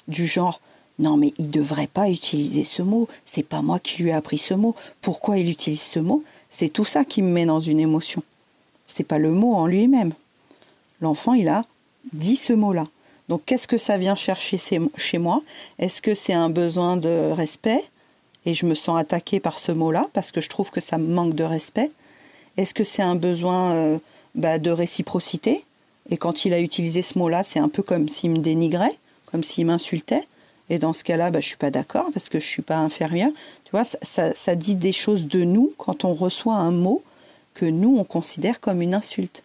du 0.08 0.26
genre 0.26 0.62
non 1.00 1.18
mais 1.18 1.34
il 1.38 1.50
devrait 1.50 1.88
pas 1.88 2.10
utiliser 2.10 2.64
ce 2.64 2.82
mot, 2.82 3.08
c'est 3.26 3.44
pas 3.44 3.62
moi 3.62 3.80
qui 3.80 4.04
lui 4.04 4.10
ai 4.10 4.14
appris 4.14 4.38
ce 4.38 4.54
mot, 4.54 4.76
pourquoi 5.02 5.38
il 5.38 5.50
utilise 5.50 5.82
ce 5.82 6.00
mot? 6.00 6.24
C'est 6.50 6.70
tout 6.70 6.86
ça 6.86 7.06
qui 7.06 7.22
me 7.22 7.32
met 7.32 7.46
dans 7.46 7.60
une 7.60 7.80
émotion. 7.80 8.24
C'est 8.86 9.04
pas 9.04 9.18
le 9.18 9.32
mot 9.32 9.54
en 9.54 9.68
lui-même. 9.68 10.14
L'enfant, 11.02 11.34
il 11.34 11.48
a 11.48 11.66
dit 12.14 12.36
ce 12.36 12.54
mot-là. 12.54 12.86
Donc 13.30 13.44
qu'est-ce 13.46 13.68
que 13.68 13.78
ça 13.78 13.98
vient 13.98 14.16
chercher 14.16 14.58
chez 14.98 15.18
moi? 15.18 15.42
Est-ce 15.80 16.02
que 16.02 16.16
c'est 16.16 16.34
un 16.34 16.50
besoin 16.50 16.98
de 16.98 17.32
respect? 17.32 17.84
Et 18.46 18.54
je 18.54 18.66
me 18.66 18.76
sens 18.76 19.00
attaquée 19.00 19.40
par 19.40 19.60
ce 19.60 19.72
mot-là 19.72 20.08
parce 20.14 20.32
que 20.32 20.42
je 20.42 20.50
trouve 20.50 20.72
que 20.72 20.82
ça 20.82 20.98
me 20.98 21.14
manque 21.14 21.36
de 21.36 21.44
respect 21.44 21.92
Est-ce 22.58 22.74
que 22.74 22.84
c'est 22.84 23.04
un 23.04 23.16
besoin 23.16 23.72
euh, 23.72 23.98
bah, 24.36 24.58
de 24.58 24.72
réciprocité? 24.72 25.64
Et 26.10 26.18
quand 26.18 26.46
il 26.46 26.54
a 26.54 26.60
utilisé 26.60 27.04
ce 27.04 27.18
mot-là, 27.20 27.44
c'est 27.44 27.60
un 27.60 27.70
peu 27.70 27.84
comme 27.84 28.10
s'il 28.10 28.32
me 28.32 28.40
dénigrait, 28.40 28.98
comme 29.32 29.44
s'il 29.44 29.68
m'insultait. 29.68 30.28
Et 30.70 30.80
dans 30.80 30.94
ce 30.94 31.04
cas-là, 31.04 31.30
bah, 31.30 31.40
je 31.40 31.46
ne 31.46 31.50
suis 31.50 31.58
pas 31.58 31.70
d'accord 31.70 32.08
parce 32.14 32.30
que 32.30 32.40
je 32.40 32.46
ne 32.46 32.50
suis 32.50 32.62
pas 32.64 32.78
inférieure. 32.78 33.32
Tu 33.66 33.72
vois, 33.72 33.84
ça, 33.84 34.34
ça 34.34 34.56
dit 34.56 34.76
des 34.76 34.94
choses 34.94 35.28
de 35.28 35.44
nous 35.44 35.72
quand 35.78 36.04
on 36.04 36.14
reçoit 36.14 36.56
un 36.56 36.72
mot 36.72 37.04
que 37.54 37.66
nous, 37.66 37.96
on 37.98 38.04
considère 38.04 38.60
comme 38.60 38.82
une 38.82 38.94
insulte. 38.94 39.44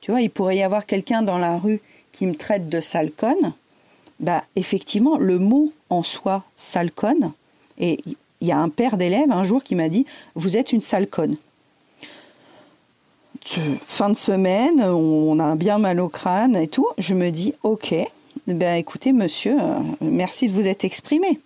Tu 0.00 0.10
vois, 0.10 0.20
il 0.20 0.30
pourrait 0.30 0.56
y 0.56 0.62
avoir 0.62 0.86
quelqu'un 0.86 1.22
dans 1.22 1.38
la 1.38 1.58
rue 1.58 1.80
qui 2.12 2.26
me 2.26 2.34
traite 2.34 2.68
de 2.68 2.80
sale 2.80 3.10
conne. 3.10 3.52
Bah, 4.20 4.44
effectivement, 4.56 5.18
le 5.18 5.38
mot 5.38 5.72
en 5.90 6.02
soi, 6.02 6.44
sale 6.56 6.90
conne, 6.90 7.32
et 7.78 8.00
il 8.40 8.46
y 8.46 8.52
a 8.52 8.58
un 8.58 8.68
père 8.68 8.96
d'élève 8.96 9.30
un 9.30 9.44
jour 9.44 9.62
qui 9.62 9.74
m'a 9.74 9.88
dit 9.88 10.06
Vous 10.34 10.56
êtes 10.56 10.72
une 10.72 10.80
sale 10.80 11.06
conne. 11.06 11.36
Fin 13.82 14.10
de 14.10 14.16
semaine, 14.16 14.82
on 14.82 15.38
a 15.38 15.56
bien 15.56 15.78
mal 15.78 16.00
au 16.00 16.08
crâne 16.08 16.54
et 16.56 16.68
tout. 16.68 16.86
Je 16.98 17.14
me 17.14 17.30
dis 17.30 17.54
Ok, 17.62 17.94
ben 18.46 18.76
écoutez, 18.76 19.12
monsieur, 19.12 19.56
euh, 19.58 19.78
merci 20.00 20.48
de 20.48 20.52
vous 20.52 20.66
être 20.66 20.84
exprimé. 20.84 21.40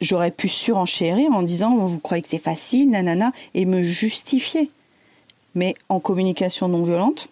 J'aurais 0.00 0.30
pu 0.30 0.48
surenchérir 0.48 1.32
en 1.32 1.42
disant 1.42 1.76
Vous 1.76 1.98
croyez 1.98 2.22
que 2.22 2.28
c'est 2.28 2.38
facile, 2.38 2.90
nanana, 2.90 3.32
et 3.54 3.64
me 3.64 3.82
justifier. 3.82 4.70
Mais 5.56 5.74
en 5.88 6.00
communication 6.00 6.68
non 6.68 6.84
violente, 6.84 7.28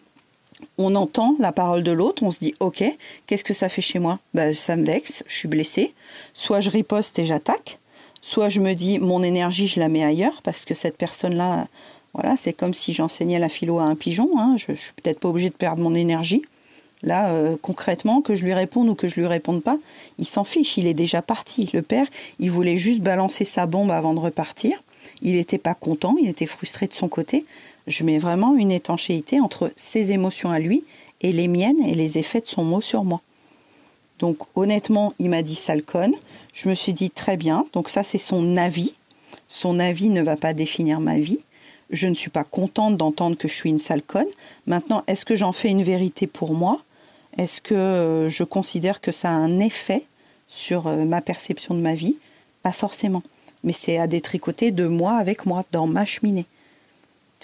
on 0.79 0.95
entend 0.95 1.37
la 1.39 1.53
parole 1.53 1.83
de 1.83 1.93
l'autre, 1.93 2.23
on 2.23 2.31
se 2.31 2.39
dit 2.39 2.55
ok, 2.59 2.83
qu'est-ce 3.27 3.45
que 3.45 3.53
ça 3.55 3.69
fait 3.69 3.83
chez 3.83 3.99
moi? 3.99 4.19
Ben, 4.33 4.55
Ça 4.55 4.77
me 4.77 4.85
vexe, 4.85 5.23
je 5.27 5.37
suis 5.37 5.49
blessée. 5.49 5.95
Soit 6.33 6.61
je 6.61 6.71
riposte 6.71 7.19
et 7.19 7.25
j'attaque, 7.25 7.79
soit 8.23 8.49
je 8.49 8.61
me 8.61 8.73
dis 8.73 8.99
mon 8.99 9.23
énergie, 9.23 9.67
je 9.67 9.79
la 9.79 9.91
mets 9.91 10.03
ailleurs 10.03 10.41
parce 10.43 10.65
que 10.65 10.75
cette 10.75 10.97
personne-là, 10.97 11.69
voilà, 12.15 12.37
c'est 12.39 12.55
comme 12.55 12.73
si 12.73 12.95
j'enseignais 12.95 13.39
la 13.39 13.51
philo 13.51 13.79
à 13.79 13.83
un 13.83 13.95
pigeon. 13.95 14.31
Hein, 14.39 14.57
je, 14.57 14.73
ne 14.73 14.77
suis 14.77 14.93
peut-être 14.95 15.21
pas 15.21 15.29
obligée 15.29 15.51
de 15.51 15.55
perdre 15.55 15.83
mon 15.83 15.95
énergie. 15.95 16.43
Là, 17.03 17.29
euh, 17.29 17.57
concrètement, 17.61 18.23
que 18.23 18.35
je 18.35 18.43
lui 18.47 18.55
réponde 18.55 18.89
ou 18.89 18.95
que 18.95 19.07
je 19.07 19.17
lui 19.17 19.27
réponde 19.27 19.63
pas, 19.63 19.77
il 20.17 20.25
s'en 20.25 20.45
fiche, 20.45 20.79
il 20.79 20.87
est 20.87 20.95
déjà 20.95 21.21
parti. 21.21 21.69
Le 21.75 21.83
père, 21.83 22.07
il 22.39 22.51
voulait 22.51 22.79
juste 22.79 23.03
balancer 23.03 23.45
sa 23.45 23.67
bombe 23.67 23.91
avant 23.91 24.15
de 24.15 24.21
repartir. 24.21 24.83
Il 25.21 25.35
n'était 25.35 25.59
pas 25.59 25.75
content, 25.75 26.17
il 26.19 26.31
était 26.31 26.47
frustré 26.47 26.87
de 26.87 26.95
son 26.95 27.09
côté 27.09 27.45
je 27.87 28.05
mets 28.05 28.19
vraiment 28.19 28.57
une 28.57 28.73
étanchéité 28.73 29.41
entre 29.41 29.73
ses 29.77 30.13
émotions 30.13 30.51
à 30.51 30.59
lui 30.59 30.85
et 31.21 31.33
les 31.33 31.49
miennes 31.49 31.83
et 31.85 31.95
les 31.95 32.19
effets 32.19 32.41
de 32.41 32.47
son 32.47 32.65
mot 32.65 32.81
sur 32.81 33.05
moi. 33.05 33.21
Donc 34.19 34.39
honnêtement, 34.55 35.13
il 35.19 35.31
m'a 35.31 35.43
dit 35.43 35.55
salcone. 35.55 36.15
Je 36.53 36.69
me 36.69 36.75
suis 36.75 36.93
dit 36.93 37.11
très 37.11 37.37
bien. 37.37 37.67
Donc 37.73 37.89
ça, 37.89 38.03
c'est 38.03 38.19
son 38.19 38.57
avis. 38.57 38.95
Son 39.49 39.79
avis 39.79 40.11
ne 40.11 40.23
va 40.23 40.37
pas 40.37 40.55
définir 40.55 41.01
ma 41.01 41.19
vie. 41.19 41.41
Je 41.91 42.09
ne 42.09 42.15
suis 42.15 42.31
pas 42.31 42.45
contente 42.45 42.97
d'entendre 42.97 43.37
que 43.37 43.49
je 43.49 43.55
suis 43.55 43.71
une 43.71 43.79
salcone. 43.79 44.27
Maintenant, 44.67 45.03
est-ce 45.07 45.25
que 45.25 45.37
j'en 45.37 45.53
fais 45.53 45.69
une 45.69 45.83
vérité 45.83 46.27
pour 46.27 46.55
moi? 46.55 46.83
Est-ce 47.37 47.61
que 47.61 47.75
euh, 47.75 48.31
je 48.31 48.45
considère 48.45 49.01
que 49.01 49.13
ça 49.13 49.31
a 49.31 49.33
un 49.33 49.59
effet 49.61 50.05
sur 50.49 50.87
euh, 50.87 51.05
ma 51.05 51.21
perception 51.21 51.75
de 51.75 51.81
ma 51.81 51.95
vie? 51.95 52.17
Pas 52.63 52.73
forcément. 52.73 53.23
Mais 53.65 53.73
c'est 53.73 53.99
à 53.99 54.07
détricoter 54.07 54.71
de 54.71 54.87
moi 54.87 55.17
avec 55.17 55.47
moi, 55.47 55.65
dans 55.73 55.87
ma 55.87 56.05
cheminée. 56.05 56.47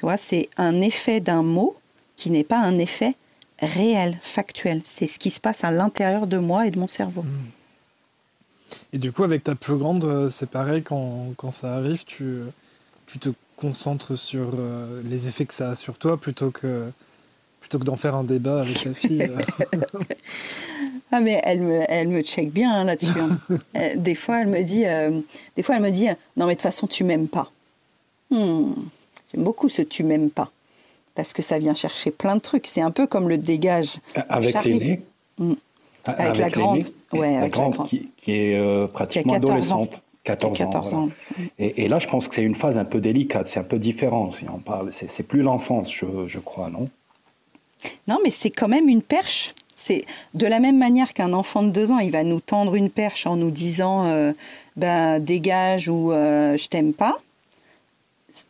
Tu 0.00 0.06
vois, 0.06 0.16
c'est 0.16 0.48
un 0.56 0.80
effet 0.80 1.20
d'un 1.20 1.42
mot 1.42 1.76
qui 2.16 2.30
n'est 2.30 2.42
pas 2.42 2.58
un 2.58 2.78
effet 2.78 3.16
réel, 3.60 4.16
factuel. 4.22 4.80
C'est 4.82 5.06
ce 5.06 5.18
qui 5.18 5.28
se 5.28 5.42
passe 5.42 5.62
à 5.62 5.70
l'intérieur 5.70 6.26
de 6.26 6.38
moi 6.38 6.66
et 6.66 6.70
de 6.70 6.78
mon 6.78 6.86
cerveau. 6.86 7.22
Et 8.94 8.98
du 8.98 9.12
coup, 9.12 9.24
avec 9.24 9.44
ta 9.44 9.54
plus 9.54 9.76
grande, 9.76 10.06
euh, 10.06 10.30
c'est 10.30 10.48
pareil, 10.48 10.82
quand, 10.82 11.50
ça 11.50 11.74
arrive, 11.74 12.06
tu, 12.06 12.38
tu 13.06 13.18
te 13.18 13.28
concentres 13.58 14.16
sur 14.16 14.54
les 15.04 15.28
effets 15.28 15.44
que 15.44 15.52
ça 15.52 15.68
a 15.68 15.74
sur 15.74 15.98
toi 15.98 16.16
plutôt 16.16 16.50
que 16.50 16.90
plutôt 17.60 17.78
que 17.78 17.84
d'en 17.84 17.96
faire 17.96 18.14
un 18.14 18.24
débat 18.24 18.62
avec 18.62 18.82
la 18.86 18.94
fille. 18.94 19.30
ah 21.12 21.20
mais 21.20 21.42
elle 21.44 21.60
me, 21.60 21.82
elle 21.88 22.08
me 22.08 22.22
check 22.22 22.50
bien 22.50 22.72
hein, 22.72 22.84
là-dessus. 22.84 23.20
Hein. 23.20 23.94
des 23.96 24.14
fois 24.14 24.40
elle 24.40 24.48
me 24.48 24.62
dit, 24.62 24.84
des 25.56 25.62
fois 25.62 25.76
elle 25.76 25.82
me 25.82 25.90
dit, 25.90 26.06
non 26.38 26.46
mais 26.46 26.54
de 26.54 26.58
toute 26.58 26.62
façon 26.62 26.86
tu 26.86 27.04
m'aimes 27.04 27.28
pas. 27.28 27.52
Hmm. 28.30 28.72
J'aime 29.32 29.44
beaucoup 29.44 29.68
ce 29.68 29.82
tu 29.82 30.02
m'aimes 30.02 30.30
pas 30.30 30.50
parce 31.14 31.32
que 31.32 31.42
ça 31.42 31.58
vient 31.58 31.74
chercher 31.74 32.10
plein 32.10 32.36
de 32.36 32.40
trucs. 32.40 32.66
C'est 32.66 32.80
un 32.80 32.90
peu 32.90 33.06
comme 33.06 33.28
le 33.28 33.36
dégage. 33.36 33.96
Avec 34.28 34.64
l'aînée 34.64 35.02
hmm. 35.38 35.52
avec, 36.04 36.38
la 36.38 36.50
grande. 36.50 36.84
Ouais, 37.12 37.36
avec 37.36 37.56
la 37.56 37.68
grande. 37.68 37.88
Qui, 37.88 38.10
est 38.26 38.56
euh, 38.56 38.86
pratiquement 38.86 39.34
adolescente. 39.34 40.00
14, 40.24 40.94
ans. 40.94 41.08
Et, 41.58 41.88
là, 41.88 41.98
je 41.98 42.06
pense 42.06 42.28
que 42.28 42.34
c'est 42.34 42.42
une 42.42 42.54
phase 42.54 42.76
un 42.76 42.84
peu 42.84 43.00
délicate, 43.00 43.48
c'est 43.48 43.58
un 43.58 43.64
peu 43.64 43.78
différent. 43.78 44.32
Si 44.32 44.44
on 44.54 44.58
parle, 44.58 44.90
c'est 44.92 45.22
plus 45.22 45.42
l'enfance, 45.42 45.90
je, 45.92 46.38
crois, 46.38 46.68
non? 46.68 46.88
Non, 48.06 48.18
mais 48.22 48.30
c'est 48.30 48.50
quand 48.50 48.68
même 48.68 48.88
une 48.88 49.02
perche. 49.02 49.54
C'est 49.74 50.04
de 50.34 50.46
la 50.46 50.60
même 50.60 50.76
manière 50.76 51.14
qu'un 51.14 51.32
enfant 51.32 51.62
de 51.62 51.70
deux 51.70 51.90
ans, 51.90 51.98
il 51.98 52.10
va 52.10 52.22
nous 52.22 52.40
tendre 52.40 52.74
une 52.74 52.90
perche 52.90 53.26
en 53.26 53.36
nous 53.36 53.50
disant 53.50 54.04
euh, 54.04 54.32
ben, 54.76 55.18
dégage 55.18 55.88
ou 55.88 56.12
euh, 56.12 56.58
je 56.58 56.68
t'aime 56.68 56.92
pas 56.92 57.18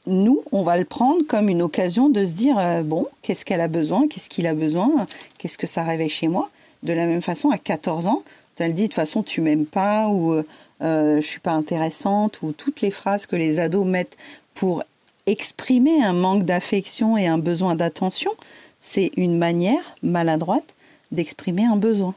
nous, 0.06 0.42
on 0.52 0.62
va 0.62 0.76
le 0.76 0.84
prendre 0.84 1.22
comme 1.26 1.48
une 1.48 1.62
occasion 1.62 2.08
de 2.08 2.24
se 2.24 2.32
dire 2.32 2.56
euh, 2.58 2.82
bon, 2.82 3.06
qu'est-ce 3.22 3.44
qu'elle 3.44 3.60
a 3.60 3.68
besoin, 3.68 4.08
qu'est-ce 4.08 4.28
qu'il 4.28 4.46
a 4.46 4.54
besoin, 4.54 5.06
qu'est-ce 5.38 5.58
que 5.58 5.66
ça 5.66 5.82
réveille 5.82 6.08
chez 6.08 6.28
moi. 6.28 6.50
De 6.82 6.92
la 6.92 7.06
même 7.06 7.22
façon, 7.22 7.50
à 7.50 7.58
14 7.58 8.06
ans, 8.06 8.22
elle 8.60 8.74
dit 8.74 8.82
de 8.82 8.86
toute 8.88 8.94
façon, 8.94 9.22
tu 9.22 9.40
m'aimes 9.40 9.66
pas 9.66 10.08
ou 10.08 10.32
euh, 10.32 10.46
euh, 10.82 11.16
je 11.20 11.26
suis 11.26 11.40
pas 11.40 11.52
intéressante 11.52 12.42
ou 12.42 12.52
toutes 12.52 12.80
les 12.80 12.90
phrases 12.90 13.26
que 13.26 13.36
les 13.36 13.58
ados 13.58 13.86
mettent 13.86 14.16
pour 14.54 14.82
exprimer 15.26 16.02
un 16.02 16.12
manque 16.12 16.44
d'affection 16.44 17.16
et 17.16 17.26
un 17.26 17.38
besoin 17.38 17.74
d'attention, 17.74 18.32
c'est 18.78 19.10
une 19.16 19.36
manière 19.36 19.96
maladroite 20.02 20.74
d'exprimer 21.12 21.64
un 21.64 21.76
besoin. 21.76 22.14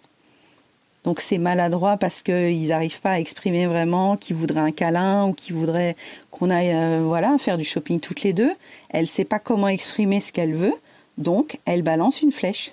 Donc 1.03 1.19
c'est 1.19 1.37
maladroit 1.37 1.97
parce 1.97 2.23
qu'ils 2.23 2.67
n'arrivent 2.67 3.01
pas 3.01 3.11
à 3.11 3.19
exprimer 3.19 3.65
vraiment 3.65 4.15
qu'ils 4.15 4.35
voudraient 4.35 4.61
un 4.61 4.71
câlin 4.71 5.27
ou 5.27 5.33
qu'ils 5.33 5.55
voudraient 5.55 5.95
qu'on 6.31 6.49
aille 6.49 6.71
euh, 6.73 7.01
voilà, 7.03 7.37
faire 7.37 7.57
du 7.57 7.65
shopping 7.65 7.99
toutes 7.99 8.23
les 8.23 8.33
deux. 8.33 8.51
Elle 8.89 9.03
ne 9.03 9.07
sait 9.07 9.25
pas 9.25 9.39
comment 9.39 9.67
exprimer 9.67 10.21
ce 10.21 10.31
qu'elle 10.31 10.53
veut, 10.53 10.73
donc 11.17 11.59
elle 11.65 11.83
balance 11.83 12.21
une 12.21 12.31
flèche. 12.31 12.71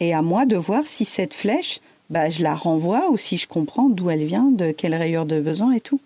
Et 0.00 0.14
à 0.14 0.22
moi 0.22 0.46
de 0.46 0.56
voir 0.56 0.86
si 0.86 1.04
cette 1.04 1.34
flèche, 1.34 1.80
bah, 2.10 2.28
je 2.30 2.42
la 2.42 2.54
renvoie 2.54 3.10
ou 3.10 3.18
si 3.18 3.36
je 3.36 3.46
comprends 3.46 3.88
d'où 3.88 4.10
elle 4.10 4.24
vient, 4.24 4.50
de 4.50 4.72
quelle 4.72 4.94
rayure 4.94 5.26
de 5.26 5.40
besoin 5.40 5.72
et 5.72 5.80
tout. 5.80 6.00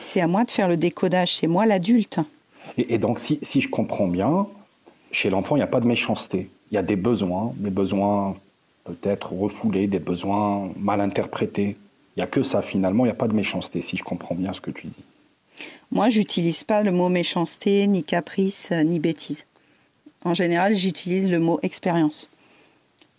C'est 0.00 0.20
à 0.20 0.26
moi 0.26 0.44
de 0.44 0.50
faire 0.50 0.68
le 0.68 0.76
décodage, 0.76 1.36
c'est 1.36 1.46
moi 1.46 1.66
l'adulte. 1.66 2.18
Et, 2.78 2.98
donc 2.98 3.18
si, 3.18 3.38
si 3.42 3.60
je 3.60 3.68
comprends 3.68 4.08
bien, 4.08 4.46
chez 5.10 5.28
l'enfant, 5.28 5.56
il 5.56 5.58
n'y 5.58 5.64
a 5.64 5.68
pas 5.68 5.80
de 5.80 5.86
méchanceté. 5.86 6.48
Il 6.70 6.74
y 6.74 6.78
a 6.78 6.82
des 6.82 6.96
besoins, 6.96 7.52
des 7.56 7.70
besoins 7.70 8.34
peut-être 8.84 9.32
refoulés, 9.32 9.86
des 9.86 9.98
besoins 9.98 10.70
mal 10.76 11.00
interprétés. 11.00 11.76
Il 12.16 12.20
n'y 12.20 12.22
a 12.22 12.26
que 12.26 12.42
ça 12.42 12.62
finalement, 12.62 13.04
il 13.04 13.08
n'y 13.08 13.12
a 13.12 13.16
pas 13.16 13.28
de 13.28 13.34
méchanceté, 13.34 13.82
si 13.82 13.96
je 13.96 14.02
comprends 14.02 14.34
bien 14.34 14.52
ce 14.52 14.60
que 14.60 14.70
tu 14.70 14.88
dis. 14.88 15.66
Moi, 15.90 16.08
j'utilise 16.08 16.64
pas 16.64 16.82
le 16.82 16.90
mot 16.90 17.08
méchanceté, 17.08 17.86
ni 17.86 18.02
caprice, 18.02 18.70
ni 18.70 18.98
bêtise. 18.98 19.44
En 20.24 20.34
général, 20.34 20.74
j'utilise 20.74 21.30
le 21.30 21.38
mot 21.38 21.58
expérience. 21.62 22.28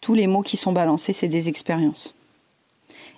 Tous 0.01 0.13
les 0.13 0.27
mots 0.27 0.41
qui 0.41 0.57
sont 0.57 0.71
balancés, 0.71 1.13
c'est 1.13 1.27
des 1.27 1.49
expériences. 1.49 2.15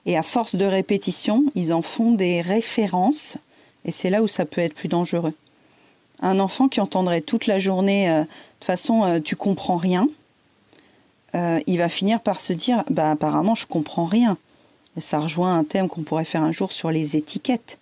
Et 0.06 0.18
à 0.18 0.24
force 0.24 0.56
de 0.56 0.66
répétition, 0.66 1.46
ils 1.56 1.74
en 1.74 1.82
font 1.82 2.12
des 2.12 2.42
références, 2.42 3.38
et 3.86 3.92
c'est 3.92 4.10
là 4.10 4.22
où 4.22 4.28
ça 4.28 4.46
peut 4.46 4.62
être 4.62 4.76
plus 4.76 4.88
dangereux. 4.88 5.34
Un 6.22 6.40
enfant 6.40 6.68
qui 6.68 6.80
entendrait 6.80 7.22
toute 7.22 7.48
la 7.48 7.60
journée, 7.60 8.10
euh, 8.10 8.22
de 8.22 8.28
toute 8.60 8.66
façon, 8.66 9.04
euh, 9.04 9.20
tu 9.20 9.36
comprends 9.36 9.78
rien, 9.78 10.08
euh, 11.36 11.60
il 11.68 11.78
va 11.78 11.90
finir 11.90 12.22
par 12.22 12.40
se 12.40 12.54
dire 12.54 12.84
bah 12.90 13.12
apparemment 13.12 13.56
je 13.56 13.68
comprends 13.68 14.06
rien. 14.06 14.38
ça 15.00 15.20
rejoint 15.20 15.58
un 15.58 15.64
thème 15.64 15.90
qu'on 15.90 16.04
pourrait 16.04 16.26
faire 16.26 16.44
un 16.44 16.52
jour 16.52 16.72
sur 16.72 16.92
les 16.92 17.18
étiquettes. 17.18 17.78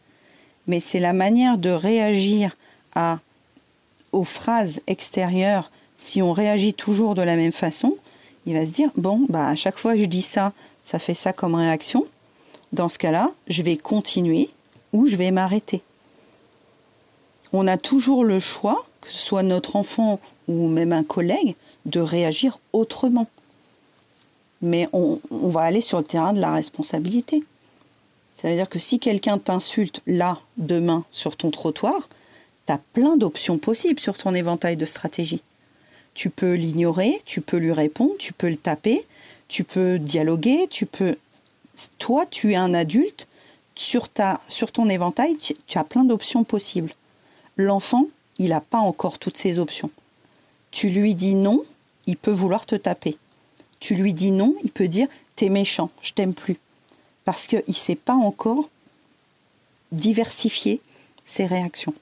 Mais 0.66 0.80
c'est 0.80 1.00
la 1.00 1.14
manière 1.14 1.58
de 1.58 1.70
réagir 1.70 2.56
à 2.96 3.20
aux 4.12 4.24
phrases 4.24 4.82
extérieures. 4.88 5.72
Si 5.96 6.22
on 6.22 6.32
réagit 6.32 6.74
toujours 6.74 7.16
de 7.16 7.22
la 7.22 7.36
même 7.36 7.52
façon, 7.52 7.96
il 8.46 8.56
va 8.56 8.66
se 8.66 8.72
dire 8.72 8.90
bon 8.96 9.26
bah 9.30 9.48
à 9.48 9.56
chaque 9.56 9.78
fois 9.78 9.94
que 9.94 10.02
je 10.02 10.06
dis 10.06 10.22
ça, 10.22 10.54
ça 10.82 10.98
fait 10.98 11.14
ça 11.14 11.34
comme 11.34 11.56
réaction. 11.56 12.06
Dans 12.72 12.90
ce 12.90 12.98
cas-là, 12.98 13.32
je 13.48 13.62
vais 13.62 13.78
continuer 13.78 14.50
ou 14.94 15.06
je 15.06 15.16
vais 15.16 15.30
m'arrêter. 15.30 15.84
On 17.52 17.68
a 17.68 17.78
toujours 17.78 18.24
le 18.24 18.40
choix, 18.40 18.88
que 19.02 19.12
ce 19.12 19.20
soit 19.20 19.44
notre 19.44 19.76
enfant 19.76 20.20
ou 20.48 20.68
même 20.68 20.92
un 20.92 21.04
collègue, 21.04 21.56
de 21.86 22.00
réagir 22.00 22.58
autrement 22.72 23.28
mais 24.64 24.88
on, 24.94 25.20
va 25.30 25.62
aller 25.62 25.82
sur 25.82 25.98
le 25.98 26.06
terrain 26.06 26.32
de 26.32 26.40
la 26.40 26.54
responsabilité. 26.54 27.44
Ça 28.36 28.48
veut 28.48 28.56
dire 28.56 28.70
que 28.70 28.80
si 28.80 28.98
quelqu'un 28.98 29.38
t'insulte 29.38 30.00
là, 30.08 30.40
demain, 30.58 31.04
sur 31.12 31.36
ton 31.36 31.52
trottoir, 31.52 32.08
tu 32.66 32.72
as 32.72 32.80
plein 32.94 33.18
d'options 33.18 33.58
possibles 33.58 34.00
sur 34.00 34.18
ton 34.18 34.34
éventail 34.34 34.78
de 34.78 34.86
stratégies. 34.86 35.42
Tu 36.14 36.30
peux 36.30 36.54
l'ignorer, 36.54 37.22
tu 37.26 37.42
peux 37.42 37.58
lui 37.58 37.74
répondre, 37.74 38.14
tu 38.18 38.32
peux 38.32 38.48
le 38.48 38.56
taper, 38.56 39.06
tu 39.50 39.66
peux 39.66 40.00
dialoguer, 40.00 40.68
tu 40.70 40.86
peux... 40.86 41.18
Toi, 41.98 42.26
tu 42.26 42.54
es 42.54 42.56
un 42.56 42.74
adulte, 42.74 43.28
sur, 43.76 44.08
ton 44.08 44.88
éventail, 44.90 45.36
tu 45.38 45.78
as 45.78 45.84
plein 45.84 46.06
d'options 46.06 46.46
possibles. 46.46 46.94
L'enfant, 47.58 48.06
il 48.38 48.50
n'a 48.50 48.62
pas 48.62 48.78
encore 48.78 49.20
toutes 49.20 49.38
ces 49.38 49.60
options. 49.60 49.92
Tu 50.72 50.88
lui 50.88 51.16
dis 51.16 51.36
non, 51.36 51.66
il 52.08 52.16
peut 52.16 52.32
vouloir 52.32 52.66
te 52.66 52.76
taper 52.76 53.18
tu 53.84 53.96
lui 53.96 54.14
dis 54.14 54.32
non, 54.32 54.56
il 54.64 54.72
peut 54.72 54.88
dire 54.88 55.10
t'es 55.36 55.50
méchant, 55.50 55.90
je 56.02 56.14
t'aime 56.14 56.34
plus. 56.34 56.58
Parce 57.26 57.48
qu'il 57.48 57.64
ne 57.68 57.74
sait 57.74 57.98
pas 57.98 58.14
encore 58.14 58.70
diversifier 59.92 60.80
ses 61.26 61.46
réactions. 61.46 61.94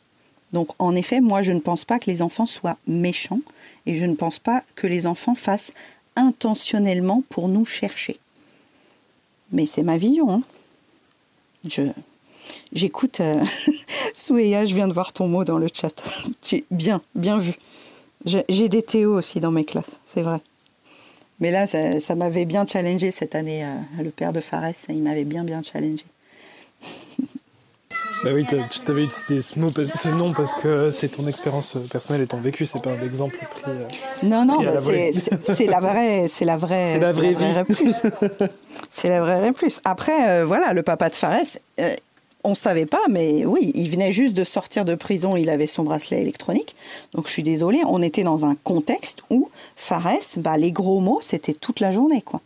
Donc 0.53 0.69
en 0.77 0.95
effet, 0.95 1.21
moi 1.21 1.41
je 1.41 1.53
ne 1.53 1.59
pense 1.59 1.83
pas 1.83 1.97
que 1.97 2.05
les 2.05 2.21
enfants 2.21 2.45
soient 2.45 2.77
méchants 2.85 3.39
et 3.87 3.95
je 3.95 4.05
ne 4.05 4.13
pense 4.13 4.37
pas 4.37 4.63
que 4.75 4.85
les 4.85 5.07
enfants 5.07 5.33
fassent 5.33 5.73
intentionnellement 6.15 7.23
pour 7.29 7.47
nous 7.47 7.65
chercher. 7.65 8.19
Mais 9.51 9.65
c'est 9.65 9.81
ma 9.81 9.97
vision. 9.97 10.29
Hein. 10.29 10.43
Je, 11.67 11.81
j'écoute 12.73 13.21
euh, 13.21 13.43
je 14.13 14.75
viens 14.75 14.87
de 14.87 14.93
voir 14.93 15.13
ton 15.13 15.27
mot 15.27 15.43
dans 15.43 15.57
le 15.57 15.67
chat. 15.73 15.99
tu, 16.43 16.63
bien, 16.69 17.01
bien 17.15 17.39
vu. 17.39 17.55
J'ai 18.23 18.69
des 18.69 18.83
Théo 18.83 19.17
aussi 19.17 19.39
dans 19.39 19.49
mes 19.49 19.65
classes, 19.65 19.99
c'est 20.05 20.21
vrai. 20.21 20.41
Mais 21.41 21.49
là, 21.49 21.65
ça, 21.67 22.15
m'avait 22.15 22.45
bien 22.45 22.65
challengé 22.65 23.11
cette 23.11 23.33
année. 23.33 23.65
Euh, 23.65 24.03
le 24.03 24.11
père 24.11 24.31
de 24.31 24.39
Fares, 24.39 24.73
il 24.89 25.01
m'avait 25.01 25.25
bien, 25.25 25.43
bien 25.43 25.61
challengé. 25.63 26.05
Bah 28.23 28.29
oui, 28.35 28.45
tu 28.45 28.79
t'avais 28.81 29.05
utilisé 29.05 29.41
ce, 29.41 29.57
mot, 29.57 29.69
ce 29.71 30.09
nom 30.09 30.31
parce 30.31 30.53
que 30.53 30.91
c'est 30.91 31.07
ton 31.07 31.25
expérience 31.25 31.75
personnelle 31.91 32.21
et 32.21 32.27
ton 32.27 32.37
vécu, 32.37 32.67
c'est 32.67 32.79
pas 32.79 32.91
un 32.91 33.01
exemple 33.01 33.35
pris. 33.49 33.63
Euh, 33.67 33.87
non, 34.21 34.45
non, 34.45 34.59
c'est 34.59 34.69
la 34.69 34.79
vraie, 34.79 35.11
c'est 35.47 35.65
la 35.65 35.79
vraie, 35.79 36.27
c'est 36.27 36.45
la 36.45 37.11
vraie, 37.11 37.33
vie. 37.33 37.93
c'est 38.89 39.09
la 39.09 39.21
vraie 39.21 39.51
plus. 39.53 39.81
Après, 39.85 40.29
euh, 40.29 40.45
voilà, 40.45 40.73
le 40.73 40.83
papa 40.83 41.09
de 41.09 41.15
Fares, 41.15 41.57
on 42.43 42.55
savait 42.55 42.85
pas, 42.85 43.01
mais 43.09 43.45
oui, 43.45 43.71
il 43.75 43.89
venait 43.89 44.11
juste 44.11 44.35
de 44.35 44.43
sortir 44.43 44.85
de 44.85 44.95
prison, 44.95 45.35
il 45.37 45.49
avait 45.49 45.67
son 45.67 45.83
bracelet 45.83 46.21
électronique. 46.21 46.75
Donc 47.13 47.27
je 47.27 47.31
suis 47.31 47.43
désolée, 47.43 47.81
on 47.87 48.01
était 48.01 48.23
dans 48.23 48.45
un 48.45 48.55
contexte 48.55 49.23
où 49.29 49.49
Fares, 49.75 50.37
bah, 50.37 50.57
les 50.57 50.71
gros 50.71 50.99
mots, 50.99 51.19
c'était 51.21 51.53
toute 51.53 51.79
la 51.79 51.91
journée, 51.91 52.21
quoi. 52.21 52.41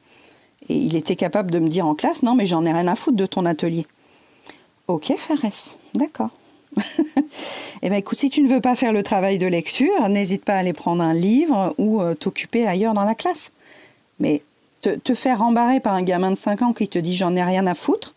Et 0.68 0.76
il 0.76 0.96
était 0.96 1.16
capable 1.16 1.52
de 1.52 1.60
me 1.60 1.70
dire 1.70 1.86
en 1.86 1.96
classe, 1.96 2.24
non, 2.24 2.36
mais 2.36 2.46
j'en 2.46 2.66
ai 2.66 2.74
rien 2.74 2.88
à 2.88 2.96
foutre 2.96 3.18
de 3.18 3.26
ton 3.26 3.46
atelier. 3.46 3.86
Ok, 4.88 5.14
Fares, 5.18 5.78
d'accord. 5.94 6.30
eh 7.82 7.90
bien, 7.90 7.98
écoute, 7.98 8.18
si 8.18 8.30
tu 8.30 8.42
ne 8.42 8.50
veux 8.50 8.62
pas 8.62 8.76
faire 8.76 8.92
le 8.92 9.04
travail 9.04 9.38
de 9.38 9.48
lecture, 9.48 10.10
n'hésite 10.10 10.44
pas 10.44 10.56
à 10.56 10.58
aller 10.58 10.74
prendre 10.74 11.04
un 11.04 11.14
livre 11.14 11.74
ou 11.78 12.02
euh, 12.02 12.16
t'occuper 12.16 12.68
ailleurs 12.68 12.94
dans 12.94 13.06
la 13.06 13.16
classe. 13.16 13.52
Mais 14.20 14.42
te, 14.82 15.14
faire 15.14 15.42
embarrer 15.42 15.80
par 15.80 15.94
un 15.94 16.04
gamin 16.04 16.32
de 16.32 16.36
5 16.36 16.62
ans 16.62 16.74
qui 16.74 16.88
te 16.88 17.00
dit 17.00 17.16
j'en 17.16 17.36
ai 17.36 17.44
rien 17.44 17.66
à 17.68 17.74
foutre, 17.74 18.16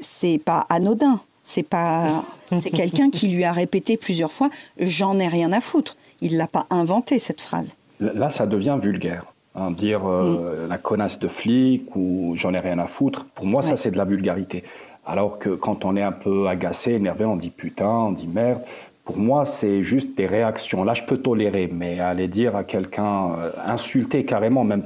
c'est 0.00 0.38
pas 0.38 0.66
anodin. 0.68 1.20
C'est 1.42 1.62
pas, 1.62 2.22
c'est 2.60 2.70
quelqu'un 2.70 3.10
qui 3.10 3.28
lui 3.28 3.44
a 3.44 3.52
répété 3.52 3.96
plusieurs 3.96 4.32
fois 4.32 4.50
"J'en 4.78 5.18
ai 5.18 5.28
rien 5.28 5.52
à 5.52 5.60
foutre". 5.60 5.96
Il 6.20 6.36
l'a 6.36 6.46
pas 6.46 6.66
inventé 6.70 7.18
cette 7.18 7.40
phrase. 7.40 7.74
Là, 7.98 8.30
ça 8.30 8.46
devient 8.46 8.78
vulgaire. 8.80 9.24
Hein, 9.56 9.72
dire 9.72 10.06
euh, 10.08 10.68
la 10.68 10.78
connasse 10.78 11.18
de 11.18 11.26
flic 11.26 11.96
ou 11.96 12.34
j'en 12.36 12.54
ai 12.54 12.60
rien 12.60 12.78
à 12.78 12.86
foutre. 12.86 13.26
Pour 13.34 13.46
moi, 13.46 13.62
ça 13.62 13.76
c'est 13.76 13.90
de 13.90 13.96
la 13.96 14.04
vulgarité. 14.04 14.62
Alors 15.04 15.40
que 15.40 15.50
quand 15.50 15.84
on 15.84 15.96
est 15.96 16.02
un 16.02 16.12
peu 16.12 16.46
agacé, 16.46 16.92
énervé, 16.92 17.24
on 17.24 17.34
dit 17.36 17.50
putain, 17.50 17.88
on 17.88 18.12
dit 18.12 18.28
merde. 18.28 18.60
Pour 19.04 19.18
moi, 19.18 19.44
c'est 19.44 19.82
juste 19.82 20.16
des 20.16 20.26
réactions. 20.26 20.84
Là, 20.84 20.94
je 20.94 21.02
peux 21.02 21.16
tolérer, 21.16 21.68
mais 21.72 21.98
aller 21.98 22.28
dire 22.28 22.54
à 22.54 22.62
quelqu'un, 22.62 23.32
euh, 23.32 23.50
insulter 23.66 24.24
carrément, 24.24 24.62
même, 24.62 24.84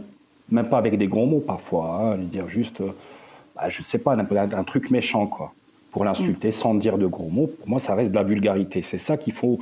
même 0.51 0.69
pas 0.69 0.79
avec 0.79 0.97
des 0.97 1.09
gros 1.09 1.27
mots 1.27 1.45
parfois, 1.47 2.01
hein, 2.01 2.17
lui 2.17 2.25
dire 2.25 2.49
juste. 2.49 2.81
Euh, 2.81 2.95
bah, 3.55 3.69
je 3.69 3.83
sais 3.83 3.99
pas, 3.99 4.15
un, 4.15 4.53
un, 4.53 4.65
truc 4.65 4.91
méchant, 4.91 5.27
quoi. 5.27 5.53
pour 5.93 6.05
l'insulter 6.05 6.53
sans 6.53 6.75
dire 6.75 6.99
de 6.99 7.07
gros 7.07 7.29
mots, 7.29 7.47
pour 7.47 7.69
moi, 7.69 7.79
ça 7.79 7.95
reste 7.95 8.11
de 8.11 8.17
la 8.17 8.23
vulgarité. 8.23 8.83
C'est 8.83 8.99
ça 8.99 9.17
qu'il 9.17 9.33
faut, 9.33 9.59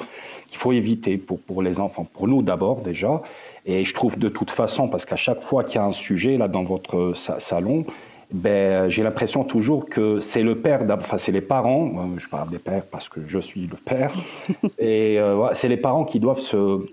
qu'il 0.48 0.58
faut 0.58 0.72
éviter 0.72 1.18
pour, 1.18 1.40
pour 1.40 1.62
les 1.62 1.78
enfants. 1.80 2.06
Pour 2.12 2.28
nous 2.28 2.42
d'abord, 2.42 2.80
déjà. 2.80 3.22
Et 3.66 3.84
je 3.84 3.94
trouve 3.94 4.18
de 4.18 4.28
toute 4.28 4.50
façon, 4.50 4.88
parce 4.88 5.04
qu'à 5.04 5.16
chaque 5.16 5.42
fois 5.42 5.64
qu'il 5.64 5.76
y 5.76 5.78
a 5.78 5.84
un 5.84 5.92
sujet 5.92 6.36
là 6.36 6.48
dans 6.48 6.64
votre 6.64 7.12
salon, 7.38 7.84
ben, 8.32 8.88
j'ai 8.88 9.02
l'impression 9.02 9.44
toujours 9.44 9.88
que 9.88 10.18
c'est 10.20 10.42
le 10.42 10.56
père, 10.58 10.80
enfin 10.90 11.18
c'est 11.18 11.32
les 11.32 11.42
parents, 11.42 11.88
euh, 11.88 12.18
je 12.18 12.28
parle 12.28 12.48
des 12.48 12.58
pères 12.58 12.84
parce 12.90 13.08
que 13.08 13.20
je 13.26 13.38
suis 13.38 13.66
le 13.66 13.76
père, 13.76 14.10
et 14.78 15.18
euh, 15.18 15.52
c'est 15.52 15.68
les 15.68 15.76
parents 15.76 16.04
qui 16.04 16.18
doivent 16.18 16.40
se 16.40 16.86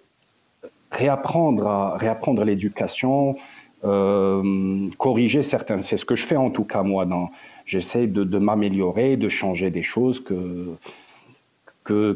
réapprendre 0.92 1.66
à 1.66 1.98
réapprendre 1.98 2.44
l'éducation, 2.44 3.38
euh, 3.84 4.90
corriger 4.98 5.44
certains. 5.44 5.82
C'est 5.82 5.98
ce 5.98 6.06
que 6.06 6.16
je 6.16 6.26
fais 6.26 6.36
en 6.36 6.50
tout 6.50 6.64
cas 6.64 6.84
moi. 6.84 7.06
Dans, 7.06 7.30
j'essaie 7.66 8.08
de, 8.08 8.38
m'améliorer, 8.38 9.18
de 9.18 9.30
changer 9.30 9.70
des 9.70 9.84
choses 9.84 10.24
que, 10.24 10.76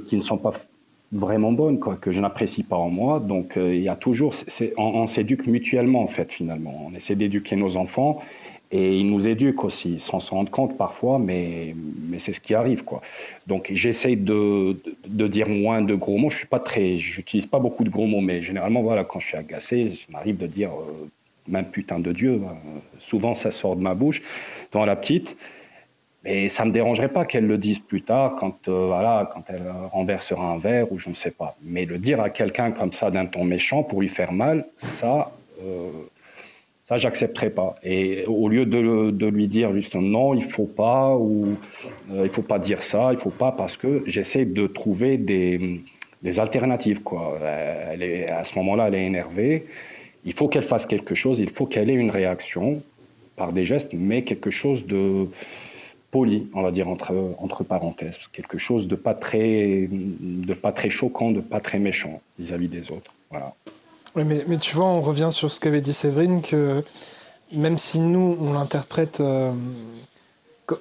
qui 0.06 0.16
ne 0.16 0.22
sont 0.22 0.38
pas 0.38 0.54
vraiment 1.12 1.52
bonnes, 1.52 1.80
quoi, 1.80 1.96
que 1.96 2.12
je 2.12 2.20
n'apprécie 2.20 2.64
pas 2.64 2.76
en 2.76 2.90
moi. 2.90 3.20
Donc 3.20 3.54
il 3.56 3.82
y 3.82 3.90
a 3.90 3.96
toujours, 3.96 4.34
on, 4.78 5.08
s'éduque 5.08 5.48
mutuellement 5.48 6.04
en 6.04 6.08
fait 6.08 6.32
finalement. 6.32 6.88
On 6.90 6.96
essaie 6.96 7.16
d'éduquer 7.16 7.56
nos 7.56 7.78
enfants 7.78 8.22
et 8.74 8.98
ils 8.98 9.08
nous 9.08 9.28
éduquent 9.28 9.64
aussi, 9.66 10.00
sans 10.00 10.20
s'en 10.20 10.38
rendre 10.38 10.50
compte 10.50 10.76
parfois, 10.78 11.20
mais, 11.20 11.76
c'est 12.18 12.34
ce 12.34 12.40
qui 12.40 12.56
arrive. 12.56 12.84
Quoi. 12.84 13.02
Donc 13.46 13.70
j'essaye 13.72 14.18
de, 14.18 14.76
dire 15.06 15.48
moins 15.48 15.84
de 15.84 15.94
gros 15.94 16.18
mots. 16.18 16.32
Je 16.32 16.38
suis 16.38 16.48
pas 16.48 16.60
très, 16.60 16.98
j'utilise 16.98 17.46
pas 17.46 17.60
beaucoup 17.60 17.84
de 17.84 17.92
gros 17.92 18.08
mots, 18.08 18.22
mais 18.22 18.42
généralement, 18.42 18.82
voilà, 18.82 19.04
quand 19.04 19.20
je 19.20 19.28
suis 19.28 19.38
agacé, 19.38 19.78
il 20.08 20.12
m'arrive 20.12 20.38
de 20.38 20.48
dire 20.48 20.72
euh, 20.72 21.08
même 21.48 21.66
putain 21.66 22.00
de 22.00 22.12
Dieu. 22.12 22.34
Euh, 22.34 22.80
souvent, 23.00 23.36
ça 23.36 23.52
sort 23.52 23.76
de 23.76 23.82
ma 23.82 23.94
bouche 23.94 24.22
devant 24.72 24.86
la 24.86 24.96
petite. 24.96 25.36
Mais 26.24 26.48
ça 26.48 26.64
me 26.64 26.72
dérangerait 26.72 27.10
pas 27.10 27.26
qu'elle 27.26 27.46
le 27.46 27.58
dise 27.58 27.80
plus 27.80 28.02
tard, 28.02 28.36
quand, 28.40 28.70
euh, 28.70 28.88
voilà, 28.88 29.30
quand 29.34 29.44
elle 29.50 29.64
renversera 29.92 30.52
un 30.52 30.58
verre 30.58 30.90
ou 30.92 30.98
je 30.98 31.10
ne 31.10 31.14
sais 31.14 31.32
pas. 31.32 31.58
Mais 31.62 31.86
le 31.86 31.98
dire 31.98 32.22
à 32.22 32.30
quelqu'un 32.30 32.72
comme 32.72 32.94
ça 32.94 33.12
d'un 33.12 33.26
ton 33.26 33.44
méchant 33.44 33.84
pour 33.84 34.00
lui 34.00 34.08
faire 34.08 34.32
mal, 34.32 34.66
ça, 34.78 35.34
ça, 36.86 36.98
j'accepterai 36.98 37.50
pas. 37.50 37.76
Et 37.84 38.24
au 38.26 38.48
lieu 38.48 38.66
de, 38.66 39.28
lui 39.28 39.48
dire 39.48 39.74
juste 39.74 39.96
non, 39.96 40.34
il 40.34 40.44
faut 40.44 40.66
pas, 40.66 41.14
ou 41.14 41.58
euh, 42.12 42.22
il 42.24 42.30
faut 42.30 42.42
pas 42.42 42.60
dire 42.60 42.84
ça, 42.84 43.10
il 43.12 43.20
faut 43.20 43.30
pas, 43.30 43.52
parce 43.52 43.76
que 43.76 44.04
j'essaie 44.06 44.46
de 44.46 44.68
trouver 44.68 45.18
des, 45.18 45.82
alternatives. 46.38 47.02
Quoi. 47.04 47.38
Est, 48.00 48.28
à 48.30 48.46
ce 48.46 48.58
moment-là, 48.60 48.88
elle 48.88 48.96
est 48.96 49.06
énervée. 49.06 49.66
Il 50.26 50.34
faut 50.34 50.48
qu'elle 50.48 50.64
fasse 50.64 50.86
quelque 50.86 51.16
chose, 51.16 51.40
il 51.40 51.50
faut 51.50 51.66
qu'elle 51.66 51.90
ait 51.90 51.96
une 51.96 52.12
réaction 52.12 52.82
par 53.36 53.52
des 53.52 53.66
gestes, 53.66 53.92
mais 53.94 54.24
quelque 54.24 54.52
chose 54.52 54.86
de 54.86 55.28
poli, 56.12 56.48
on 56.54 56.62
va 56.62 56.72
dire 56.72 56.88
entre, 56.88 57.64
parenthèses, 57.64 58.20
quelque 58.32 58.58
chose 58.58 58.88
de 58.88 58.96
pas 58.96 59.16
très, 59.16 59.90
de 59.90 60.54
pas 60.54 60.72
très 60.72 60.90
choquant, 60.90 61.32
de 61.32 61.42
pas 61.42 61.60
très 61.60 61.80
méchant 61.80 62.22
vis-à-vis 62.38 62.68
-vis 62.68 62.70
des 62.70 62.92
autres. 62.92 63.12
Oui, 64.16 64.24
mais, 64.26 64.44
mais, 64.48 64.58
tu 64.58 64.76
vois, 64.76 64.86
on 64.86 65.02
revient 65.02 65.30
sur 65.32 65.52
ce 65.52 65.60
qu'avait 65.60 65.82
dit 65.82 65.94
Séverine, 65.94 66.42
que 66.42 66.84
même 67.52 67.78
si 67.78 68.00
nous, 68.00 68.38
on 68.40 68.54
l'interprète, 68.54 69.20
euh, 69.20 69.52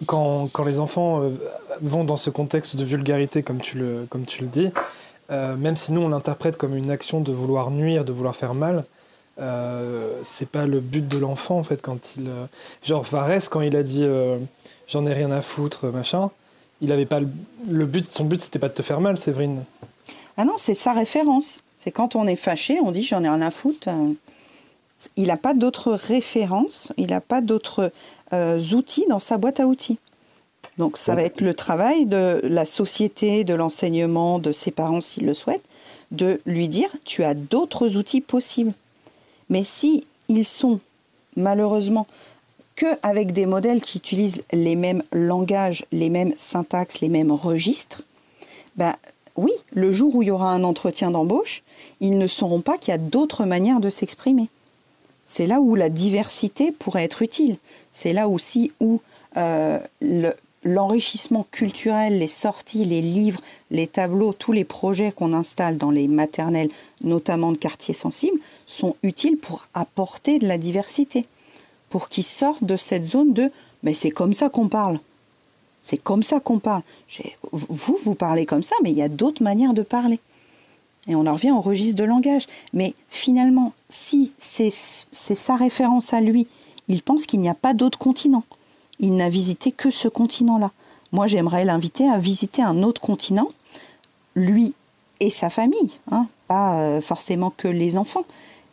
quand, 0.07 0.49
quand, 0.53 0.65
les 0.65 0.79
enfants 0.81 1.23
euh, 1.23 1.31
vont 1.81 2.05
dans 2.05 2.17
ce 2.17 2.31
contexte 2.31 2.77
de 2.77 2.85
vulgarité, 2.85 3.43
comme 3.43 3.61
tu 3.61 3.79
le, 3.79 4.07
comme 4.11 4.27
tu 4.27 4.43
le 4.43 4.49
dis, 4.49 4.71
euh, 5.31 5.57
même 5.57 5.77
si 5.77 5.93
nous, 5.93 6.03
on 6.03 6.09
l'interprète 6.09 6.57
comme 6.57 6.77
une 6.77 6.91
action 6.91 7.21
de 7.21 7.33
vouloir 7.33 7.71
nuire, 7.71 8.05
de 8.05 8.13
vouloir 8.13 8.37
faire 8.37 8.55
mal, 8.55 8.85
euh, 9.41 10.19
c'est 10.23 10.49
pas 10.49 10.67
le 10.67 10.81
but 10.81 11.07
de 11.07 11.19
l'enfant, 11.19 11.59
en 11.59 11.63
fait, 11.63 11.81
quand 11.83 12.17
il... 12.17 12.31
genre, 12.83 13.05
Varese, 13.05 13.49
quand 13.49 13.61
il 13.61 13.77
a 13.77 13.83
dit 13.83 14.07
«j'en 14.89 15.07
ai 15.07 15.13
rien 15.13 15.31
à 15.31 15.41
foutre», 15.41 15.87
machin, 15.93 16.31
il 16.81 16.93
avait 16.93 17.07
pas 17.07 17.21
le, 17.21 17.29
le 17.69 17.87
but, 17.87 18.05
son 18.05 18.25
but, 18.25 18.41
c'était 18.41 18.59
pas 18.59 18.69
de 18.69 18.75
te 18.75 18.83
faire 18.83 19.01
mal, 19.01 19.17
Séverine. 19.17 19.63
Ah 20.37 20.45
non, 20.45 20.55
c'est 20.57 20.75
sa 20.75 20.93
référence. 20.93 21.63
C'est 21.79 21.91
quand 21.91 22.17
on 22.17 22.27
est 22.27 22.37
fâché, 22.37 22.81
on 22.81 22.93
dit 22.93 23.03
j'en 23.03 23.25
ai 23.25 23.29
rien 23.29 23.43
à 23.43 23.51
foutre. 23.51 23.89
Il 25.17 25.27
n'a 25.27 25.37
pas 25.37 25.53
d'autres 25.53 25.93
références, 25.93 26.93
il 26.97 27.09
n'a 27.09 27.21
pas 27.21 27.41
d'autres 27.41 27.91
euh, 28.33 28.59
outils 28.73 29.05
dans 29.09 29.19
sa 29.19 29.37
boîte 29.37 29.59
à 29.59 29.67
outils. 29.67 29.99
Donc 30.79 30.97
ça 30.97 31.15
va 31.15 31.23
être 31.23 31.41
le 31.41 31.55
travail 31.55 32.07
de 32.07 32.41
la 32.45 32.65
société, 32.65 33.45
de 33.45 33.55
l'enseignement, 33.55 34.39
de 34.39 34.53
ses 34.53 34.71
parents 34.71 35.01
s'ils 35.01 35.27
le 35.27 35.35
souhaitent, 35.35 35.65
de 36.13 36.41
lui 36.47 36.69
dire 36.69 36.89
tu 37.05 37.25
as 37.25 37.35
d'autres 37.35 37.97
outils 37.97 38.21
possibles. 38.21 38.73
Mais 39.53 39.65
si 39.65 40.05
ils 40.31 40.47
sont 40.47 40.81
malheureusement 41.37 42.07
que 42.75 42.87
avec 43.03 43.33
des 43.33 43.45
modèles 43.45 43.83
qui 43.83 43.99
utilisent 43.99 44.45
les 44.51 44.77
mêmes 44.77 45.03
langages, 45.13 45.85
les 45.93 46.09
mêmes 46.09 46.33
syntaxes, 46.39 47.01
les 47.01 47.11
mêmes 47.11 47.31
registres, 47.31 48.01
ben, 48.77 48.95
oui, 49.37 49.53
le 49.75 49.93
jour 49.93 50.15
où 50.15 50.23
il 50.23 50.29
y 50.29 50.31
aura 50.31 50.51
un 50.51 50.65
entretien 50.65 51.11
d'embauche, 51.11 51.63
ils 52.01 52.17
ne 52.17 52.27
sauront 52.27 52.63
pas 52.63 52.79
qu'il 52.79 52.93
y 52.93 52.95
a 52.95 52.99
d'autres 52.99 53.45
manières 53.45 53.81
de 53.81 53.91
s'exprimer. 53.91 54.49
C'est 55.23 55.47
là 55.47 55.61
où 55.61 55.75
la 55.75 55.91
diversité 55.91 56.73
pourrait 56.73 57.05
être 57.05 57.21
utile. 57.21 57.59
C'est 57.91 58.15
là 58.15 58.29
aussi 58.29 58.73
où 58.81 59.03
euh, 59.37 59.79
l'enrichissement 60.65 61.47
culturel, 61.51 62.19
les 62.19 62.29
sorties, 62.29 62.87
les 62.87 63.03
livres, 63.03 63.41
les 63.71 63.87
tableaux, 63.87 64.33
tous 64.33 64.53
les 64.53 64.65
projets 64.65 65.13
qu'on 65.13 65.35
installe 65.35 65.77
dans 65.77 65.91
les 65.91 66.09
maternelles, 66.09 66.71
notamment 67.03 67.53
de 67.53 67.59
quartiers 67.59 67.93
sensibles, 67.93 68.39
sont 68.67 68.97
utiles 69.03 69.37
pour 69.37 69.67
apporter 69.75 70.39
de 70.39 70.47
la 70.47 70.59
diversité, 70.59 71.27
pour 71.91 72.09
qu'ils 72.09 72.25
sortent 72.25 72.65
de 72.65 72.77
cette 72.77 73.05
zone 73.05 73.33
de 73.33 73.51
mais 73.83 73.95
c'est 73.95 74.11
comme 74.11 74.35
ça 74.35 74.49
qu'on 74.49 74.69
parle. 74.69 75.01
C'est 75.81 75.97
comme 75.97 76.23
ça 76.23 76.39
qu'on 76.39 76.61
parle. 76.61 76.83
Vous, 77.51 77.99
vous 78.01 78.15
parlez 78.15 78.47
comme 78.47 78.63
ça, 78.63 78.77
mais 78.83 78.91
il 78.91 78.97
y 78.97 79.03
a 79.03 79.09
d'autres 79.09 79.43
manières 79.43 79.75
de 79.75 79.83
parler. 79.83 80.21
Et 81.09 81.17
on 81.17 81.27
en 81.27 81.33
revient 81.33 81.51
au 81.51 81.61
registre 81.61 81.99
de 81.99 82.05
langage. 82.05 82.47
Mais 82.73 82.95
finalement, 83.11 83.73
si 83.89 84.33
c'est 84.39 84.71
sa 84.71 85.57
référence 85.57 86.13
à 86.13 86.21
lui, 86.21 86.47
il 86.87 87.03
pense 87.03 87.27
qu'il 87.27 87.41
n'y 87.41 87.49
a 87.49 87.55
pas 87.55 87.75
d'autre 87.75 87.99
continent. 87.99 88.45
Il 89.01 89.17
n'a 89.17 89.29
visité 89.29 89.73
que 89.73 89.91
ce 89.91 90.07
continent-là. 90.07 90.71
Moi, 91.11 91.27
j'aimerais 91.27 91.65
l'inviter 91.65 92.09
à 92.09 92.19
visiter 92.19 92.63
un 92.63 92.83
autre 92.85 93.01
continent, 93.01 93.49
lui 94.37 94.75
et 95.21 95.31
sa 95.31 95.51
famille, 95.51 95.91
hein, 96.11 96.27
pas 96.49 96.81
euh, 96.81 97.01
forcément 97.01 97.51
que 97.51 97.69
les 97.69 97.97
enfants, 97.97 98.25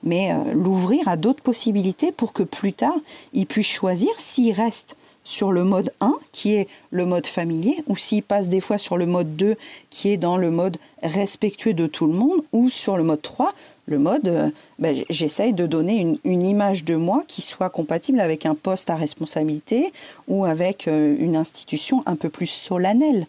mais 0.04 0.32
euh, 0.32 0.54
l'ouvrir 0.54 1.08
à 1.08 1.18
d'autres 1.18 1.44
possibilités 1.44 2.12
pour 2.12 2.34
que 2.34 2.44
plus 2.44 2.74
tard, 2.74 2.98
il 3.34 3.46
puisse 3.46 3.68
choisir 3.68 4.10
s'il 4.18 4.54
reste 4.54 4.96
sur 5.24 5.52
le 5.52 5.64
mode 5.64 5.92
1, 6.00 6.14
qui 6.32 6.56
est 6.56 6.68
le 6.92 7.06
mode 7.06 7.28
familier, 7.28 7.84
ou 7.88 7.96
s'il 7.96 8.24
passe 8.24 8.50
des 8.50 8.62
fois 8.62 8.78
sur 8.78 8.98
le 8.98 9.06
mode 9.06 9.36
2, 9.36 9.56
qui 9.90 10.10
est 10.10 10.18
dans 10.18 10.38
le 10.38 10.50
mode 10.50 10.78
respectueux 11.04 11.74
de 11.74 11.88
tout 11.88 12.08
le 12.08 12.14
monde, 12.14 12.42
ou 12.52 12.70
sur 12.70 12.98
le 12.98 13.04
mode 13.04 13.22
3, 13.22 13.54
le 13.90 13.98
mode 13.98 14.28
euh, 14.28 14.50
ben, 14.78 15.04
j'essaye 15.10 15.52
de 15.52 15.66
donner 15.66 16.18
une, 16.24 16.44
image 16.44 16.84
de 16.84 16.96
moi 16.96 17.24
qui 17.28 17.42
soit 17.42 17.70
compatible 17.70 18.20
avec 18.20 18.46
un 18.46 18.56
poste 18.56 18.90
à 18.90 18.96
responsabilité 18.96 19.92
ou 20.28 20.46
avec 20.46 20.88
euh, 20.88 21.16
une 21.20 21.36
institution 21.36 22.04
un 22.06 22.16
peu 22.16 22.30
plus 22.30 22.46
solennelle. 22.46 23.26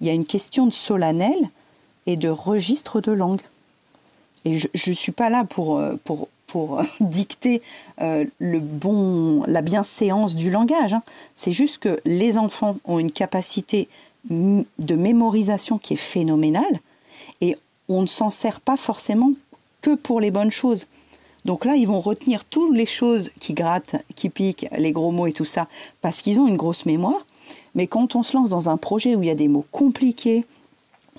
Il 0.00 0.06
y 0.06 0.10
a 0.10 0.12
une 0.12 0.26
question 0.26 0.66
de 0.66 0.72
solennel 0.72 1.48
et 2.06 2.16
de 2.16 2.28
registre 2.28 3.00
de 3.00 3.12
langue. 3.12 3.40
Et 4.44 4.58
je 4.58 4.90
ne 4.90 4.94
suis 4.94 5.12
pas 5.12 5.30
là 5.30 5.44
pour, 5.44 5.78
euh, 5.78 5.94
pour 6.04 6.28
pour 6.52 6.82
dicter 7.00 7.62
euh, 8.02 8.26
le 8.38 8.60
bon, 8.60 9.42
la 9.46 9.62
bienséance 9.62 10.34
du 10.34 10.50
langage. 10.50 10.92
Hein. 10.92 11.02
C'est 11.34 11.52
juste 11.52 11.78
que 11.78 11.98
les 12.04 12.36
enfants 12.36 12.76
ont 12.84 12.98
une 12.98 13.10
capacité 13.10 13.88
de 14.28 14.94
mémorisation 14.94 15.78
qui 15.78 15.94
est 15.94 15.96
phénoménale 15.96 16.80
et 17.40 17.56
on 17.88 18.02
ne 18.02 18.06
s'en 18.06 18.30
sert 18.30 18.60
pas 18.60 18.76
forcément 18.76 19.32
que 19.80 19.94
pour 19.94 20.20
les 20.20 20.30
bonnes 20.30 20.52
choses. 20.52 20.86
Donc 21.44 21.64
là, 21.64 21.74
ils 21.74 21.88
vont 21.88 22.00
retenir 22.00 22.44
toutes 22.44 22.76
les 22.76 22.86
choses 22.86 23.30
qui 23.40 23.54
grattent, 23.54 23.96
qui 24.14 24.28
piquent, 24.28 24.68
les 24.76 24.92
gros 24.92 25.10
mots 25.10 25.26
et 25.26 25.32
tout 25.32 25.44
ça, 25.44 25.66
parce 26.02 26.20
qu'ils 26.20 26.38
ont 26.38 26.46
une 26.46 26.56
grosse 26.56 26.86
mémoire. 26.86 27.26
Mais 27.74 27.86
quand 27.86 28.14
on 28.14 28.22
se 28.22 28.36
lance 28.36 28.50
dans 28.50 28.68
un 28.68 28.76
projet 28.76 29.16
où 29.16 29.22
il 29.22 29.26
y 29.26 29.30
a 29.30 29.34
des 29.34 29.48
mots 29.48 29.64
compliqués, 29.72 30.44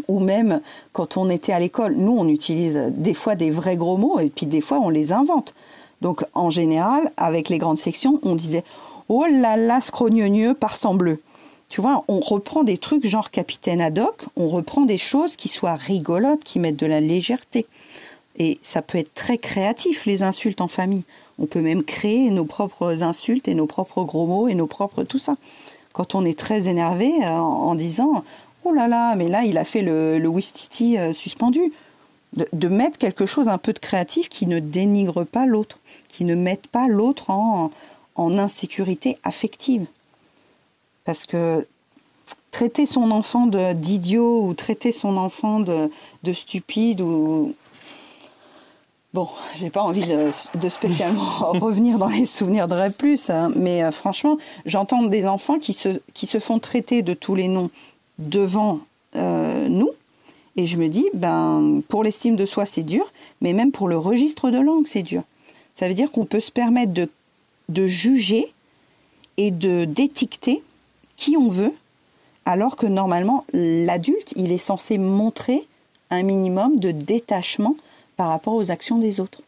ou 0.08 0.20
même 0.20 0.62
quand 0.92 1.18
on 1.18 1.30
était 1.30 1.54
à 1.54 1.60
l'école, 1.60 1.96
nous 1.96 2.16
on 2.18 2.28
utilise 2.28 2.92
des 2.92 3.14
fois 3.14 3.36
des 3.36 3.52
vrais 3.52 3.78
gros 3.78 3.98
mots 3.98 4.20
et 4.20 4.30
puis 4.30 4.46
des 4.46 4.62
fois 4.62 4.80
on 4.80 4.90
les 4.90 5.12
invente. 5.12 5.54
Donc 6.02 6.26
en 6.34 6.50
général, 6.50 7.12
avec 7.18 7.50
les 7.50 7.58
grandes 7.58 7.78
sections, 7.78 8.20
on 8.24 8.36
disait 8.36 8.64
oh 9.10 9.26
là 9.26 9.58
là, 9.58 9.82
scrogneux 9.82 10.54
par. 10.54 10.76
Tu 11.70 11.82
vois, 11.82 12.04
on 12.08 12.20
reprend 12.20 12.64
des 12.64 12.78
trucs 12.78 13.08
genre 13.08 13.32
capitaine 13.32 13.82
Haddock, 13.82 14.26
on 14.36 14.50
reprend 14.50 14.82
des 14.82 14.98
choses 14.98 15.36
qui 15.36 15.48
soient 15.48 15.76
rigolotes, 15.76 16.44
qui 16.44 16.60
mettent 16.60 16.78
de 16.78 16.86
la 16.86 17.00
légèreté. 17.00 17.66
Et 18.38 18.60
ça 18.62 18.82
peut 18.82 18.98
être 18.98 19.14
très 19.14 19.38
créatif, 19.38 20.06
les 20.06 20.24
insultes 20.24 20.62
en 20.62 20.68
famille. 20.68 21.04
On 21.40 21.46
peut 21.46 21.62
même 21.62 21.84
créer 21.84 22.30
nos 22.30 22.46
propres 22.46 23.04
insultes 23.04 23.48
et 23.48 23.56
nos 23.56 23.66
propres 23.66 24.04
gros 24.04 24.28
mots 24.28 24.48
et 24.48 24.56
nos 24.56 24.68
propres 24.68 25.04
tout 25.04 25.20
ça. 25.20 25.36
Quand 25.94 26.16
on 26.16 26.26
est 26.26 26.38
très 26.38 26.68
énervé 26.68 27.12
euh, 27.24 27.30
en 27.30 27.76
disant 27.76 28.24
oh 28.66 28.72
là 28.72 28.88
là, 28.88 29.16
mais 29.16 29.30
là, 29.30 29.44
il 29.44 29.58
a 29.58 29.66
fait 29.66 29.82
le, 29.82 30.20
le 30.20 30.28
Wistiti 30.28 30.98
euh, 30.98 31.14
suspendu. 31.14 31.72
De, 32.52 32.68
mettre 32.68 32.98
quelque 32.98 33.28
chose 33.28 33.48
un 33.48 33.60
peu 33.60 33.74
de 33.74 33.80
créatif 33.80 34.28
qui 34.28 34.48
ne 34.48 34.58
dénigre 34.58 35.24
pas 35.24 35.46
l'autre, 35.46 35.78
qui 36.08 36.26
ne 36.26 36.34
mette 36.34 36.66
pas 36.66 36.88
l'autre 36.88 37.30
en, 37.30 37.70
insécurité 38.16 39.20
affective. 39.24 39.86
Parce 41.06 41.28
que 41.28 41.68
traiter 42.50 42.88
son 42.88 43.12
enfant 43.12 43.46
d'idiot 43.46 44.48
ou 44.48 44.56
traiter 44.56 44.92
son 44.92 45.16
enfant 45.18 45.60
de, 45.60 45.92
de 46.24 46.34
stupide 46.34 47.02
ou 47.02 47.54
Bon, 49.14 49.30
j'ai 49.60 49.70
pas 49.70 49.84
envie 49.84 50.08
de, 50.08 50.70
spécialement 50.70 51.22
revenir 51.60 52.00
dans 52.00 52.08
les 52.08 52.26
souvenirs 52.26 52.66
de 52.66 52.98
Plus, 52.98 53.30
hein, 53.30 53.52
mais 53.56 53.84
euh, 53.84 53.92
franchement, 53.92 54.40
j'entends 54.66 55.04
des 55.04 55.28
enfants 55.28 55.60
qui 55.60 55.74
se, 55.74 56.02
qui 56.16 56.26
se 56.26 56.40
font 56.40 56.58
traiter 56.58 57.04
de 57.04 57.14
tous 57.14 57.36
les 57.36 57.48
noms 57.48 57.70
devant 58.20 58.80
euh, 59.16 59.68
nous, 59.68 59.90
et 60.56 60.66
je 60.66 60.78
me 60.78 60.88
dis, 60.88 61.06
ben, 61.14 61.82
pour 61.88 62.04
l'estime 62.04 62.36
de 62.36 62.46
soi, 62.46 62.66
c'est 62.66 62.84
dur, 62.84 63.12
mais 63.42 63.54
même 63.54 63.72
pour 63.72 63.88
le 63.88 63.98
registre 63.98 64.52
de 64.52 64.60
langue, 64.60 64.88
c'est 64.88 65.02
dur. 65.02 65.24
Ça 65.74 65.88
veut 65.88 65.96
dire 65.96 66.12
qu'on 66.12 66.26
peut 66.26 66.40
se 66.40 66.52
permettre 66.52 66.94
de, 66.94 67.10
de 67.70 67.88
juger 67.88 68.54
et 69.38 69.50
de 69.50 69.86
d'étiqueter 69.86 70.62
qui 71.16 71.38
on 71.38 71.50
veut, 71.50 71.74
alors 72.46 72.76
que 72.76 72.86
normalement, 72.86 73.46
l'adulte, 73.54 74.34
il 74.36 74.52
est 74.52 74.58
censé 74.58 74.98
montrer 74.98 75.66
un 76.12 76.22
minimum 76.22 76.78
de 76.78 76.92
détachement 76.92 77.76
par 78.16 78.30
rapport 78.30 78.54
aux 78.54 78.70
actions 78.70 79.00
des 79.00 79.20
autres. 79.20 79.42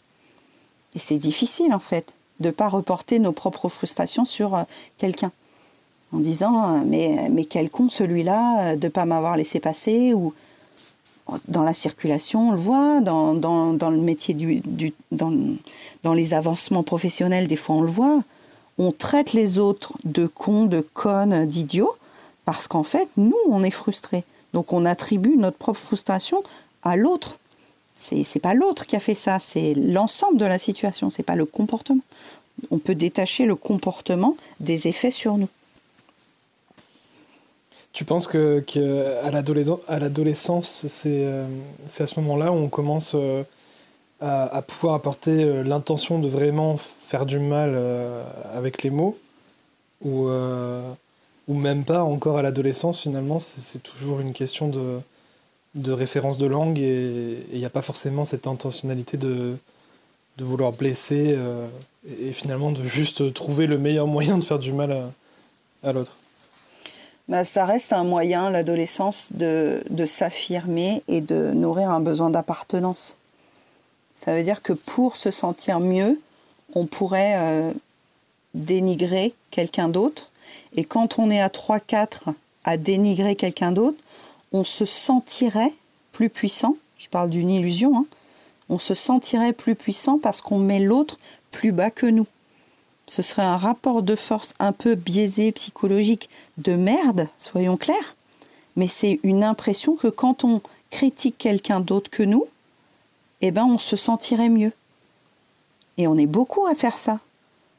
Et 0.96 1.00
c'est 1.00 1.20
difficile 1.20 1.74
en 1.74 1.80
fait 1.80 2.14
de 2.40 2.48
ne 2.48 2.52
pas 2.52 2.70
reporter 2.70 3.20
nos 3.20 3.32
propres 3.32 3.70
frustrations 3.70 4.26
sur 4.26 4.56
euh, 4.56 4.64
quelqu'un 4.98 5.32
en 6.12 6.20
disant 6.20 6.64
euh, 6.64 6.84
mais, 6.86 7.30
mais 7.30 7.46
quel 7.46 7.70
con 7.70 7.90
celui-là 7.90 8.60
euh, 8.60 8.76
de 8.76 8.86
ne 8.86 8.92
pas 8.92 9.06
m'avoir 9.06 9.36
laissé 9.36 9.60
passer 9.60 10.14
ou 10.14 10.34
dans 11.48 11.64
la 11.64 11.74
circulation 11.74 12.50
on 12.50 12.52
le 12.52 12.58
voit 12.58 13.02
dans, 13.02 13.34
dans, 13.34 13.90
le 13.90 13.98
métier 13.98 14.34
du, 14.34 14.60
du 14.60 14.94
dans, 15.12 15.34
dans, 16.04 16.14
les 16.14 16.34
avancements 16.34 16.84
professionnels 16.84 17.48
des 17.48 17.56
fois 17.56 17.78
on 17.78 17.82
le 17.82 17.90
voit 17.90 18.24
on 18.78 18.92
traite 18.92 19.34
les 19.34 19.58
autres 19.58 19.94
de 20.04 20.28
cons 20.28 20.66
de 20.66 20.82
connes 20.82 21.46
d'idiots 21.46 21.96
parce 22.46 22.68
qu'en 22.68 22.84
fait 22.84 23.10
nous 23.18 23.38
on 23.50 23.64
est 23.64 23.72
frustrés 23.72 24.24
donc 24.54 24.72
on 24.72 24.86
attribue 24.86 25.36
notre 25.38 25.58
propre 25.58 25.80
frustration 25.80 26.44
à 26.84 26.96
l'autre 26.96 27.40
c'est 27.96 28.42
pas 28.42 28.54
l'autre 28.54 28.86
qui 28.86 28.96
a 28.96 29.00
fait 29.00 29.16
ça, 29.16 29.40
c'est 29.40 29.74
l'ensemble 29.74 30.38
de 30.38 30.46
la 30.46 30.60
situation, 30.60 31.10
c'est 31.10 31.24
pas 31.24 31.36
le 31.36 31.46
comportement. 31.46 32.04
On 32.70 32.78
peut 32.78 32.96
détacher 32.96 33.46
le 33.46 33.56
comportement 33.56 34.36
des 34.60 34.88
effets 34.88 35.12
sur 35.12 35.38
nous. 35.38 35.48
Tu 37.96 38.04
penses 38.06 38.28
que, 38.28 38.62
à 39.88 40.00
l'adolescence, 40.00 40.86
euh, 41.06 41.48
c'est 41.88 42.04
à 42.04 42.08
ce 42.08 42.20
moment-là 42.20 42.52
où 42.52 42.56
on 42.56 42.68
commence 42.68 43.14
euh, 43.16 43.44
à, 44.20 44.62
pouvoir 44.62 44.96
apporter 44.96 45.44
euh, 45.44 45.64
l'intention 45.64 46.20
de 46.20 46.28
vraiment 46.28 46.78
faire 46.78 47.26
du 47.26 47.40
mal 47.40 47.76
avec 48.54 48.84
les 48.84 48.90
mots? 48.90 49.18
Ou, 50.04 50.28
ou 51.48 51.54
même 51.54 51.86
pas 51.86 52.04
encore 52.04 52.38
à 52.38 52.42
l'adolescence 52.42 53.00
finalement 53.00 53.40
c'est 53.40 53.82
toujours 53.82 54.20
une 54.20 54.34
question 54.34 54.68
de, 54.68 55.00
de 55.74 55.92
référence 55.94 56.38
de 56.38 56.46
langue 56.46 56.78
et 56.78 57.40
il 57.52 57.58
n'y 57.58 57.66
a 57.66 57.70
pas 57.70 57.82
forcément 57.82 58.26
cette 58.26 58.46
intentionnalité 58.46 59.16
de, 59.18 59.56
de 60.38 60.44
vouloir 60.44 60.74
blesser 60.74 61.34
euh, 61.38 61.68
et, 62.20 62.34
finalement 62.34 62.72
de 62.72 62.84
juste 62.84 63.34
trouver 63.34 63.68
le 63.68 63.78
meilleur 63.78 64.08
moyen 64.16 64.38
de 64.38 64.44
faire 64.44 64.60
du 64.60 64.74
mal 64.74 65.12
à, 65.84 65.94
l'autre? 65.94 66.16
Bah, 67.28 67.44
ça 67.44 67.66
reste 67.66 67.92
un 67.92 68.04
moyen, 68.04 68.52
l'adolescence, 68.52 69.30
de, 69.32 69.82
s'affirmer 70.06 71.02
et 71.08 71.22
de 71.22 71.52
nourrir 71.52 71.90
un 71.90 72.00
besoin 72.00 72.30
d'appartenance. 72.30 73.16
Ça 74.16 74.36
veut 74.36 74.44
dire 74.44 74.62
que 74.62 74.74
pour 74.74 75.18
se 75.18 75.32
sentir 75.32 75.80
mieux, 75.80 76.22
on 76.74 76.86
pourrait 76.86 77.36
euh, 77.38 77.72
dénigrer 78.54 79.34
quelqu'un 79.50 79.90
d'autre. 79.90 80.30
Et 80.76 80.84
quand 80.84 81.18
on 81.18 81.32
est 81.32 81.42
à 81.42 81.48
3-4 81.48 82.34
à 82.64 82.78
dénigrer 82.78 83.36
quelqu'un 83.36 83.72
d'autre, 83.72 83.98
on 84.52 84.64
se 84.64 84.86
sentirait 84.86 85.74
plus 86.12 86.30
puissant, 86.30 86.78
je 86.98 87.10
parle 87.10 87.30
d'une 87.30 87.50
illusion, 87.50 87.98
hein. 87.98 88.06
on 88.70 88.80
se 88.80 88.94
sentirait 88.94 89.54
plus 89.54 89.76
puissant 89.76 90.18
parce 90.18 90.42
qu'on 90.42 90.60
met 90.60 90.80
l'autre 90.80 91.18
plus 91.52 91.72
bas 91.72 91.92
que 91.92 92.06
nous. 92.06 92.28
Ce 93.08 93.22
serait 93.22 93.44
un 93.44 93.58
rapport 93.58 94.02
de 94.02 94.16
force 94.16 94.54
un 94.60 94.72
peu 94.72 94.96
biaisé, 94.96 95.52
psychologique, 95.52 96.30
de 96.58 96.76
merde, 96.76 97.28
soyons 97.38 97.78
clairs. 97.78 98.16
Mais 98.76 98.88
c'est 98.88 99.20
une 99.24 99.44
impression 99.44 99.96
que 99.96 100.08
quand 100.08 100.44
on 100.44 100.62
critique 100.90 101.38
quelqu'un 101.38 101.80
d'autre 101.80 102.10
que 102.10 102.24
nous, 102.24 102.46
eh 103.42 103.52
ben 103.52 103.66
on 103.66 103.78
se 103.78 103.96
sentirait 103.96 104.50
mieux. 104.50 104.72
Et 105.98 106.08
on 106.08 106.18
est 106.18 106.26
beaucoup 106.26 106.66
à 106.66 106.76
faire 106.76 106.98
ça 106.98 107.20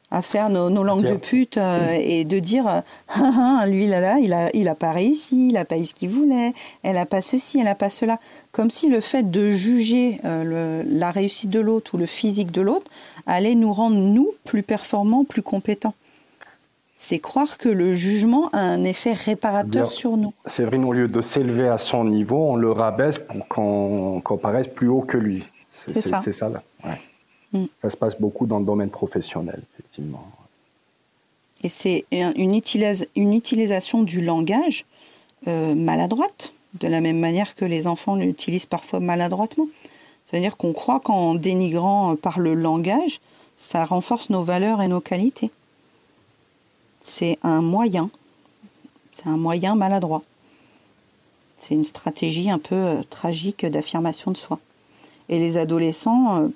à 0.09 0.21
faire 0.21 0.49
nos, 0.49 0.83
langues 0.83 1.05
de 1.05 1.17
pute 1.17 1.57
euh, 1.57 1.97
et 1.99 2.23
de 2.23 2.39
dire 2.39 2.65
ah, 3.09 3.61
ah, 3.61 3.65
lui 3.67 3.87
là 3.87 3.99
là 3.99 4.17
il 4.19 4.31
a 4.31 4.49
il 4.55 4.67
a 4.67 4.75
pas 4.75 4.91
réussi 4.91 5.49
il 5.49 5.57
a 5.57 5.65
pas 5.65 5.77
eu 5.77 5.83
ce 5.83 5.93
qu'il 5.93 6.09
voulait 6.09 6.53
elle 6.83 6.97
a 6.97 7.05
pas 7.05 7.21
ceci 7.21 7.59
elle 7.59 7.67
a 7.67 7.75
pas 7.75 7.89
cela 7.89 8.19
comme 8.51 8.69
si 8.69 8.89
le 8.89 9.01
fait 9.01 9.29
de 9.29 9.49
juger 9.49 10.21
euh, 10.23 10.83
la 10.85 11.11
réussite 11.11 11.49
de 11.49 11.59
l'autre 11.59 11.95
ou 11.95 11.97
le 11.97 12.05
physique 12.05 12.51
de 12.51 12.61
l'autre 12.61 12.89
allait 13.25 13.55
nous 13.55 13.73
rendre 13.73 13.97
nous 13.97 14.31
plus 14.45 14.63
performants 14.63 15.25
plus 15.25 15.41
compétents 15.41 15.95
c'est 16.99 17.19
croire 17.19 17.59
que 17.59 17.69
le 17.69 17.93
jugement 17.93 18.49
a 18.53 18.59
un 18.59 18.83
effet 18.83 19.13
réparateur 19.13 19.91
sur 19.91 20.17
nous. 20.17 20.33
Séverine, 20.47 20.83
au 20.83 20.93
lieu 20.93 21.07
de 21.07 21.21
s'élever 21.21 21.67
à 21.67 21.77
son 21.77 22.05
niveau, 22.05 22.49
on 22.49 22.55
le 22.55 22.71
rabaisse 22.71 23.19
pour 23.19 23.47
qu'on 23.47 24.39
paraisse 24.41 24.67
plus 24.67 24.87
haut 24.87 25.01
que 25.01 25.15
lui. 25.15 25.45
C'est 25.69 26.01
ça. 26.01 26.21
C'est 26.23 26.33
ça 26.33 26.49
là. 26.49 26.63
Mm. 27.57 27.67
Ça 27.81 27.89
se 27.89 27.97
passe 27.97 28.19
beaucoup 28.19 28.45
dans 28.45 28.59
le 28.59 28.65
domaine 28.65 28.89
professionnel, 28.89 29.61
effectivement. 29.73 30.25
Et 31.63 31.69
c'est 31.69 32.05
une, 32.11 32.53
utilisation 32.53 34.03
du 34.03 34.21
langage 34.21 34.85
euh, 35.47 35.73
maladroite, 35.73 36.53
de 36.79 36.87
la 36.87 37.01
même 37.01 37.19
manière 37.19 37.55
que 37.55 37.65
les 37.65 37.87
enfants 37.87 38.15
l'utilisent 38.15 38.67
parfois 38.67 38.99
maladroitement. 38.99 39.67
C'est-à-dire 40.25 40.57
qu'on 40.57 40.73
croit 40.73 40.99
qu'en 40.99 41.35
dénigrant 41.35 42.13
euh, 42.13 42.15
par 42.15 42.39
le 42.39 42.53
langage, 42.53 43.19
ça 43.55 43.85
renforce 43.85 44.29
nos 44.29 44.43
valeurs 44.43 44.81
et 44.81 44.87
nos 44.87 45.01
qualités. 45.01 45.49
C'est 47.01 47.39
un 47.41 47.61
moyen. 47.61 48.11
C'est 49.13 49.27
un 49.27 49.37
moyen 49.37 49.75
maladroit. 49.75 50.21
C'est 51.55 51.73
une 51.73 51.85
stratégie 51.85 52.51
un 52.51 52.59
peu 52.59 52.75
euh, 52.75 53.03
tragique 53.09 53.65
d'affirmation 53.65 54.29
de 54.29 54.37
soi. 54.37 54.59
Et 55.29 55.39
les 55.39 55.57
adolescents 55.57 56.49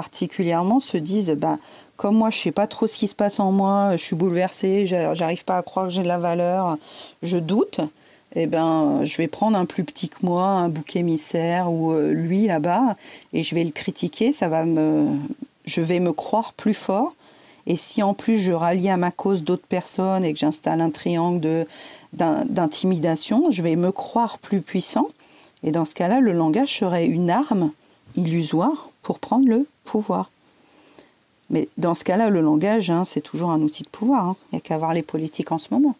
particulièrement 0.00 0.80
se 0.80 0.96
disent 0.96 1.32
bah, 1.36 1.58
comme 1.98 2.16
moi 2.16 2.30
je 2.30 2.38
sais 2.38 2.52
pas 2.52 2.66
trop 2.66 2.86
ce 2.86 2.98
qui 2.98 3.06
se 3.06 3.14
passe 3.14 3.38
en 3.38 3.52
moi, 3.52 3.90
je 3.98 4.02
suis 4.02 4.16
bouleversée, 4.16 4.86
j'arrive 4.86 5.44
pas 5.44 5.58
à 5.58 5.62
croire 5.62 5.88
que 5.88 5.92
j'ai 5.92 6.02
de 6.02 6.08
la 6.08 6.16
valeur, 6.16 6.78
je 7.22 7.36
doute, 7.36 7.80
eh 8.34 8.46
ben 8.46 9.04
je 9.04 9.18
vais 9.18 9.28
prendre 9.28 9.58
un 9.58 9.66
plus 9.66 9.84
petit 9.84 10.08
que 10.08 10.16
moi, 10.22 10.44
un 10.44 10.70
bouc 10.70 10.96
émissaire 10.96 11.70
ou 11.70 11.92
euh, 11.92 12.12
lui 12.12 12.46
là-bas 12.46 12.96
et 13.34 13.42
je 13.42 13.54
vais 13.54 13.62
le 13.62 13.72
critiquer, 13.72 14.32
ça 14.32 14.48
va 14.48 14.64
me 14.64 15.18
je 15.66 15.82
vais 15.82 16.00
me 16.00 16.12
croire 16.12 16.54
plus 16.54 16.72
fort. 16.72 17.12
Et 17.66 17.76
si 17.76 18.02
en 18.02 18.14
plus 18.14 18.38
je 18.38 18.52
rallie 18.52 18.88
à 18.88 18.96
ma 18.96 19.10
cause 19.10 19.44
d'autres 19.44 19.66
personnes 19.66 20.24
et 20.24 20.32
que 20.32 20.38
j'installe 20.38 20.80
un 20.80 20.90
triangle 20.90 21.40
de 21.40 21.66
d'intimidation, 22.14 23.50
je 23.50 23.62
vais 23.62 23.76
me 23.76 23.92
croire 23.92 24.38
plus 24.38 24.62
puissant. 24.62 25.08
Et 25.62 25.72
dans 25.72 25.84
ce 25.84 25.94
cas-là 25.94 26.20
le 26.20 26.32
langage 26.32 26.74
serait 26.78 27.06
une 27.06 27.28
arme 27.28 27.72
illusoire 28.16 28.89
pour 29.02 29.18
prendre 29.18 29.48
le 29.48 29.66
pouvoir. 29.84 30.30
Mais 31.50 31.68
dans 31.78 31.94
ce 31.94 32.04
cas-là, 32.04 32.30
le 32.30 32.40
langage, 32.40 32.90
hein, 32.90 33.04
c'est 33.04 33.20
toujours 33.20 33.50
un 33.50 33.60
outil 33.60 33.82
de 33.82 33.88
pouvoir. 33.88 34.24
Hein. 34.24 34.36
Il 34.46 34.54
n'y 34.54 34.58
a 34.58 34.60
qu'à 34.60 34.78
voir 34.78 34.94
les 34.94 35.02
politiques 35.02 35.52
en 35.52 35.58
ce 35.58 35.68
moment. 35.72 35.96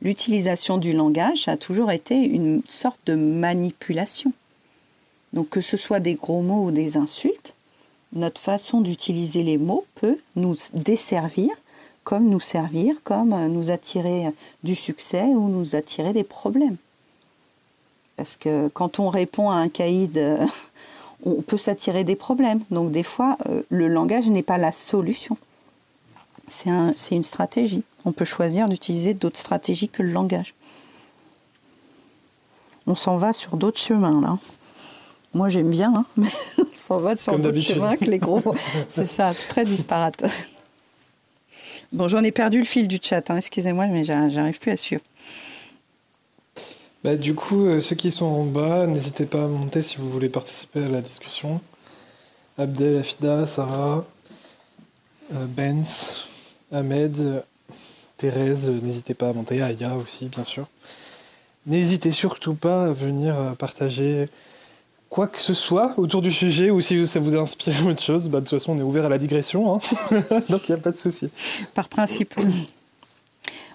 L'utilisation 0.00 0.78
du 0.78 0.92
langage 0.92 1.46
a 1.46 1.56
toujours 1.56 1.92
été 1.92 2.16
une 2.16 2.62
sorte 2.66 2.98
de 3.06 3.14
manipulation. 3.14 4.32
Donc 5.32 5.48
que 5.50 5.60
ce 5.60 5.76
soit 5.76 6.00
des 6.00 6.14
gros 6.14 6.42
mots 6.42 6.64
ou 6.64 6.70
des 6.70 6.96
insultes, 6.96 7.54
notre 8.12 8.40
façon 8.40 8.80
d'utiliser 8.80 9.42
les 9.42 9.58
mots 9.58 9.84
peut 9.94 10.18
nous 10.36 10.56
desservir 10.74 11.50
comme 12.04 12.28
nous 12.28 12.40
servir, 12.40 12.96
comme 13.04 13.34
nous 13.46 13.70
attirer 13.70 14.24
du 14.64 14.74
succès 14.74 15.22
ou 15.22 15.48
nous 15.48 15.76
attirer 15.76 16.12
des 16.12 16.24
problèmes. 16.24 16.76
Parce 18.16 18.36
que 18.36 18.68
quand 18.68 18.98
on 18.98 19.08
répond 19.08 19.50
à 19.50 19.54
un 19.54 19.68
caïd 19.68 20.18
on 21.24 21.42
peut 21.42 21.58
s'attirer 21.58 22.04
des 22.04 22.16
problèmes. 22.16 22.60
Donc 22.70 22.90
des 22.90 23.02
fois, 23.02 23.36
euh, 23.48 23.62
le 23.68 23.88
langage 23.88 24.28
n'est 24.28 24.42
pas 24.42 24.58
la 24.58 24.72
solution. 24.72 25.36
C'est 26.48 27.14
une 27.14 27.22
stratégie. 27.22 27.84
On 28.04 28.12
peut 28.12 28.24
choisir 28.24 28.68
d'utiliser 28.68 29.14
d'autres 29.14 29.38
stratégies 29.38 29.88
que 29.88 30.02
le 30.02 30.10
langage. 30.10 30.54
On 32.86 32.94
s'en 32.94 33.16
va 33.16 33.32
sur 33.32 33.56
d'autres 33.56 33.78
chemins 33.78 34.20
là. 34.20 34.38
Moi 35.34 35.48
j'aime 35.48 35.70
bien, 35.70 35.92
hein, 35.94 36.04
mais 36.16 36.28
on 36.58 36.66
s'en 36.76 36.98
va 36.98 37.16
sur 37.16 37.38
d'autres 37.38 37.60
chemins 37.60 37.96
que 37.96 38.04
les 38.04 38.18
gros. 38.18 38.42
c'est 38.88 39.06
ça, 39.06 39.32
c'est 39.34 39.48
très 39.48 39.64
disparate. 39.64 40.24
Bon, 41.92 42.08
j'en 42.08 42.22
ai 42.22 42.32
perdu 42.32 42.58
le 42.58 42.64
fil 42.64 42.88
du 42.88 42.98
chat, 43.00 43.30
hein, 43.30 43.36
excusez-moi, 43.36 43.86
mais 43.86 44.04
j'arrive 44.04 44.58
plus 44.58 44.72
à 44.72 44.76
suivre. 44.76 45.02
Bah, 47.04 47.16
du 47.16 47.34
coup, 47.34 47.66
euh, 47.66 47.80
ceux 47.80 47.96
qui 47.96 48.12
sont 48.12 48.26
en 48.26 48.44
bas, 48.44 48.86
n'hésitez 48.86 49.26
pas 49.26 49.44
à 49.44 49.46
monter 49.48 49.82
si 49.82 49.96
vous 49.96 50.08
voulez 50.08 50.28
participer 50.28 50.84
à 50.84 50.88
la 50.88 51.00
discussion. 51.00 51.60
Abdel, 52.58 52.98
Afida, 52.98 53.44
Sarah, 53.46 54.04
euh, 55.34 55.46
Benz, 55.46 56.26
Ahmed, 56.70 57.42
Thérèse, 58.16 58.68
n'hésitez 58.68 59.14
pas 59.14 59.30
à 59.30 59.32
monter. 59.32 59.62
Aya 59.62 59.96
aussi, 59.96 60.26
bien 60.26 60.44
sûr. 60.44 60.68
n'hésitez 61.66 62.12
surtout 62.12 62.54
pas 62.54 62.84
à 62.84 62.92
venir 62.92 63.34
partager 63.58 64.28
quoi 65.12 65.28
que 65.28 65.38
ce 65.38 65.52
soit 65.52 65.92
autour 65.98 66.22
du 66.22 66.32
sujet 66.32 66.70
ou 66.70 66.80
si 66.80 67.06
ça 67.06 67.20
vous 67.20 67.34
a 67.34 67.38
inspiré 67.38 67.82
autre 67.86 68.02
chose, 68.02 68.30
bah, 68.30 68.40
de 68.40 68.46
toute 68.46 68.58
façon 68.58 68.72
on 68.72 68.78
est 68.78 68.82
ouvert 68.82 69.04
à 69.04 69.08
la 69.10 69.18
digression, 69.18 69.74
hein. 69.74 69.80
donc 70.48 70.68
il 70.68 70.72
n'y 70.72 70.78
a 70.78 70.82
pas 70.82 70.90
de 70.90 70.96
souci. 70.96 71.28
Par 71.74 71.88
principe. 71.88 72.34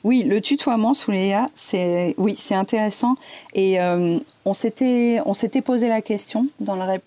Oui, 0.04 0.24
le 0.24 0.42
tutoiement 0.42 0.94
sous 0.94 1.12
les 1.12 1.36
c'est 1.56 2.16
intéressant. 2.52 3.16
Et 3.54 3.80
euh, 3.80 4.20
on 4.46 4.54
s'était 4.54 5.22
posé 5.64 5.88
la 5.88 6.02
question 6.02 6.48
dans 6.60 6.76
le 6.76 6.84
REP+, 6.84 7.04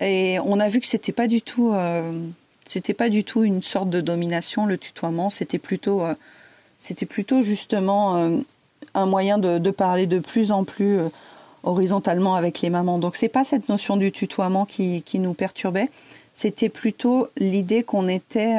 et 0.00 0.38
on 0.44 0.60
a 0.60 0.68
vu 0.68 0.80
que 0.80 0.86
c'était 0.86 1.12
pas 1.12 1.28
du 1.28 1.42
tout 1.42 1.72
euh, 1.72 2.12
pas 2.96 3.08
du 3.08 3.24
tout 3.24 3.44
une 3.44 3.62
sorte 3.62 3.90
de 3.90 4.00
domination 4.00 4.66
le 4.66 4.78
tutoiement. 4.78 5.30
C'était 5.30 5.58
plutôt 5.58 6.02
euh, 6.02 7.42
justement 7.42 8.30
un 8.94 9.06
moyen 9.06 9.38
de, 9.38 9.70
parler 9.70 10.06
de 10.06 10.18
plus 10.18 10.50
en 10.52 10.64
plus 10.64 10.98
horizontalement 11.62 12.34
avec 12.34 12.60
les 12.60 12.70
mamans. 12.70 12.98
Donc 12.98 13.16
c'est 13.16 13.28
pas 13.28 13.44
cette 13.44 13.68
notion 13.68 13.96
du 13.96 14.12
tutoiement 14.12 14.66
qui, 14.66 15.02
nous 15.14 15.34
perturbait, 15.34 15.90
c'était 16.32 16.68
plutôt 16.68 17.28
l'idée 17.38 17.82
qu'on 17.82 18.08
était 18.08 18.56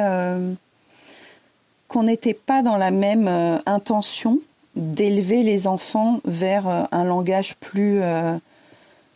qu'on 1.88 2.04
n'était 2.04 2.34
pas 2.34 2.62
dans 2.62 2.76
la 2.76 2.90
même 2.90 3.28
euh, 3.28 3.58
intention 3.66 4.40
d'élever 4.74 5.42
les 5.42 5.66
enfants 5.66 6.20
vers 6.24 6.68
euh, 6.68 6.84
un 6.92 7.04
langage 7.04 7.56
plus 7.56 8.00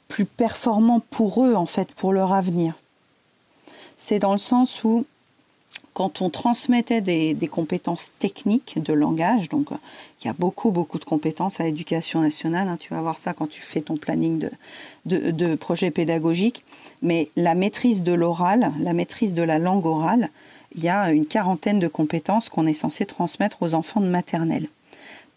plus 0.08 0.24
performant 0.24 1.00
pour 1.10 1.44
eux 1.44 1.54
en 1.54 1.66
fait 1.66 1.92
pour 1.92 2.12
leur 2.12 2.32
avenir. 2.32 2.74
C'est 3.96 4.18
dans 4.18 4.32
le 4.32 4.38
sens 4.38 4.82
où 4.82 5.04
quand 5.92 6.22
on 6.22 6.30
transmettait 6.30 7.00
des, 7.00 7.48
compétences 7.48 8.10
techniques 8.18 8.82
de 8.82 8.92
langage, 8.92 9.48
donc 9.48 9.68
il 10.22 10.26
y 10.26 10.30
a 10.30 10.32
beaucoup, 10.32 10.70
beaucoup 10.70 10.98
de 10.98 11.04
compétences 11.04 11.60
à 11.60 11.64
l'éducation 11.64 12.20
nationale, 12.20 12.68
hein, 12.68 12.76
tu 12.78 12.94
vas 12.94 13.02
voir 13.02 13.18
ça 13.18 13.34
quand 13.34 13.48
tu 13.48 13.60
fais 13.60 13.80
ton 13.80 13.96
planning 13.96 14.48
de, 15.04 15.30
de, 15.30 15.54
projet 15.56 15.90
pédagogique, 15.90 16.64
mais 17.02 17.28
la 17.36 17.54
maîtrise 17.54 18.02
de 18.02 18.12
l'oral, 18.12 18.72
la 18.80 18.92
maîtrise 18.92 19.34
de 19.34 19.42
la 19.42 19.58
langue 19.58 19.84
orale, 19.84 20.30
il 20.74 20.82
y 20.82 20.88
a 20.88 21.10
une 21.10 21.26
quarantaine 21.26 21.78
de 21.78 21.88
compétences 21.88 22.48
qu'on 22.48 22.66
est 22.66 22.72
censé 22.72 23.06
transmettre 23.06 23.62
aux 23.62 23.74
enfants 23.74 24.00
de 24.00 24.06
maternelle. 24.06 24.68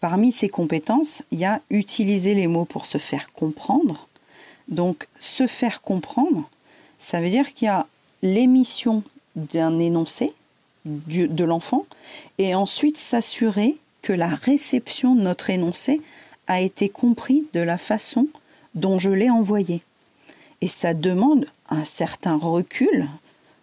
Parmi 0.00 0.32
ces 0.32 0.48
compétences, 0.48 1.22
il 1.30 1.38
y 1.38 1.44
a 1.44 1.60
utiliser 1.70 2.34
les 2.34 2.46
mots 2.46 2.66
pour 2.66 2.86
se 2.86 2.98
faire 2.98 3.32
comprendre. 3.32 4.08
Donc, 4.68 5.08
se 5.18 5.46
faire 5.46 5.82
comprendre, 5.82 6.48
ça 6.98 7.20
veut 7.20 7.30
dire 7.30 7.54
qu'il 7.54 7.66
y 7.66 7.70
a 7.70 7.86
l'émission 8.22 9.02
d'un 9.36 9.78
énoncé, 9.78 10.32
de 10.84 11.44
l'enfant 11.44 11.86
et 12.38 12.54
ensuite 12.54 12.98
s'assurer 12.98 13.76
que 14.02 14.12
la 14.12 14.28
réception 14.28 15.14
de 15.14 15.22
notre 15.22 15.50
énoncé 15.50 16.02
a 16.46 16.60
été 16.60 16.88
compris 16.90 17.46
de 17.54 17.60
la 17.60 17.78
façon 17.78 18.28
dont 18.74 18.98
je 18.98 19.10
l'ai 19.10 19.30
envoyé. 19.30 19.82
Et 20.60 20.68
ça 20.68 20.94
demande 20.94 21.46
un 21.70 21.84
certain 21.84 22.36
recul, 22.36 23.08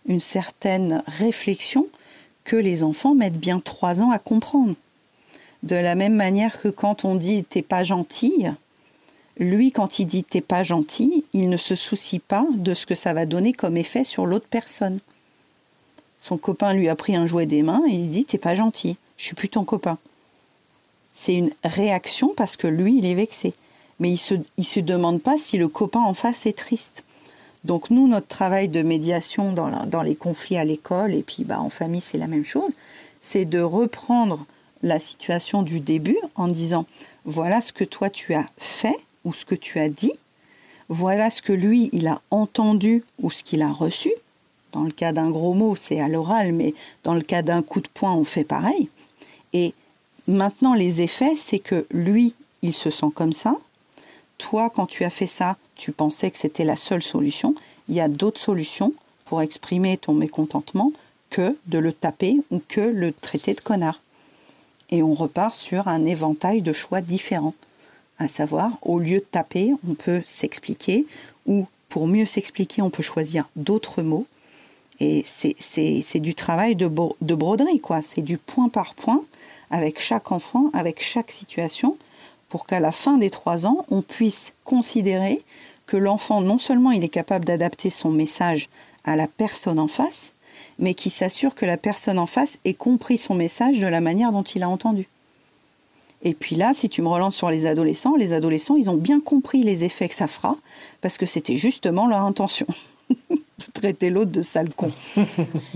une 0.07 0.19
certaine 0.19 1.03
réflexion 1.07 1.87
que 2.43 2.55
les 2.55 2.83
enfants 2.83 3.15
mettent 3.15 3.39
bien 3.39 3.59
trois 3.59 4.01
ans 4.01 4.11
à 4.11 4.19
comprendre. 4.19 4.75
De 5.63 5.75
la 5.75 5.95
même 5.95 6.15
manière 6.15 6.59
que 6.59 6.69
quand 6.69 7.05
on 7.05 7.15
dit 7.15 7.43
t'es 7.43 7.61
pas 7.61 7.83
gentille, 7.83 8.53
lui, 9.37 9.71
quand 9.71 9.99
il 9.99 10.05
dit 10.05 10.23
t'es 10.23 10.41
pas 10.41 10.63
gentil, 10.63 11.25
il 11.33 11.49
ne 11.49 11.57
se 11.57 11.75
soucie 11.75 12.19
pas 12.19 12.45
de 12.53 12.73
ce 12.73 12.85
que 12.85 12.95
ça 12.95 13.13
va 13.13 13.25
donner 13.25 13.53
comme 13.53 13.77
effet 13.77 14.03
sur 14.03 14.25
l'autre 14.25 14.47
personne. 14.49 14.99
Son 16.17 16.37
copain 16.37 16.73
lui 16.73 16.89
a 16.89 16.95
pris 16.95 17.15
un 17.15 17.25
jouet 17.25 17.47
des 17.47 17.63
mains 17.63 17.81
et 17.89 17.93
il 17.93 18.07
dit 18.07 18.25
T'es 18.25 18.37
pas 18.37 18.53
gentil, 18.53 18.97
je 19.17 19.23
suis 19.23 19.35
plus 19.35 19.49
ton 19.49 19.63
copain. 19.63 19.97
C'est 21.11 21.35
une 21.35 21.51
réaction 21.63 22.33
parce 22.37 22.55
que 22.55 22.67
lui, 22.67 22.97
il 22.99 23.05
est 23.05 23.15
vexé. 23.15 23.53
Mais 23.99 24.11
il 24.11 24.17
se, 24.17 24.35
il 24.57 24.63
se 24.63 24.79
demande 24.79 25.21
pas 25.21 25.37
si 25.37 25.57
le 25.57 25.67
copain 25.67 25.99
en 25.99 26.13
face 26.13 26.45
est 26.45 26.57
triste. 26.57 27.03
Donc 27.63 27.89
nous, 27.89 28.07
notre 28.07 28.27
travail 28.27 28.69
de 28.69 28.81
médiation 28.81 29.53
dans, 29.53 30.01
les 30.01 30.15
conflits 30.15 30.57
à 30.57 30.63
l'école 30.63 31.13
et 31.13 31.23
puis 31.23 31.43
bah, 31.43 31.59
en 31.59 31.69
famille, 31.69 32.01
c'est 32.01 32.17
la 32.17 32.27
même 32.27 32.45
chose, 32.45 32.71
c'est 33.21 33.45
de 33.45 33.59
reprendre 33.59 34.45
la 34.81 34.99
situation 34.99 35.61
du 35.61 35.79
début 35.79 36.17
en 36.35 36.47
disant 36.47 36.85
voilà 37.23 37.61
ce 37.61 37.71
que 37.71 37.83
toi 37.83 38.09
tu 38.09 38.33
as 38.33 38.49
fait 38.57 38.97
ou 39.25 39.33
ce 39.33 39.45
que 39.45 39.53
tu 39.53 39.79
as 39.79 39.89
dit, 39.89 40.13
voilà 40.89 41.29
ce 41.29 41.43
que 41.43 41.53
lui 41.53 41.89
il 41.93 42.07
a 42.07 42.21
entendu 42.31 43.03
ou 43.21 43.29
ce 43.29 43.43
qu'il 43.43 43.61
a 43.61 43.71
reçu, 43.71 44.11
dans 44.71 44.83
le 44.83 44.91
cas 44.91 45.11
d'un 45.11 45.29
gros 45.29 45.53
mot, 45.53 45.75
c'est 45.75 45.99
à 45.99 46.07
l'oral, 46.07 46.53
mais 46.53 46.73
dans 47.03 47.13
le 47.13 47.21
cas 47.21 47.41
d'un 47.41 47.61
coup 47.61 47.81
de 47.81 47.89
poing, 47.93 48.13
on 48.13 48.23
fait 48.23 48.43
pareil. 48.43 48.89
Et 49.53 49.73
maintenant, 50.27 50.73
les 50.73 51.01
effets, 51.01 51.35
c'est 51.35 51.59
que 51.59 51.85
lui, 51.91 52.33
il 52.61 52.73
se 52.73 52.89
sent 52.89 53.11
comme 53.13 53.33
ça. 53.33 53.57
Toi, 54.41 54.71
quand 54.71 54.87
tu 54.87 55.03
as 55.03 55.11
fait 55.11 55.27
ça, 55.27 55.55
tu 55.75 55.91
pensais 55.91 56.31
que 56.31 56.39
c'était 56.39 56.65
la 56.65 56.75
seule 56.75 57.03
solution. 57.03 57.53
Il 57.87 57.93
y 57.93 58.01
a 58.01 58.07
d'autres 58.07 58.41
solutions 58.41 58.91
pour 59.25 59.43
exprimer 59.43 59.97
ton 59.97 60.13
mécontentement 60.13 60.91
que 61.29 61.55
de 61.67 61.77
le 61.77 61.93
taper 61.93 62.37
ou 62.49 62.59
que 62.67 62.81
le 62.81 63.13
traiter 63.13 63.53
de 63.53 63.61
connard. 63.61 64.01
Et 64.89 65.03
on 65.03 65.13
repart 65.13 65.53
sur 65.53 65.87
un 65.87 66.05
éventail 66.05 66.63
de 66.63 66.73
choix 66.73 67.01
différents. 67.01 67.53
À 68.17 68.27
savoir, 68.27 68.71
au 68.81 68.97
lieu 68.97 69.19
de 69.19 69.25
taper, 69.29 69.73
on 69.87 69.93
peut 69.93 70.23
s'expliquer, 70.25 71.05
ou 71.45 71.67
pour 71.87 72.07
mieux 72.07 72.25
s'expliquer, 72.25 72.81
on 72.81 72.89
peut 72.89 73.03
choisir 73.03 73.47
d'autres 73.55 74.01
mots 74.01 74.25
et 74.99 75.23
c'est 75.25 76.19
du 76.19 76.35
travail 76.35 76.75
de, 76.75 76.89
de 77.21 77.35
broderie, 77.35 77.79
quoi. 77.79 78.01
C'est 78.01 78.21
du 78.21 78.37
point 78.37 78.69
par 78.69 78.95
point 78.95 79.23
avec 79.69 79.99
chaque 79.99 80.31
enfant, 80.31 80.69
avec 80.73 81.01
chaque 81.01 81.31
situation, 81.31 81.97
pour 82.51 82.67
qu'à 82.67 82.81
la 82.81 82.91
fin 82.91 83.17
des 83.17 83.29
trois 83.29 83.65
ans, 83.65 83.85
on 83.89 84.01
puisse 84.01 84.51
considérer 84.65 85.41
que 85.87 85.95
l'enfant, 85.95 86.41
non 86.41 86.57
seulement 86.57 86.91
il 86.91 87.01
est 87.01 87.09
capable 87.09 87.45
d'adapter 87.45 87.89
son 87.89 88.11
message 88.11 88.67
à 89.05 89.15
la 89.15 89.27
personne 89.27 89.79
en 89.79 89.87
face, 89.87 90.33
mais 90.77 90.93
qui 90.93 91.09
s'assure 91.09 91.55
que 91.55 91.65
la 91.65 91.77
personne 91.77 92.19
en 92.19 92.27
face 92.27 92.59
ait 92.65 92.73
compris 92.73 93.17
son 93.17 93.35
message 93.35 93.79
de 93.79 93.87
la 93.87 94.01
manière 94.01 94.33
dont 94.33 94.43
il 94.43 94.63
a 94.63 94.69
entendu. 94.69 95.07
Et 96.23 96.33
puis 96.33 96.57
là, 96.57 96.73
si 96.73 96.89
tu 96.89 97.01
me 97.01 97.07
relances 97.07 97.37
sur 97.37 97.49
les 97.49 97.65
adolescents, 97.65 98.17
les 98.17 98.33
adolescents, 98.33 98.75
ils 98.75 98.89
ont 98.89 98.97
bien 98.97 99.21
compris 99.21 99.63
les 99.63 99.85
effets 99.85 100.09
que 100.09 100.15
ça 100.15 100.27
fera, 100.27 100.57
parce 100.99 101.17
que 101.17 101.25
c'était 101.25 101.55
justement 101.55 102.05
leur 102.05 102.21
intention. 102.21 102.67
traiter 103.73 104.09
l'autre 104.09 104.31
de 104.31 104.41
sale 104.41 104.73
con. 104.73 104.91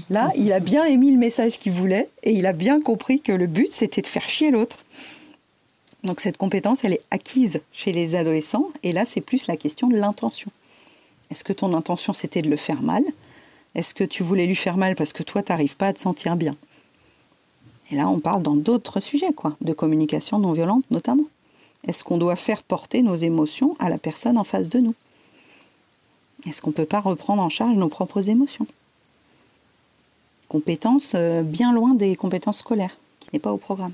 Là, 0.10 0.32
il 0.36 0.52
a 0.52 0.60
bien 0.60 0.84
émis 0.84 1.12
le 1.12 1.18
message 1.18 1.58
qu'il 1.58 1.72
voulait 1.72 2.10
et 2.24 2.32
il 2.32 2.46
a 2.46 2.54
bien 2.54 2.82
compris 2.82 3.22
que 3.22 3.32
le 3.32 3.48
but, 3.48 3.72
c'était 3.72 4.02
de 4.02 4.08
faire 4.08 4.28
chier 4.28 4.52
l'autre. 4.52 4.85
Donc 6.06 6.22
cette 6.22 6.38
compétence, 6.38 6.84
elle 6.84 6.94
est 6.94 7.06
acquise 7.10 7.62
chez 7.74 7.92
les 7.92 8.16
adolescents 8.16 8.70
et 8.84 8.92
là, 8.92 9.06
c'est 9.06 9.22
plus 9.22 9.48
la 9.48 9.58
question 9.58 9.88
de 9.88 9.96
l'intention. 9.96 10.52
Est-ce 11.32 11.44
que 11.44 11.52
ton 11.52 11.74
intention, 11.74 12.14
c'était 12.14 12.44
de 12.44 12.50
le 12.50 12.58
faire 12.58 12.84
mal? 12.84 13.04
Est-ce 13.74 13.96
que 13.96 14.04
tu 14.04 14.22
voulais 14.22 14.46
lui 14.46 14.56
faire 14.56 14.78
mal 14.78 14.96
parce 14.96 15.14
que 15.14 15.24
toi, 15.24 15.42
tu 15.42 15.52
n'arrives 15.52 15.76
pas 15.76 15.88
à 15.88 15.94
te 15.94 16.00
sentir 16.00 16.36
bien? 16.36 16.56
Et 17.92 17.96
là, 17.96 18.08
on 18.08 18.20
parle 18.20 18.44
dans 18.44 18.56
d'autres 18.56 19.00
sujets, 19.00 19.34
quoi, 19.34 19.58
de 19.62 19.74
communication 19.74 20.38
non 20.38 20.54
violente 20.54 20.86
notamment. 20.92 21.26
Est-ce 21.88 22.04
qu'on 22.04 22.18
doit 22.18 22.36
faire 22.36 22.62
porter 22.62 23.02
nos 23.02 23.16
émotions 23.16 23.76
à 23.80 23.90
la 23.90 23.98
personne 23.98 24.38
en 24.38 24.44
face 24.44 24.70
de 24.70 24.80
nous? 24.80 24.96
Est-ce 26.48 26.62
qu'on 26.62 26.70
ne 26.70 26.76
peut 26.76 26.86
pas 26.86 27.00
reprendre 27.00 27.42
en 27.42 27.50
charge 27.50 27.76
nos 27.76 27.90
propres 27.90 28.30
émotions? 28.30 28.68
Compétence 30.50 31.14
euh, 31.16 31.42
bien 31.42 31.74
loin 31.74 31.96
des 31.96 32.16
compétences 32.16 32.60
scolaires, 32.60 32.96
qui 33.20 33.30
n'est 33.34 33.40
pas 33.40 33.52
au 33.52 33.58
programme. 33.58 33.94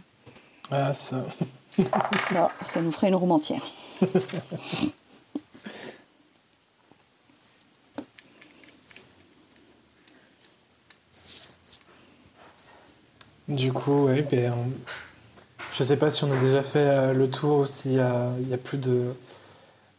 Ah, 0.69 0.93
ça. 0.93 1.25
Ça, 1.71 2.47
ça 2.65 2.81
nous 2.81 2.91
ferait 2.91 3.07
une 3.07 3.15
roue 3.15 3.31
entière. 3.31 3.63
Du 13.47 13.73
coup, 13.73 14.07
ben, 14.29 14.53
je 15.73 15.83
ne 15.83 15.85
sais 15.85 15.97
pas 15.97 16.09
si 16.09 16.23
on 16.23 16.31
a 16.31 16.39
déjà 16.39 16.63
fait 16.63 16.79
euh, 16.79 17.13
le 17.13 17.29
tour 17.29 17.59
ou 17.59 17.65
s'il 17.65 17.91
n'y 17.91 17.99
a, 17.99 18.57
plus 18.63 18.77
de, 18.77 19.13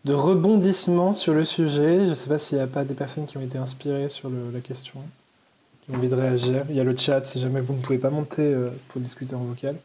de 0.07 0.15
rebondissement 0.15 1.13
sur 1.13 1.35
le 1.35 1.45
sujet. 1.45 2.05
Je 2.05 2.11
ne 2.11 2.15
sais 2.15 2.29
pas 2.29 2.39
s'il 2.39 2.57
n'y 2.59 2.65
a 2.65 2.67
pas 2.67 2.85
des 2.85 2.95
personnes 2.95 3.27
qui 3.27 3.37
ont 3.37 3.43
été 3.43 3.59
inspirées 3.59 4.09
sur 4.09 4.31
la 4.31 4.61
question, 4.61 5.01
qui 5.83 5.91
ont 5.91 5.95
envie 5.95 6.09
de 6.09 6.15
réagir. 6.15 6.65
Il 6.71 6.77
y 6.77 6.81
a 6.81 6.85
le 6.85 6.97
chat 6.97 7.25
si 7.25 7.41
jamais 7.41 7.61
vous 7.61 7.75
ne 7.75 7.81
pouvez 7.81 7.99
pas 7.99 8.11
monter 8.11 8.43
euh, 8.43 8.71
pour 8.89 9.03
discuter 9.03 9.35
en 9.35 9.41
vocal. 9.41 9.77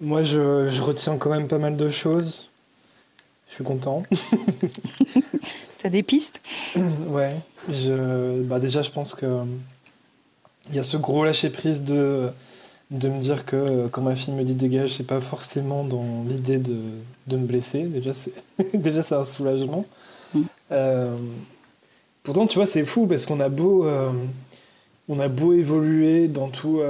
Moi, 0.00 0.22
je, 0.22 0.80
retiens 0.80 1.16
quand 1.16 1.30
même 1.30 1.48
pas 1.48 1.58
mal 1.58 1.76
de 1.76 1.88
choses. 1.88 2.50
Je 3.48 3.54
suis 3.54 3.64
content. 3.64 4.02
T'as 5.82 5.88
des 5.88 6.02
pistes? 6.02 6.40
Ouais. 7.08 7.36
Je, 7.68 8.42
bah 8.42 8.58
déjà, 8.58 8.82
je 8.82 8.90
pense 8.90 9.14
que 9.14 9.42
il 10.70 10.76
y 10.76 10.78
a 10.78 10.82
ce 10.82 10.96
gros 10.96 11.24
lâcher 11.24 11.50
prise 11.50 11.84
de 11.84 12.30
de 12.90 13.08
me 13.08 13.18
dire 13.18 13.44
que 13.44 13.56
euh, 13.56 13.88
quand 13.88 14.02
ma 14.02 14.14
fille 14.14 14.34
me 14.34 14.44
dit 14.44 14.54
dégage, 14.54 14.94
c'est 14.94 15.06
pas 15.06 15.20
forcément 15.20 15.84
dans 15.84 16.24
l'idée 16.28 16.58
de, 16.58 16.76
de, 17.26 17.36
me 17.36 17.46
blesser. 17.46 17.82
Déjà, 17.84 18.12
c'est 18.14 18.32
déjà 18.74 19.02
c'est 19.02 19.14
un 19.14 19.24
soulagement. 19.24 19.86
Mm. 20.34 20.42
Euh, 20.72 21.16
pourtant, 22.22 22.46
tu 22.46 22.56
vois, 22.56 22.66
c'est 22.66 22.84
fou 22.84 23.06
parce 23.06 23.26
qu'on 23.26 23.40
a 23.40 23.48
beau, 23.48 23.86
euh, 23.86 24.12
on 25.08 25.18
a 25.18 25.28
beau 25.28 25.54
évoluer 25.54 26.28
dans 26.28 26.48
tout, 26.48 26.80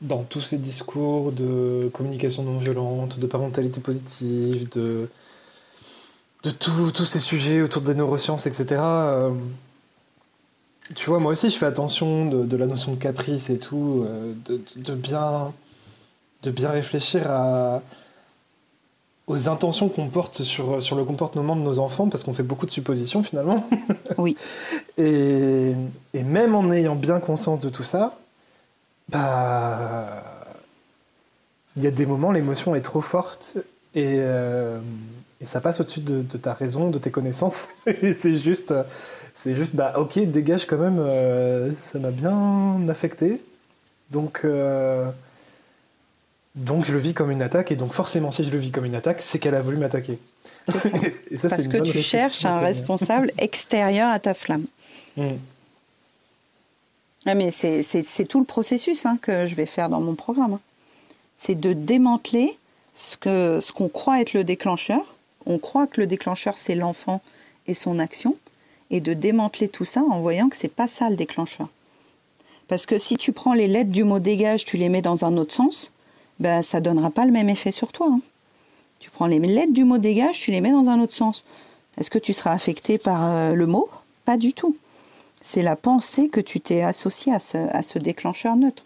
dans 0.00 0.22
tous 0.22 0.40
ces 0.40 0.58
discours 0.58 1.32
de 1.32 1.90
communication 1.92 2.42
non 2.42 2.58
violente, 2.58 3.18
de 3.18 3.26
parentalité 3.26 3.80
positive, 3.80 4.68
de, 4.70 5.08
de 6.44 6.50
tous 6.50 7.04
ces 7.04 7.18
sujets 7.18 7.62
autour 7.62 7.82
des 7.82 7.94
neurosciences, 7.94 8.46
etc. 8.46 8.80
Euh, 8.80 9.30
tu 10.94 11.10
vois, 11.10 11.18
moi 11.18 11.32
aussi, 11.32 11.50
je 11.50 11.58
fais 11.58 11.66
attention 11.66 12.26
de, 12.26 12.56
la 12.56 12.66
notion 12.66 12.92
de 12.92 12.96
caprice 12.96 13.50
et 13.50 13.58
tout, 13.58 14.04
euh, 14.06 14.32
de, 14.76 14.94
bien, 14.94 15.52
de 16.42 16.50
bien 16.50 16.70
réfléchir 16.70 17.30
à, 17.30 17.82
aux 19.26 19.48
intentions 19.48 19.88
qu'on 19.88 20.08
porte 20.08 20.42
sur, 20.42 20.82
sur 20.82 20.96
le 20.96 21.04
comportement 21.04 21.56
de 21.56 21.60
nos 21.60 21.78
enfants, 21.78 22.08
parce 22.08 22.24
qu'on 22.24 22.32
fait 22.32 22.42
beaucoup 22.42 22.66
de 22.66 22.70
suppositions 22.70 23.22
finalement. 23.22 23.68
Oui. 24.16 24.36
et, 24.98 25.72
et, 26.14 26.22
même 26.22 26.54
en 26.54 26.70
ayant 26.72 26.94
bien 26.94 27.20
conscience 27.20 27.60
de 27.60 27.68
tout 27.68 27.82
ça, 27.82 28.16
bah, 29.08 30.22
il 31.76 31.84
y 31.84 31.86
a 31.86 31.90
des 31.90 32.06
moments, 32.06 32.32
l'émotion 32.32 32.74
est 32.74 32.80
trop 32.80 33.00
forte 33.00 33.56
et, 33.94 34.16
euh, 34.18 34.78
et 35.40 35.46
ça 35.46 35.60
passe 35.60 35.80
au-dessus 35.80 36.00
de, 36.00 36.22
ta 36.36 36.52
raison, 36.52 36.90
de 36.90 36.98
tes 36.98 37.10
connaissances. 37.10 37.68
et 37.86 38.14
c'est 38.14 38.34
juste, 38.34 38.74
c'est 39.34 39.54
juste, 39.54 39.74
bah 39.74 39.94
ok, 39.96 40.18
dégage 40.18 40.66
quand 40.66 40.78
même, 40.78 40.98
euh, 40.98 41.72
ça 41.72 41.98
m'a 41.98 42.10
bien 42.10 42.88
affecté. 42.88 43.40
Donc, 44.10 44.40
euh, 44.44 45.08
donc 46.54 46.84
je 46.84 46.92
le 46.92 46.98
vis 46.98 47.14
comme 47.14 47.30
une 47.30 47.42
attaque 47.42 47.70
et 47.70 47.76
donc 47.76 47.92
forcément 47.92 48.30
si 48.30 48.42
je 48.42 48.50
le 48.50 48.58
vis 48.58 48.72
comme 48.72 48.84
une 48.84 48.96
attaque, 48.96 49.22
c'est 49.22 49.38
qu'elle 49.38 49.54
a 49.54 49.60
voulu 49.60 49.76
m'attaquer. 49.76 50.18
Parce 50.66 51.68
que 51.68 51.78
tu 51.78 52.02
cherches 52.02 52.44
un 52.44 52.58
responsable 52.58 53.30
extérieur 53.38 54.10
à 54.10 54.18
ta 54.18 54.34
flamme. 54.34 54.64
Hmm. 55.16 55.36
Mais 57.26 57.50
c'est 57.50 58.24
tout 58.28 58.38
le 58.38 58.46
processus 58.46 59.04
hein, 59.04 59.18
que 59.20 59.46
je 59.46 59.54
vais 59.54 59.66
faire 59.66 59.88
dans 59.88 60.00
mon 60.00 60.14
programme. 60.14 60.54
Hein. 60.54 60.60
C'est 61.36 61.54
de 61.54 61.72
démanteler 61.72 62.58
ce 62.94 63.16
qu'on 63.16 63.60
ce 63.60 63.72
qu'on 63.72 63.88
croit 63.88 64.20
être 64.20 64.32
le 64.32 64.44
déclencheur. 64.44 65.16
On 65.46 65.58
croit 65.58 65.86
que 65.86 66.00
le 66.00 66.06
déclencheur, 66.06 66.58
c'est 66.58 66.74
l'enfant 66.74 67.20
et 67.66 67.74
son 67.74 67.98
action. 67.98 68.36
Et 68.90 69.00
de 69.00 69.12
démanteler 69.12 69.68
tout 69.68 69.84
ça 69.84 70.00
en 70.00 70.20
voyant 70.20 70.48
que 70.48 70.56
c'est 70.56 70.68
pas 70.68 70.88
ça 70.88 71.10
le 71.10 71.16
déclencheur. 71.16 71.68
Parce 72.68 72.86
que 72.86 72.98
si 72.98 73.16
tu 73.16 73.32
prends 73.32 73.54
les 73.54 73.66
lettres 73.66 73.90
du 73.90 74.04
mot 74.04 74.18
dégage, 74.18 74.64
tu 74.64 74.76
les 74.76 74.88
mets 74.88 75.02
dans 75.02 75.24
un 75.24 75.36
autre 75.36 75.52
sens, 75.52 75.90
ben, 76.38 76.62
ça 76.62 76.80
donnera 76.80 77.10
pas 77.10 77.24
le 77.24 77.32
même 77.32 77.48
effet 77.48 77.72
sur 77.72 77.92
toi. 77.92 78.08
Hein. 78.10 78.20
Tu 79.00 79.10
prends 79.10 79.26
les 79.26 79.38
lettres 79.38 79.72
du 79.72 79.84
mot 79.84 79.98
dégage, 79.98 80.38
tu 80.38 80.50
les 80.50 80.60
mets 80.60 80.72
dans 80.72 80.88
un 80.88 81.00
autre 81.00 81.12
sens. 81.12 81.44
Est-ce 81.98 82.10
que 82.10 82.18
tu 82.18 82.32
seras 82.32 82.52
affecté 82.52 82.98
par 82.98 83.28
euh, 83.28 83.52
le 83.52 83.66
mot? 83.66 83.88
Pas 84.24 84.36
du 84.36 84.52
tout 84.52 84.76
c'est 85.40 85.62
la 85.62 85.76
pensée 85.76 86.28
que 86.28 86.40
tu 86.40 86.60
t'es 86.60 86.82
associée 86.82 87.32
à 87.32 87.38
ce, 87.40 87.98
déclencheur 87.98 88.56
neutre. 88.56 88.84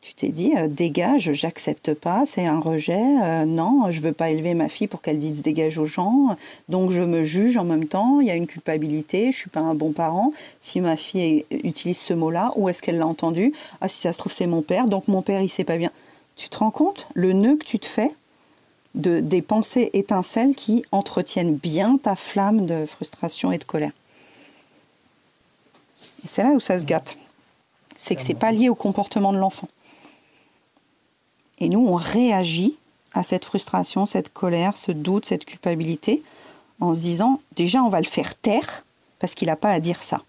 Tu 0.00 0.12
t'es 0.12 0.28
dit, 0.28 0.52
euh, 0.54 0.68
dégage, 0.68 1.32
j'accepte 1.32 1.94
pas, 1.94 2.26
c'est 2.26 2.44
un 2.44 2.60
rejet, 2.60 3.02
euh, 3.22 3.46
non, 3.46 3.90
je 3.90 4.02
veux 4.02 4.12
pas 4.12 4.28
élever 4.28 4.52
ma 4.52 4.68
fille 4.68 4.86
pour 4.86 5.00
qu'elle 5.00 5.16
dise 5.16 5.40
dégage 5.40 5.78
aux 5.78 5.86
gens, 5.86 6.36
donc 6.68 6.90
je 6.90 7.00
me 7.00 7.24
juge 7.24 7.56
en 7.56 7.64
même 7.64 7.86
temps, 7.86 8.20
il 8.20 8.26
y 8.26 8.30
a 8.30 8.34
une 8.34 8.46
culpabilité, 8.46 9.32
je 9.32 9.38
suis 9.38 9.48
pas 9.48 9.60
un 9.60 9.74
bon 9.74 9.92
parent. 9.92 10.32
Si 10.60 10.82
ma 10.82 10.98
fille 10.98 11.46
utilise 11.50 11.96
ce 11.96 12.12
mot-là, 12.12 12.52
où 12.56 12.68
est-ce 12.68 12.82
qu'elle 12.82 12.98
l'a 12.98 13.06
entendu? 13.06 13.54
Ah, 13.80 13.88
si 13.88 13.98
ça 13.98 14.12
se 14.12 14.18
trouve, 14.18 14.32
c'est 14.32 14.46
mon 14.46 14.60
père, 14.60 14.88
donc 14.88 15.08
mon 15.08 15.22
père, 15.22 15.40
il 15.40 15.48
sait 15.48 15.64
pas 15.64 15.78
bien. 15.78 15.90
Tu 16.36 16.50
te 16.50 16.58
rends 16.58 16.70
compte 16.70 17.08
le 17.14 17.32
nœud 17.32 17.56
que 17.56 17.64
tu 17.64 17.78
te 17.78 17.86
fais 17.86 18.10
de, 18.94 19.20
des 19.20 19.40
pensées 19.40 19.88
étincelles 19.94 20.54
qui 20.54 20.84
entretiennent 20.92 21.54
bien 21.54 21.96
ta 21.96 22.14
flamme 22.14 22.66
de 22.66 22.84
frustration 22.84 23.52
et 23.52 23.58
de 23.58 23.64
colère? 23.64 23.92
Et 26.24 26.28
c'est 26.28 26.42
là 26.42 26.50
où 26.50 26.60
ça 26.60 26.78
se 26.78 26.84
gâte. 26.84 27.18
C'est 27.96 28.16
que 28.16 28.22
c'est 28.22 28.34
pas 28.34 28.52
lié 28.52 28.68
au 28.68 28.74
comportement 28.74 29.32
de 29.32 29.38
l'enfant. 29.38 29.68
Et 31.58 31.68
nous, 31.68 31.86
on 31.86 31.94
réagit 31.94 32.76
à 33.12 33.22
cette 33.22 33.44
frustration, 33.44 34.06
cette 34.06 34.32
colère, 34.32 34.76
ce 34.76 34.92
doute, 34.92 35.26
cette 35.26 35.44
culpabilité, 35.44 36.22
en 36.80 36.94
se 36.94 37.00
disant 37.00 37.40
déjà, 37.54 37.82
on 37.82 37.88
va 37.88 38.00
le 38.00 38.06
faire 38.06 38.34
taire 38.34 38.84
parce 39.20 39.34
qu'il 39.34 39.46
n'a 39.46 39.56
pas 39.56 39.70
à 39.70 39.80
dire 39.80 40.02
ça. 40.02 40.22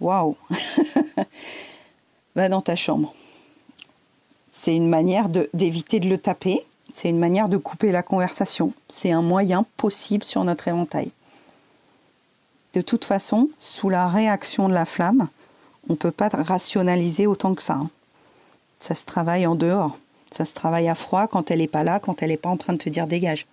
Waouh 0.00 0.36
Va 2.36 2.48
dans 2.48 2.60
ta 2.60 2.76
chambre. 2.76 3.14
C'est 4.50 4.76
une 4.76 4.88
manière 4.88 5.28
d'éviter 5.54 5.98
de 6.00 6.08
le 6.08 6.18
taper, 6.18 6.66
c'est 6.92 7.08
une 7.08 7.18
manière 7.18 7.48
de 7.48 7.56
couper 7.56 7.90
la 7.90 8.02
conversation, 8.02 8.72
c'est 8.88 9.12
un 9.12 9.22
moyen 9.22 9.64
possible 9.76 10.24
sur 10.24 10.44
notre 10.44 10.68
éventail 10.68 11.10
de 12.74 12.80
toute 12.80 13.04
façon, 13.04 13.48
sous 13.58 13.88
la 13.88 14.08
réaction 14.08 14.68
de 14.68 14.74
la 14.74 14.84
flamme, 14.84 15.28
on 15.88 15.94
ne 15.94 15.98
peut 15.98 16.10
pas 16.10 16.28
rationaliser 16.28 17.26
autant 17.26 17.54
que 17.54 17.62
ça. 17.62 17.74
Hein. 17.74 17.90
Ça 18.78 18.94
se 18.94 19.04
travaille 19.04 19.46
en 19.46 19.54
dehors. 19.54 19.98
Ça 20.30 20.44
se 20.44 20.52
travaille 20.52 20.88
à 20.88 20.94
froid 20.94 21.26
quand 21.26 21.50
elle 21.50 21.58
n'est 21.58 21.68
pas 21.68 21.84
là, 21.84 22.00
quand 22.00 22.22
elle 22.22 22.28
n'est 22.28 22.36
pas 22.36 22.50
en 22.50 22.56
train 22.56 22.74
de 22.74 22.78
te 22.78 22.88
dire 22.88 23.06
dégage. 23.06 23.46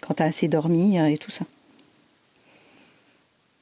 Quand 0.00 0.14
tu 0.14 0.22
as 0.22 0.26
assez 0.26 0.48
dormi 0.48 0.98
euh, 0.98 1.06
et 1.06 1.18
tout 1.18 1.30
ça. 1.30 1.44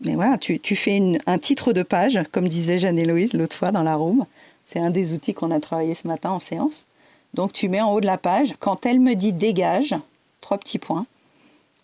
Mais 0.04 0.14
voilà, 0.14 0.36
tu, 0.36 0.58
fais 0.76 1.00
un 1.26 1.38
titre 1.38 1.72
de 1.72 1.84
page, 1.84 2.20
comme 2.32 2.48
disait 2.48 2.78
Jeanne-Héloïse 2.78 3.34
l'autre 3.34 3.56
fois 3.56 3.70
dans 3.70 3.84
la 3.84 3.94
room. 3.94 4.26
C'est 4.64 4.80
un 4.80 4.90
des 4.90 5.12
outils 5.12 5.32
qu'on 5.32 5.52
a 5.52 5.60
travaillé 5.60 5.94
ce 5.94 6.08
matin 6.08 6.30
en 6.30 6.40
séance. 6.40 6.86
Donc 7.34 7.52
tu 7.52 7.68
mets 7.68 7.80
en 7.80 7.92
haut 7.92 8.00
de 8.00 8.06
la 8.06 8.18
page, 8.18 8.54
quand 8.58 8.84
elle 8.84 8.98
me 8.98 9.14
dit 9.14 9.32
dégage, 9.32 9.94
trois 10.40 10.58
petits 10.58 10.78
points, 10.78 11.06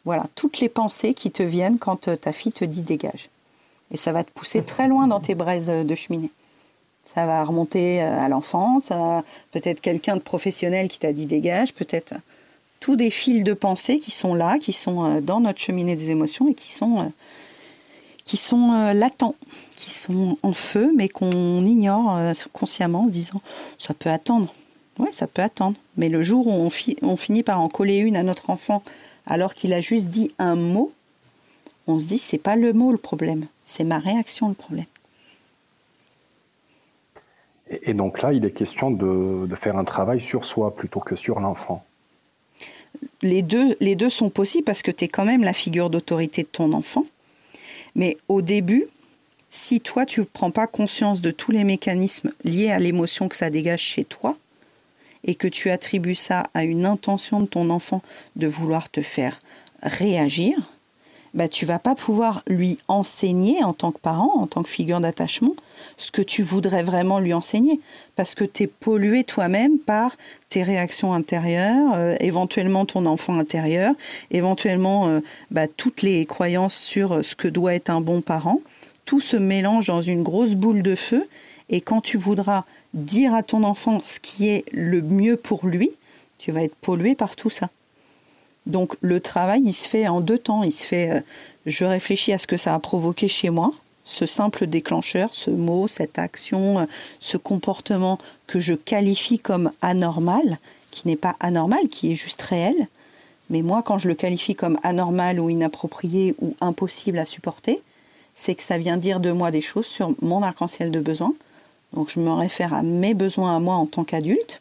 voilà, 0.04 0.26
toutes 0.34 0.60
les 0.60 0.68
pensées 0.68 1.14
qui 1.14 1.30
te 1.30 1.42
viennent 1.42 1.78
quand 1.78 2.08
euh, 2.08 2.16
ta 2.16 2.32
fille 2.32 2.52
te 2.52 2.64
dit 2.64 2.82
dégage. 2.82 3.28
Et 3.90 3.96
ça 3.96 4.12
va 4.12 4.24
te 4.24 4.30
pousser 4.30 4.62
très 4.62 4.88
loin 4.88 5.06
dans 5.06 5.20
tes 5.20 5.34
braises 5.34 5.68
euh, 5.68 5.84
de 5.84 5.94
cheminée. 5.94 6.30
Ça 7.14 7.26
va 7.26 7.44
remonter 7.44 8.02
euh, 8.02 8.20
à 8.20 8.28
l'enfance, 8.28 8.92
peut-être 9.52 9.80
quelqu'un 9.80 10.16
de 10.16 10.20
professionnel 10.20 10.88
qui 10.88 10.98
t'a 10.98 11.12
dit 11.12 11.26
dégage, 11.26 11.74
peut-être 11.74 12.14
tous 12.80 12.96
des 12.96 13.10
fils 13.10 13.42
de 13.42 13.54
pensée 13.54 13.98
qui 13.98 14.10
sont 14.10 14.34
là, 14.34 14.58
qui 14.58 14.72
sont 14.72 15.20
dans 15.20 15.40
notre 15.40 15.58
cheminée 15.58 15.96
des 15.96 16.10
émotions 16.10 16.48
et 16.48 16.54
qui 16.54 16.72
sont, 16.72 17.10
qui 18.24 18.36
sont 18.36 18.92
latents, 18.92 19.34
qui 19.74 19.90
sont 19.90 20.38
en 20.44 20.52
feu, 20.52 20.92
mais 20.96 21.08
qu'on 21.08 21.66
ignore 21.66 22.20
consciemment 22.52 23.04
en 23.04 23.08
se 23.08 23.12
disant 23.12 23.42
ça 23.78 23.94
peut 23.94 24.10
attendre. 24.10 24.54
Oui, 24.98 25.08
ça 25.10 25.26
peut 25.26 25.42
attendre. 25.42 25.76
Mais 25.96 26.08
le 26.08 26.22
jour 26.22 26.46
où 26.46 26.52
on, 26.52 26.68
on 27.02 27.16
finit 27.16 27.42
par 27.42 27.60
en 27.60 27.68
coller 27.68 27.96
une 27.96 28.16
à 28.16 28.22
notre 28.22 28.50
enfant 28.50 28.84
alors 29.28 29.54
qu'il 29.54 29.72
a 29.72 29.80
juste 29.80 30.08
dit 30.08 30.32
un 30.38 30.56
mot, 30.56 30.92
on 31.86 32.00
se 32.00 32.06
dit 32.06 32.18
c'est 32.18 32.38
pas 32.38 32.56
le 32.56 32.72
mot 32.72 32.90
le 32.90 32.98
problème, 32.98 33.46
c'est 33.64 33.84
ma 33.84 33.98
réaction 33.98 34.48
le 34.48 34.54
problème. 34.54 34.86
Et 37.70 37.92
donc 37.92 38.22
là, 38.22 38.32
il 38.32 38.46
est 38.46 38.50
question 38.50 38.90
de, 38.90 39.46
faire 39.54 39.76
un 39.76 39.84
travail 39.84 40.22
sur 40.22 40.46
soi 40.46 40.74
plutôt 40.74 41.00
que 41.00 41.16
sur 41.16 41.38
l'enfant. 41.38 41.84
Les 43.20 43.42
deux, 43.42 43.76
les 43.80 43.94
deux 43.94 44.08
sont 44.08 44.30
possibles 44.30 44.64
parce 44.64 44.80
que 44.80 44.90
tu 44.90 45.04
es 45.04 45.08
quand 45.08 45.26
même 45.26 45.44
la 45.44 45.52
figure 45.52 45.90
d'autorité 45.90 46.42
de 46.42 46.48
ton 46.48 46.72
enfant. 46.72 47.04
Mais 47.94 48.16
au 48.28 48.40
début, 48.40 48.86
si 49.50 49.80
toi, 49.80 50.06
tu 50.06 50.20
ne 50.20 50.24
prends 50.24 50.50
pas 50.50 50.66
conscience 50.66 51.20
de 51.20 51.30
tous 51.30 51.52
les 51.52 51.64
mécanismes 51.64 52.32
liés 52.42 52.70
à 52.70 52.78
l'émotion 52.78 53.28
que 53.28 53.36
ça 53.36 53.50
dégage 53.50 53.82
chez 53.82 54.04
toi, 54.04 54.36
et 55.24 55.34
que 55.34 55.48
tu 55.48 55.70
attribues 55.70 56.14
ça 56.14 56.44
à 56.54 56.64
une 56.64 56.86
intention 56.86 57.40
de 57.40 57.46
ton 57.46 57.70
enfant 57.70 58.02
de 58.36 58.46
vouloir 58.46 58.90
te 58.90 59.02
faire 59.02 59.40
réagir, 59.82 60.56
bah, 61.34 61.48
tu 61.48 61.66
vas 61.66 61.78
pas 61.78 61.94
pouvoir 61.94 62.42
lui 62.48 62.78
enseigner 62.88 63.62
en 63.62 63.72
tant 63.72 63.92
que 63.92 64.00
parent, 64.00 64.32
en 64.36 64.46
tant 64.46 64.62
que 64.62 64.68
figure 64.68 65.00
d'attachement, 65.00 65.54
ce 65.96 66.10
que 66.10 66.22
tu 66.22 66.42
voudrais 66.42 66.82
vraiment 66.82 67.20
lui 67.20 67.34
enseigner. 67.34 67.80
Parce 68.16 68.34
que 68.34 68.44
tu 68.44 68.64
es 68.64 68.66
pollué 68.66 69.24
toi-même 69.24 69.78
par 69.78 70.16
tes 70.48 70.62
réactions 70.62 71.12
intérieures, 71.12 71.92
euh, 71.94 72.16
éventuellement 72.20 72.86
ton 72.86 73.06
enfant 73.06 73.38
intérieur, 73.38 73.94
éventuellement 74.30 75.08
euh, 75.08 75.20
bah, 75.50 75.68
toutes 75.68 76.02
les 76.02 76.24
croyances 76.24 76.76
sur 76.76 77.24
ce 77.24 77.34
que 77.34 77.48
doit 77.48 77.74
être 77.74 77.90
un 77.90 78.00
bon 78.00 78.20
parent. 78.20 78.60
Tout 79.04 79.20
se 79.20 79.36
mélange 79.36 79.86
dans 79.86 80.02
une 80.02 80.22
grosse 80.22 80.54
boule 80.54 80.82
de 80.82 80.94
feu. 80.94 81.28
Et 81.70 81.82
quand 81.82 82.00
tu 82.00 82.16
voudras 82.16 82.64
dire 83.04 83.34
à 83.34 83.42
ton 83.42 83.64
enfant 83.64 84.00
ce 84.00 84.20
qui 84.20 84.48
est 84.48 84.64
le 84.72 85.00
mieux 85.00 85.36
pour 85.36 85.66
lui, 85.66 85.90
tu 86.38 86.52
vas 86.52 86.62
être 86.62 86.74
pollué 86.76 87.14
par 87.14 87.36
tout 87.36 87.50
ça. 87.50 87.68
Donc 88.66 88.96
le 89.00 89.20
travail, 89.20 89.62
il 89.64 89.72
se 89.72 89.88
fait 89.88 90.06
en 90.06 90.20
deux 90.20 90.38
temps. 90.38 90.62
Il 90.62 90.72
se 90.72 90.86
fait, 90.86 91.10
euh, 91.10 91.20
je 91.66 91.84
réfléchis 91.84 92.32
à 92.32 92.38
ce 92.38 92.46
que 92.46 92.56
ça 92.56 92.74
a 92.74 92.78
provoqué 92.78 93.26
chez 93.26 93.50
moi, 93.50 93.72
ce 94.04 94.26
simple 94.26 94.66
déclencheur, 94.66 95.30
ce 95.32 95.50
mot, 95.50 95.88
cette 95.88 96.18
action, 96.18 96.80
euh, 96.80 96.84
ce 97.18 97.36
comportement 97.36 98.18
que 98.46 98.60
je 98.60 98.74
qualifie 98.74 99.38
comme 99.38 99.70
anormal, 99.80 100.58
qui 100.90 101.08
n'est 101.08 101.16
pas 101.16 101.36
anormal, 101.40 101.88
qui 101.88 102.12
est 102.12 102.16
juste 102.16 102.42
réel. 102.42 102.88
Mais 103.50 103.62
moi, 103.62 103.82
quand 103.82 103.96
je 103.96 104.08
le 104.08 104.14
qualifie 104.14 104.54
comme 104.54 104.78
anormal 104.82 105.40
ou 105.40 105.48
inapproprié 105.48 106.34
ou 106.40 106.54
impossible 106.60 107.18
à 107.18 107.24
supporter, 107.24 107.80
c'est 108.34 108.54
que 108.54 108.62
ça 108.62 108.76
vient 108.78 108.98
dire 108.98 109.20
de 109.20 109.32
moi 109.32 109.50
des 109.50 109.62
choses 109.62 109.86
sur 109.86 110.14
mon 110.20 110.42
arc-en-ciel 110.42 110.90
de 110.90 111.00
besoins, 111.00 111.34
donc 111.92 112.10
je 112.10 112.20
me 112.20 112.30
réfère 112.30 112.74
à 112.74 112.82
mes 112.82 113.14
besoins 113.14 113.56
à 113.56 113.60
moi 113.60 113.74
en 113.74 113.86
tant 113.86 114.04
qu'adulte. 114.04 114.60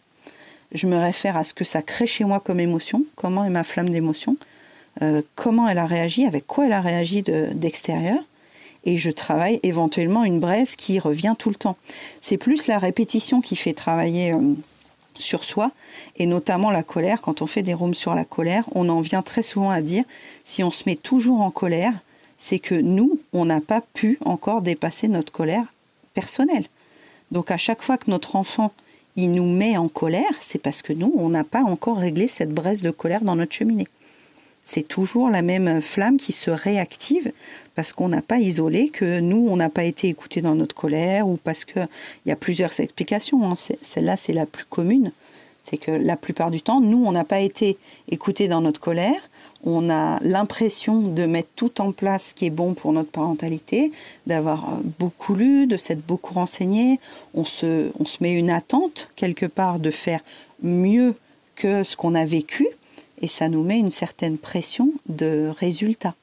Je 0.73 0.87
me 0.87 0.97
réfère 0.97 1.37
à 1.37 1.43
ce 1.43 1.53
que 1.53 1.63
ça 1.63 1.81
crée 1.81 2.05
chez 2.05 2.23
moi 2.23 2.39
comme 2.39 2.59
émotion, 2.59 3.03
comment 3.15 3.43
est 3.45 3.49
ma 3.49 3.63
flamme 3.63 3.89
d'émotion, 3.89 4.37
euh, 5.01 5.21
comment 5.35 5.67
elle 5.67 5.77
a 5.77 5.85
réagi, 5.85 6.25
avec 6.25 6.45
quoi 6.45 6.65
elle 6.65 6.73
a 6.73 6.81
réagi 6.81 7.23
d'extérieur. 7.23 8.19
et 8.83 8.97
je 8.97 9.09
travaille 9.09 9.59
éventuellement 9.63 10.23
une 10.23 10.39
braise 10.39 10.75
qui 10.75 10.99
revient 10.99 11.35
tout 11.37 11.49
le 11.49 11.55
temps. 11.55 11.77
C'est 12.21 12.37
plus 12.37 12.67
la 12.67 12.79
répétition 12.79 13.41
qui 13.41 13.55
fait 13.55 13.73
travailler 13.73 14.33
euh, 14.33 14.53
sur 15.17 15.43
soi 15.43 15.71
et 16.15 16.25
notamment 16.25 16.69
la 16.69 16.83
colère. 16.83 17.21
Quand 17.21 17.41
on 17.41 17.47
fait 17.47 17.63
des 17.63 17.73
rooms 17.73 17.93
sur 17.93 18.15
la 18.15 18.25
colère, 18.25 18.63
on 18.75 18.87
en 18.89 19.01
vient 19.01 19.21
très 19.21 19.43
souvent 19.43 19.71
à 19.71 19.81
dire 19.81 20.03
si 20.43 20.63
on 20.63 20.71
se 20.71 20.83
met 20.85 20.95
toujours 20.95 21.41
en 21.41 21.51
colère, 21.51 21.93
c'est 22.37 22.59
que 22.59 22.75
nous, 22.75 23.19
on 23.33 23.45
n'a 23.45 23.61
pas 23.61 23.81
pu 23.81 24.19
encore 24.23 24.61
dépasser 24.61 25.07
notre 25.07 25.31
colère 25.31 25.65
personnelle. 26.13 26.65
Donc 27.31 27.51
à 27.51 27.57
chaque 27.57 27.81
fois 27.81 27.97
que 27.97 28.09
notre 28.09 28.35
enfant 28.35 28.71
il 29.17 29.31
nous 29.31 29.51
met 29.51 29.77
en 29.77 29.87
colère, 29.87 30.31
c'est 30.39 30.61
parce 30.61 30.83
que 30.83 30.93
nous, 30.93 31.11
on 31.17 31.29
n'a 31.29 31.43
pas 31.43 31.63
encore 31.63 31.97
réglé 31.97 32.27
cette 32.27 32.53
braise 32.53 32.83
de 32.83 32.91
colère 32.91 33.21
dans 33.21 33.35
notre 33.35 33.51
cheminée. 33.53 33.87
C'est 34.63 34.87
toujours 34.87 35.29
la 35.29 35.41
même 35.41 35.81
flamme 35.81 36.17
qui 36.17 36.33
se 36.33 36.51
réactive 36.51 37.31
parce 37.73 37.93
qu'on 37.93 38.09
n'a 38.09 38.21
pas 38.21 38.37
isolé 38.37 38.89
que 38.89 39.19
nous, 39.19 39.47
on 39.49 39.55
n'a 39.55 39.69
pas 39.69 39.85
été 39.85 40.07
écouté 40.07 40.41
dans 40.41 40.55
notre 40.55 40.75
colère 40.75 41.27
ou 41.27 41.37
parce 41.43 41.65
qu'il 41.65 41.87
y 42.27 42.31
a 42.31 42.35
plusieurs 42.35 42.79
explications. 42.79 43.49
Hein. 43.49 43.55
Celle-là, 43.55 44.17
c'est 44.17 44.33
la 44.33 44.45
plus 44.45 44.65
commune. 44.65 45.11
C'est 45.63 45.77
que 45.77 45.91
la 45.91 46.15
plupart 46.15 46.51
du 46.51 46.61
temps, 46.61 46.79
nous, 46.79 47.03
on 47.03 47.11
n'a 47.11 47.23
pas 47.23 47.39
été 47.39 47.77
écouté 48.11 48.47
dans 48.47 48.61
notre 48.61 48.79
colère 48.79 49.29
on 49.65 49.89
a 49.89 50.19
l'impression 50.21 51.01
de 51.01 51.25
mettre 51.25 51.49
tout 51.55 51.81
en 51.81 51.91
place 51.91 52.33
qui 52.33 52.45
est 52.45 52.51
bon 52.51 52.73
pour 52.73 52.93
notre 52.93 53.09
parentalité, 53.09 53.91
d'avoir 54.25 54.69
euh, 54.69 54.77
beaucoup 54.99 55.35
lu, 55.35 55.67
de 55.67 55.77
s'être 55.77 56.05
beaucoup 56.05 56.33
renseigné. 56.33 56.99
On 57.33 57.43
se, 57.43 57.91
on 57.99 58.05
se 58.05 58.17
met 58.21 58.33
une 58.33 58.49
attente 58.49 59.09
quelque 59.15 59.45
part 59.45 59.79
de 59.79 59.91
faire 59.91 60.21
mieux 60.61 61.15
que 61.55 61.83
ce 61.83 61.95
qu'on 61.95 62.15
a 62.15 62.25
vécu 62.25 62.67
et 63.21 63.27
ça 63.27 63.49
nous 63.49 63.63
met 63.63 63.79
une 63.79 63.91
certaine 63.91 64.37
pression 64.37 64.91
de 65.07 65.51
résultat. 65.59 66.13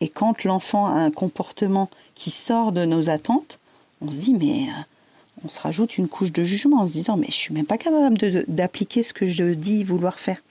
Et 0.00 0.08
quand 0.08 0.44
l'enfant 0.44 0.86
a 0.86 0.92
un 0.92 1.10
comportement 1.10 1.90
qui 2.14 2.30
sort 2.30 2.72
de 2.72 2.84
nos 2.84 3.08
attentes, 3.08 3.58
on 4.00 4.10
se 4.10 4.18
dit 4.18 4.34
mais 4.34 4.68
euh, 4.68 5.44
on 5.44 5.48
se 5.48 5.60
rajoute 5.60 5.98
une 5.98 6.08
couche 6.08 6.32
de 6.32 6.44
jugement 6.44 6.80
en 6.80 6.86
se 6.86 6.92
disant 6.92 7.16
mais 7.16 7.26
je 7.26 7.34
suis 7.34 7.54
même 7.54 7.66
pas 7.66 7.78
capable 7.78 8.18
d'appliquer 8.48 9.02
ce 9.02 9.12
que 9.12 9.26
je 9.26 9.44
dis 9.54 9.84
vouloir 9.84 10.18
faire. 10.18 10.42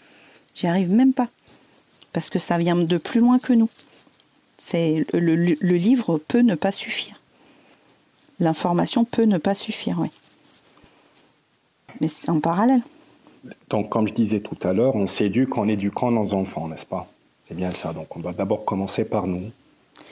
J'y 0.55 0.67
arrive 0.67 0.89
même 0.89 1.13
pas 1.13 1.29
parce 2.19 2.29
que 2.29 2.37
ça 2.37 2.57
vient 2.57 2.75
de 2.75 2.97
plus 2.97 3.21
loin 3.21 3.39
que 3.39 3.53
nous. 3.53 3.69
C'est 4.57 5.05
le, 5.13 5.31
livre 5.61 6.17
peut 6.17 6.41
ne 6.41 6.55
pas 6.55 6.73
suffire. 6.73 7.17
L'information 8.41 9.05
peut 9.05 9.23
ne 9.23 9.37
pas 9.37 9.55
suffire, 9.55 9.99
oui. 10.01 10.09
Mais 12.01 12.09
c'est 12.09 12.29
en 12.29 12.41
parallèle. 12.41 12.81
Donc, 13.69 13.87
comme 13.87 14.05
je 14.05 14.13
disais 14.13 14.41
tout 14.41 14.57
à 14.67 14.73
l'heure, 14.73 14.97
on 14.97 15.07
s'éduque 15.07 15.57
en 15.57 15.69
éduquant 15.69 16.11
nos 16.11 16.33
enfants, 16.33 16.67
n'est-ce 16.67 16.85
pas? 16.85 17.07
C'est 17.47 17.53
bien 17.53 17.71
ça. 17.71 17.93
Donc, 17.93 18.13
on 18.17 18.19
doit 18.19 18.33
d'abord 18.33 18.65
commencer 18.65 19.05
par 19.05 19.25
nous, 19.25 19.49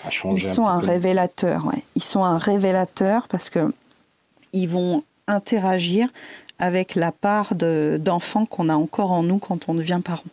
à 0.06 0.10
changer. 0.10 0.38
Ils 0.38 0.50
sont 0.50 0.66
un, 0.66 0.80
révélateur, 0.80 1.66
ouais. 1.66 1.84
Ils 1.96 2.04
sont 2.04 2.24
un 2.24 2.38
révélateur 2.38 3.28
parce 3.28 3.50
que 3.50 3.74
ils 4.54 4.70
vont 4.70 5.04
interagir 5.28 6.08
avec 6.58 6.96
la 6.96 7.12
part 7.12 7.54
d'enfants 7.54 8.46
qu'on 8.46 8.70
a 8.70 8.76
encore 8.76 9.12
en 9.12 9.24
nous 9.24 9.40
quand 9.40 9.68
on 9.68 9.74
devient 9.74 10.00
parent. 10.02 10.24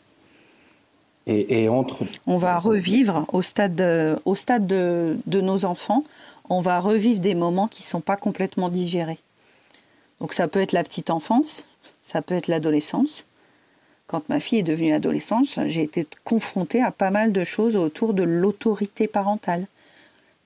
Et, 1.26 1.68
entre... 1.68 2.04
On 2.26 2.36
va 2.36 2.58
revivre 2.58 3.24
au 3.32 3.40
stade, 3.40 3.74
de, 3.74 4.18
au 4.26 4.34
stade 4.34 4.66
de, 4.66 5.40
nos 5.40 5.64
enfants, 5.64 6.04
on 6.50 6.60
va 6.60 6.80
revivre 6.80 7.20
des 7.20 7.34
moments 7.34 7.66
qui 7.66 7.82
ne 7.82 7.86
sont 7.86 8.02
pas 8.02 8.16
complètement 8.16 8.68
digérés. 8.68 9.18
Donc 10.20 10.34
ça 10.34 10.48
peut 10.48 10.60
être 10.60 10.72
la 10.72 10.84
petite 10.84 11.08
enfance, 11.08 11.64
ça 12.02 12.20
peut 12.20 12.34
être 12.34 12.48
l'adolescence. 12.48 13.24
Quand 14.06 14.28
ma 14.28 14.38
fille 14.38 14.58
est 14.58 14.64
devenue 14.64 14.92
adolescente, 14.92 15.46
j'ai 15.66 15.82
été 15.82 16.06
confrontée 16.24 16.82
à 16.82 16.90
pas 16.90 17.10
mal 17.10 17.32
de 17.32 17.42
choses 17.42 17.74
autour 17.74 18.12
de 18.12 18.22
l'autorité 18.22 19.08
parentale. 19.08 19.66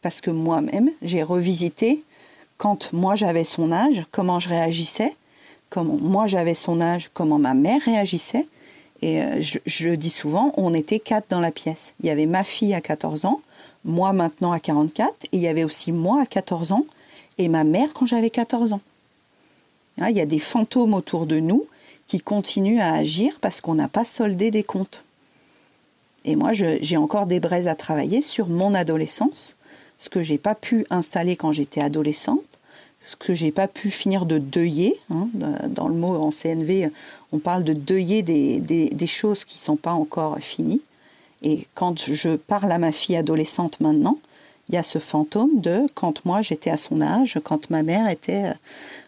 Parce 0.00 0.20
que 0.20 0.30
moi-même, 0.30 0.90
j'ai 1.02 1.24
revisité, 1.24 2.04
quand 2.56 2.92
moi 2.92 3.16
j'avais 3.16 3.42
son 3.42 3.72
âge, 3.72 4.04
comment 4.12 4.38
je 4.38 4.48
réagissais, 4.48 5.16
comment 5.70 5.98
moi 6.00 6.28
j'avais 6.28 6.54
son 6.54 6.80
âge, 6.80 7.10
comment 7.12 7.38
ma 7.38 7.54
mère 7.54 7.80
réagissait, 7.84 8.46
et 9.02 9.22
euh, 9.22 9.40
je, 9.40 9.88
le 9.88 9.96
dis 9.96 10.10
souvent, 10.10 10.52
on 10.56 10.74
était 10.74 10.98
quatre 10.98 11.30
dans 11.30 11.40
la 11.40 11.50
pièce. 11.50 11.94
Il 12.00 12.06
y 12.06 12.10
avait 12.10 12.26
ma 12.26 12.44
fille 12.44 12.74
à 12.74 12.80
14 12.80 13.24
ans, 13.24 13.40
moi 13.84 14.12
maintenant 14.12 14.52
à 14.52 14.60
44, 14.60 15.12
et 15.24 15.28
il 15.32 15.40
y 15.40 15.48
avait 15.48 15.64
aussi 15.64 15.92
moi 15.92 16.22
à 16.22 16.26
14 16.26 16.72
ans, 16.72 16.84
et 17.38 17.48
ma 17.48 17.64
mère 17.64 17.92
quand 17.92 18.06
j'avais 18.06 18.30
14 18.30 18.72
ans. 18.72 18.80
Hein, 19.98 20.08
il 20.10 20.16
y 20.16 20.20
a 20.20 20.26
des 20.26 20.38
fantômes 20.38 20.94
autour 20.94 21.26
de 21.26 21.38
nous 21.38 21.66
qui 22.06 22.20
continuent 22.20 22.80
à 22.80 22.94
agir 22.94 23.38
parce 23.40 23.60
qu'on 23.60 23.74
n'a 23.74 23.88
pas 23.88 24.04
soldé 24.04 24.50
des 24.50 24.62
comptes. 24.64 25.04
Et 26.24 26.36
moi, 26.36 26.52
j'ai 26.52 26.96
encore 26.96 27.26
des 27.26 27.40
braises 27.40 27.68
à 27.68 27.74
travailler 27.74 28.20
sur 28.22 28.48
mon 28.48 28.74
adolescence, 28.74 29.56
ce 29.98 30.08
que 30.08 30.22
j'ai 30.22 30.38
pas 30.38 30.54
pu 30.54 30.84
installer 30.90 31.36
quand 31.36 31.52
j'étais 31.52 31.80
adolescente, 31.80 32.42
ce 33.06 33.16
que 33.16 33.34
j'ai 33.34 33.52
pas 33.52 33.68
pu 33.68 33.90
finir 33.90 34.26
de 34.26 34.38
deuiller. 34.38 35.00
Hein, 35.10 35.28
dans 35.68 35.88
le 35.88 35.94
mot 35.94 36.14
en 36.16 36.30
CNV, 36.30 36.90
on 37.32 37.38
parle 37.38 37.64
de 37.64 37.72
deuiller 37.72 38.22
des, 38.22 39.06
choses 39.06 39.44
qui 39.44 39.56
ne 39.56 39.62
sont 39.62 39.76
pas 39.76 39.92
encore 39.92 40.38
finies. 40.38 40.82
Et 41.42 41.66
quand 41.74 41.98
je 42.12 42.36
parle 42.36 42.72
à 42.72 42.78
ma 42.78 42.92
fille 42.92 43.16
adolescente 43.16 43.80
maintenant, 43.80 44.18
il 44.68 44.74
y 44.74 44.78
a 44.78 44.82
ce 44.82 44.98
fantôme 44.98 45.60
de 45.60 45.86
quand 45.94 46.24
moi 46.24 46.42
j'étais 46.42 46.70
à 46.70 46.76
son 46.76 47.00
âge, 47.00 47.38
quand 47.44 47.70
ma 47.70 47.82
mère 47.82 48.08
était, 48.08 48.52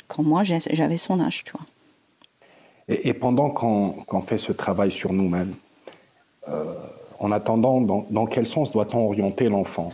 quand 0.08 0.22
moi 0.22 0.42
j'avais 0.44 0.96
son 0.96 1.20
âge, 1.20 1.44
tu 1.44 1.52
vois. 1.52 1.66
Et, 2.88 3.14
pendant 3.14 3.50
qu'on 3.50 4.22
fait 4.22 4.38
ce 4.38 4.52
travail 4.52 4.90
sur 4.90 5.12
nous-mêmes, 5.12 5.54
euh, 6.48 6.74
en 7.20 7.30
attendant, 7.30 7.80
dans, 7.80 8.26
quel 8.26 8.46
sens 8.46 8.72
doit-on 8.72 9.06
orienter 9.06 9.48
l'enfant? 9.48 9.92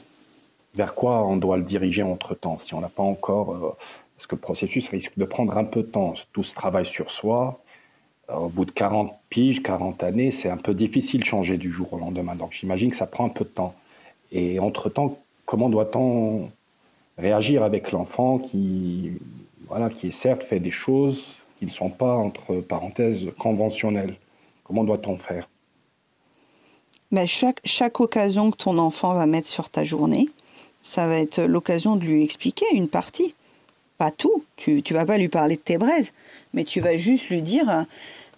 Vers 0.75 0.95
quoi 0.95 1.27
on 1.27 1.37
doit 1.37 1.59
le 1.59 1.63
diriger 1.63 2.03
entre-temps 2.03 2.59
Si 2.59 2.75
on 2.75 2.81
n'a 2.81 2.89
pas 2.89 3.03
encore... 3.03 3.53
Euh, 3.53 3.77
parce 4.17 4.27
que 4.27 4.35
le 4.35 4.41
processus 4.41 4.89
risque 4.89 5.13
de 5.19 5.27
prendre 5.27 5.59
un 5.59 5.65
peu 5.65 5.83
de 5.83 5.89
temps, 5.89 6.15
tout 6.33 6.43
ce 6.43 6.55
travail 6.55 6.87
sur 6.87 7.11
soi, 7.11 7.61
au 8.35 8.49
bout 8.49 8.65
de 8.65 8.71
40 8.71 9.15
piges, 9.29 9.63
40 9.63 10.03
années, 10.03 10.31
c'est 10.31 10.49
un 10.49 10.57
peu 10.57 10.75
difficile 10.75 11.21
de 11.21 11.27
changer 11.27 11.57
du 11.57 11.71
jour 11.71 11.93
au 11.93 11.99
lendemain. 11.99 12.35
Donc 12.35 12.53
j'imagine 12.53 12.91
que 12.91 12.97
ça 12.97 13.07
prend 13.07 13.27
un 13.27 13.31
peu 13.31 13.45
de 13.45 13.51
temps. 13.51 13.75
Et 14.33 14.59
entre-temps, 14.59 15.19
comment 15.45 15.69
doit-on 15.69 16.51
réagir 17.19 17.63
avec 17.63 17.93
l'enfant 17.93 18.39
qui, 18.39 19.13
voilà, 19.69 19.91
qui 19.91 20.13
certes 20.13 20.43
fait 20.43 20.61
des 20.61 20.71
choses 20.71 21.25
qui 21.59 21.65
ne 21.65 21.71
sont 21.71 21.91
pas, 21.91 22.15
entre 22.15 22.57
parenthèses, 22.57 23.27
conventionnelles? 23.39 24.17
Comment 24.65 24.85
doit-on 24.85 25.17
faire? 25.17 25.49
Mais 27.13 27.27
chaque, 27.27 27.61
chaque 27.65 28.01
occasion 28.01 28.51
que 28.51 28.57
ton 28.57 28.79
enfant 28.79 29.15
va 29.15 29.27
mettre 29.27 29.47
sur 29.47 29.71
ta 29.71 29.85
journée, 29.85 30.29
ça 30.83 31.07
va 31.07 31.19
être 31.19 31.41
l'occasion 31.41 31.97
de 31.97 32.05
lui 32.05 32.25
expliquer 32.25 32.67
une 32.73 32.89
partie. 32.89 33.35
Pas 33.99 34.11
tout, 34.11 34.45
tu 34.57 34.83
ne 34.87 34.95
vas 34.95 35.07
pas 35.07 35.17
lui 35.17 35.29
parler 35.29 35.57
de 35.57 35.61
tes 35.61 35.79
braises, 35.79 36.13
mais 36.53 36.65
tu 36.65 36.81
vas 36.81 36.97
juste 36.97 37.31
lui 37.31 37.43
dire 37.43 37.87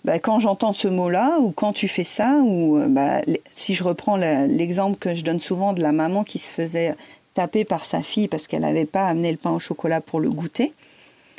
bah, 0.04 0.18
quand 0.18 0.38
j'entends 0.38 0.72
ce 0.72 0.88
mot-là, 0.88 1.38
ou 1.40 1.50
quand 1.50 1.72
tu 1.72 1.88
fais 1.88 2.04
ça, 2.04 2.38
ou 2.42 2.78
euh, 2.78 2.86
bah, 2.88 3.20
si 3.50 3.74
je 3.74 3.82
reprends 3.82 4.16
l'exemple 4.16 4.96
que 4.96 5.14
je 5.14 5.24
donne 5.24 5.40
souvent 5.40 5.72
de 5.72 5.82
la 5.82 5.92
maman 5.92 6.24
qui 6.24 6.38
se 6.38 6.50
faisait 6.50 6.94
taper 7.34 7.64
par 7.64 7.84
sa 7.84 8.02
fille 8.02 8.28
parce 8.28 8.46
qu'elle 8.46 8.62
n'avait 8.62 8.86
pas 8.86 9.06
amené 9.06 9.30
le 9.30 9.36
pain 9.36 9.50
au 9.50 9.58
chocolat 9.58 10.00
pour 10.00 10.20
le 10.20 10.30
goûter, 10.30 10.72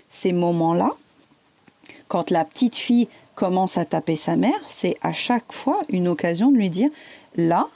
ces 0.08 0.34
moments-là, 0.34 0.90
quand 2.08 2.32
la 2.32 2.44
petite 2.44 2.76
fille 2.76 3.08
commence 3.36 3.78
à 3.78 3.86
taper 3.86 4.16
sa 4.16 4.36
mère, 4.36 4.60
c'est 4.66 4.98
à 5.02 5.14
chaque 5.14 5.52
fois 5.54 5.82
une 5.90 6.08
occasion 6.08 6.52
de 6.52 6.58
lui 6.58 6.70
dire, 6.70 6.90
là, 7.36 7.68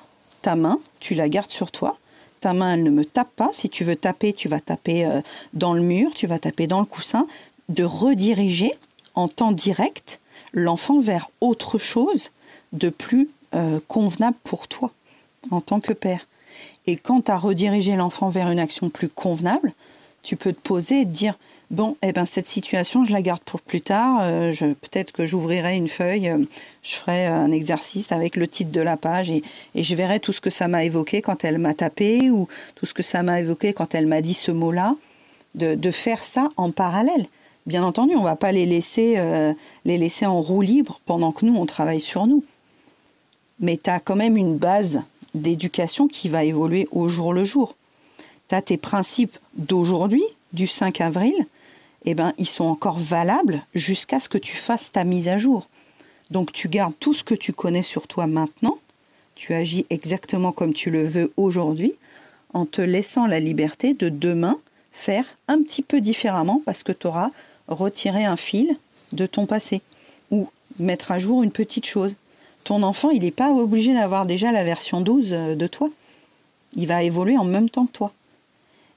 ta 0.41 0.55
main, 0.55 0.79
tu 0.99 1.15
la 1.15 1.29
gardes 1.29 1.49
sur 1.49 1.71
toi, 1.71 1.97
ta 2.43 2.53
main, 2.53 2.73
elle 2.73 2.83
ne 2.83 2.89
me 2.89 3.05
tape 3.05 3.33
pas. 3.37 3.49
Si 3.53 3.69
tu 3.69 3.85
veux 3.85 3.95
taper, 3.95 4.33
tu 4.33 4.49
vas 4.49 4.59
taper 4.59 5.05
euh, 5.05 5.21
dans 5.53 5.73
le 5.73 5.81
mur, 5.81 6.11
tu 6.13 6.27
vas 6.27 6.39
taper 6.39 6.67
dans 6.67 6.81
le 6.81 6.85
coussin. 6.85 7.25
De 7.69 7.85
rediriger 7.85 8.73
en 9.15 9.29
temps 9.29 9.53
direct 9.53 10.19
l'enfant 10.51 10.99
vers 10.99 11.29
autre 11.39 11.77
chose 11.77 12.31
de 12.73 12.89
plus 12.89 13.29
euh, 13.55 13.79
convenable 13.87 14.35
pour 14.43 14.67
toi 14.67 14.91
en 15.51 15.61
tant 15.61 15.79
que 15.79 15.93
père. 15.93 16.27
Et 16.85 16.97
quand 16.97 17.21
tu 17.21 17.31
as 17.31 17.37
redirigé 17.37 17.95
l'enfant 17.95 18.27
vers 18.27 18.51
une 18.51 18.59
action 18.59 18.89
plus 18.89 19.07
convenable, 19.07 19.73
tu 20.21 20.35
peux 20.35 20.51
te 20.51 20.59
poser 20.59 21.01
et 21.01 21.05
te 21.05 21.11
dire 21.11 21.37
bon, 21.73 21.97
eh 22.01 22.13
ben 22.13 22.25
cette 22.25 22.45
situation, 22.45 23.03
je 23.03 23.11
la 23.11 23.21
garde 23.21 23.41
pour 23.41 23.59
plus 23.61 23.81
tard. 23.81 24.21
Euh, 24.23 24.53
peut-être 24.53 25.11
que 25.11 25.25
j'ouvrirai 25.25 25.75
une 25.75 25.87
feuille, 25.87 26.29
euh, 26.29 26.37
je 26.83 26.95
ferai 26.95 27.25
un 27.25 27.51
exercice 27.51 28.11
avec 28.11 28.35
le 28.35 28.47
titre 28.47 28.71
de 28.71 28.81
la 28.81 28.95
page 28.95 29.29
et, 29.29 29.43
je 29.75 29.95
verrai 29.95 30.19
tout 30.19 30.31
ce 30.31 30.39
que 30.39 30.49
ça 30.49 30.67
m'a 30.67 30.85
évoqué 30.85 31.21
quand 31.21 31.43
elle 31.43 31.57
m'a 31.57 31.73
tapé 31.73 32.29
ou 32.29 32.47
tout 32.75 32.85
ce 32.85 32.93
que 32.93 33.03
ça 33.03 33.23
m'a 33.23 33.39
évoqué 33.39 33.73
quand 33.73 33.95
elle 33.95 34.07
m'a 34.07 34.21
dit 34.21 34.33
ce 34.33 34.51
mot-là. 34.51 34.95
de, 35.55 35.91
faire 35.91 36.23
ça 36.23 36.49
en 36.57 36.71
parallèle. 36.71 37.27
Bien 37.65 37.83
entendu, 37.83 38.15
on 38.15 38.19
ne 38.19 38.25
va 38.25 38.35
pas 38.35 38.51
les 38.51 38.65
laisser, 38.65 39.15
euh, 39.17 39.53
les 39.85 39.97
laisser 39.97 40.25
en 40.25 40.41
roue 40.41 40.61
libre 40.61 40.99
pendant 41.05 41.31
que 41.31 41.45
nous, 41.45 41.55
on 41.55 41.65
travaille 41.65 42.01
sur 42.01 42.27
nous. 42.27 42.43
Mais 43.59 43.79
tu 43.81 43.89
as 43.89 43.99
quand 43.99 44.15
même 44.15 44.35
une 44.35 44.57
base 44.57 45.03
d'éducation 45.33 46.07
qui 46.07 46.27
va 46.27 46.43
évoluer 46.43 46.87
au 46.91 47.07
jour 47.07 47.33
le 47.33 47.43
jour. 47.43 47.75
Tu 48.49 48.55
as 48.55 48.61
tes 48.61 48.77
principes 48.77 49.37
d'aujourd'hui, 49.55 50.23
du 50.51 50.67
5 50.67 50.99
avril, 51.01 51.33
eh 52.05 52.15
ben, 52.15 52.33
ils 52.37 52.47
sont 52.47 52.65
encore 52.65 52.99
valables 52.99 53.63
jusqu'à 53.73 54.19
ce 54.19 54.29
que 54.29 54.37
tu 54.37 54.55
fasses 54.55 54.91
ta 54.91 55.03
mise 55.03 55.27
à 55.27 55.37
jour. 55.37 55.67
Donc 56.31 56.51
tu 56.51 56.67
gardes 56.67 56.93
tout 56.99 57.13
ce 57.13 57.23
que 57.23 57.35
tu 57.35 57.53
connais 57.53 57.83
sur 57.83 58.07
toi 58.07 58.27
maintenant, 58.27 58.77
tu 59.35 59.53
agis 59.53 59.85
exactement 59.89 60.51
comme 60.51 60.73
tu 60.73 60.89
le 60.89 61.03
veux 61.03 61.33
aujourd'hui, 61.37 61.93
en 62.53 62.65
te 62.65 62.81
laissant 62.81 63.25
la 63.25 63.39
liberté 63.39 63.93
de 63.93 64.09
demain 64.09 64.59
faire 64.91 65.25
un 65.47 65.61
petit 65.61 65.81
peu 65.81 66.01
différemment 66.01 66.61
parce 66.65 66.83
que 66.83 66.91
tu 66.91 67.07
auras 67.07 67.31
retiré 67.67 68.25
un 68.25 68.37
fil 68.37 68.77
de 69.11 69.25
ton 69.25 69.45
passé 69.45 69.81
ou 70.31 70.47
mettre 70.79 71.11
à 71.11 71.19
jour 71.19 71.43
une 71.43 71.51
petite 71.51 71.85
chose. 71.85 72.15
Ton 72.63 72.83
enfant, 72.83 73.09
il 73.09 73.23
n'est 73.23 73.31
pas 73.31 73.51
obligé 73.51 73.93
d'avoir 73.93 74.25
déjà 74.25 74.51
la 74.51 74.63
version 74.63 75.01
12 75.01 75.33
euh, 75.33 75.55
de 75.55 75.67
toi. 75.67 75.89
Il 76.75 76.87
va 76.87 77.03
évoluer 77.03 77.37
en 77.37 77.43
même 77.43 77.69
temps 77.69 77.85
que 77.85 77.91
toi. 77.91 78.13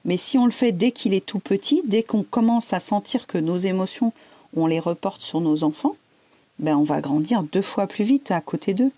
Mais 0.07 0.17
si 0.17 0.37
on 0.37 0.45
le 0.45 0.51
fait 0.51 0.71
dès 0.71 0.91
qu'il 0.91 1.13
est 1.13 1.25
tout 1.25 1.39
petit, 1.39 1.83
dès 1.85 2.01
qu'on 2.01 2.23
commence 2.23 2.71
à 2.73 2.79
sentir 2.79 3.27
que 3.27 3.37
nos 3.37 3.57
émotions, 3.57 4.13
on 4.55 4.65
les 4.65 4.79
reporte 4.79 5.21
sur 5.21 5.41
nos 5.41 5.65
enfants, 5.65 5.95
ben 6.59 6.77
on 6.77 6.83
va 6.83 7.01
grandir 7.01 7.43
deux 7.43 7.61
fois 7.61 7.87
plus 7.87 8.05
vite 8.05 8.31
à 8.31 8.39
côté 8.41 8.73
d'eux. 8.73 8.91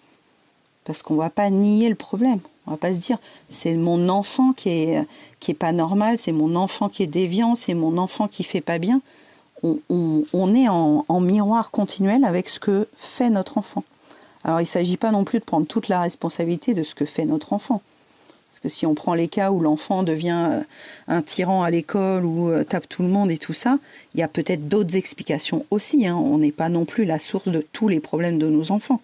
Parce 0.86 1.02
qu'on 1.02 1.16
ne 1.16 1.20
va 1.20 1.32
pas 1.32 1.50
nier 1.50 1.90
le 1.90 1.96
problème. 1.96 2.40
On 2.68 2.72
va 2.72 2.78
pas 2.78 2.94
se 2.94 3.00
dire 3.00 3.18
c'est 3.50 3.74
mon 3.74 4.08
enfant 4.08 4.54
qui 4.54 4.70
est 4.70 5.08
qui 5.40 5.52
est 5.52 5.56
pas 5.56 5.72
normal, 5.72 6.20
c'est 6.20 6.32
mon 6.32 6.56
enfant 6.56 6.90
qui 6.90 7.02
est 7.02 7.08
déviant, 7.08 7.56
c'est 7.56 7.74
mon 7.74 7.98
enfant 7.98 8.28
qui 8.28 8.44
fait 8.44 8.62
pas 8.62 8.78
bien. 8.78 9.02
On, 9.62 10.56
est 10.56 10.70
en, 10.70 11.04
en, 11.10 11.20
miroir 11.20 11.70
continuel 11.70 12.24
avec 12.24 12.48
ce 12.48 12.62
que 12.62 12.88
fait 12.96 13.30
notre 13.30 13.58
enfant. 13.58 13.84
Alors 14.46 14.62
il 14.62 14.64
ne 14.64 14.68
s'agit 14.68 14.96
pas 14.96 15.12
non 15.12 15.26
plus 15.26 15.40
de 15.40 15.44
prendre 15.44 15.68
toute 15.68 15.90
la 15.90 16.00
responsabilité 16.00 16.74
de 16.74 16.84
ce 16.84 16.96
que 16.96 17.04
fait 17.04 17.26
notre 17.26 17.52
enfant. 17.52 17.82
Parce 18.52 18.60
que 18.62 18.70
si 18.70 18.86
on 18.86 18.94
prend 18.94 19.14
les 19.14 19.28
cas 19.28 19.52
où 19.52 19.60
l'enfant 19.62 20.04
devient 20.04 20.48
euh, 20.50 20.62
un 21.08 21.22
tyran 21.22 21.64
à 21.64 21.70
l'école 21.70 22.26
ou 22.26 22.50
euh, 22.50 22.64
tape 22.64 22.90
tout 22.90 23.04
le 23.04 23.08
monde 23.08 23.32
et 23.32 23.38
tout 23.38 23.54
ça, 23.54 23.80
il 24.14 24.20
y 24.20 24.24
a 24.24 24.28
peut-être 24.28 24.68
d'autres 24.68 24.96
explications 24.96 25.66
aussi. 25.72 26.08
Hein. 26.08 26.16
On 26.16 26.40
n'est 26.40 26.52
pas 26.52 26.68
non 26.68 26.86
plus 26.86 27.06
la 27.06 27.20
source 27.20 27.48
de 27.48 27.62
tous 27.62 27.88
les 27.88 28.00
problèmes 28.00 28.38
de 28.38 28.48
nos 28.48 28.72
enfants. 28.72 29.02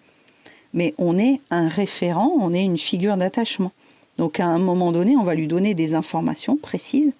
Mais 0.74 0.94
on 0.98 1.16
est 1.16 1.40
un 1.50 1.68
référent, 1.68 2.32
on 2.38 2.52
est 2.52 2.64
une 2.64 2.76
figure 2.76 3.16
d'attachement. 3.16 3.72
Donc 4.18 4.40
à 4.40 4.46
un 4.46 4.58
moment 4.58 4.92
donné, 4.92 5.16
on 5.16 5.22
va 5.22 5.34
lui 5.34 5.46
donner 5.46 5.74
des 5.74 5.94
informations 5.94 6.56
précises 6.56 7.12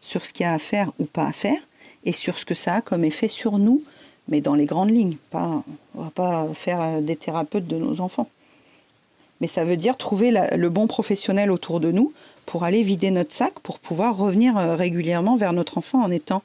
sur 0.00 0.24
ce 0.24 0.32
qu'il 0.32 0.44
y 0.44 0.46
a 0.46 0.52
à 0.52 0.58
faire 0.58 0.92
ou 0.98 1.06
pas 1.06 1.26
à 1.26 1.32
faire 1.32 1.60
et 2.04 2.12
sur 2.12 2.38
ce 2.38 2.44
que 2.44 2.54
ça 2.54 2.76
a 2.76 2.80
comme 2.80 3.04
effet 3.04 3.28
sur 3.28 3.58
nous, 3.58 3.82
mais 4.28 4.40
dans 4.40 4.54
les 4.54 4.66
grandes 4.66 4.90
lignes. 4.90 5.16
On 5.32 5.62
ne 5.94 6.04
va 6.04 6.10
pas 6.10 6.46
faire 6.54 6.80
euh, 6.80 7.00
des 7.00 7.16
thérapeutes 7.16 7.66
de 7.66 7.76
nos 7.76 8.00
enfants 8.00 8.28
mais 9.40 9.46
ça 9.46 9.64
veut 9.64 9.76
dire 9.76 9.96
trouver 9.96 10.30
le 10.30 10.68
bon 10.68 10.86
professionnel 10.86 11.50
autour 11.50 11.80
de 11.80 11.90
nous 11.90 12.12
pour 12.46 12.64
aller 12.64 12.82
vider 12.82 13.10
notre 13.10 13.32
sac, 13.32 13.60
pour 13.60 13.78
pouvoir 13.78 14.16
revenir 14.16 14.58
euh, 14.58 14.74
régulièrement 14.74 15.36
vers 15.36 15.52
notre 15.52 15.78
enfant 15.78 16.02
en 16.02 16.10
étant 16.10 16.42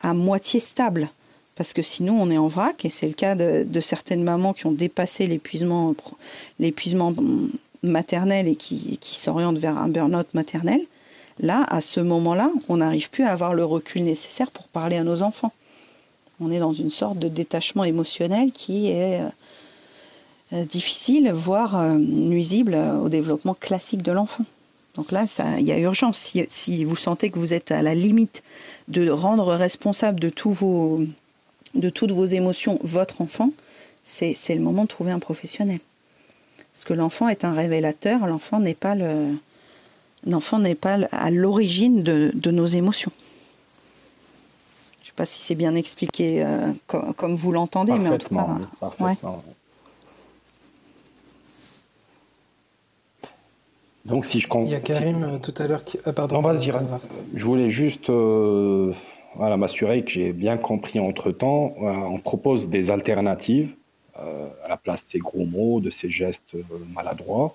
à 0.00 0.14
moitié 0.14 0.60
stable. 0.60 1.10
Parce 1.56 1.74
que 1.74 1.82
sinon, 1.82 2.20
on 2.20 2.30
est 2.30 2.38
en 2.38 2.48
vrac, 2.48 2.84
et 2.84 2.90
c'est 2.90 3.06
le 3.06 3.12
cas 3.12 3.34
de, 3.34 3.80
certaines 3.80 4.22
mamans 4.22 4.54
qui 4.54 4.66
ont 4.66 4.72
dépassé 4.72 5.26
l'épuisement, 5.26 5.94
maternel 7.82 8.48
et 8.48 8.56
qui, 8.56 8.96
qui 8.98 9.16
s'orientent 9.16 9.58
vers 9.58 9.76
un 9.76 9.88
burn-out 9.88 10.28
maternel. 10.32 10.80
Là, 11.38 11.66
à 11.68 11.80
ce 11.82 12.00
moment-là, 12.00 12.50
on 12.70 12.78
n'arrive 12.78 13.10
plus 13.10 13.24
à 13.24 13.32
avoir 13.32 13.52
le 13.52 13.64
recul 13.64 14.04
nécessaire 14.04 14.50
pour 14.50 14.68
parler 14.68 14.96
à 14.96 15.04
nos 15.04 15.22
enfants. 15.22 15.52
On 16.40 16.50
est 16.50 16.58
dans 16.58 16.72
une 16.72 16.90
sorte 16.90 17.18
de 17.18 17.28
détachement 17.28 17.84
émotionnel 17.84 18.50
qui 18.52 18.88
est 18.88 19.20
euh, 20.52 20.56
euh, 20.56 20.64
difficile, 20.64 21.32
voire 21.32 21.76
euh, 21.76 21.94
nuisible 21.94 22.74
au 22.74 23.08
développement 23.08 23.54
classique 23.54 24.02
de 24.02 24.12
l'enfant. 24.12 24.44
Donc 24.94 25.10
là, 25.10 25.24
il 25.58 25.64
y 25.64 25.72
a 25.72 25.78
urgence. 25.78 26.34
Si, 26.48 26.84
vous 26.84 26.96
sentez 26.96 27.30
que 27.30 27.38
vous 27.38 27.54
êtes 27.54 27.70
à 27.70 27.80
la 27.80 27.94
limite 27.94 28.42
de 28.88 29.08
rendre 29.08 29.54
responsable 29.54 30.20
de, 30.20 30.28
tous 30.28 30.52
vos, 30.52 31.02
de 31.74 31.88
toutes 31.88 32.12
vos 32.12 32.26
émotions 32.26 32.78
votre 32.82 33.22
enfant, 33.22 33.50
c'est 34.02 34.34
le 34.50 34.60
moment 34.60 34.82
de 34.82 34.88
trouver 34.88 35.12
un 35.12 35.18
professionnel. 35.18 35.80
Parce 36.72 36.84
que 36.84 36.92
l'enfant 36.92 37.28
est 37.28 37.44
un 37.44 37.54
révélateur, 37.54 38.26
l'enfant 38.26 38.60
n'est 38.60 38.74
pas 38.74 38.94
le, 38.94 39.38
n'est 40.26 40.74
pas 40.74 40.98
à 41.10 41.30
l'origine 41.30 42.02
de, 42.02 42.50
nos 42.50 42.66
émotions. 42.66 43.12
Je 44.98 45.04
ne 45.04 45.06
sais 45.06 45.12
pas 45.16 45.26
si 45.26 45.40
c'est 45.40 45.54
bien 45.54 45.74
expliqué 45.74 46.44
euh, 46.44 46.70
comme, 46.86 47.34
vous 47.34 47.52
l'entendez, 47.52 47.98
mais 47.98 48.10
en 48.10 48.18
tout 48.18 48.34
cas, 48.34 48.58
Donc 54.04 54.26
si 54.26 54.40
je 54.40 54.48
Il 54.52 54.68
y 54.68 54.74
a 54.74 54.80
Karim 54.80 55.22
euh, 55.22 55.38
tout 55.38 55.54
à 55.58 55.66
l'heure 55.66 55.84
qui... 55.84 55.98
Ah, 56.04 56.12
pardon. 56.12 56.40
vas-y, 56.40 56.72
je 57.34 57.44
voulais 57.44 57.70
juste 57.70 58.10
euh, 58.10 58.92
voilà, 59.36 59.56
m'assurer 59.56 60.02
que 60.02 60.10
j'ai 60.10 60.32
bien 60.32 60.56
compris 60.56 60.98
entre-temps. 60.98 61.74
on 61.78 62.18
propose 62.18 62.68
des 62.68 62.90
alternatives 62.90 63.70
euh, 64.18 64.48
à 64.64 64.68
la 64.68 64.76
place 64.76 65.04
de 65.04 65.10
ces 65.10 65.18
gros 65.18 65.44
mots, 65.44 65.80
de 65.80 65.90
ces 65.90 66.10
gestes 66.10 66.56
maladroits. 66.94 67.54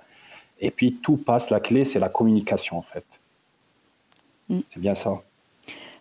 Et 0.59 0.71
puis 0.71 0.93
tout 0.93 1.17
passe, 1.17 1.49
la 1.49 1.59
clé, 1.59 1.83
c'est 1.83 1.99
la 1.99 2.09
communication 2.09 2.77
en 2.77 2.81
fait. 2.81 3.05
Mm. 4.49 4.59
C'est 4.73 4.79
bien 4.79 4.95
ça. 4.95 5.21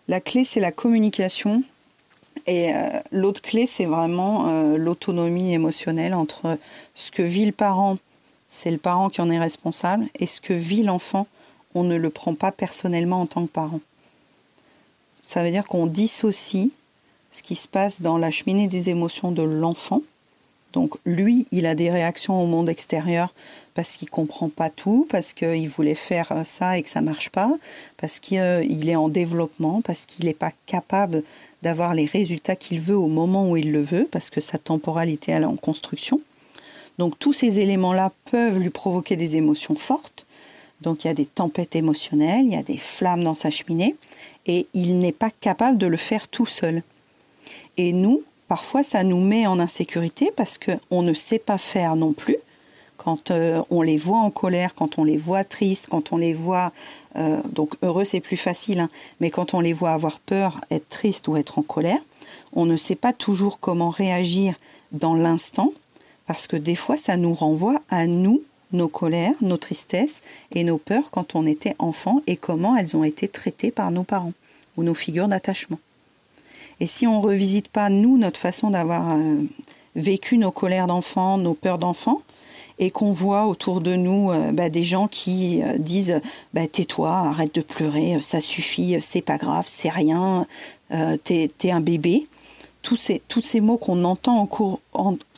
La 0.07 0.21
clé, 0.21 0.45
c'est 0.45 0.61
la 0.61 0.71
communication. 0.71 1.63
Et 2.45 2.71
l'autre 3.11 3.41
clé, 3.41 3.67
c'est 3.67 3.85
vraiment 3.85 4.77
l'autonomie 4.77 5.53
émotionnelle 5.53 6.13
entre 6.13 6.57
ce 6.93 7.11
que 7.11 7.21
vit 7.21 7.45
le 7.45 7.51
parent 7.51 7.97
c'est 8.49 8.71
le 8.71 8.77
parent 8.77 9.09
qui 9.09 9.21
en 9.21 9.29
est 9.29 9.39
responsable, 9.39 10.07
et 10.19 10.27
ce 10.27 10.41
que 10.41 10.53
vit 10.53 10.83
l'enfant, 10.83 11.27
on 11.75 11.83
ne 11.83 11.95
le 11.95 12.09
prend 12.09 12.33
pas 12.33 12.51
personnellement 12.51 13.21
en 13.21 13.25
tant 13.25 13.45
que 13.45 13.51
parent? 13.51 13.81
Ça 15.21 15.43
veut 15.43 15.51
dire 15.51 15.67
qu'on 15.67 15.85
dissocie 15.85 16.69
ce 17.31 17.43
qui 17.43 17.55
se 17.55 17.67
passe 17.67 18.01
dans 18.01 18.17
la 18.17 18.31
cheminée 18.31 18.67
des 18.67 18.89
émotions 18.89 19.31
de 19.31 19.43
l'enfant. 19.43 20.01
Donc 20.73 20.95
lui, 21.05 21.45
il 21.51 21.65
a 21.65 21.75
des 21.75 21.91
réactions 21.91 22.41
au 22.41 22.45
monde 22.45 22.69
extérieur 22.69 23.33
parce 23.73 23.97
qu'il 23.97 24.09
comprend 24.09 24.49
pas 24.49 24.69
tout, 24.69 25.05
parce 25.09 25.33
qu'il 25.33 25.69
voulait 25.69 25.95
faire 25.95 26.33
ça 26.45 26.77
et 26.77 26.83
que 26.83 26.89
ça 26.89 27.01
marche 27.01 27.29
pas, 27.29 27.53
parce 27.97 28.19
qu'il 28.19 28.89
est 28.89 28.95
en 28.95 29.09
développement, 29.09 29.81
parce 29.81 30.05
qu'il 30.05 30.25
n'est 30.25 30.33
pas 30.33 30.51
capable 30.65 31.23
d'avoir 31.61 31.93
les 31.93 32.05
résultats 32.05 32.55
qu'il 32.55 32.79
veut 32.79 32.97
au 32.97 33.07
moment 33.07 33.49
où 33.49 33.57
il 33.57 33.71
le 33.71 33.81
veut, 33.81 34.07
parce 34.09 34.29
que 34.29 34.41
sa 34.41 34.57
temporalité 34.57 35.33
est 35.33 35.43
en 35.43 35.57
construction. 35.57 36.21
Donc 36.97 37.19
tous 37.19 37.33
ces 37.33 37.59
éléments-là 37.59 38.11
peuvent 38.31 38.59
lui 38.59 38.69
provoquer 38.69 39.15
des 39.15 39.37
émotions 39.37 39.75
fortes. 39.75 40.25
Donc 40.81 41.03
il 41.03 41.07
y 41.07 41.09
a 41.09 41.13
des 41.13 41.25
tempêtes 41.25 41.75
émotionnelles, 41.75 42.45
il 42.45 42.53
y 42.53 42.57
a 42.57 42.63
des 42.63 42.77
flammes 42.77 43.23
dans 43.23 43.33
sa 43.35 43.49
cheminée, 43.49 43.95
et 44.45 44.67
il 44.73 44.99
n'est 44.99 45.11
pas 45.11 45.29
capable 45.29 45.77
de 45.77 45.87
le 45.87 45.97
faire 45.97 46.27
tout 46.27 46.45
seul. 46.45 46.83
Et 47.77 47.91
nous, 47.93 48.23
parfois, 48.47 48.83
ça 48.83 49.03
nous 49.03 49.19
met 49.19 49.47
en 49.47 49.59
insécurité 49.59 50.31
parce 50.35 50.57
qu'on 50.57 51.01
ne 51.01 51.13
sait 51.13 51.39
pas 51.39 51.57
faire 51.57 51.95
non 51.95 52.13
plus. 52.13 52.37
Quand 52.97 53.29
euh, 53.29 53.61
on 53.69 53.83
les 53.83 53.97
voit 53.97 54.19
en 54.19 54.31
colère, 54.31 54.73
quand 54.73 54.97
on 54.97 55.03
les 55.03 55.17
voit 55.17 55.43
tristes, 55.43 55.87
quand 55.87 56.11
on 56.11 56.17
les 56.17 56.33
voit... 56.33 56.71
Euh, 57.15 57.41
donc 57.51 57.75
heureux, 57.83 58.05
c'est 58.05 58.19
plus 58.19 58.37
facile, 58.37 58.79
hein, 58.79 58.89
mais 59.19 59.29
quand 59.29 59.53
on 59.53 59.59
les 59.59 59.73
voit 59.73 59.91
avoir 59.91 60.19
peur, 60.19 60.61
être 60.71 60.89
triste 60.89 61.27
ou 61.27 61.37
être 61.37 61.59
en 61.59 61.61
colère, 61.61 62.01
on 62.53 62.65
ne 62.65 62.75
sait 62.75 62.95
pas 62.95 63.13
toujours 63.13 63.59
comment 63.59 63.89
réagir 63.91 64.55
dans 64.91 65.13
l'instant 65.13 65.73
parce 66.27 66.45
que 66.45 66.57
des 66.57 66.75
fois, 66.75 66.97
ça 66.97 67.17
nous 67.17 67.33
renvoie 67.33 67.81
à 67.89 68.05
nous, 68.05 68.43
nos 68.73 68.89
colères, 68.89 69.33
nos 69.41 69.57
tristesses 69.57 70.21
et 70.51 70.63
nos 70.63 70.77
peurs 70.77 71.09
quand 71.09 71.35
on 71.35 71.47
était 71.47 71.75
enfant 71.79 72.21
et 72.27 72.35
comment 72.35 72.75
elles 72.75 72.97
ont 72.97 73.05
été 73.05 73.27
traitées 73.29 73.71
par 73.71 73.91
nos 73.91 74.03
parents 74.03 74.33
ou 74.75 74.83
nos 74.83 74.93
figures 74.93 75.29
d'attachement. 75.29 75.79
Et 76.79 76.85
si 76.85 77.07
on 77.07 77.19
ne 77.19 77.25
revisite 77.25 77.69
pas, 77.69 77.89
nous, 77.89 78.17
notre 78.17 78.39
façon 78.39 78.69
d'avoir 78.69 79.15
euh, 79.15 79.41
vécu 79.95 80.37
nos 80.37 80.51
colères 80.51 80.87
d'enfant, 80.87 81.37
nos 81.37 81.53
peurs 81.53 81.79
d'enfant, 81.79 82.21
et 82.79 82.91
qu'on 82.91 83.11
voit 83.11 83.47
autour 83.47 83.81
de 83.81 83.95
nous 83.95 84.31
euh, 84.31 84.51
bah, 84.51 84.69
des 84.69 84.83
gens 84.83 85.07
qui 85.07 85.63
euh, 85.63 85.77
disent 85.79 86.21
bah, 86.53 86.67
tais-toi, 86.67 87.09
arrête 87.09 87.55
de 87.55 87.61
pleurer, 87.61 88.19
ça 88.21 88.41
suffit, 88.41 88.97
c'est 89.01 89.21
pas 89.21 89.37
grave, 89.37 89.63
c'est 89.65 89.89
rien, 89.89 90.45
t'es 91.23 91.49
es 91.63 91.71
un 91.71 91.81
bébé, 91.81 92.27
tous 92.83 93.41
ces, 93.41 93.59
mots 93.59 93.77
qu'on 93.77 94.03
entend 94.05 94.47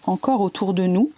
encore 0.09 0.41
autour 0.41 0.73
de 0.73 0.87
nous, 0.87 1.11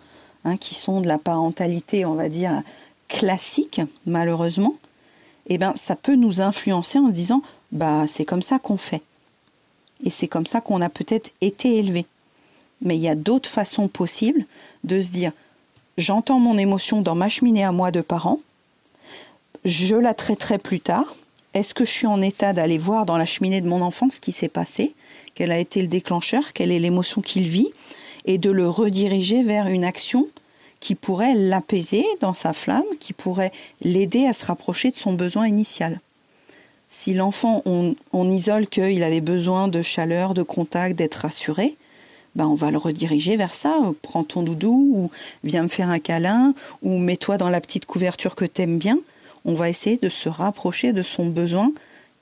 hein, 0.46 0.58
qui 0.58 0.76
sont 0.76 1.02
de 1.02 1.08
la 1.08 1.18
parentalité, 1.18 2.06
on 2.06 2.16
va 2.16 2.30
dire, 2.30 2.62
classique, 3.08 3.82
malheureusement, 4.06 4.76
eh 5.48 5.58
ben, 5.58 5.74
ça 5.76 5.96
peut 5.96 6.16
nous 6.16 6.42
influencer 6.42 7.00
en 7.00 7.08
se 7.08 7.14
disant 7.14 7.42
bah, 7.72 8.06
c'est 8.08 8.26
comme 8.26 8.42
ça 8.42 8.60
qu'on 8.60 8.78
fait. 8.78 9.02
Et 10.04 10.10
c'est 10.10 10.28
comme 10.28 10.46
ça 10.46 10.62
qu'on 10.62 10.82
a 10.82 10.90
peut-être 10.90 11.32
été 11.42 11.78
élevé. 11.78 12.06
Mais 12.82 12.96
il 12.98 13.02
y 13.02 13.10
a 13.10 13.16
d'autres 13.16 13.50
façons 13.50 13.88
possibles 13.88 14.46
de 14.84 15.00
se 15.00 15.12
dire 15.12 15.32
j'entends 15.98 16.40
mon 16.40 16.58
émotion 16.58 17.02
dans 17.02 17.16
ma 17.16 17.30
cheminée 17.30 17.64
à 17.64 17.72
moi 17.72 17.92
de 17.92 18.02
parent, 18.02 18.40
je 19.66 19.96
la 19.96 20.14
traiterai 20.14 20.58
plus 20.58 20.80
tard. 20.80 21.16
Est-ce 21.54 21.74
que 21.74 21.86
je 21.86 21.92
suis 21.92 22.08
en 22.08 22.22
état 22.22 22.54
d'aller 22.54 22.78
voir 22.78 23.06
dans 23.06 23.18
la 23.18 23.26
cheminée 23.26 23.62
de 23.62 23.68
mon 23.68 23.82
enfant 23.82 24.10
ce 24.10 24.20
qui 24.20 24.32
s'est 24.32 24.48
passé? 24.48 24.96
Quel 25.36 25.52
a 25.52 25.60
été 25.60 25.82
le 25.82 25.88
déclencheur, 25.88 26.54
quelle 26.54 26.72
est 26.72 26.80
l'émotion 26.80 27.22
qu'il 27.22 27.48
vit, 27.48 27.72
et 28.26 28.38
de 28.38 28.52
le 28.52 28.68
rediriger 28.68 29.44
vers 29.44 29.68
une 29.68 29.84
action 29.84 30.28
qui 30.80 30.96
pourrait 30.96 31.36
l'apaiser 31.36 32.06
dans 32.20 32.34
sa 32.34 32.54
flamme, 32.54 32.84
qui 33.00 33.14
pourrait 33.14 33.52
l'aider 33.82 34.26
à 34.26 34.34
se 34.34 34.46
rapprocher 34.46 34.92
de 34.92 34.96
son 34.96 35.14
besoin 35.14 35.48
initial. 35.48 36.00
Si 36.90 37.14
l'enfant, 37.14 37.64
on, 37.66 38.32
isole 38.32 38.68
qu'il 38.68 39.04
avait 39.04 39.22
besoin 39.22 39.70
de 39.70 39.82
chaleur, 39.82 40.34
de 40.34 40.44
contact, 40.44 40.98
d'être 40.98 41.16
rassuré, 41.16 41.78
ben 42.36 42.48
on 42.48 42.56
va 42.56 42.72
le 42.72 42.78
rediriger 42.78 43.38
vers 43.38 43.54
ça. 43.54 43.78
Prends 44.02 44.24
ton 44.24 44.42
doudou, 44.42 44.92
ou 44.94 45.12
viens 45.44 45.64
me 45.64 45.68
faire 45.68 45.90
un 45.90 46.00
câlin, 46.00 46.54
ou 46.82 46.98
mets-toi 46.98 47.38
dans 47.38 47.50
la 47.50 47.62
petite 47.62 47.86
couverture 47.86 48.36
que 48.36 48.46
t'aimes 48.46 48.78
bien. 48.78 49.00
on 49.46 49.54
va 49.54 49.70
essayer 49.70 49.98
de 49.98 50.10
se 50.10 50.30
rapprocher 50.30 50.92
de 50.92 51.04
son 51.04 51.28
besoin 51.28 51.72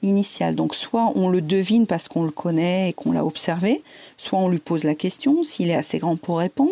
Donc 0.02 0.76
soit 0.76 1.12
on 1.16 1.28
le 1.28 1.42
devine 1.42 1.86
parce 1.86 2.08
qu'on 2.08 2.24
le 2.24 2.32
connaît 2.32 2.90
et 2.90 2.94
qu'on 2.94 3.12
l'a 3.12 3.26
observé, 3.26 3.84
soit 4.18 4.40
on 4.40 4.48
lui 4.48 4.60
pose 4.60 4.86
la 4.86 4.96
question 4.96 5.44
s'il 5.44 5.70
est 5.70 5.76
assez 5.76 6.00
grand 6.00 6.16
pour 6.16 6.38
répondre, 6.38 6.72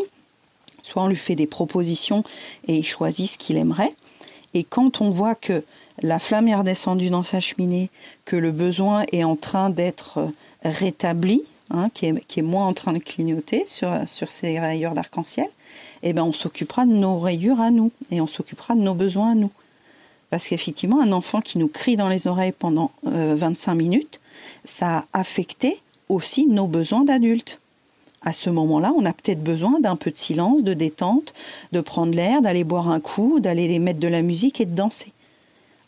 soit 0.81 1.03
on 1.03 1.07
lui 1.07 1.17
fait 1.17 1.35
des 1.35 1.47
propositions 1.47 2.23
et 2.67 2.75
il 2.75 2.85
choisit 2.85 3.29
ce 3.29 3.37
qu'il 3.37 3.57
aimerait. 3.57 3.93
Et 4.53 4.63
quand 4.63 5.01
on 5.01 5.09
voit 5.09 5.35
que 5.35 5.63
la 6.01 6.19
flamme 6.19 6.47
est 6.47 6.55
redescendue 6.55 7.09
dans 7.09 7.23
sa 7.23 7.41
cheminée, 7.41 7.89
que 8.23 8.37
le 8.37 8.51
besoin 8.51 9.03
est 9.11 9.25
en 9.25 9.35
train 9.35 9.69
d'être 9.69 10.31
rétabli, 10.63 11.43
hein, 11.69 11.89
qui, 11.93 12.05
est, 12.05 12.41
moins 12.41 12.67
en 12.67 12.73
train 12.73 12.93
de 12.93 12.99
clignoter 12.99 13.65
sur, 13.67 13.89
sur 14.07 14.31
ces 14.31 14.57
rayures 14.57 14.93
d'arc-en-ciel, 14.93 15.49
eh 16.03 16.13
ben 16.13 16.23
on 16.23 16.33
s'occupera 16.33 16.85
de 16.85 16.93
nos 16.93 17.19
rayures 17.19 17.59
à 17.59 17.71
nous 17.71 17.91
et 18.09 18.21
on 18.21 18.27
s'occupera 18.27 18.75
de 18.75 18.81
nos 18.81 18.93
besoins 18.93 19.31
à 19.31 19.35
nous. 19.35 19.51
Parce 20.29 20.47
qu'effectivement, 20.47 21.01
un 21.01 21.11
enfant 21.11 21.41
qui 21.41 21.57
nous 21.57 21.67
crie 21.67 21.95
dans 21.95 22.09
les 22.09 22.27
oreilles 22.27 22.53
pendant 22.57 22.91
25 23.03 23.71
euh, 23.71 23.75
minutes, 23.75 24.19
ça 24.65 25.05
a 25.13 25.19
affecté 25.19 25.81
aussi 26.09 26.45
nos 26.45 26.67
besoins 26.67 27.03
d'adultes. 27.03 27.59
À 28.23 28.33
ce 28.33 28.49
moment-là, 28.49 28.93
on 28.97 29.05
a 29.05 29.13
peut-être 29.13 29.43
besoin 29.43 29.79
d'un 29.79 29.95
peu 29.95 30.11
de 30.11 30.17
silence, 30.17 30.63
de 30.63 30.73
détente, 30.73 31.33
de 31.71 31.81
prendre 31.81 32.13
l'air, 32.13 32.41
d'aller 32.41 32.63
boire 32.63 32.89
un 32.89 32.99
coup, 32.99 33.39
d'aller 33.39 33.79
mettre 33.79 33.99
de 33.99 34.07
la 34.07 34.21
musique 34.21 34.59
et 34.59 34.65
de 34.65 34.75
danser. 34.75 35.13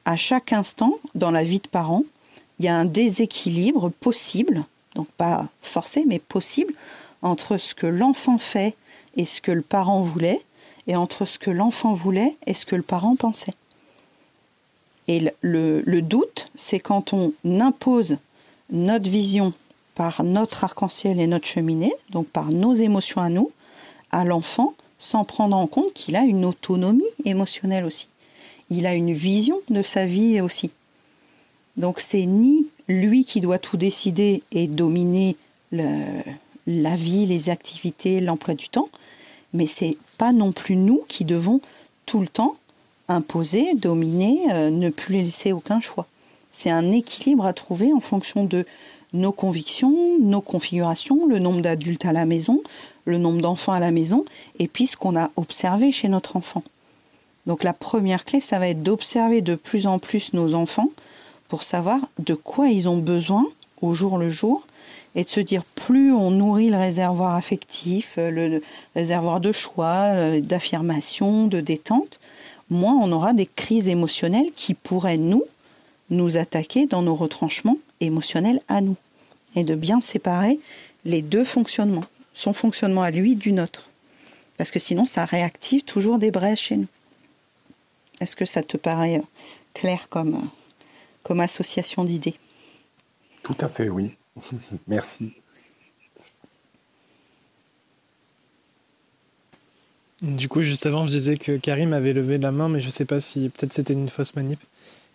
À 0.05 0.15
chaque 0.15 0.53
instant, 0.53 0.99
dans 1.15 1.31
la 1.31 1.43
vie 1.43 1.59
de 1.59 1.67
parents, 1.67 2.03
il 2.59 2.65
y 2.65 2.67
a 2.67 2.75
un 2.75 2.85
déséquilibre 2.85 3.89
possible, 3.89 4.63
donc 4.95 5.07
pas 5.17 5.47
forcé, 5.61 6.05
mais 6.07 6.19
possible, 6.19 6.73
entre 7.21 7.57
ce 7.57 7.75
que 7.75 7.87
l'enfant 7.87 8.37
fait 8.37 8.75
et 9.17 9.25
ce 9.25 9.41
que 9.41 9.51
le 9.51 9.61
parent 9.61 10.01
voulait, 10.01 10.41
et 10.87 10.95
entre 10.95 11.25
ce 11.25 11.37
que 11.37 11.51
l'enfant 11.51 11.91
voulait 11.91 12.35
et 12.47 12.53
ce 12.53 12.65
que 12.65 12.75
le 12.75 12.81
parent 12.81 13.15
pensait. 13.15 13.53
Et 15.09 15.31
le, 15.41 16.01
doute, 16.01 16.45
c'est 16.53 16.79
quand 16.79 17.13
on 17.13 17.33
impose 17.43 18.17
notre 18.69 19.09
vision 19.09 19.53
par 19.95 20.23
notre 20.23 20.63
arc-en-ciel 20.63 21.19
et 21.19 21.25
notre 21.25 21.47
cheminée, 21.47 21.93
donc 22.11 22.27
par 22.27 22.49
nos 22.49 22.75
émotions 22.75 23.19
à 23.19 23.29
nous, 23.29 23.49
à 24.11 24.23
l'enfant, 24.23 24.75
sans 24.99 25.23
prendre 25.25 25.57
en 25.57 25.65
compte 25.65 25.93
qu'il 25.93 26.15
a 26.15 26.21
une 26.21 26.45
autonomie 26.45 27.01
émotionnelle 27.25 27.85
aussi. 27.85 28.07
Il 28.69 28.85
a 28.85 28.93
une 28.93 29.11
vision 29.11 29.59
de 29.69 29.81
sa 29.81 30.05
vie 30.05 30.41
aussi. 30.41 30.69
Donc 31.75 32.01
c'est 32.01 32.27
ni 32.27 32.67
lui 32.87 33.25
qui 33.25 33.41
doit 33.41 33.57
tout 33.57 33.77
décider 33.77 34.43
et 34.51 34.67
dominer 34.67 35.37
la 35.71 36.95
vie, 36.95 37.25
les 37.25 37.49
activités, 37.49 38.21
l'emploi 38.21 38.53
du 38.53 38.69
temps, 38.69 38.89
mais 39.53 39.65
c'est 39.65 39.97
pas 40.19 40.33
non 40.33 40.51
plus 40.51 40.75
nous 40.75 41.01
qui 41.07 41.25
devons 41.25 41.61
tout 42.05 42.19
le 42.19 42.27
temps 42.27 42.57
imposer, 43.09 43.75
dominer, 43.75 44.39
euh, 44.51 44.69
ne 44.69 44.89
plus 44.89 45.21
laisser 45.21 45.51
aucun 45.51 45.81
choix. 45.81 46.05
C'est 46.49 46.69
un 46.69 46.91
équilibre 46.91 47.45
à 47.45 47.53
trouver 47.53 47.91
en 47.91 47.99
fonction 47.99 48.45
de 48.45 48.65
nos 49.13 49.31
convictions, 49.31 50.17
nos 50.19 50.41
configurations, 50.41 51.25
le 51.27 51.39
nombre 51.39 51.61
d'adultes 51.61 52.05
à 52.05 52.13
la 52.13 52.25
maison, 52.25 52.61
le 53.05 53.17
nombre 53.17 53.41
d'enfants 53.41 53.73
à 53.73 53.79
la 53.79 53.91
maison, 53.91 54.23
et 54.59 54.67
puis 54.67 54.87
ce 54.87 54.95
qu'on 54.95 55.17
a 55.17 55.31
observé 55.35 55.91
chez 55.91 56.07
notre 56.07 56.35
enfant. 56.35 56.63
Donc 57.47 57.63
la 57.63 57.73
première 57.73 58.25
clé, 58.25 58.39
ça 58.39 58.59
va 58.59 58.69
être 58.69 58.83
d'observer 58.83 59.41
de 59.41 59.55
plus 59.55 59.87
en 59.87 59.97
plus 59.97 60.33
nos 60.33 60.53
enfants 60.53 60.89
pour 61.47 61.63
savoir 61.63 61.99
de 62.19 62.35
quoi 62.35 62.67
ils 62.67 62.87
ont 62.87 62.97
besoin 62.97 63.45
au 63.81 63.93
jour 63.93 64.17
le 64.17 64.29
jour 64.29 64.67
et 65.15 65.23
de 65.23 65.29
se 65.29 65.39
dire 65.39 65.63
plus 65.75 66.13
on 66.13 66.29
nourrit 66.29 66.69
le 66.69 66.77
réservoir 66.77 67.35
affectif, 67.35 68.15
euh, 68.19 68.29
le 68.29 68.61
réservoir 68.95 69.39
de 69.39 69.51
choix, 69.51 70.13
euh, 70.15 70.39
d'affirmation, 70.39 71.47
de 71.47 71.61
détente, 71.61 72.19
moins 72.69 72.95
on 72.95 73.11
aura 73.11 73.33
des 73.33 73.45
crises 73.45 73.87
émotionnelles 73.87 74.51
qui 74.51 74.73
pourraient 74.73 75.17
nous 75.17 75.43
nous 76.09 76.37
attaquer 76.37 76.85
dans 76.85 77.01
nos 77.01 77.15
retranchements 77.15 77.77
émotionnels 77.99 78.61
à 78.67 78.81
nous 78.81 78.95
et 79.55 79.63
de 79.63 79.75
bien 79.75 80.01
séparer 80.01 80.59
les 81.05 81.21
deux 81.21 81.43
fonctionnements, 81.43 82.05
son 82.33 82.53
fonctionnement 82.53 83.01
à 83.01 83.11
lui 83.11 83.35
du 83.35 83.51
nôtre. 83.51 83.89
Parce 84.57 84.71
que 84.71 84.79
sinon, 84.79 85.05
ça 85.05 85.25
réactive 85.25 85.83
toujours 85.83 86.19
des 86.19 86.31
braises 86.31 86.59
chez 86.59 86.77
nous. 86.77 86.87
Est-ce 88.19 88.35
que 88.35 88.45
ça 88.45 88.61
te 88.61 88.75
paraît 88.75 89.19
euh, 89.19 89.23
clair 89.73 90.09
comme, 90.09 90.49
comme 91.23 91.39
association 91.39 92.03
d'idées? 92.03 92.35
Tout 93.43 93.55
à 93.61 93.69
fait, 93.69 93.87
oui. 93.87 94.17
Merci. 94.87 95.33
Du 100.21 100.49
coup, 100.49 100.61
juste 100.61 100.85
avant, 100.85 101.07
je 101.07 101.11
disais 101.11 101.37
que 101.37 101.57
Karim 101.57 101.93
avait 101.93 102.11
levé 102.11 102.37
la 102.37 102.51
main, 102.51 102.67
mais 102.67 102.81
je 102.81 102.89
sais 102.89 103.05
pas 103.05 103.21
si 103.21 103.49
peut-être 103.49 103.73
c'était 103.73 103.93
une 103.93 104.09
fausse 104.09 104.35
manip. 104.35 104.59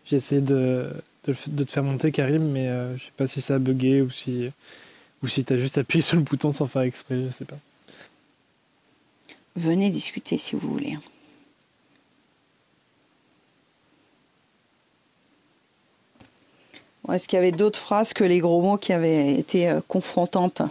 J'ai 0.06 0.16
essayé 0.16 0.40
de, 0.40 0.90
de, 1.24 1.64
te 1.64 1.70
faire 1.70 1.82
monter, 1.82 2.10
Karim, 2.10 2.50
mais 2.50 2.68
euh, 2.68 2.96
je 2.96 3.04
sais 3.04 3.12
pas 3.16 3.26
si 3.26 3.40
ça 3.40 3.56
a 3.56 3.58
bugué 3.58 4.00
ou 4.00 4.10
si, 4.10 4.50
ou 5.22 5.28
si 5.28 5.44
tu 5.44 5.52
as 5.52 5.58
juste 5.58 5.76
appuyé 5.76 6.00
sur 6.02 6.16
le 6.16 6.22
bouton 6.22 6.50
sans 6.50 6.66
faire 6.66 6.82
exprès, 6.82 7.20
je 7.22 7.30
sais 7.30 7.44
pas. 7.44 7.58
Venez 9.56 9.90
discuter 9.90 10.38
si 10.38 10.56
vous 10.56 10.68
voulez. 10.68 10.98
Est-ce 17.12 17.28
qu'il 17.28 17.36
y 17.36 17.38
avait 17.38 17.52
d'autres 17.52 17.78
phrases 17.78 18.14
que 18.14 18.24
les 18.24 18.38
gros 18.38 18.62
mots 18.62 18.78
qui 18.78 18.94
avaient 18.94 19.34
été 19.34 19.68
euh, 19.68 19.80
confrontantes? 19.86 20.62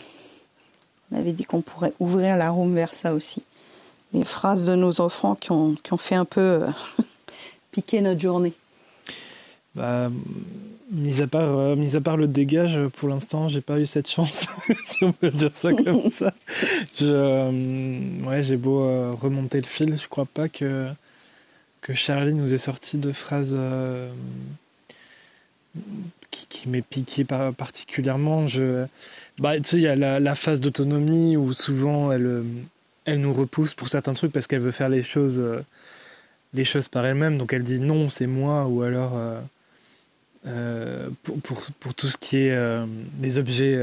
On 1.11 1.18
avait 1.19 1.31
dit 1.31 1.45
qu'on 1.45 1.61
pourrait 1.61 1.93
ouvrir 1.99 2.35
la 2.35 2.49
room 2.49 2.73
vers 2.73 2.95
ça 2.95 3.14
aussi. 3.14 3.43
Les 4.14 4.26
phrases 4.26 4.65
de 4.65 4.76
nos 4.76 5.02
enfants 5.02 5.35
qui 5.35 5.52
ont, 5.52 5.76
qui 5.76 5.94
ont 5.94 5.98
fait 5.98 6.15
un 6.15 6.26
peu 6.26 6.41
euh, 6.41 6.68
piquer 7.72 8.02
notre 8.02 8.22
journée. 8.22 8.53
Bah, 9.76 10.11
mis, 10.91 11.22
à 11.22 11.27
part, 11.27 11.57
euh, 11.57 11.76
mis 11.76 11.95
à 11.95 12.02
part 12.02 12.18
le 12.18 12.27
dégage, 12.27 12.80
pour 12.98 13.10
l'instant, 13.10 13.49
j'ai 13.49 13.61
pas 13.61 13.80
eu 13.80 13.85
cette 13.85 14.07
chance, 14.07 14.48
si 14.85 15.03
on 15.03 15.11
peut 15.11 15.31
dire 15.31 15.52
ça 15.53 15.73
comme 15.73 16.06
ça. 16.10 16.34
Je, 16.98 18.23
ouais, 18.23 18.44
j'ai 18.44 18.57
beau 18.57 19.11
remonter 19.14 19.60
le 19.60 19.65
fil, 19.65 19.98
je 19.98 20.07
crois 20.07 20.27
pas 20.31 20.48
que, 20.48 20.88
que 21.81 21.94
Charlie 21.94 22.35
nous 22.35 22.53
ait 22.53 22.60
sorti 22.60 22.98
de 22.98 23.11
phrases 23.11 23.57
qui, 26.49 26.69
m'est 26.69 26.81
piqué 26.81 27.23
particulièrement. 27.23 28.48
Je, 28.48 28.85
bah, 29.40 29.57
tu 29.57 29.64
sais, 29.64 29.77
il 29.77 29.84
y 29.84 29.88
a 29.88 29.95
la, 29.95 30.35
phase 30.35 30.61
d'autonomie 30.61 31.38
où 31.38 31.53
souvent 31.53 32.11
elle, 32.11 32.26
euh, 32.26 32.44
elle 33.05 33.19
nous 33.19 33.34
repousse 33.34 33.73
pour 33.73 33.89
certains 33.89 34.13
trucs 34.13 34.31
parce 34.31 34.47
qu'elle 34.47 34.61
veut 34.61 34.71
faire 34.71 34.89
les 34.89 35.03
choses, 35.03 35.39
euh, 35.39 35.63
les 36.53 36.65
choses 36.65 36.88
par 36.88 37.05
elle-même. 37.05 37.38
Donc 37.38 37.53
elle 37.53 37.63
dit 37.63 37.80
non, 37.80 38.09
c'est 38.09 38.27
moi, 38.27 38.65
ou 38.65 38.84
alors 38.84 39.13
euh, 40.45 41.09
pour, 41.23 41.39
pour, 41.41 41.63
pour, 41.80 41.93
tout 41.93 42.07
ce 42.07 42.17
qui 42.17 42.38
est 42.38 42.57
les 43.21 43.38
objets. 43.38 43.80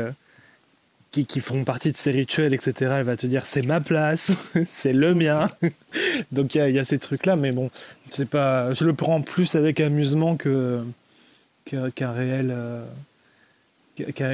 Qui, 1.13 1.27
qui, 1.27 1.41
font 1.41 1.65
partie 1.65 1.91
de 1.91 1.97
ces 1.97 2.13
rituels, 2.13 2.55
etc., 2.55 2.73
elle 2.99 3.03
va 3.03 3.17
te 3.17 3.27
dire 3.27 3.45
c'est 3.45 3.67
ma 3.67 3.81
place, 3.81 4.31
c'est 4.69 4.93
le 4.93 5.13
mien. 5.13 5.51
Donc 6.31 6.55
il 6.55 6.71
y, 6.71 6.79
a 6.79 6.85
ces 6.85 7.01
trucs-là, 7.01 7.35
mais 7.35 7.51
bon, 7.51 7.69
c'est 8.11 8.29
pas, 8.31 8.73
je 8.75 8.85
le 8.85 8.95
prends 8.95 9.21
plus 9.21 9.57
avec 9.57 9.81
amusement 9.81 10.37
que, 10.37 10.85
qu'un 11.65 12.13
réel, 12.13 12.53
euh, 12.53 12.85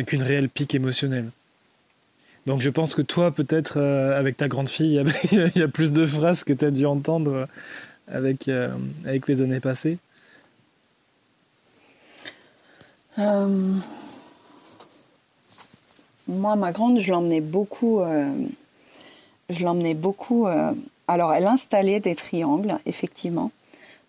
qu'une 0.06 0.22
réelle 0.22 0.48
pique 0.48 0.74
émotionnelle. 0.74 1.30
Donc 2.46 2.60
je 2.60 2.70
pense 2.70 2.94
que 2.94 3.02
toi, 3.02 3.30
peut-être, 3.30 3.78
euh, 3.78 4.18
avec 4.18 4.36
ta 4.36 4.48
grande 4.48 4.68
fille, 4.68 5.02
il 5.32 5.52
y, 5.56 5.62
a 5.62 5.68
plus 5.72 5.92
de 5.92 6.06
phrases 6.06 6.44
que 6.44 6.52
tu 6.52 6.64
as 6.64 6.70
dû 6.70 6.86
entendre 6.86 7.48
avec, 8.08 8.48
euh, 8.48 8.68
avec 9.04 9.26
les 9.26 9.42
années 9.42 9.60
passées. 9.60 9.98
Moi, 16.28 16.56
ma 16.56 16.72
grande, 16.72 17.00
je 17.00 17.10
l'emmenais 17.10 17.40
beaucoup. 17.40 18.02
je 19.48 19.64
l'emmenais 19.64 19.94
beaucoup. 19.94 20.46
alors, 21.08 21.32
elle 21.32 21.46
installait 21.46 22.00
des 22.00 22.14
triangles, 22.14 22.78
effectivement 22.84 23.50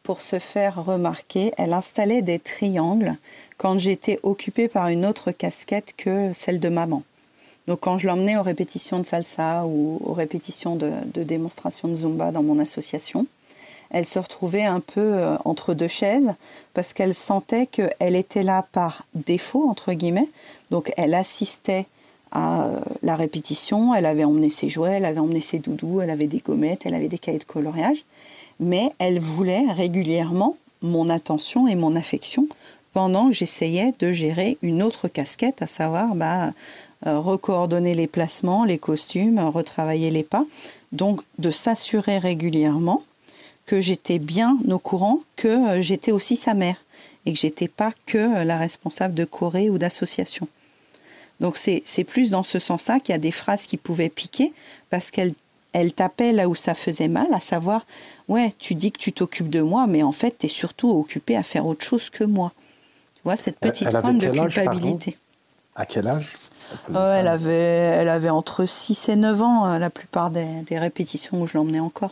pour 0.07 0.21
se 0.21 0.39
faire 0.39 0.85
remarquer, 0.85 1.51
elle 1.57 1.73
installait 1.73 2.21
des 2.21 2.39
triangles 2.39 3.17
quand 3.57 3.77
j'étais 3.77 4.21
occupée 4.23 4.69
par 4.69 4.87
une 4.87 5.05
autre 5.05 5.33
casquette 5.33 5.93
que 5.97 6.31
celle 6.31 6.61
de 6.61 6.69
maman. 6.69 7.03
Donc 7.67 7.81
quand 7.81 7.97
je 7.97 8.07
l'emmenais 8.07 8.37
aux 8.37 8.43
répétitions 8.43 8.99
de 8.99 9.05
salsa 9.05 9.65
ou 9.65 9.99
aux 10.03 10.13
répétitions 10.13 10.75
de, 10.75 10.91
démonstrations 11.23 11.87
de 11.87 11.95
zumba 11.95 12.31
dans 12.31 12.43
mon 12.43 12.59
association, 12.59 13.27
elle 13.89 14.05
se 14.05 14.19
retrouvait 14.19 14.65
un 14.65 14.79
peu 14.79 15.01
euh, 15.01 15.37
entre 15.45 15.73
deux 15.73 15.87
chaises 15.87 16.33
parce 16.73 16.93
qu'elle 16.93 17.15
sentait 17.15 17.67
qu'elle 17.67 18.15
était 18.15 18.43
là 18.43 18.65
par 18.71 19.05
défaut, 19.15 19.67
entre 19.69 19.93
guillemets. 19.93 20.29
Donc 20.71 20.91
elle 20.97 21.13
assistait 21.13 21.85
à 22.31 22.65
euh, 22.65 22.79
la 23.01 23.15
répétition, 23.15 23.93
elle 23.93 24.05
avait 24.05 24.25
emmené 24.25 24.49
ses 24.49 24.67
jouets, 24.67 24.95
elle 24.95 25.05
avait 25.05 25.19
emmené 25.19 25.39
ses 25.39 25.59
doudous, 25.59 26.01
elle 26.01 26.09
avait 26.09 26.27
des 26.27 26.39
gommettes, 26.39 26.85
elle 26.85 26.95
avait 26.95 27.07
des 27.07 27.17
cahiers 27.17 27.39
de 27.39 27.45
coloriage 27.45 28.03
mais 28.59 28.91
elle 28.99 29.19
voulait 29.19 29.71
régulièrement 29.71 30.57
mon 30.81 31.09
attention 31.09 31.67
et 31.67 31.75
mon 31.75 31.95
affection 31.95 32.47
pendant 32.93 33.27
que 33.27 33.33
j'essayais 33.33 33.93
de 33.99 34.11
gérer 34.11 34.57
une 34.61 34.81
autre 34.81 35.07
casquette, 35.07 35.61
à 35.61 35.67
savoir 35.67 36.15
bah, 36.15 36.51
recoordonner 37.05 37.93
les 37.93 38.07
placements, 38.07 38.63
les 38.63 38.77
costumes, 38.77 39.39
retravailler 39.39 40.09
les 40.09 40.23
pas. 40.23 40.45
Donc 40.91 41.21
de 41.37 41.51
s'assurer 41.51 42.17
régulièrement 42.17 43.03
que 43.67 43.81
j'étais 43.81 44.17
bien 44.17 44.57
au 44.69 44.79
courant 44.79 45.19
que 45.35 45.47
euh, 45.47 45.81
j'étais 45.81 46.11
aussi 46.11 46.37
sa 46.37 46.53
mère 46.53 46.77
et 47.25 47.33
que 47.33 47.37
j'étais 47.37 47.67
pas 47.67 47.91
que 48.05 48.17
euh, 48.17 48.43
la 48.43 48.57
responsable 48.57 49.13
de 49.13 49.25
Corée 49.25 49.69
ou 49.69 49.77
d'association. 49.77 50.47
Donc 51.39 51.57
c'est 51.57 52.03
plus 52.03 52.31
dans 52.31 52.41
ce 52.41 52.57
sens-là 52.57 52.99
qu'il 52.99 53.13
y 53.13 53.15
a 53.15 53.19
des 53.19 53.31
phrases 53.31 53.67
qui 53.67 53.77
pouvaient 53.77 54.09
piquer 54.09 54.53
parce 54.89 55.11
qu'elle 55.11 55.33
elle 55.73 55.93
tapait 55.93 56.31
là 56.31 56.49
où 56.49 56.55
ça 56.55 56.73
faisait 56.73 57.09
mal, 57.09 57.31
à 57.33 57.39
savoir, 57.39 57.85
ouais, 58.27 58.51
tu 58.57 58.73
dis 58.73 58.91
que 58.91 58.97
tu 58.97 59.13
t'occupes 59.13 59.49
de 59.49 59.61
moi, 59.61 59.85
mais 59.85 60.01
en 60.01 60.13
fait, 60.13 60.35
tu 60.39 60.47
es 60.47 60.49
surtout 60.49 60.89
occupé 60.89 61.35
à 61.35 61.43
faire 61.43 61.67
autre 61.67 61.85
chose 61.85 62.09
que 62.09 62.23
moi. 62.23 62.51
Tu 63.15 63.21
vois, 63.25 63.37
cette 63.37 63.59
petite 63.59 63.89
pointe 63.89 64.17
de 64.17 64.29
culpabilité. 64.29 65.17
à 65.75 65.85
quel 65.85 66.07
âge? 66.07 66.33
Oh, 66.89 67.11
elle, 67.13 67.27
avait, 67.27 67.51
elle 67.51 68.09
avait 68.09 68.29
entre 68.29 68.65
6 68.65 69.09
et 69.09 69.15
9 69.15 69.41
ans, 69.41 69.65
euh, 69.65 69.77
la 69.77 69.89
plupart 69.89 70.29
des, 70.29 70.47
des 70.65 70.79
répétitions 70.79 71.41
où 71.41 71.47
je 71.47 71.57
l'emmenais 71.57 71.79
encore. 71.79 72.11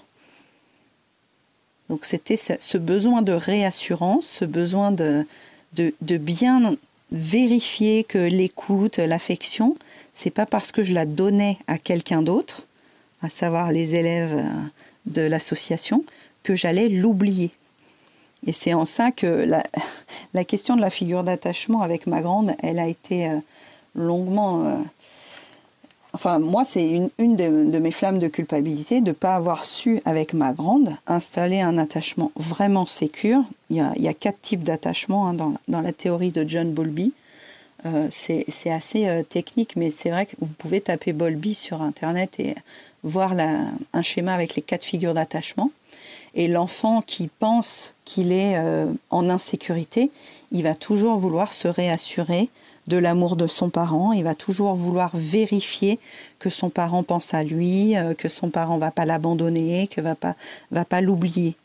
Donc 1.90 2.06
c'était 2.06 2.38
ce 2.38 2.78
besoin 2.78 3.22
de 3.22 3.32
réassurance, 3.32 4.28
ce 4.28 4.46
besoin 4.46 4.92
de, 4.92 5.26
de, 5.74 6.18
bien 6.18 6.76
vérifier 7.12 8.04
que 8.04 8.18
l'écoute, 8.18 8.98
l'affection, 8.98 9.78
c'est 10.14 10.32
pas 10.32 10.46
parce 10.46 10.72
que 10.72 10.84
je 10.84 10.94
la 10.94 11.06
donnais 11.06 11.58
à 11.68 11.78
quelqu'un 11.78 12.22
d'autre, 12.22 12.64
à 13.22 13.30
savoir 13.30 13.72
les 13.72 13.96
élèves 13.96 14.34
euh, 14.34 14.50
de 15.06 15.22
l'association, 15.22 16.04
que 16.44 16.56
j'allais 16.56 16.90
l'oublier. 16.90 17.52
Et 18.48 18.54
c'est 18.54 18.74
en 18.74 18.86
ça 18.86 19.12
que 19.12 19.28
la, 19.28 19.64
la, 20.34 20.44
question 20.44 20.76
de 20.76 20.82
la 20.82 20.90
figure 20.90 21.24
d'attachement 21.24 21.82
avec 21.82 22.08
ma 22.08 22.22
grande, 22.22 22.56
elle 22.64 22.80
a 22.80 22.88
été 22.88 23.30
euh, 23.30 23.40
longuement 23.96 24.66
euh, 24.66 24.78
Enfin, 26.14 26.40
moi, 26.40 26.64
c'est 26.64 27.10
une, 27.18 27.36
de, 27.36 27.78
mes 27.78 27.92
flammes 27.92 28.20
de 28.20 28.30
culpabilité 28.30 29.02
de 29.02 29.08
ne 29.08 29.12
pas 29.12 29.36
avoir 29.36 29.66
su, 29.66 30.02
avec 30.06 30.34
ma 30.34 30.54
grande, 30.54 30.96
installer 31.08 31.60
un 31.60 31.78
attachement 31.78 32.32
vraiment 32.38 32.86
sécure. 32.86 33.44
Il 33.70 33.76
y 33.76 34.08
a, 34.08 34.14
quatre 34.14 34.40
types 34.42 34.64
d'attachement 34.64 35.28
hein, 35.28 35.34
dans, 35.34 35.82
la 35.82 35.92
théorie 35.92 36.32
de 36.32 36.48
John 36.48 36.72
Bowlby. 36.72 37.12
Euh, 37.86 38.08
c'est 38.12 38.72
assez 38.72 39.10
euh, 39.10 39.24
technique, 39.24 39.76
mais 39.76 39.92
c'est 39.92 40.10
vrai 40.10 40.26
que 40.26 40.38
vous 40.40 40.48
pouvez 40.58 40.80
taper 40.80 41.12
Bowlby 41.12 41.54
sur 41.54 41.82
Internet 41.82 42.40
et 42.40 42.56
voir 43.04 43.34
un 43.38 44.02
schéma 44.02 44.34
avec 44.34 44.56
les 44.56 44.62
quatre 44.62 44.86
figures 44.86 45.16
d'attachement. 45.16 45.70
Et 46.34 46.48
l'enfant 46.48 47.02
qui 47.06 47.28
pense 47.28 47.94
qu'il 48.06 48.32
est 48.32 48.58
en 49.10 49.30
insécurité, 49.30 50.12
il 50.52 50.64
va 50.64 50.76
toujours 50.76 51.18
vouloir 51.20 51.52
se 51.52 51.68
réassurer 51.68 52.50
de 52.88 52.98
l'amour 52.98 53.36
de 53.36 53.48
son 53.48 53.70
parent. 53.70 54.14
Il 54.14 54.24
va 54.24 54.36
toujours 54.36 54.76
vouloir 54.76 55.12
vérifier 55.14 56.00
que 56.40 56.50
son 56.50 56.70
parent 56.70 57.04
pense 57.04 57.34
à 57.34 57.44
lui, 57.44 57.96
euh, 57.98 58.14
que 58.14 58.30
son 58.30 58.50
parent 58.50 58.78
va 58.78 58.92
pas 58.92 59.06
l'abandonner, 59.06 59.88
que 59.88 60.02
va 60.02 60.16
pas 60.16 60.36
va 60.72 60.86
pas 60.86 61.02
l'oublier. 61.02 61.56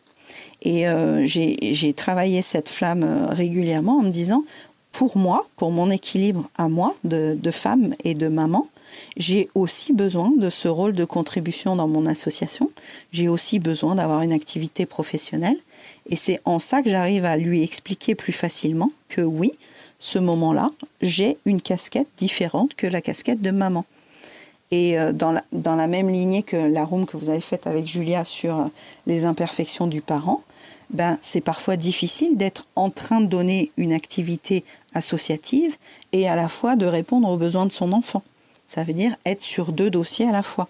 Et 0.62 0.88
euh, 0.88 1.26
j'ai 1.26 1.92
travaillé 1.92 2.42
cette 2.42 2.68
flamme 2.68 3.02
euh, 3.02 3.26
régulièrement 3.28 3.98
en 3.98 4.02
me 4.02 4.10
disant, 4.10 4.44
pour 4.92 5.16
moi, 5.16 5.46
pour 5.56 5.70
mon 5.70 5.90
équilibre 5.90 6.48
à 6.56 6.68
moi 6.68 6.94
de, 7.04 7.36
de 7.40 7.50
femme 7.50 7.94
et 8.04 8.14
de 8.14 8.28
maman, 8.28 8.66
j'ai 9.16 9.48
aussi 9.54 9.92
besoin 9.92 10.32
de 10.36 10.50
ce 10.50 10.68
rôle 10.68 10.92
de 10.92 11.04
contribution 11.04 11.76
dans 11.76 11.88
mon 11.88 12.06
association. 12.06 12.70
J'ai 13.12 13.28
aussi 13.28 13.58
besoin 13.58 13.94
d'avoir 13.94 14.22
une 14.22 14.32
activité 14.32 14.86
professionnelle. 14.86 15.56
Et 16.08 16.16
c'est 16.16 16.40
en 16.44 16.58
ça 16.58 16.82
que 16.82 16.90
j'arrive 16.90 17.24
à 17.24 17.36
lui 17.36 17.62
expliquer 17.62 18.14
plus 18.14 18.32
facilement 18.32 18.90
que 19.08 19.20
oui, 19.20 19.52
ce 20.00 20.18
moment-là, 20.18 20.70
j'ai 21.00 21.36
une 21.44 21.60
casquette 21.60 22.08
différente 22.16 22.74
que 22.74 22.88
la 22.88 23.00
casquette 23.00 23.40
de 23.40 23.52
maman. 23.52 23.84
Et 24.72 24.98
euh, 24.98 25.12
dans 25.12 25.32
la, 25.32 25.86
même 25.86 26.08
lignée 26.08 26.42
que 26.42 26.56
la 26.56 26.84
room 26.84 27.06
que 27.06 27.16
vous 27.16 27.28
avez 27.28 27.40
faite 27.40 27.66
avec 27.66 27.86
Julia 27.86 28.24
sur 28.24 28.58
euh, 28.58 28.64
les 29.06 29.24
imperfections 29.24 29.86
du 29.86 30.00
parent, 30.00 30.42
ben, 30.90 31.18
c'est 31.20 31.40
parfois 31.40 31.76
difficile 31.76 32.36
d'être 32.36 32.66
en 32.76 32.90
train 32.90 33.20
de 33.20 33.26
donner 33.26 33.70
une 33.76 33.92
activité 33.92 34.64
associative 34.94 35.76
et 36.12 36.28
à 36.28 36.34
la 36.34 36.48
fois 36.48 36.76
de 36.76 36.86
répondre 36.86 37.28
aux 37.28 37.36
besoins 37.36 37.66
de 37.66 37.72
son 37.72 37.92
enfant. 37.92 38.22
Ça 38.66 38.84
veut 38.84 38.92
dire 38.92 39.16
être 39.26 39.42
sur 39.42 39.72
deux 39.72 39.90
dossiers 39.90 40.28
à 40.28 40.32
la 40.32 40.42
fois. 40.42 40.68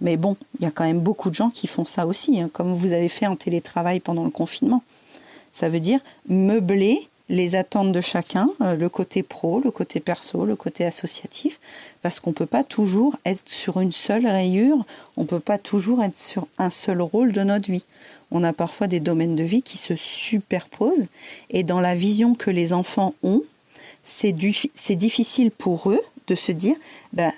Mais 0.00 0.16
bon, 0.16 0.36
il 0.58 0.64
y 0.64 0.66
a 0.66 0.70
quand 0.70 0.84
même 0.84 1.00
beaucoup 1.00 1.30
de 1.30 1.34
gens 1.34 1.50
qui 1.50 1.68
font 1.68 1.84
ça 1.84 2.06
aussi, 2.06 2.40
hein, 2.40 2.50
comme 2.52 2.74
vous 2.74 2.92
avez 2.92 3.08
fait 3.08 3.26
en 3.26 3.36
télétravail 3.36 4.00
pendant 4.00 4.24
le 4.24 4.30
confinement. 4.30 4.82
Ça 5.52 5.68
veut 5.68 5.80
dire 5.80 6.00
meubler 6.28 7.08
les 7.32 7.54
attentes 7.54 7.92
de 7.92 8.02
chacun, 8.02 8.46
euh, 8.60 8.76
le 8.76 8.90
côté 8.90 9.22
pro, 9.22 9.58
le 9.60 9.70
côté 9.70 10.00
perso, 10.00 10.44
le 10.44 10.54
côté 10.54 10.84
associatif, 10.84 11.58
parce 12.02 12.20
qu'on 12.20 12.30
ne 12.30 12.34
peut 12.34 12.44
pas 12.44 12.62
toujours 12.62 13.16
être 13.24 13.48
sur 13.48 13.80
une 13.80 13.90
seule 13.90 14.26
rayure, 14.26 14.84
on 15.16 15.22
ne 15.22 15.26
peut 15.26 15.40
pas 15.40 15.56
toujours 15.56 16.04
être 16.04 16.18
sur 16.18 16.46
un 16.58 16.68
seul 16.68 17.00
rôle 17.00 17.32
de 17.32 17.42
notre 17.42 17.70
vie. 17.70 17.84
On 18.32 18.44
a 18.44 18.52
parfois 18.52 18.86
des 18.86 19.00
domaines 19.00 19.34
de 19.34 19.44
vie 19.44 19.62
qui 19.62 19.78
se 19.78 19.96
superposent, 19.96 21.06
et 21.48 21.62
dans 21.62 21.80
la 21.80 21.94
vision 21.94 22.34
que 22.34 22.50
les 22.50 22.74
enfants 22.74 23.14
ont, 23.22 23.42
c'est 24.04 24.32
difficile 24.32 25.50
pour 25.50 25.90
eux 25.90 26.02
de 26.26 26.34
se 26.34 26.52
dire, 26.52 26.76
ben, 27.14 27.32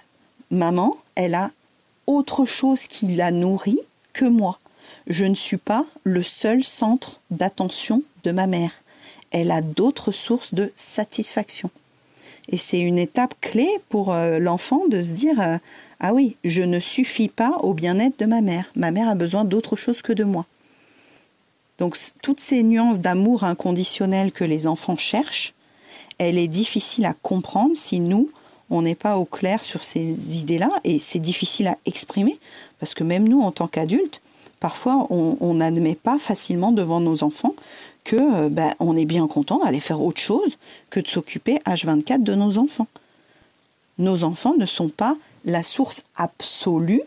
maman, 0.50 0.96
elle 1.14 1.36
a 1.36 1.52
autre 2.08 2.44
chose 2.44 2.88
qui 2.88 3.14
la 3.14 3.30
nourrit 3.30 3.80
que 4.12 4.24
moi. 4.24 4.58
Je 5.06 5.24
ne 5.24 5.36
suis 5.36 5.56
pas 5.56 5.86
le 6.02 6.22
seul 6.22 6.64
centre 6.64 7.20
d'attention 7.30 8.02
de 8.24 8.32
ma 8.32 8.48
mère 8.48 8.72
elle 9.35 9.51
a 9.51 9.61
d'autres 9.61 10.12
sources 10.12 10.55
de 10.55 10.73
satisfaction. 10.77 11.69
Et 12.48 12.56
c'est 12.56 12.81
une 12.81 12.98
étape 12.98 13.35
clé 13.40 13.69
pour 13.89 14.12
euh, 14.12 14.39
l'enfant 14.39 14.86
de 14.89 15.02
se 15.02 15.12
dire 15.12 15.40
euh, 15.40 15.59
Ah 15.98 16.15
oui, 16.15 16.36
je 16.44 16.62
ne 16.62 16.78
suffis 16.78 17.28
pas 17.28 17.59
au 17.62 17.74
bien-être 17.74 18.19
de 18.20 18.27
ma 18.27 18.43
mère. 18.43 18.70
Ma 18.77 18.93
mère 18.93 19.09
a 19.09 19.16
besoin 19.16 19.44
d'autre 19.44 19.74
chose 19.74 20.02
que 20.02 20.12
de 20.12 20.23
moi. 20.23 20.47
Donc 21.78 21.98
toutes 22.23 22.39
ces 22.39 22.62
nuances 22.62 23.01
d'amour 23.01 23.43
inconditionnel 23.43 24.31
que 24.31 24.44
les 24.44 24.69
enfants 24.69 24.97
cherchent, 24.97 25.52
elle 26.19 26.39
est 26.39 26.48
difficile 26.48 27.05
à 27.05 27.15
comprendre 27.23 27.74
si 27.74 27.98
nous, 27.98 28.31
on 28.70 28.82
n'est 28.82 28.94
pas 28.94 29.16
au 29.16 29.24
clair 29.24 29.65
sur 29.65 29.85
ces 29.85 30.39
idées-là. 30.40 30.70
Et 30.85 31.01
c'est 31.01 31.19
difficile 31.19 31.66
à 31.66 31.77
exprimer, 31.86 32.39
parce 32.78 32.94
que 32.94 33.02
même 33.02 33.27
nous, 33.27 33.40
en 33.40 33.51
tant 33.51 33.66
qu'adultes, 33.66 34.20
parfois, 34.61 35.09
on 35.11 35.55
n'admet 35.55 35.97
pas 35.97 36.19
facilement 36.19 36.70
devant 36.70 37.01
nos 37.01 37.24
enfants 37.24 37.55
que 38.05 38.16
euh, 38.16 38.48
ben, 38.48 38.74
on 38.78 38.97
est 38.97 39.05
bien 39.05 39.26
content 39.26 39.64
d'aller 39.64 39.81
faire 39.81 40.02
autre 40.02 40.20
chose 40.20 40.59
que 40.90 41.01
de 41.01 41.09
s'occuper 41.09 41.59
H24 41.66 42.22
de 42.22 42.35
nos 42.35 42.59
enfants. 42.59 42.86
Nos 43.98 44.24
enfants 44.24 44.55
ne 44.56 44.66
sont 44.66 44.89
pas 44.89 45.16
la 45.44 45.62
source 45.62 46.02
absolue 46.16 47.02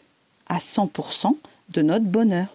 à 0.48 0.57
100% 0.57 1.36
de 1.69 1.82
notre 1.82 2.06
bonheur. 2.06 2.48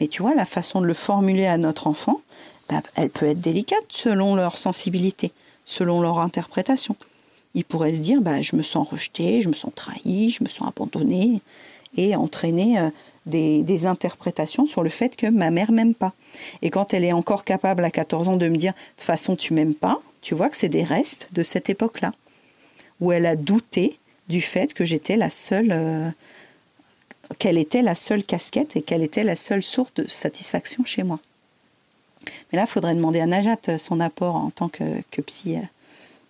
Mais 0.00 0.08
tu 0.08 0.22
vois, 0.22 0.34
la 0.34 0.44
façon 0.44 0.80
de 0.80 0.86
le 0.86 0.94
formuler 0.94 1.46
à 1.46 1.58
notre 1.58 1.86
enfant, 1.86 2.20
ben, 2.68 2.82
elle 2.94 3.10
peut 3.10 3.26
être 3.26 3.40
délicate 3.40 3.84
selon 3.88 4.36
leur 4.36 4.58
sensibilité, 4.58 5.32
selon 5.64 6.00
leur 6.00 6.18
interprétation. 6.18 6.96
Il 7.54 7.64
pourrait 7.64 7.94
se 7.94 8.00
dire, 8.00 8.20
ben, 8.20 8.42
je 8.42 8.56
me 8.56 8.62
sens 8.62 8.88
rejeté, 8.88 9.40
je 9.42 9.48
me 9.48 9.54
sens 9.54 9.72
trahi, 9.74 10.30
je 10.30 10.44
me 10.44 10.48
sens 10.48 10.68
abandonné, 10.68 11.40
et 11.96 12.14
entraîner 12.14 12.78
euh, 13.34 13.62
des, 13.62 13.86
interprétations 13.86 14.66
sur 14.66 14.82
le 14.82 14.90
fait 14.90 15.16
que 15.16 15.26
ma 15.26 15.50
mère 15.50 15.72
m'aime 15.72 15.94
pas. 15.94 16.12
Et 16.62 16.70
quand 16.70 16.94
elle 16.94 17.04
est 17.04 17.12
encore 17.12 17.44
capable 17.44 17.84
à 17.84 17.90
14 17.90 18.28
ans 18.28 18.36
de 18.36 18.48
me 18.48 18.56
dire 18.56 18.72
de 18.72 18.78
toute 18.96 19.06
façon 19.06 19.36
tu 19.36 19.54
m'aimes 19.54 19.74
pas, 19.74 20.00
tu 20.20 20.34
vois 20.34 20.48
que 20.48 20.56
c'est 20.56 20.68
des 20.68 20.84
restes 20.84 21.28
de 21.32 21.42
cette 21.42 21.70
époque-là, 21.70 22.12
où 23.00 23.12
elle 23.12 23.26
a 23.26 23.36
douté 23.36 23.98
du 24.28 24.40
fait 24.40 24.74
que 24.74 24.84
j'étais 24.84 25.16
la 25.16 25.30
seule, 25.30 25.70
euh, 25.72 26.10
qu'elle 27.38 27.58
était 27.58 27.82
la 27.82 27.94
seule 27.94 28.22
casquette 28.22 28.76
et 28.76 28.82
qu'elle 28.82 29.02
était 29.02 29.24
la 29.24 29.36
seule 29.36 29.62
source 29.62 29.92
de 29.94 30.06
satisfaction 30.06 30.84
chez 30.84 31.02
moi. 31.02 31.18
Mais 32.52 32.56
là, 32.56 32.64
il 32.66 32.70
faudrait 32.70 32.94
demander 32.94 33.20
à 33.20 33.26
Najat 33.26 33.56
euh, 33.68 33.78
son 33.78 34.00
apport 34.00 34.36
en 34.36 34.50
tant 34.50 34.68
que, 34.68 35.02
psy. 35.26 35.56
Euh, 35.56 35.60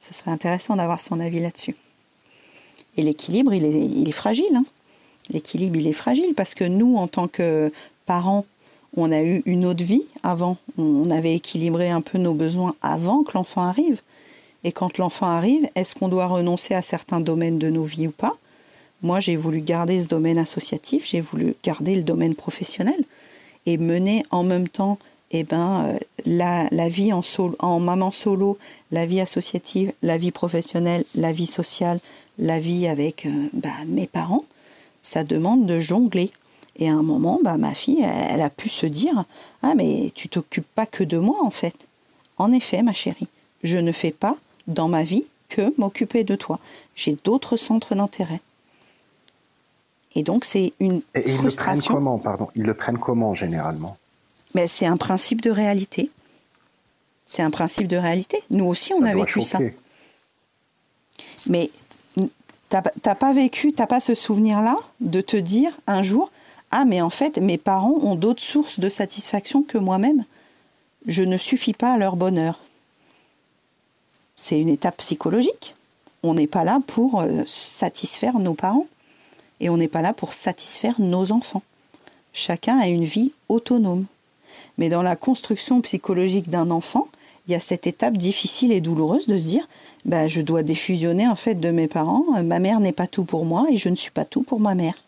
ce 0.01 0.15
serait 0.15 0.31
intéressant 0.31 0.77
d'avoir 0.77 1.01
son 1.01 1.19
avis 1.21 1.41
là-dessus. 1.41 1.75
Et 2.97 3.03
l'équilibre, 3.03 3.53
il 3.53 3.65
est, 3.65 3.75
il 3.75 4.09
est 4.09 4.13
fragile. 4.13 4.55
Hein 4.55 4.65
l'équilibre, 5.31 5.77
il 5.77 5.87
est 5.87 5.93
fragile 5.93 6.35
parce 6.35 6.55
que 6.55 6.65
nous, 6.65 6.97
en 6.97 7.09
tant 7.09 7.29
que 7.29 7.73
parents, 8.07 8.45
on 8.97 9.13
a 9.13 9.23
eu 9.23 9.43
une 9.47 9.67
autre 9.67 9.85
vie 9.85 10.05
avant. 10.23 10.57
On 10.79 11.11
avait 11.11 11.35
équilibré 11.35 11.91
un 11.91 12.01
peu 12.01 12.19
nos 12.19 12.35
besoins 12.35 12.75
avant 12.83 13.23
que 13.23 13.33
l'enfant 13.35 13.63
arrive. 13.63 14.01
Et 14.65 14.73
quand 14.73 14.99
l'enfant 14.99 15.27
arrive, 15.27 15.69
est-ce 15.75 15.95
qu'on 15.95 16.09
doit 16.09 16.27
renoncer 16.27 16.75
à 16.75 16.83
certains 16.83 17.21
domaines 17.21 17.59
de 17.59 17.71
nos 17.71 17.85
vies 17.85 18.09
ou 18.09 18.13
pas? 18.13 18.37
Moi, 19.03 19.21
j'ai 19.21 19.37
voulu 19.37 19.61
garder 19.61 20.03
ce 20.03 20.09
domaine 20.09 20.39
associatif, 20.39 21.07
j'ai 21.09 21.21
voulu 21.21 21.55
garder 21.63 21.95
le 21.95 22.03
domaine 22.03 22.35
professionnel 22.35 23.05
et 23.67 23.79
mener 23.79 24.25
en 24.31 24.43
même 24.43 24.69
temps 24.69 24.99
eh 25.31 25.45
ben, 25.45 25.85
euh, 25.87 25.99
la, 26.27 26.89
vie 26.89 27.13
en, 27.13 27.81
maman 27.81 28.11
solo, 28.11 28.59
la 28.91 29.07
vie 29.07 29.21
associative, 29.21 29.93
la 30.03 30.19
vie 30.19 30.33
professionnelle, 30.33 31.05
la 31.15 31.33
vie 31.33 31.47
sociale, 31.47 32.01
la 32.39 32.59
vie 32.59 32.89
avec 32.89 33.27
euh, 33.27 33.49
bah, 33.53 33.71
mes 33.87 34.07
parents 34.07 34.45
ça 35.01 35.25
demande 35.25 35.67
de 35.67 35.81
jongler. 35.81 36.31
Et 36.77 36.89
à 36.89 36.93
un 36.93 37.03
moment, 37.03 37.41
bah, 37.43 37.57
ma 37.57 37.75
fille, 37.75 38.03
elle, 38.03 38.41
a 38.41 38.51
pu 38.51 38.69
se 38.69 38.87
dire 38.87 39.25
Ah, 39.63 39.75
mais 39.75 40.11
tu 40.15 40.29
t'occupes 40.29 40.69
pas 40.75 40.87
que 40.87 41.05
de 41.05 41.19
moi, 41.19 41.39
en 41.43 41.51
fait. 41.51 41.89
En 42.37 42.53
effet, 42.53 42.83
ma 42.83 42.93
chérie, 42.93 43.27
je 43.63 43.79
ne 43.79 43.91
fais 43.91 44.13
pas 44.13 44.37
dans 44.69 44.89
ma 44.89 45.03
vie 45.03 45.25
que 45.49 45.73
m'occuper 45.79 46.25
de 46.25 46.37
toi. 46.37 46.61
J'ai 46.95 47.17
d'autres 47.25 47.57
centres 47.57 47.95
d'intérêt. 47.95 48.41
Et 50.15 50.23
donc, 50.23 50.45
c'est 50.45 50.73
une 50.79 51.03
et, 51.15 51.31
frustration. 51.31 51.95
Ils 51.95 51.97
le 51.97 52.03
prennent 52.03 52.05
comment, 52.05 52.19
pardon? 52.19 52.49
Ils 52.55 52.63
le 52.63 52.75
prennent 52.75 52.99
comment, 52.99 53.35
généralement? 53.35 53.97
Mais 54.55 54.67
c'est 54.67 54.87
un 54.87 54.97
principe 54.97 55.41
de 55.41 55.51
réalité. 55.51 56.11
C'est 57.27 57.43
un 57.43 57.51
principe 57.51 57.89
de 57.89 57.97
réalité. 57.97 58.43
Nous 58.51 58.65
aussi, 58.65 58.93
on 58.95 59.03
a 59.03 59.15
vécu 59.15 59.43
ça. 59.43 59.59
Mais 61.47 61.71
t'as 62.69 63.15
pas 63.15 63.33
vécu, 63.33 63.73
t'as 63.73 63.87
pas 63.87 64.01
ce 64.01 64.15
souvenir-là 64.15 64.77
de 65.01 65.21
te 65.21 65.37
dire 65.37 65.77
un 65.87 66.03
jour, 66.03 66.31
ah 66.71 66.85
mais 66.85 67.01
en 67.01 67.11
fait, 67.11 67.39
mes 67.39 67.59
parents 67.59 67.99
ont 68.03 68.15
d'autres 68.15 68.43
sources 68.43 68.79
de 68.79 68.89
satisfaction 68.89 69.63
que 69.63 69.79
moi-même. 69.79 70.25
Je 71.07 71.23
ne 71.23 71.39
suffis 71.39 71.73
pas 71.73 71.95
à 71.95 71.99
leur 71.99 72.17
bonheur. 72.17 72.59
C'est 74.37 74.61
une 74.61 74.69
étape 74.69 74.99
psychologique. 74.99 75.75
On 76.23 76.35
n'est 76.35 76.47
pas 76.47 76.65
là 76.65 76.81
pour 76.87 77.21
euh, 77.21 77.43
satisfaire 77.47 78.39
nos 78.39 78.55
parents 78.55 78.87
et 79.61 79.71
on 79.71 79.77
n'est 79.77 79.89
pas 79.89 80.03
là 80.03 80.13
pour 80.13 80.35
satisfaire 80.35 80.95
nos 80.99 81.33
enfants. 81.33 81.63
Chacun 82.33 82.79
a 82.79 82.89
une 82.89 83.05
vie 83.05 83.33
autonome. 83.49 84.05
Mais 84.77 84.89
dans 84.89 85.03
la 85.03 85.17
construction 85.17 85.81
psychologique 85.81 86.51
d'un 86.51 86.71
enfant, 86.71 87.09
il 87.47 87.53
y 87.53 87.55
a 87.55 87.61
cette 87.61 87.87
étape 87.87 88.17
difficile 88.17 88.73
et 88.73 88.81
douloureuse 88.81 89.27
de 89.27 89.39
se 89.39 89.47
dire 89.47 89.69
bah, 90.09 90.27
je 90.27 90.41
dois 90.41 90.63
défusionner 90.63 91.29
en 91.29 91.37
fait 91.37 91.55
de 91.55 91.71
mes 91.71 91.87
parents, 91.87 92.25
ma 92.43 92.59
mère 92.59 92.81
n'est 92.81 92.93
pas 92.93 93.07
tout 93.07 93.25
pour 93.25 93.45
moi 93.45 93.67
et 93.71 93.77
je 93.77 93.91
ne 93.91 93.95
suis 93.95 94.11
pas 94.11 94.25
tout 94.25 94.43
pour 94.43 94.59
ma 94.59 94.75
mère. 94.75 95.05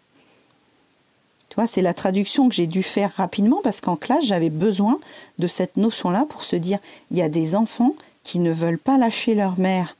Tu 1.48 1.56
vois, 1.56 1.66
c'est 1.66 1.82
la 1.82 1.94
traduction 1.94 2.48
que 2.48 2.54
j'ai 2.54 2.68
dû 2.68 2.82
faire 2.82 3.10
rapidement 3.16 3.60
parce 3.64 3.80
qu'en 3.80 3.96
classe, 3.96 4.24
j'avais 4.24 4.50
besoin 4.50 5.00
de 5.38 5.48
cette 5.48 5.76
notion-là 5.78 6.26
pour 6.28 6.44
se 6.44 6.54
dire 6.54 6.78
il 7.10 7.16
y 7.16 7.22
a 7.22 7.28
des 7.28 7.56
enfants 7.56 7.94
qui 8.22 8.38
ne 8.38 8.52
veulent 8.52 8.78
pas 8.78 8.98
lâcher 8.98 9.34
leur 9.34 9.58
mère 9.58 9.96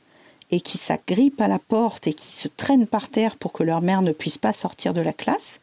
et 0.51 0.61
qui 0.61 0.77
s'agrippent 0.77 1.41
à 1.41 1.47
la 1.47 1.59
porte 1.59 2.07
et 2.07 2.13
qui 2.13 2.35
se 2.35 2.47
traînent 2.47 2.87
par 2.87 3.09
terre 3.09 3.35
pour 3.37 3.53
que 3.53 3.63
leur 3.63 3.81
mère 3.81 4.03
ne 4.03 4.11
puisse 4.11 4.37
pas 4.37 4.53
sortir 4.53 4.93
de 4.93 5.01
la 5.01 5.13
classe. 5.13 5.61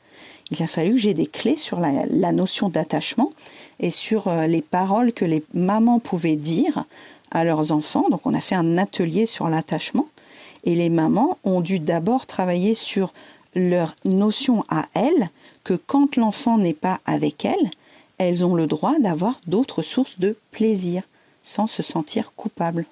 Il 0.51 0.63
a 0.63 0.67
fallu 0.67 0.93
que 0.93 1.01
j'ai 1.01 1.15
des 1.15 1.27
clés 1.27 1.57
sur 1.57 1.79
la, 1.79 2.33
notion 2.33 2.69
d'attachement 2.69 3.33
et 3.81 3.91
sur 3.91 4.29
euh, 4.29 4.47
les 4.47 4.63
paroles 4.63 5.13
que 5.13 5.25
les 5.25 5.45
mamans 5.55 6.01
pouvaient 6.01 6.37
dire 6.37 6.85
à 7.31 7.45
leurs 7.45 7.73
enfants. 7.73 8.09
Donc 8.11 8.27
on 8.27 8.35
a 8.35 8.41
fait 8.41 8.55
un 8.55 8.79
atelier 8.79 9.27
sur 9.27 9.49
l'attachement 9.49 10.07
et 10.65 10.75
les 10.75 10.89
mamans 10.89 11.39
ont 11.45 11.61
dû 11.61 11.79
d'abord 11.79 12.27
travailler 12.27 12.75
sur 12.75 13.13
leur 13.55 13.95
notion 14.05 14.65
à 14.69 14.87
elles 14.95 15.31
que 15.65 15.75
quand 15.75 16.17
l'enfant 16.17 16.59
n'est 16.59 16.75
pas 16.75 17.01
avec 17.07 17.45
elles, 17.45 17.71
elles 18.19 18.45
ont 18.45 18.55
le 18.55 18.67
droit 18.67 18.99
d'avoir 18.99 19.41
d'autres 19.47 19.83
sources 19.83 20.19
de 20.19 20.37
plaisir 20.51 21.03
sans 21.43 21.67
se 21.67 21.83
sentir 21.83 22.33
coupable. 22.37 22.85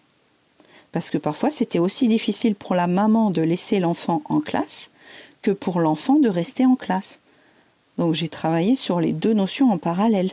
Parce 0.93 1.11
que 1.11 1.19
parfois 1.19 1.51
c'était 1.51 1.79
aussi 1.79 2.09
difficile 2.09 2.55
pour 2.55 2.75
la 2.75 2.87
maman 2.87 3.31
de 3.31 3.43
laisser 3.43 3.81
l'enfant 3.81 4.23
en 4.27 4.41
classe 4.41 4.91
que 5.43 5.51
pour 5.51 5.81
l'enfant 5.81 6.19
de 6.19 6.29
rester 6.29 6.65
en 6.65 6.77
classe. 6.77 7.19
Donc 7.99 8.15
j'ai 8.15 8.29
travaillé 8.29 8.77
sur 8.77 9.01
les 9.01 9.13
deux 9.13 9.33
notions 9.33 9.71
en 9.71 9.79
parallèle. 9.79 10.31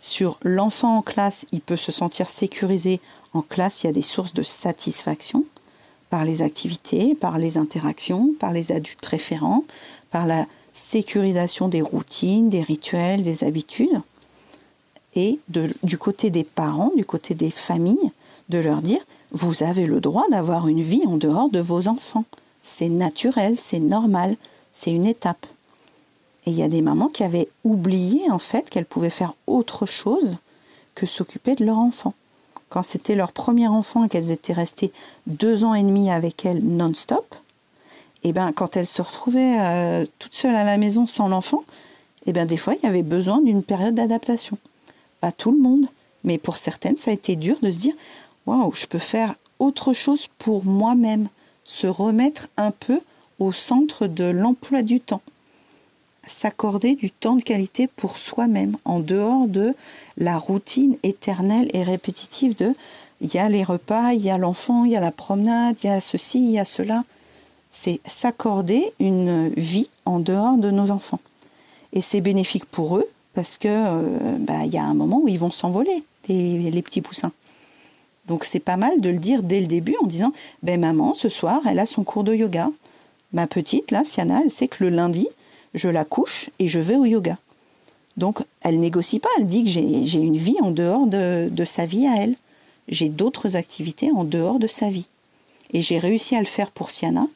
Sur 0.00 0.38
l'enfant 0.42 0.96
en 0.96 1.02
classe, 1.02 1.46
il 1.52 1.60
peut 1.60 1.76
se 1.76 1.92
sentir 1.92 2.28
sécurisé. 2.30 3.00
En 3.34 3.42
classe, 3.42 3.82
il 3.82 3.86
y 3.86 3.90
a 3.90 3.92
des 3.92 4.02
sources 4.02 4.32
de 4.32 4.42
satisfaction 4.42 5.44
par 6.08 6.24
les 6.24 6.42
activités, 6.42 7.14
par 7.14 7.38
les 7.38 7.58
interactions, 7.58 8.30
par 8.40 8.52
les 8.52 8.72
adultes 8.72 9.04
référents, 9.04 9.64
par 10.10 10.26
la 10.26 10.46
sécurisation 10.72 11.68
des 11.68 11.82
routines, 11.82 12.48
des 12.48 12.62
rituels, 12.62 13.22
des 13.22 13.44
habitudes. 13.44 14.00
Et 15.14 15.38
du 15.82 15.98
côté 15.98 16.30
des 16.30 16.44
parents, 16.44 16.92
du 16.96 17.04
côté 17.04 17.34
des 17.34 17.50
familles, 17.50 18.10
de 18.48 18.58
leur 18.58 18.82
dire 18.82 19.00
vous 19.32 19.62
avez 19.62 19.86
le 19.86 20.00
droit 20.00 20.24
d'avoir 20.30 20.66
une 20.66 20.82
vie 20.82 21.04
en 21.06 21.16
dehors 21.16 21.50
de 21.50 21.60
vos 21.60 21.88
enfants. 21.88 22.24
C'est 22.62 22.88
naturel, 22.88 23.56
c'est 23.56 23.80
normal, 23.80 24.36
c'est 24.72 24.92
une 24.92 25.06
étape. 25.06 25.46
Et 26.50 26.52
il 26.52 26.58
y 26.58 26.64
a 26.64 26.68
des 26.68 26.82
mamans 26.82 27.06
qui 27.06 27.22
avaient 27.22 27.46
oublié 27.62 28.28
en 28.28 28.40
fait 28.40 28.68
qu'elles 28.68 28.84
pouvaient 28.84 29.08
faire 29.08 29.34
autre 29.46 29.86
chose 29.86 30.36
que 30.96 31.06
s'occuper 31.06 31.54
de 31.54 31.64
leur 31.64 31.78
enfant. 31.78 32.12
Quand 32.70 32.82
c'était 32.82 33.14
leur 33.14 33.30
premier 33.30 33.68
enfant 33.68 34.02
et 34.02 34.08
qu'elles 34.08 34.32
étaient 34.32 34.52
restées 34.52 34.90
deux 35.28 35.62
ans 35.62 35.74
et 35.74 35.84
demi 35.84 36.10
avec 36.10 36.44
elle 36.44 36.64
non-stop, 36.64 37.36
et 38.24 38.30
eh 38.30 38.32
ben 38.32 38.50
quand 38.52 38.76
elles 38.76 38.88
se 38.88 39.00
retrouvaient 39.00 39.58
euh, 39.60 40.06
toutes 40.18 40.34
seules 40.34 40.56
à 40.56 40.64
la 40.64 40.76
maison 40.76 41.06
sans 41.06 41.28
l'enfant, 41.28 41.62
et 42.26 42.30
eh 42.30 42.32
ben 42.32 42.46
des 42.46 42.56
fois 42.56 42.74
il 42.74 42.84
y 42.84 42.88
avait 42.88 43.04
besoin 43.04 43.40
d'une 43.40 43.62
période 43.62 43.94
d'adaptation. 43.94 44.58
Pas 45.20 45.30
tout 45.30 45.52
le 45.52 45.58
monde, 45.58 45.86
mais 46.24 46.36
pour 46.36 46.56
certaines 46.56 46.96
ça 46.96 47.12
a 47.12 47.14
été 47.14 47.36
dur 47.36 47.58
de 47.62 47.70
se 47.70 47.78
dire 47.78 47.94
waouh, 48.46 48.72
je 48.72 48.86
peux 48.86 48.98
faire 48.98 49.36
autre 49.60 49.92
chose 49.92 50.26
pour 50.38 50.64
moi-même, 50.64 51.28
se 51.62 51.86
remettre 51.86 52.48
un 52.56 52.72
peu 52.72 52.98
au 53.38 53.52
centre 53.52 54.08
de 54.08 54.24
l'emploi 54.24 54.82
du 54.82 54.98
temps, 54.98 55.22
s'accorder 56.26 56.94
du 56.94 57.10
temps 57.10 57.36
de 57.36 57.42
qualité 57.42 57.86
pour 57.86 58.18
soi-même, 58.18 58.76
en 58.84 59.00
dehors 59.00 59.48
de 59.48 59.74
la 60.16 60.38
routine 60.38 60.96
éternelle 61.02 61.70
et 61.72 61.82
répétitive 61.82 62.56
de 62.56 62.74
il 63.20 63.34
y 63.34 63.38
a 63.38 63.48
les 63.48 63.64
repas, 63.64 64.12
il 64.12 64.22
y 64.22 64.30
a 64.30 64.38
l'enfant, 64.38 64.84
il 64.84 64.92
y 64.92 64.96
a 64.96 65.00
la 65.00 65.10
promenade, 65.10 65.76
il 65.82 65.86
y 65.86 65.90
a 65.90 66.00
ceci, 66.00 66.38
il 66.38 66.50
y 66.50 66.58
a 66.58 66.64
cela. 66.64 67.04
C'est 67.70 68.00
s'accorder 68.06 68.92
une 68.98 69.50
vie 69.50 69.88
en 70.06 70.20
dehors 70.20 70.56
de 70.56 70.70
nos 70.70 70.90
enfants. 70.90 71.20
Et 71.92 72.00
c'est 72.00 72.20
bénéfique 72.20 72.64
pour 72.64 72.96
eux 72.96 73.08
parce 73.34 73.58
que 73.58 73.68
euh, 73.68 74.36
bah, 74.38 74.64
y 74.64 74.78
a 74.78 74.84
un 74.84 74.94
moment 74.94 75.20
où 75.22 75.28
ils 75.28 75.38
vont 75.38 75.50
s'envoler, 75.50 76.02
les 76.28 76.82
petits 76.82 77.00
poussins. 77.00 77.32
Donc 78.30 78.44
c'est 78.44 78.60
pas 78.60 78.76
mal 78.76 79.00
de 79.00 79.10
le 79.10 79.18
dire 79.18 79.42
dès 79.42 79.60
le 79.60 79.66
début 79.66 79.96
en 80.00 80.06
disant 80.06 80.32
ben 80.62 80.78
maman 80.78 81.14
ce 81.14 81.28
soir 81.28 81.60
elle 81.66 81.80
a 81.80 81.86
son 81.86 82.04
cours 82.04 82.22
de 82.22 82.32
yoga. 82.32 82.70
Ma 83.32 83.48
petite 83.48 83.90
là 83.90 84.04
Siana 84.04 84.42
elle 84.44 84.50
sait 84.52 84.68
que 84.68 84.84
le 84.84 84.90
lundi 84.90 85.26
je 85.74 85.88
la 85.88 86.04
couche 86.04 86.50
et 86.58 86.68
je 86.68 86.80
vais 86.80 86.96
au 86.96 87.04
yoga. 87.04 87.38
Donc 88.16 88.42
elle 88.60 88.80
négocie 88.80 89.18
pas, 89.18 89.28
elle 89.38 89.46
dit 89.46 89.64
que 89.64 89.70
j'ai 89.70 90.20
une 90.20 90.36
vie 90.36 90.58
en 90.60 90.70
dehors 90.70 91.06
de, 91.06 91.64
sa 91.64 91.86
vie 91.86 92.06
à 92.06 92.22
elle. 92.22 92.34
J'ai 92.88 93.08
d'autres 93.08 93.56
activités 93.56 94.10
en 94.12 94.24
dehors 94.24 94.58
de 94.58 94.66
sa 94.66 94.90
vie. 94.90 95.08
Et 95.72 95.80
j'ai 95.80 95.98
réussi 95.98 96.34
à 96.34 96.40
le 96.40 96.46
faire 96.46 96.70
pour 96.70 96.90
Siana, 96.90 97.26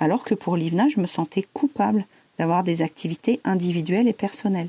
alors 0.00 0.24
que 0.24 0.34
pour 0.34 0.56
Livna, 0.56 0.88
je 0.88 1.00
me 1.00 1.06
sentais 1.06 1.46
coupable 1.54 2.04
d'avoir 2.38 2.64
des 2.64 2.82
activités 2.82 3.40
individuelles 3.44 4.08
et 4.08 4.12
personnelles. 4.12 4.68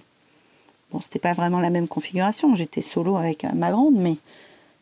Bon, 0.92 1.02
c'était 1.02 1.20
pas 1.20 1.34
vraiment 1.34 1.60
la 1.60 1.72
même 1.72 1.88
configuration, 1.88 2.54
j'étais 2.54 2.84
solo 2.84 3.16
avec 3.18 3.44
ma 3.56 3.72
grande, 3.72 3.96
mais 3.96 4.18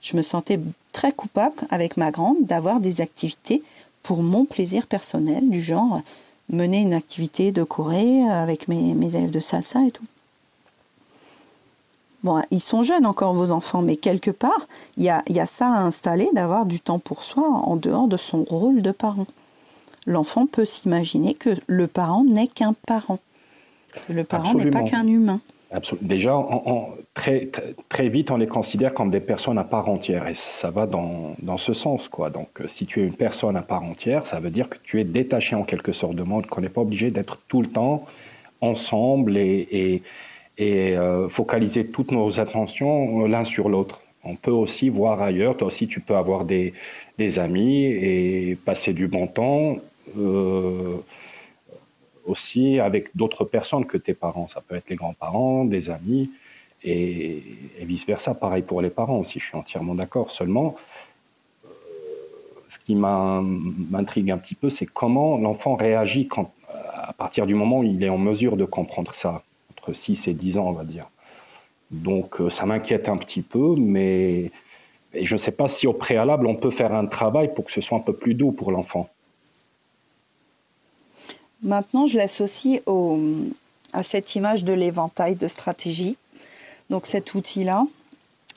je 0.01 0.17
me 0.17 0.21
sentais 0.21 0.59
très 0.91 1.13
coupable 1.13 1.55
avec 1.71 1.95
ma 1.95 2.11
grande 2.11 2.45
d'avoir 2.45 2.81
des 2.81 2.99
activités 2.99 3.63
pour 4.03 4.21
mon 4.21 4.43
plaisir 4.43 4.85
personnel, 4.85 5.49
du 5.49 5.61
genre 5.61 6.01
mener 6.49 6.79
une 6.79 6.93
activité 6.93 7.51
de 7.51 7.63
Corée 7.63 8.27
avec 8.27 8.67
mes, 8.67 8.91
élèves 9.15 9.31
de 9.31 9.39
salsa 9.39 9.85
et 9.85 9.91
tout. 9.91 10.05
Bon, 12.23 12.41
ils 12.51 12.61
sont 12.61 12.83
jeunes 12.83 13.05
encore, 13.05 13.33
vos 13.33 13.51
enfants, 13.51 13.81
mais 13.81 13.97
quelque 13.97 14.31
part, 14.31 14.67
il 14.95 15.03
y 15.03 15.09
a, 15.09 15.23
y 15.27 15.41
a, 15.41 15.45
ça 15.45 15.67
à 15.67 15.81
installer, 15.81 16.29
d'avoir 16.33 16.65
du 16.65 16.79
temps 16.79 16.99
pour 16.99 17.23
soi 17.23 17.43
en 17.43 17.75
dehors 17.75 18.07
de 18.07 18.15
son 18.15 18.43
rôle 18.45 18.81
de 18.81 18.91
parent. 18.91 19.27
L'enfant 20.05 20.45
peut 20.45 20.65
s'imaginer 20.65 21.33
que 21.33 21.49
le 21.67 21.87
parent 21.87 22.23
n'est 22.23 22.47
qu'un 22.47 22.73
parent, 22.73 23.19
que 24.07 24.13
le 24.13 24.23
parent 24.23 24.53
n'est 24.53 24.69
pas 24.69 24.83
qu'un 24.83 25.07
humain. 25.07 25.41
Déjà, 26.01 26.35
très, 27.13 27.49
très 27.89 28.09
vite, 28.09 28.29
on 28.29 28.37
les 28.37 28.47
considère 28.47 28.93
comme 28.93 29.09
des 29.09 29.19
personnes 29.19 29.57
à 29.57 29.63
part 29.63 29.89
entière. 29.89 30.27
Et 30.27 30.35
ça 30.35 30.69
va 30.69 30.85
dans, 30.85 31.35
dans, 31.41 31.57
ce 31.57 31.73
sens. 31.73 32.07
Quoi. 32.07 32.29
Donc, 32.29 32.49
euh, 32.61 32.67
si 32.67 32.85
tu 32.85 33.01
es 33.01 33.03
une 33.03 33.13
personne 33.13 33.55
à 33.55 33.63
part 33.63 33.83
entière, 33.83 34.27
ça 34.27 34.39
veut 34.39 34.51
dire 34.51 34.69
que 34.69 34.77
tu 34.83 35.01
es 35.01 35.03
détaché 35.03 35.55
en 35.55 35.63
quelque 35.63 35.91
sorte 35.91 36.15
de 36.15 36.23
monde, 36.23 36.45
qu'on 36.45 36.61
n'est 36.61 36.69
pas 36.69 36.81
obligé 36.81 37.09
d'être 37.09 37.39
tout 37.47 37.61
le 37.61 37.69
temps 37.69 38.05
ensemble 38.61 39.35
et, 39.35 40.01
et, 40.57 40.97
euh, 40.97 41.27
focaliser 41.27 41.89
toutes 41.91 42.11
nos 42.11 42.39
attentions 42.39 43.25
l'un 43.25 43.43
sur 43.43 43.67
l'autre. 43.67 44.01
On 44.23 44.35
peut 44.35 44.51
aussi 44.51 44.89
voir 44.89 45.21
ailleurs. 45.21 45.57
Toi 45.57 45.67
aussi, 45.67 45.87
tu 45.87 45.99
peux 45.99 46.15
avoir 46.15 46.45
des, 46.45 46.73
des 47.17 47.39
amis 47.39 47.83
et 47.85 48.57
passer 48.65 48.93
du 48.93 49.07
bon 49.07 49.27
temps. 49.27 49.77
Euh, 50.17 50.97
aussi 52.25 52.79
avec 52.79 53.15
d'autres 53.15 53.45
personnes 53.45 53.85
que 53.85 53.97
tes 53.97 54.13
parents. 54.13 54.47
Ça 54.47 54.61
peut 54.61 54.75
être 54.75 54.89
les 54.89 54.95
grands-parents, 54.95 55.65
des 55.65 55.89
amis, 55.89 56.31
et, 56.83 57.43
vice-versa. 57.79 58.33
Pareil 58.33 58.63
pour 58.63 58.81
les 58.81 58.89
parents 58.89 59.17
aussi, 59.17 59.39
je 59.39 59.45
suis 59.45 59.57
entièrement 59.57 59.95
d'accord. 59.95 60.31
Seulement, 60.31 60.75
ce 62.69 62.77
qui 62.85 62.95
m'intrigue 62.95 64.31
un 64.31 64.37
petit 64.37 64.55
peu, 64.55 64.69
c'est 64.69 64.85
comment 64.85 65.37
l'enfant 65.37 65.75
réagit 65.75 66.27
quand, 66.27 66.51
à 66.93 67.13
partir 67.13 67.45
du 67.45 67.55
moment 67.55 67.79
où 67.79 67.83
il 67.83 68.03
est 68.03 68.09
en 68.09 68.17
mesure 68.17 68.57
de 68.57 68.65
comprendre 68.65 69.13
ça, 69.13 69.43
entre 69.71 69.93
6 69.93 70.27
et 70.27 70.33
10 70.33 70.57
ans, 70.57 70.67
on 70.67 70.71
va 70.71 70.83
dire. 70.83 71.07
Donc 71.91 72.41
euh, 72.41 72.49
ça 72.49 72.65
m'inquiète 72.65 73.07
un 73.07 73.17
petit 73.17 73.43
peu, 73.43 73.75
mais 73.77 74.51
je 75.13 75.33
ne 75.33 75.37
sais 75.37 75.51
pas 75.51 75.67
si 75.67 75.85
au 75.85 75.93
préalable, 75.93 76.47
on 76.47 76.55
peut 76.55 76.71
faire 76.71 76.93
un 76.93 77.05
travail 77.05 77.53
pour 77.53 77.65
que 77.65 77.71
ce 77.71 77.81
soit 77.81 77.97
un 77.97 78.01
peu 78.01 78.13
plus 78.13 78.33
doux 78.33 78.51
pour 78.51 78.71
l'enfant. 78.71 79.09
Maintenant, 81.63 82.07
je 82.07 82.17
l'associe 82.17 82.81
à 83.93 84.03
cette 84.03 84.35
image 84.35 84.63
de 84.65 84.73
l'éventail 84.73 85.35
de 85.35 85.47
stratégie. 85.47 86.17
Donc 86.89 87.07
cet 87.07 87.33
outil-là, 87.33 87.85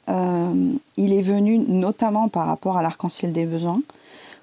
euh, 0.09 0.73
il 0.97 1.13
est 1.13 1.23
venu 1.23 1.59
notamment 1.59 2.29
par 2.29 2.47
rapport 2.47 2.77
à 2.77 2.83
l'arc-en-ciel 2.83 3.33
des 3.33 3.47
besoins. 3.47 3.81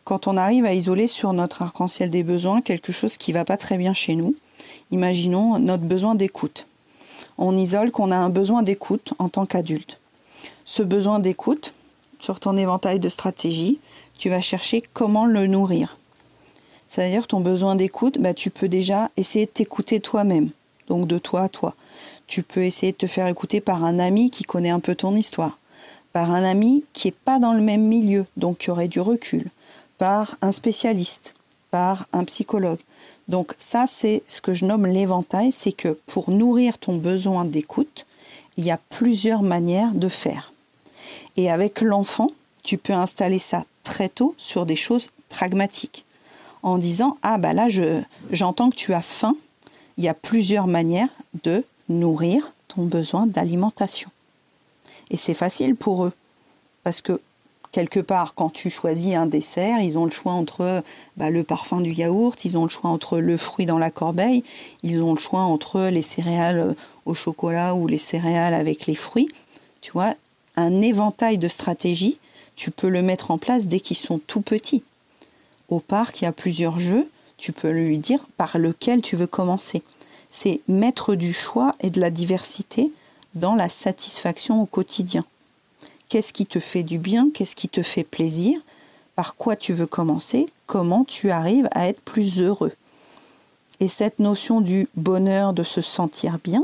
Quand 0.06 0.28
on 0.28 0.38
arrive 0.38 0.66
à 0.66 0.74
isoler 0.74 1.08
sur 1.08 1.34
notre 1.34 1.62
arc-en-ciel 1.62 2.10
des 2.10 2.24
besoins 2.24 2.62
quelque 2.62 2.92
chose 2.92 3.18
qui 3.18 3.32
ne 3.32 3.38
va 3.38 3.46
pas 3.46 3.58
très 3.58 3.78
bien 3.78 3.94
chez 3.94 4.16
nous, 4.16 4.36
imaginons 4.92 5.60
notre 5.60 5.84
besoin 5.84 6.16
d'écoute. 6.16 6.66
on 7.38 7.56
isole 7.58 7.92
qu'on 7.92 8.12
a 8.12 8.16
un 8.16 8.30
besoin 8.30 8.64
d'écoute 8.64 9.14
en 9.18 9.28
tant 9.28 9.46
qu'adulte. 9.46 10.00
Ce 10.66 10.84
besoin 10.84 11.20
d'écoute, 11.20 11.74
sur 12.20 12.40
ton 12.40 12.58
éventail 12.58 13.00
de 13.00 13.10
stratégies, 13.10 13.80
tu 14.18 14.30
vas 14.30 14.42
chercher 14.42 14.84
comment 14.94 15.26
le 15.26 15.48
nourrir. 15.48 15.98
C'est-à-dire 16.94 17.26
ton 17.26 17.40
besoin 17.40 17.76
d'écoute, 17.76 18.20
bah, 18.20 18.36
tu 18.36 18.52
peux 18.52 18.68
déjà 18.68 19.10
essayer 19.18 19.48
de 19.48 19.52
t'écouter 19.52 20.00
toi-même, 20.00 20.52
donc 20.90 21.08
de 21.08 21.18
toi 21.18 21.42
à 21.42 21.50
toi. 21.50 21.74
Tu 22.28 22.44
peux 22.44 22.64
essayer 22.64 22.92
de 22.92 22.98
te 22.98 23.08
faire 23.08 23.26
écouter 23.26 23.62
par 23.62 23.84
un 23.84 23.98
ami 23.98 24.30
qui 24.30 24.44
connaît 24.44 24.70
un 24.70 24.80
peu 24.80 24.94
ton 24.94 25.16
histoire, 25.16 25.58
par 26.12 26.32
un 26.32 26.44
ami 26.44 26.84
qui 26.94 27.08
n'est 27.08 27.16
pas 27.26 27.40
dans 27.40 27.54
le 27.54 27.62
même 27.62 27.82
milieu, 27.82 28.28
donc 28.38 28.60
qui 28.60 28.70
aurait 28.70 28.90
du 28.90 29.00
recul, 29.00 29.48
par 29.98 30.38
un 30.44 30.52
spécialiste, 30.52 31.34
par 31.72 32.06
un 32.14 32.26
psychologue. 32.26 32.78
Donc 33.28 33.56
ça, 33.58 33.86
c'est 33.88 34.22
ce 34.28 34.40
que 34.40 34.54
je 34.54 34.66
nomme 34.66 34.86
l'éventail, 34.86 35.52
c'est 35.52 35.72
que 35.72 35.98
pour 36.06 36.30
nourrir 36.30 36.78
ton 36.78 36.98
besoin 36.98 37.44
d'écoute, 37.44 38.06
il 38.56 38.66
y 38.66 38.72
a 38.72 38.80
plusieurs 38.92 39.42
manières 39.42 39.96
de 39.96 40.10
faire. 40.10 40.54
Et 41.38 41.50
avec 41.50 41.82
l'enfant, 41.82 42.30
tu 42.62 42.78
peux 42.78 42.94
installer 42.94 43.40
ça 43.40 43.66
très 43.84 44.10
tôt 44.10 44.36
sur 44.38 44.68
des 44.68 44.76
choses 44.76 45.10
pragmatiques 45.30 46.06
en 46.64 46.78
disant 46.78 47.18
ah 47.22 47.38
bah 47.38 47.54
là 47.54 47.70
je 47.70 48.02
j'entends 48.32 48.70
que 48.70 48.76
tu 48.76 48.94
as 48.94 49.02
faim. 49.02 49.36
Il 49.98 50.04
y 50.04 50.10
a 50.10 50.14
plusieurs 50.14 50.66
manières 50.66 51.10
de 51.44 51.64
nourrir 51.90 52.52
ton 52.68 52.84
besoin 52.84 53.28
d'alimentation. 53.28 54.10
Et 55.12 55.18
c'est 55.18 55.36
facile 55.36 55.76
pour 55.76 56.06
eux 56.06 56.14
parce 56.84 57.02
que 57.02 57.22
quelque 57.72 58.00
part, 58.00 58.34
quand 58.34 58.50
tu 58.50 58.70
choisis 58.70 59.16
un 59.16 59.26
dessert, 59.26 59.80
ils 59.82 59.98
ont 59.98 60.06
le 60.06 60.12
choix 60.12 60.32
entre 60.32 60.84
bah, 61.18 61.30
le 61.30 61.44
parfum 61.44 61.82
du 61.82 61.92
yaourt, 61.92 62.44
ils 62.46 62.58
ont 62.58 62.64
le 62.64 62.70
choix 62.70 62.90
entre 62.90 63.20
le 63.20 63.38
fruit 63.38 63.66
dans 63.66 63.78
la 63.78 63.92
corbeille, 63.92 64.44
ils 64.84 65.02
ont 65.02 65.14
le 65.14 65.20
choix 65.20 65.42
entre 65.42 65.82
les 65.82 66.02
céréales 66.02 66.76
au 67.06 67.14
chocolat 67.14 67.76
ou 67.76 67.88
les 67.88 67.98
céréales 67.98 68.54
avec 68.54 68.86
les 68.86 68.96
fruits. 68.96 69.30
Tu 69.82 69.92
vois, 69.92 70.14
un 70.56 70.82
éventail 70.82 71.38
de 71.38 71.48
stratégies, 71.48 72.20
tu 72.56 72.72
peux 72.72 72.90
le 72.90 73.02
mettre 73.02 73.32
en 73.32 73.38
place 73.38 73.68
dès 73.68 73.80
qu'ils 73.80 73.98
sont 73.98 74.20
tout 74.20 74.42
petits 74.42 74.84
au 75.74 75.80
parc, 75.80 76.22
il 76.22 76.26
y 76.26 76.28
a 76.28 76.32
plusieurs 76.32 76.80
jeux, 76.80 77.10
tu 77.38 77.52
peux 77.52 77.70
lui 77.70 77.98
dire 77.98 78.20
par 78.38 78.58
lequel 78.58 79.02
tu 79.02 79.16
veux 79.16 79.28
commencer. 79.28 79.84
C'est 80.30 80.62
mettre 80.68 81.16
du 81.16 81.34
choix 81.34 81.76
et 81.80 81.90
de 81.90 82.00
la 82.00 82.10
diversité 82.10 82.92
dans 83.36 83.56
la 83.56 83.70
satisfaction 83.70 84.62
au 84.62 84.66
quotidien. 84.66 85.26
Qu'est-ce 86.10 86.34
qui 86.34 86.46
te 86.46 86.60
fait 86.60 86.84
du 86.84 86.98
bien? 86.98 87.30
Qu'est-ce 87.34 87.56
qui 87.56 87.70
te 87.70 87.82
fait 87.82 88.04
plaisir? 88.04 88.60
Par 89.16 89.36
quoi 89.36 89.56
tu 89.56 89.74
veux 89.74 89.88
commencer? 89.88 90.48
Comment 90.68 91.04
tu 91.04 91.32
arrives 91.32 91.68
à 91.72 91.88
être 91.88 92.02
plus 92.02 92.40
heureux? 92.40 92.74
Et 93.80 93.88
cette 93.88 94.20
notion 94.20 94.62
du 94.62 94.88
bonheur 94.96 95.54
de 95.54 95.64
se 95.64 95.82
sentir 95.82 96.38
bien, 96.44 96.64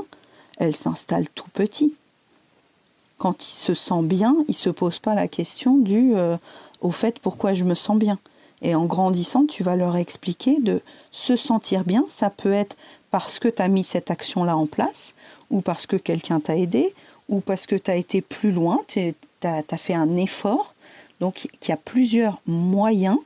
elle 0.58 0.76
s'installe 0.76 1.28
tout 1.30 1.50
petit. 1.54 1.94
Quand 3.18 3.44
il 3.44 3.56
se 3.56 3.74
sent 3.74 4.04
bien, 4.04 4.36
il 4.48 4.52
ne 4.52 4.54
se 4.54 4.70
pose 4.70 5.00
pas 5.00 5.16
la 5.16 5.28
question 5.28 5.78
du 5.78 6.16
euh, 6.16 6.38
au 6.80 6.92
fait 6.92 7.20
pourquoi 7.20 7.54
je 7.54 7.66
me 7.66 7.76
sens 7.76 7.98
bien? 7.98 8.20
Et 8.62 8.76
en 8.76 8.86
grandissant, 8.86 9.46
tu 9.46 9.64
vas 9.64 9.76
leur 9.76 9.96
expliquer 9.96 10.60
de 10.60 10.82
se 11.12 11.36
sentir 11.36 11.84
bien. 11.84 12.04
Ça 12.08 12.30
peut 12.30 12.52
être 12.52 12.76
parce 13.12 13.40
que 13.40 13.48
tu 13.48 13.62
as 13.62 13.68
mis 13.68 13.84
cette 13.84 14.12
action-là 14.12 14.56
en 14.56 14.66
place, 14.66 15.16
ou 15.50 15.62
parce 15.62 15.86
que 15.86 15.96
quelqu'un 15.96 16.40
t'a 16.40 16.58
aidé, 16.58 16.94
ou 17.28 17.40
parce 17.40 17.66
que 17.66 17.76
tu 17.76 17.90
as 17.90 17.96
été 17.96 18.22
plus 18.22 18.52
loin, 18.52 18.80
tu 18.88 19.14
as, 19.44 19.78
fait 19.78 19.94
un 19.94 20.16
effort. 20.16 20.74
Donc 21.20 21.46
il 21.46 21.70
y 21.70 21.72
a 21.72 21.78
plusieurs 21.78 22.42
moyens, 22.46 23.18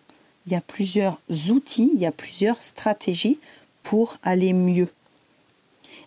il 0.45 0.53
y 0.53 0.55
a 0.55 0.61
plusieurs 0.61 1.19
outils, 1.49 1.91
il 1.93 1.99
y 1.99 2.05
a 2.05 2.11
plusieurs 2.11 2.61
stratégies 2.61 3.39
pour 3.81 4.17
aller 4.23 4.53
mieux. 4.53 4.89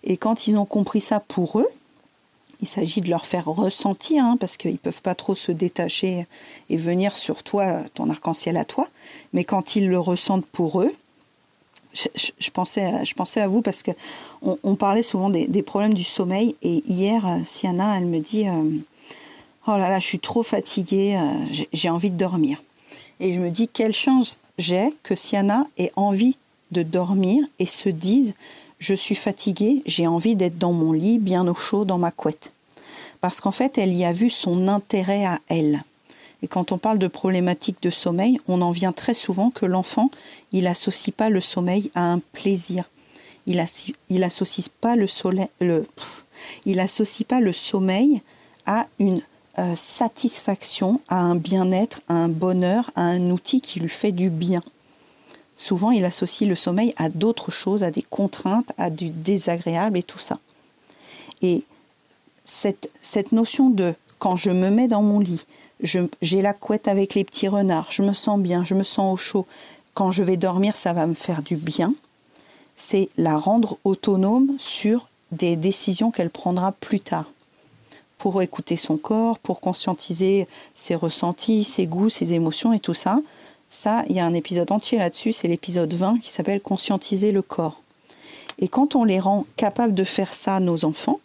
Et 0.05 0.17
quand 0.17 0.47
ils 0.47 0.57
ont 0.57 0.65
compris 0.65 1.01
ça 1.01 1.21
pour 1.21 1.59
eux, 1.59 1.69
il 2.61 2.69
s'agit 2.69 3.01
de 3.01 3.11
leur 3.11 3.27
faire 3.27 3.47
ressentir, 3.47 4.25
hein, 4.25 4.37
parce 4.39 4.57
qu'ils 4.57 4.73
ne 4.73 4.77
peuvent 4.77 5.03
pas 5.03 5.15
trop 5.15 5.35
se 5.35 5.53
détacher 5.53 6.27
et 6.71 6.77
venir 6.77 7.17
sur 7.17 7.43
toi, 7.43 7.83
ton 7.95 8.11
arc-en-ciel 8.11 8.57
à 8.57 8.65
toi. 8.65 8.89
Mais 9.33 9.45
quand 9.45 9.77
ils 9.77 9.89
le 9.89 9.99
ressentent 9.99 10.47
pour 10.47 10.81
eux, 10.81 10.95
je, 11.95 12.51
pensais, 12.51 13.41
à, 13.41 13.49
vous 13.49 13.63
parce 13.63 13.83
que 13.83 13.91
on, 14.43 14.75
parlait 14.75 15.03
souvent 15.03 15.31
des, 15.31 15.63
problèmes 15.63 15.95
du 15.95 16.05
sommeil. 16.05 16.55
Et 16.63 16.83
hier, 16.87 17.27
euh, 17.27 17.39
Siana, 17.45 17.97
elle 17.97 18.07
me 18.07 18.21
dit 18.21 18.49
euh, 18.49 18.71
Oh 19.67 19.73
là 19.73 19.89
là, 19.89 19.99
je 19.99 20.07
suis 20.07 20.19
trop 20.19 20.43
fatiguée, 20.43 21.17
euh, 21.17 21.65
j'ai 21.73 21.89
envie 21.89 22.11
de 22.11 22.17
dormir. 22.17 22.63
Et 23.21 23.33
je 23.33 23.39
me 23.39 23.51
dis 23.51 23.69
Quelle 23.69 23.95
chance 23.95 24.37
j'ai 24.59 24.95
que 25.03 25.15
Siana 25.15 25.67
ait 25.79 25.93
envie 25.97 26.37
de 26.71 26.83
dormir 26.83 27.45
et 27.59 27.67
se 27.67 27.89
dise 27.89 28.35
je 28.79 28.95
suis 28.95 29.15
fatiguée, 29.15 29.83
j'ai 29.87 30.07
envie 30.07 30.37
d'être 30.37 30.59
dans 30.59 30.73
mon 30.73 30.93
lit, 30.93 31.19
bien 31.19 31.47
au 31.47 31.55
chaud, 31.55 31.85
dans 31.85 31.99
ma 31.99 32.11
couette. 32.11 32.53
Parce 33.21 33.41
qu'en 33.41 33.51
fait, 33.51 33.79
elle 33.79 33.95
y 33.95 34.05
a 34.05 34.13
vu 34.13 34.31
son 34.31 34.69
intérêt 34.69 35.25
à 35.25 35.41
elle. 35.49 35.83
Et 36.43 36.49
quand 36.49 36.73
on 36.73 36.79
parle 36.79 36.99
de 36.99 37.09
problématiques 37.09 37.83
de 37.83 37.91
sommeil, 37.91 38.39
on 38.47 38.61
en 38.61 38.71
vient 38.71 38.93
très 38.93 39.15
souvent 39.15 39.51
que 39.51 39.65
l'enfant, 39.65 40.11
il 40.53 40.67
associe 40.67 41.15
pas 41.15 41.31
le 41.31 41.41
sommeil 41.41 41.91
à 41.95 42.13
un 42.13 42.19
plaisir. 42.19 42.85
Il, 43.47 43.59
associe 43.61 44.69
pas 44.69 44.97
le, 44.97 45.87
il 46.67 46.81
associe 46.81 47.27
pas 47.27 47.41
le 47.41 47.53
sommeil 47.53 48.21
à 48.67 48.87
une 48.99 49.23
euh, 49.59 49.75
satisfaction, 49.77 51.01
à 51.09 51.21
un 51.21 51.37
bien-être, 51.37 52.03
à 52.09 52.15
un 52.15 52.29
bonheur, 52.29 52.91
à 52.97 53.03
un 53.03 53.31
outil 53.31 53.61
qui 53.61 53.81
lui 53.81 53.89
fait 53.89 54.13
du 54.13 54.29
bien 54.29 54.61
souvent 55.57 55.91
il 55.91 56.05
associe 56.05 56.49
le 56.49 56.55
sommeil 56.55 56.95
à 56.97 57.09
d'autres 57.09 57.51
choses, 57.51 57.83
à 57.83 57.91
des 57.91 58.03
contraintes, 58.03 58.71
à 58.79 58.91
du 58.91 59.11
désagréable 59.11 59.99
et 59.99 60.03
tout 60.03 60.19
ça. 60.19 60.39
Et 61.43 61.65
cette, 62.45 62.91
cette 63.01 63.33
notion 63.33 63.71
de 63.71 63.95
quand 64.19 64.37
je 64.37 64.51
me 64.51 64.71
mets 64.71 64.89
dans 64.89 65.03
mon 65.03 65.19
lit, 65.19 65.45
j'ai 65.83 66.43
la 66.43 66.53
couette 66.53 66.89
avec 66.89 67.15
les 67.15 67.25
petits 67.25 67.49
renards, 67.49 67.89
je 67.91 68.03
me 68.03 68.13
sens 68.13 68.39
bien, 68.41 68.65
je 68.65 68.75
me 68.75 68.85
sens 68.85 69.13
au 69.13 69.17
chaud, 69.17 69.47
quand 69.95 70.11
je 70.11 70.23
vais 70.23 70.37
dormir, 70.37 70.77
ça 70.77 70.93
va 70.93 71.07
me 71.07 71.15
faire 71.15 71.43
du 71.43 71.57
bien, 71.57 71.95
c'est 72.77 73.09
la 73.17 73.37
rendre 73.37 73.79
autonome 73.85 74.55
sur 74.59 75.09
des 75.33 75.57
décisions 75.57 76.11
qu'elle 76.11 76.31
prendra 76.31 76.73
plus 76.73 77.01
tard 77.01 77.27
pour 78.19 78.41
écouter 78.41 78.77
son 78.77 78.97
corps, 78.97 79.39
pour 79.39 79.61
conscientiser 79.61 80.47
ses 80.75 80.95
ressentis, 80.95 81.65
ses 81.65 81.87
goûts, 81.87 82.09
ses 82.09 82.33
émotions 82.33 82.73
et 82.73 82.81
tout 82.81 82.95
ça. 82.95 83.19
Ça, 83.69 84.05
il 84.09 84.17
y 84.17 84.21
a 84.21 84.27
un 84.27 84.35
épisode 84.35 84.71
entier 84.71 84.99
là-dessus, 84.99 85.33
c'est 85.33 85.49
l'épisode 85.49 85.93
20 85.93 86.19
qui 86.19 86.31
s'appelle 86.31 86.61
Conscientiser 86.61 87.33
le 87.33 87.43
corps. 87.43 87.81
Et 88.59 88.69
quand 88.69 88.95
on 88.95 89.05
les 89.05 89.21
rend 89.21 89.45
capables 89.57 89.95
de 89.95 90.05
faire 90.05 90.35
ça, 90.35 90.61
nos 90.61 90.85
enfants, 90.85 91.21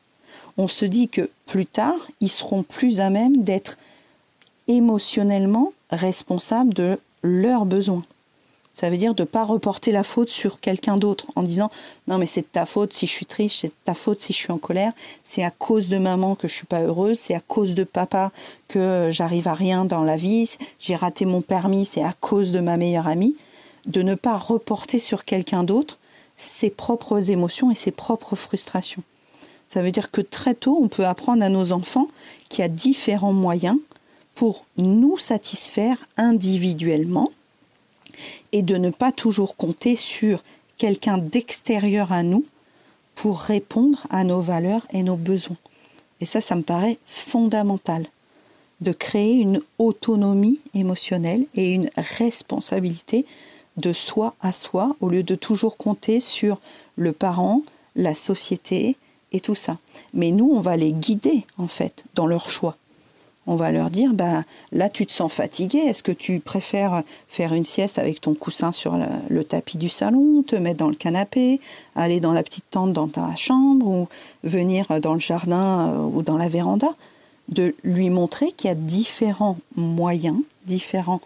on 0.58 0.68
se 0.68 0.86
dit 0.86 1.08
que 1.08 1.30
plus 1.46 1.66
tard, 1.66 2.00
ils 2.20 2.30
seront 2.30 2.64
plus 2.64 3.00
à 3.00 3.10
même 3.10 3.44
d'être 3.44 3.78
émotionnellement 4.68 5.74
responsables 5.92 6.74
de 6.74 7.00
leurs 7.24 7.66
besoins. 7.66 8.04
Ça 8.74 8.90
veut 8.90 8.98
dire 8.98 9.14
de 9.14 9.24
ne 9.24 9.28
pas 9.28 9.44
reporter 9.44 9.92
la 9.92 10.04
faute 10.04 10.30
sur 10.30 10.60
quelqu'un 10.60 10.98
d'autre 10.98 11.28
en 11.36 11.44
disant 11.44 11.70
non 12.08 12.18
mais 12.18 12.26
c'est 12.26 12.42
de 12.42 12.48
ta 12.52 12.66
faute 12.66 12.94
si 12.94 13.06
je 13.06 13.12
suis 13.12 13.26
triste, 13.26 13.58
c'est 13.62 13.68
de 13.68 13.74
ta 13.84 13.94
faute 13.94 14.22
si 14.22 14.34
je 14.34 14.38
suis 14.38 14.52
en 14.52 14.58
colère, 14.58 14.94
c'est 15.24 15.44
à 15.44 15.52
cause 15.52 15.90
de 15.90 15.98
maman 15.98 16.36
que 16.36 16.48
je 16.48 16.54
suis 16.54 16.66
pas 16.66 16.82
heureuse, 16.82 17.20
c'est 17.20 17.36
à 17.36 17.42
cause 17.42 17.76
de 17.76 17.84
papa 17.84 18.32
que 18.68 19.10
j'arrive 19.12 19.48
à 19.48 19.54
rien 19.54 19.84
dans 19.84 20.04
la 20.04 20.16
vie, 20.16 20.50
j'ai 20.80 20.96
raté 20.96 21.26
mon 21.26 21.42
permis, 21.42 21.86
c'est 21.86 22.04
à 22.04 22.14
cause 22.20 22.52
de 22.52 22.60
ma 22.60 22.78
meilleure 22.78 23.08
amie, 23.08 23.36
de 23.88 24.02
ne 24.02 24.16
pas 24.16 24.38
reporter 24.38 25.00
sur 25.00 25.26
quelqu'un 25.26 25.64
d'autre 25.64 25.98
ses 26.38 26.70
propres 26.70 27.30
émotions 27.30 27.72
et 27.72 27.76
ses 27.76 27.92
propres 27.92 28.36
frustrations. 28.36 29.04
Ça 29.68 29.82
veut 29.82 29.92
dire 29.92 30.12
que 30.12 30.22
très 30.22 30.56
tôt, 30.56 30.80
on 30.82 30.88
peut 30.88 31.06
apprendre 31.06 31.44
à 31.44 31.50
nos 31.50 31.72
enfants 31.72 32.08
qu'il 32.50 32.62
y 32.62 32.66
a 32.66 32.68
différents 32.68 33.32
moyens 33.32 33.78
pour 34.34 34.66
nous 34.78 35.18
satisfaire 35.18 35.98
individuellement 36.18 37.32
et 38.52 38.62
de 38.62 38.78
ne 38.78 38.90
pas 38.90 39.12
toujours 39.12 39.56
compter 39.56 39.96
sur 39.96 40.44
quelqu'un 40.78 41.18
d'extérieur 41.18 42.12
à 42.12 42.24
nous 42.24 42.46
pour 43.16 43.40
répondre 43.40 44.06
à 44.10 44.24
nos 44.24 44.42
valeurs 44.42 44.86
et 44.92 45.04
nos 45.04 45.16
besoins. 45.16 45.58
Et 46.22 46.26
ça, 46.26 46.42
ça 46.42 46.56
me 46.56 46.62
paraît 46.62 46.98
fondamental 47.06 48.08
de 48.80 48.92
créer 48.92 49.36
une 49.36 49.62
autonomie 49.78 50.60
émotionnelle 50.74 51.46
et 51.56 51.74
une 51.74 51.90
responsabilité 51.96 53.26
de 53.78 53.94
soi 53.94 54.36
à 54.42 54.52
soi 54.52 54.96
au 55.02 55.10
lieu 55.10 55.24
de 55.24 55.36
toujours 55.36 55.78
compter 55.78 56.20
sur 56.20 56.60
le 56.96 57.12
parent, 57.12 57.62
la 57.96 58.16
société 58.16 58.98
et 59.32 59.40
tout 59.40 59.56
ça. 59.56 59.78
Mais 60.14 60.32
nous, 60.32 60.50
on 60.52 60.62
va 60.62 60.78
les 60.78 60.94
guider 60.94 61.46
en 61.58 61.68
fait 61.68 62.04
dans 62.16 62.26
leur 62.26 62.50
choix 62.50 62.76
on 63.52 63.58
va 63.58 63.74
leur 63.74 63.90
dire 63.90 64.14
bah, 64.14 64.46
là 64.72 64.88
tu 64.88 65.06
te 65.06 65.12
sens 65.12 65.32
fatigué, 65.32 65.80
est-ce 65.80 66.04
que 66.04 66.14
tu 66.14 66.40
préfères 66.40 67.04
faire 67.28 67.54
une 67.54 67.66
sieste 67.66 68.00
avec 68.00 68.22
ton 68.22 68.34
coussin 68.34 68.72
sur 68.72 68.98
le, 69.30 69.44
tapis 69.44 69.78
du 69.78 69.90
salon, 69.90 70.42
te 70.42 70.56
mettre 70.56 70.78
dans 70.78 70.88
le 70.88 70.96
canapé, 70.96 71.60
aller 71.96 72.22
dans 72.22 72.32
la 72.32 72.44
petite 72.44 72.70
tente 72.70 72.94
dans 72.94 73.10
ta 73.10 73.36
chambre 73.36 73.86
ou 73.86 74.08
venir 74.46 75.02
dans 75.02 75.14
le 75.14 75.20
jardin 75.20 75.90
euh, 75.90 75.98
ou 75.98 76.22
dans 76.22 76.38
la 76.38 76.48
véranda? 76.48 76.96
De 77.50 77.76
lui 77.84 78.10
montrer 78.10 78.54
qu'il 78.54 78.70
y 78.70 78.72
a 78.72 78.76
différents 78.76 79.58
moyens, 79.76 80.40
différents 80.66 81.20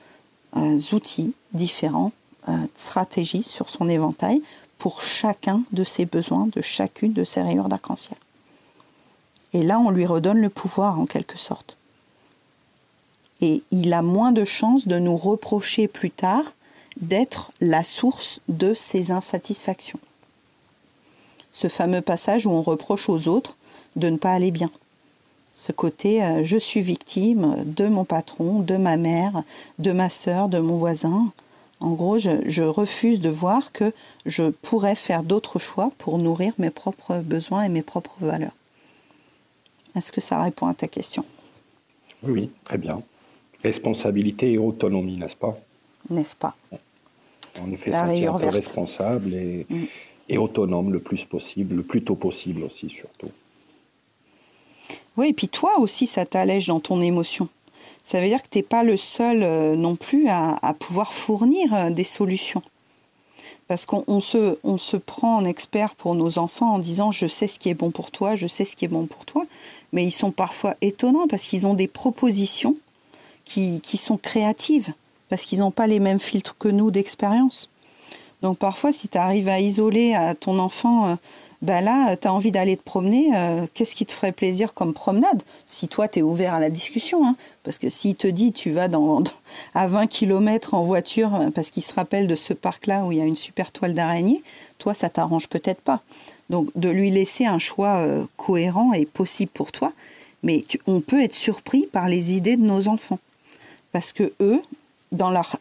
euh, 0.57 0.79
outils, 0.93 1.33
différentes 1.53 2.13
euh, 2.49 2.57
stratégies 2.75 3.43
sur 3.43 3.69
son 3.69 3.87
éventail 3.87 4.41
pour 4.79 5.03
chacun 5.03 5.61
de 5.73 5.83
ses 5.83 6.05
besoins, 6.05 6.47
de 6.55 6.61
chacune 6.63 7.13
de 7.13 7.23
ses 7.23 7.43
rayures 7.43 7.69
d'arc-en-ciel. 7.69 8.17
Et 9.53 9.61
là, 9.61 9.79
on 9.79 9.91
lui 9.91 10.07
redonne 10.07 10.39
le 10.39 10.49
pouvoir 10.49 10.99
en 10.99 11.05
quelque 11.05 11.37
sorte. 11.37 11.77
Et 13.45 13.61
il 13.69 13.93
a 13.93 14.01
moins 14.01 14.31
de 14.31 14.43
chances 14.43 14.87
de 14.87 14.97
nous 14.97 15.15
reprocher 15.15 15.87
plus 15.87 16.09
tard 16.09 16.55
d'être 16.99 17.51
la 17.61 17.83
source 17.83 18.39
de 18.47 18.73
ses 18.73 19.11
insatisfactions. 19.11 19.99
Ce 21.51 21.67
fameux 21.67 22.01
passage 22.01 22.47
où 22.47 22.49
on 22.49 22.63
reproche 22.63 23.07
aux 23.07 23.27
autres 23.27 23.55
de 23.97 24.09
ne 24.09 24.17
pas 24.17 24.33
aller 24.33 24.49
bien. 24.49 24.71
Ce 25.53 25.71
côté 25.71 26.23
euh, 26.23 26.43
je 26.43 26.57
suis 26.57 26.81
victime 26.81 27.63
de 27.67 27.87
mon 27.87 28.03
patron, 28.03 28.61
de 28.61 28.77
ma 28.77 28.97
mère, 28.97 29.43
de 29.77 29.91
ma 29.91 30.09
sœur, 30.09 30.49
de 30.49 30.57
mon 30.57 30.77
voisin. 30.77 31.31
En 31.79 31.91
gros, 31.91 32.17
je, 32.17 32.63
refuse 32.63 33.21
de 33.21 33.29
voir 33.29 33.71
que 33.73 33.93
je 34.25 34.49
pourrais 34.49 34.95
faire 34.95 35.21
d'autres 35.21 35.59
choix 35.59 35.91
pour 35.99 36.17
nourrir 36.17 36.53
mes 36.57 36.71
propres 36.71 37.19
besoins 37.19 37.61
et 37.61 37.69
mes 37.69 37.83
propres 37.83 38.17
valeurs. 38.21 38.55
Est-ce 39.95 40.11
que 40.11 40.19
ça 40.19 40.41
répond 40.41 40.65
à 40.65 40.73
ta 40.73 40.87
question? 40.87 41.25
Oui, 42.23 42.49
très 42.63 42.79
bien. 42.79 43.03
Responsabilité 43.65 44.51
et 44.51 44.57
autonomie, 44.59 45.17
n'est-ce 45.17 45.35
pas? 45.35 45.57
N'est-ce 46.11 46.35
pas? 46.35 46.55
En 47.59 47.71
effet, 47.71 47.91
sentir 47.91 48.35
responsable 48.35 49.33
et, 49.33 49.65
mm. 49.67 49.85
et 50.29 50.37
autonome 50.37 50.93
le 50.93 50.99
plus 50.99 51.25
possible, 51.25 51.77
le 51.77 51.81
plus 51.81 52.03
tôt 52.03 52.13
possible 52.13 52.61
aussi 52.63 52.89
surtout. 52.89 53.31
Oui, 55.17 55.29
et 55.29 55.33
puis 55.33 55.47
toi 55.47 55.79
aussi, 55.79 56.05
ça 56.05 56.27
t'allège 56.27 56.67
dans 56.67 56.79
ton 56.79 57.01
émotion. 57.01 57.49
Ça 58.03 58.21
veut 58.21 58.27
dire 58.27 58.43
que 58.43 58.49
tu 58.49 58.59
n'es 58.59 58.63
pas 58.63 58.83
le 58.83 58.97
seul 58.97 59.41
euh, 59.41 59.75
non 59.75 59.95
plus 59.95 60.27
à, 60.27 60.75
pouvoir 60.77 61.11
fournir 61.11 61.73
euh, 61.73 61.89
des 61.89 62.03
solutions. 62.03 62.61
Parce 63.67 63.87
qu'on 63.87 64.21
se, 64.21 64.59
on 64.63 64.77
se 64.77 64.95
prend 64.95 65.37
en 65.37 65.45
expert 65.45 65.95
pour 65.95 66.13
nos 66.13 66.37
enfants 66.37 66.75
en 66.75 66.77
disant 66.77 67.09
je 67.09 67.25
sais 67.25 67.47
ce 67.47 67.57
qui 67.57 67.69
est 67.69 67.73
bon 67.73 67.89
pour 67.89 68.11
toi, 68.11 68.35
je 68.35 68.45
sais 68.45 68.63
ce 68.63 68.75
qui 68.75 68.85
est 68.85 68.89
bon 68.89 69.07
pour 69.07 69.25
toi. 69.25 69.47
Mais 69.91 70.05
ils 70.05 70.11
sont 70.11 70.29
parfois 70.29 70.75
étonnants 70.81 71.27
parce 71.27 71.45
qu'ils 71.45 71.65
ont 71.65 71.73
des 71.73 71.87
propositions 71.87 72.77
qui, 73.45 73.97
sont 73.97 74.17
créatives, 74.17 74.93
parce 75.29 75.45
qu'ils 75.45 75.59
n'ont 75.59 75.71
pas 75.71 75.87
les 75.87 75.99
mêmes 75.99 76.19
filtres 76.19 76.57
que 76.57 76.67
nous 76.67 76.91
d'expérience. 76.91 77.69
Donc 78.41 78.57
parfois, 78.57 78.91
si 78.91 79.07
tu 79.07 79.17
arrives 79.17 79.47
à 79.47 79.59
isoler 79.59 80.13
à 80.13 80.35
ton 80.35 80.59
enfant 80.59 81.07
euh, 81.07 81.15
ben 81.61 81.83
là, 81.83 82.15
tu 82.17 82.27
as 82.27 82.33
envie 82.33 82.51
d'aller 82.51 82.75
te 82.75 82.83
promener, 82.83 83.31
euh, 83.35 83.65
qu'est-ce 83.73 83.95
qui 83.95 84.05
te 84.05 84.11
ferait 84.11 84.33
plaisir 84.33 84.73
comme 84.73 84.93
promenade? 84.93 85.41
Si 85.65 85.87
toi, 85.87 86.07
tu 86.07 86.19
es 86.19 86.21
ouvert 86.21 86.53
à 86.53 86.59
la 86.59 86.69
discussion. 86.69 87.25
Hein. 87.25 87.35
parce 87.63 87.79
que 87.79 87.89
s'il 87.89 88.15
te 88.15 88.27
dit 88.27 88.51
tu 88.51 88.71
vas 88.71 88.89
à 89.73 89.87
20 89.87 90.07
km 90.07 90.73
en 90.73 90.83
voiture, 90.83 91.33
euh, 91.33 91.49
parce 91.49 91.71
qu'il 91.71 91.81
se 91.81 91.93
rappelle 91.93 92.27
de 92.27 92.35
ce 92.35 92.53
parc-là 92.53 93.05
où 93.05 93.11
il 93.11 93.17
y 93.19 93.21
a 93.21 93.25
une 93.25 93.37
super 93.37 93.71
toile 93.71 93.93
d'araignée, 93.93 94.43
toi, 94.77 94.93
ça 94.93 95.09
t'arrange 95.09 95.47
peut-être 95.47 95.81
pas. 95.81 96.01
Donc, 96.49 96.69
de 96.75 96.89
lui 96.89 97.09
laisser 97.09 97.45
un 97.45 97.57
choix 97.57 98.05
cohérent 98.37 98.93
et 98.93 99.07
possible 99.07 99.49
pour 99.51 99.71
toi. 99.71 99.93
Mais 100.43 100.63
on 100.85 101.01
peut 101.01 101.23
être 101.23 101.33
surpris 101.33 101.87
par 101.91 102.07
les 102.07 102.33
idées 102.33 102.57
de 102.57 102.63
nos 102.63 102.87
enfants. 102.87 103.17
Parce 103.95 104.11
que 104.11 104.33
eux, 104.41 104.61
dans 105.13 105.31
leur, 105.31 105.57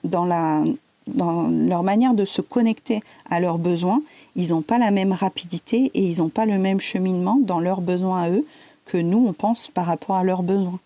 manière 1.85 2.15
de 2.15 2.25
se 2.25 2.41
connecter 2.41 3.01
à 3.31 3.39
leurs 3.39 3.59
besoins, 3.59 4.03
ils 4.35 4.49
n'ont 4.49 4.61
pas 4.61 4.77
la 4.77 4.91
même 4.91 5.13
rapidité 5.13 5.93
et 5.95 6.03
ils 6.03 6.19
n'ont 6.19 6.31
pas 6.31 6.45
le 6.45 6.59
même 6.59 6.81
cheminement 6.81 7.39
dans 7.41 7.61
leurs 7.61 7.81
besoins 7.81 8.23
à 8.23 8.31
eux 8.31 8.45
que 8.87 8.99
nous, 8.99 9.25
on 9.25 9.33
pense 9.33 9.69
par 9.69 9.87
rapport 9.87 10.17
à 10.17 10.25
leurs 10.25 10.43
besoins. 10.43 10.81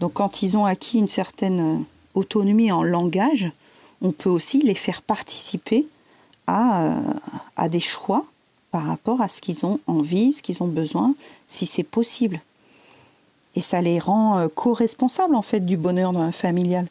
Donc 0.00 0.14
quand 0.14 0.40
ils 0.42 0.56
ont 0.56 0.64
acquis 0.64 0.96
une 0.96 1.08
certaine 1.08 1.60
euh, 1.60 1.84
autonomie 2.14 2.72
en 2.72 2.82
langage, 2.82 3.52
on 4.00 4.10
peut 4.10 4.30
aussi 4.30 4.62
les 4.62 4.74
faire 4.74 5.02
participer 5.02 5.86
à, 6.46 6.84
euh, 6.84 7.00
à 7.58 7.68
des 7.68 7.80
choix 7.80 8.24
par 8.70 8.86
rapport 8.86 9.20
à 9.20 9.28
ce 9.28 9.42
qu'ils 9.42 9.66
ont 9.66 9.78
envie, 9.86 10.32
ce 10.32 10.40
qu'ils 10.40 10.62
ont 10.62 10.68
besoin, 10.68 11.14
si 11.44 11.66
c'est 11.66 11.82
possible. 11.82 12.40
Et 13.56 13.60
ça 13.60 13.80
les 13.80 13.98
rend 13.98 14.38
euh, 14.38 14.48
co-responsables 14.48 15.34
en 15.34 15.42
fait 15.42 15.60
du 15.60 15.76
bonheur 15.76 16.12
familial 16.32 16.86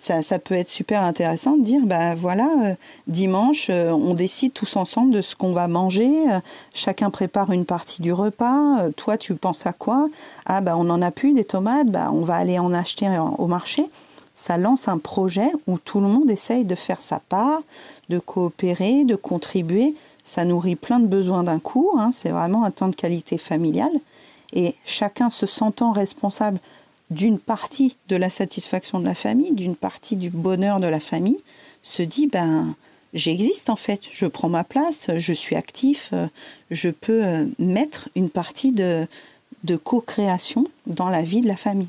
ça, 0.00 0.38
peut 0.38 0.54
être 0.54 0.70
super 0.70 1.02
intéressant 1.02 1.58
de 1.58 1.62
dire, 1.62 1.82
ben 1.84 2.14
voilà, 2.14 2.48
euh, 2.64 2.74
dimanche, 3.06 3.68
euh, 3.68 3.90
on 3.90 4.14
décide 4.14 4.54
tous 4.54 4.76
ensemble 4.76 5.12
de 5.12 5.20
ce 5.20 5.36
qu'on 5.36 5.52
va 5.52 5.68
manger, 5.68 6.10
chacun 6.72 7.10
prépare 7.10 7.52
une 7.52 7.66
partie 7.66 8.00
du 8.00 8.12
repas, 8.12 8.88
toi 8.96 9.18
tu 9.18 9.34
penses 9.34 9.66
à 9.66 9.74
quoi? 9.74 10.08
Ah 10.46 10.62
ben 10.62 10.74
on 10.76 10.84
n'en 10.84 11.02
a 11.02 11.10
plus 11.10 11.32
des 11.32 11.44
tomates, 11.44 11.88
ben, 11.88 12.10
on 12.14 12.22
va 12.22 12.36
aller 12.36 12.58
en 12.58 12.72
acheter 12.72 13.08
au 13.38 13.46
marché. 13.46 13.90
Ça 14.34 14.56
lance 14.56 14.88
un 14.88 14.96
projet 14.96 15.52
où 15.66 15.78
tout 15.78 16.00
le 16.00 16.06
monde 16.06 16.30
essaye 16.30 16.64
de 16.64 16.74
faire 16.74 17.02
sa 17.02 17.18
part, 17.18 17.60
de 18.08 18.18
coopérer, 18.18 19.04
de 19.04 19.16
contribuer. 19.16 19.94
Ça 20.22 20.46
nourrit 20.46 20.76
plein 20.76 20.98
de 20.98 21.06
besoins 21.06 21.42
d'un 21.42 21.58
coup, 21.58 21.90
hein. 21.98 22.10
c'est 22.10 22.30
vraiment 22.30 22.64
un 22.64 22.70
temps 22.70 22.88
de 22.88 22.96
qualité 22.96 23.36
familiale. 23.36 23.92
Et 24.52 24.74
chacun 24.84 25.30
se 25.30 25.46
sentant 25.46 25.92
responsable 25.92 26.58
d'une 27.10 27.38
partie 27.38 27.96
de 28.08 28.16
la 28.16 28.30
satisfaction 28.30 29.00
de 29.00 29.06
la 29.06 29.14
famille, 29.14 29.52
d'une 29.52 29.76
partie 29.76 30.16
du 30.16 30.30
bonheur 30.30 30.80
de 30.80 30.86
la 30.86 31.00
famille, 31.00 31.40
se 31.82 32.02
dit 32.02 32.26
ben 32.26 32.74
j'existe 33.14 33.70
en 33.70 33.76
fait, 33.76 34.02
je 34.10 34.26
prends 34.26 34.48
ma 34.48 34.64
place, 34.64 35.08
je 35.16 35.32
suis 35.32 35.56
actif, 35.56 36.12
je 36.70 36.90
peux 36.90 37.24
euh, 37.24 37.46
mettre 37.58 38.08
une 38.14 38.30
partie 38.30 38.70
de, 38.72 39.06
de 39.64 39.76
co-création 39.76 40.66
dans 40.86 41.08
la 41.08 41.22
vie 41.22 41.40
de 41.40 41.48
la 41.48 41.56
famille. 41.56 41.88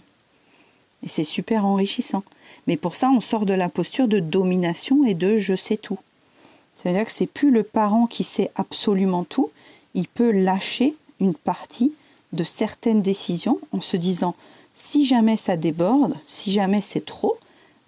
Et 1.03 1.09
c'est 1.09 1.23
super 1.23 1.65
enrichissant. 1.65 2.23
Mais 2.67 2.77
pour 2.77 2.95
ça, 2.95 3.09
on 3.09 3.21
sort 3.21 3.45
de 3.45 3.53
la 3.53 3.69
posture 3.69 4.07
de 4.07 4.19
domination 4.19 5.05
et 5.05 5.13
de 5.13 5.37
je 5.37 5.55
sais 5.55 5.77
tout. 5.77 5.99
C'est-à-dire 6.75 7.05
que 7.05 7.11
c'est 7.11 7.27
plus 7.27 7.51
le 7.51 7.63
parent 7.63 8.07
qui 8.07 8.23
sait 8.23 8.49
absolument 8.55 9.23
tout, 9.23 9.51
il 9.93 10.07
peut 10.07 10.31
lâcher 10.31 10.95
une 11.19 11.35
partie 11.35 11.93
de 12.33 12.43
certaines 12.43 13.01
décisions 13.01 13.59
en 13.71 13.81
se 13.81 13.97
disant 13.97 14.35
si 14.73 15.05
jamais 15.05 15.37
ça 15.37 15.57
déborde, 15.57 16.15
si 16.25 16.51
jamais 16.51 16.81
c'est 16.81 17.05
trop, 17.05 17.37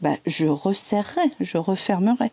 ben, 0.01 0.17
je 0.25 0.47
resserrerai, 0.47 1.31
je 1.39 1.57
refermerai. 1.57 2.31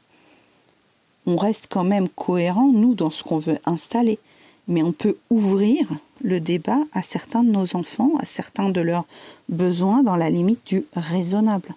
On 1.26 1.36
reste 1.36 1.68
quand 1.70 1.84
même 1.84 2.08
cohérent, 2.08 2.70
nous, 2.72 2.94
dans 2.94 3.10
ce 3.10 3.22
qu'on 3.22 3.38
veut 3.38 3.58
installer. 3.64 4.18
Mais 4.66 4.82
on 4.82 4.92
peut 4.92 5.16
ouvrir 5.30 5.88
le 6.22 6.40
débat 6.40 6.80
à 6.92 7.02
certains 7.02 7.44
de 7.44 7.50
nos 7.50 7.76
enfants, 7.76 8.12
à 8.18 8.24
certains 8.24 8.70
de 8.70 8.80
leurs 8.80 9.04
besoins 9.48 10.02
dans 10.02 10.16
la 10.16 10.30
limite 10.30 10.66
du 10.66 10.84
raisonnable. 10.94 11.74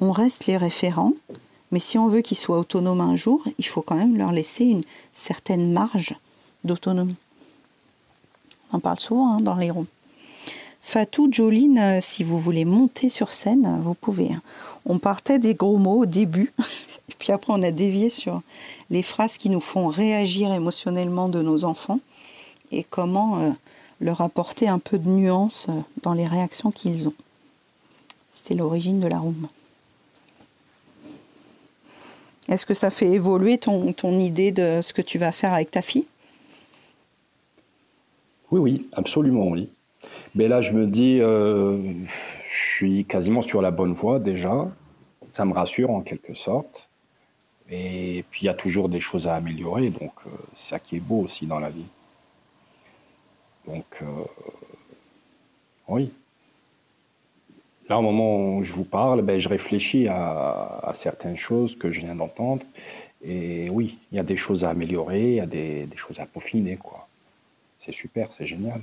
On 0.00 0.12
reste 0.12 0.46
les 0.46 0.56
référents, 0.56 1.12
mais 1.70 1.80
si 1.80 1.98
on 1.98 2.08
veut 2.08 2.20
qu'ils 2.20 2.36
soient 2.36 2.58
autonomes 2.58 3.00
un 3.00 3.16
jour, 3.16 3.42
il 3.58 3.66
faut 3.66 3.82
quand 3.82 3.96
même 3.96 4.16
leur 4.16 4.32
laisser 4.32 4.64
une 4.64 4.84
certaine 5.14 5.72
marge 5.72 6.14
d'autonomie. 6.64 7.16
On 8.74 8.80
parle 8.80 8.98
souvent 8.98 9.34
hein, 9.34 9.40
dans 9.40 9.54
les 9.54 9.70
ronds. 9.70 9.86
Fatou, 10.82 11.28
Joline, 11.30 11.78
euh, 11.78 11.98
si 12.00 12.24
vous 12.24 12.38
voulez 12.40 12.64
monter 12.64 13.08
sur 13.08 13.32
scène, 13.32 13.66
euh, 13.66 13.80
vous 13.82 13.94
pouvez. 13.94 14.32
Hein. 14.32 14.42
On 14.84 14.98
partait 14.98 15.38
des 15.38 15.54
gros 15.54 15.78
mots 15.78 16.00
au 16.00 16.06
début, 16.06 16.52
puis 17.20 17.32
après 17.32 17.52
on 17.52 17.62
a 17.62 17.70
dévié 17.70 18.10
sur 18.10 18.42
les 18.90 19.02
phrases 19.02 19.38
qui 19.38 19.48
nous 19.48 19.60
font 19.60 19.86
réagir 19.86 20.52
émotionnellement 20.52 21.28
de 21.28 21.40
nos 21.40 21.64
enfants 21.64 22.00
et 22.72 22.82
comment 22.82 23.38
euh, 23.38 23.50
leur 24.00 24.20
apporter 24.20 24.66
un 24.66 24.80
peu 24.80 24.98
de 24.98 25.08
nuance 25.08 25.68
dans 26.02 26.12
les 26.12 26.26
réactions 26.26 26.72
qu'ils 26.72 27.06
ont. 27.06 27.14
C'était 28.32 28.54
l'origine 28.54 28.98
de 28.98 29.06
la 29.06 29.18
room. 29.18 29.46
Est-ce 32.48 32.66
que 32.66 32.74
ça 32.74 32.90
fait 32.90 33.08
évoluer 33.08 33.56
ton 33.56 34.18
idée 34.18 34.50
de 34.50 34.80
ce 34.82 34.92
que 34.92 35.00
tu 35.00 35.16
vas 35.16 35.32
faire 35.32 35.54
avec 35.54 35.70
ta 35.70 35.80
fille? 35.80 36.06
Oui, 38.54 38.60
oui, 38.60 38.88
absolument, 38.92 39.48
oui. 39.48 39.68
Mais 40.36 40.46
là, 40.46 40.60
je 40.60 40.70
me 40.74 40.86
dis, 40.86 41.18
euh, 41.20 41.76
je 42.48 42.76
suis 42.76 43.04
quasiment 43.04 43.42
sur 43.42 43.60
la 43.60 43.72
bonne 43.72 43.94
voie 43.94 44.20
déjà. 44.20 44.70
Ça 45.32 45.44
me 45.44 45.52
rassure 45.52 45.90
en 45.90 46.02
quelque 46.02 46.34
sorte. 46.34 46.88
Et 47.68 48.24
puis, 48.30 48.42
il 48.42 48.46
y 48.46 48.48
a 48.48 48.54
toujours 48.54 48.88
des 48.88 49.00
choses 49.00 49.26
à 49.26 49.34
améliorer. 49.34 49.90
Donc, 49.90 50.12
euh, 50.28 50.30
c'est 50.56 50.68
ça 50.68 50.78
qui 50.78 50.94
est 50.94 51.00
beau 51.00 51.22
aussi 51.22 51.46
dans 51.46 51.58
la 51.58 51.70
vie. 51.70 51.88
Donc, 53.66 53.86
euh, 54.02 54.06
oui. 55.88 56.12
Là, 57.88 57.98
au 57.98 58.02
moment 58.02 58.58
où 58.58 58.62
je 58.62 58.72
vous 58.72 58.84
parle, 58.84 59.22
ben, 59.22 59.40
je 59.40 59.48
réfléchis 59.48 60.06
à, 60.06 60.92
certaines 60.94 61.38
choses 61.38 61.76
que 61.76 61.90
je 61.90 61.98
viens 61.98 62.14
d'entendre. 62.14 62.62
Et 63.20 63.68
oui, 63.68 63.98
il 64.12 64.16
y 64.16 64.20
a 64.20 64.22
des 64.22 64.36
choses 64.36 64.62
à 64.62 64.70
améliorer, 64.70 65.30
il 65.30 65.34
y 65.34 65.40
a 65.40 65.46
des, 65.46 65.86
des 65.86 65.96
choses 65.96 66.20
à 66.20 66.26
peaufiner. 66.26 66.76
quoi. 66.76 67.03
C'est 67.84 67.92
super, 67.92 68.30
c'est 68.38 68.46
génial. 68.46 68.80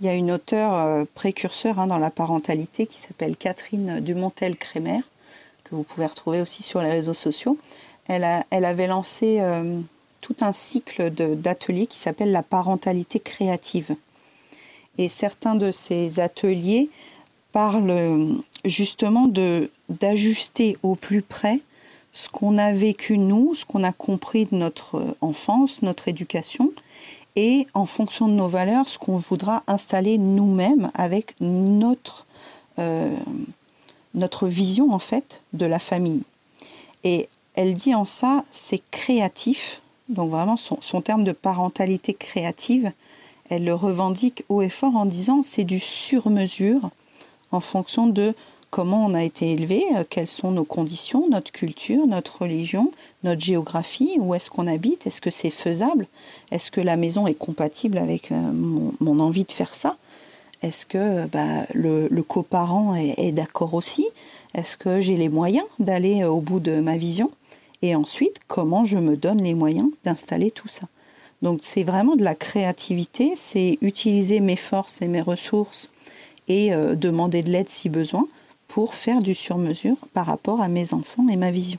Il 0.00 0.06
y 0.06 0.08
a 0.08 0.14
une 0.14 0.32
auteure 0.32 0.74
euh, 0.74 1.04
précurseur 1.14 1.78
hein, 1.78 1.86
dans 1.86 1.98
la 1.98 2.10
parentalité 2.10 2.86
qui 2.86 2.98
s'appelle 2.98 3.36
Catherine 3.36 4.00
Dumontel-Crémer, 4.00 5.00
que 5.62 5.74
vous 5.74 5.84
pouvez 5.84 6.06
retrouver 6.06 6.40
aussi 6.40 6.62
sur 6.62 6.80
les 6.80 6.90
réseaux 6.90 7.14
sociaux. 7.14 7.58
Elle, 8.08 8.26
elle 8.50 8.64
avait 8.64 8.88
lancé 8.88 9.38
euh, 9.40 9.80
tout 10.20 10.36
un 10.40 10.52
cycle 10.52 11.10
d'ateliers 11.10 11.86
qui 11.86 11.98
s'appelle 11.98 12.32
la 12.32 12.42
parentalité 12.42 13.20
créative. 13.20 13.94
Et 14.98 15.08
certains 15.08 15.54
de 15.54 15.70
ces 15.70 16.20
ateliers 16.20 16.90
parlent 17.52 18.42
justement 18.64 19.30
d'ajuster 19.88 20.76
au 20.82 20.96
plus 20.96 21.22
près 21.22 21.60
ce 22.12 22.28
qu'on 22.28 22.58
a 22.58 22.72
vécu 22.72 23.18
nous, 23.18 23.54
ce 23.54 23.64
qu'on 23.64 23.84
a 23.84 23.92
compris 23.92 24.46
de 24.46 24.56
notre 24.56 25.16
enfance, 25.20 25.82
notre 25.82 26.08
éducation, 26.08 26.72
et 27.36 27.66
en 27.74 27.86
fonction 27.86 28.28
de 28.28 28.32
nos 28.32 28.48
valeurs, 28.48 28.88
ce 28.88 28.98
qu'on 28.98 29.16
voudra 29.16 29.62
installer 29.66 30.18
nous-mêmes 30.18 30.90
avec 30.94 31.34
notre, 31.40 32.26
euh, 32.78 33.14
notre 34.14 34.46
vision 34.46 34.92
en 34.92 34.98
fait 34.98 35.40
de 35.52 35.66
la 35.66 35.78
famille. 35.78 36.22
Et 37.02 37.28
elle 37.54 37.74
dit 37.74 37.94
en 37.94 38.04
ça, 38.04 38.44
c'est 38.50 38.82
créatif, 38.90 39.80
donc 40.08 40.30
vraiment 40.30 40.56
son, 40.56 40.78
son, 40.80 41.00
terme 41.00 41.24
de 41.24 41.32
parentalité 41.32 42.14
créative, 42.14 42.92
elle 43.50 43.64
le 43.64 43.74
revendique 43.74 44.44
haut 44.48 44.62
et 44.62 44.68
fort 44.68 44.96
en 44.96 45.06
disant 45.06 45.42
c'est 45.42 45.64
du 45.64 45.80
sur-mesure 45.80 46.90
en 47.52 47.60
fonction 47.60 48.06
de 48.06 48.34
comment 48.74 49.06
on 49.06 49.14
a 49.14 49.22
été 49.22 49.52
élevé, 49.52 49.84
euh, 49.94 50.02
quelles 50.10 50.26
sont 50.26 50.50
nos 50.50 50.64
conditions, 50.64 51.28
notre 51.28 51.52
culture, 51.52 52.08
notre 52.08 52.42
religion, 52.42 52.90
notre 53.22 53.40
géographie, 53.40 54.16
où 54.18 54.34
est-ce 54.34 54.50
qu'on 54.50 54.66
habite, 54.66 55.06
est-ce 55.06 55.20
que 55.20 55.30
c'est 55.30 55.50
faisable, 55.50 56.08
est-ce 56.50 56.72
que 56.72 56.80
la 56.80 56.96
maison 56.96 57.28
est 57.28 57.38
compatible 57.38 57.98
avec 57.98 58.32
euh, 58.32 58.34
mon, 59.00 59.20
envie 59.20 59.44
de 59.44 59.52
faire 59.52 59.76
ça, 59.76 59.96
est-ce 60.60 60.86
que 60.86 61.24
bah, 61.26 61.66
le, 61.72 62.08
coparent 62.22 62.96
est, 62.96 63.30
d'accord 63.30 63.74
aussi, 63.74 64.08
est-ce 64.54 64.76
que 64.76 65.00
j'ai 65.00 65.16
les 65.16 65.28
moyens 65.28 65.66
d'aller 65.78 66.24
euh, 66.24 66.30
au 66.30 66.40
bout 66.40 66.58
de 66.58 66.80
ma 66.80 66.96
vision, 66.96 67.30
et 67.80 67.94
ensuite 67.94 68.40
comment 68.48 68.82
je 68.82 68.98
me 68.98 69.16
donne 69.16 69.40
les 69.40 69.54
moyens 69.54 69.90
d'installer 70.02 70.50
tout 70.50 70.66
ça. 70.66 70.88
Donc 71.42 71.60
c'est 71.62 71.84
vraiment 71.84 72.16
de 72.16 72.24
la 72.24 72.34
créativité, 72.34 73.34
c'est 73.36 73.78
utiliser 73.82 74.40
mes 74.40 74.56
forces 74.56 75.00
et 75.00 75.06
mes 75.06 75.22
ressources 75.22 75.90
et 76.48 76.72
demander 76.96 77.42
de 77.42 77.50
l'aide 77.50 77.70
si 77.70 77.88
besoin 77.88 78.26
pour 78.74 78.96
faire 78.96 79.22
du 79.22 79.36
sur-mesure 79.36 79.98
par 80.14 80.26
rapport 80.26 80.60
à 80.60 80.66
mes 80.66 80.94
enfants 80.94 81.28
et 81.28 81.36
ma 81.36 81.52
vision. 81.52 81.78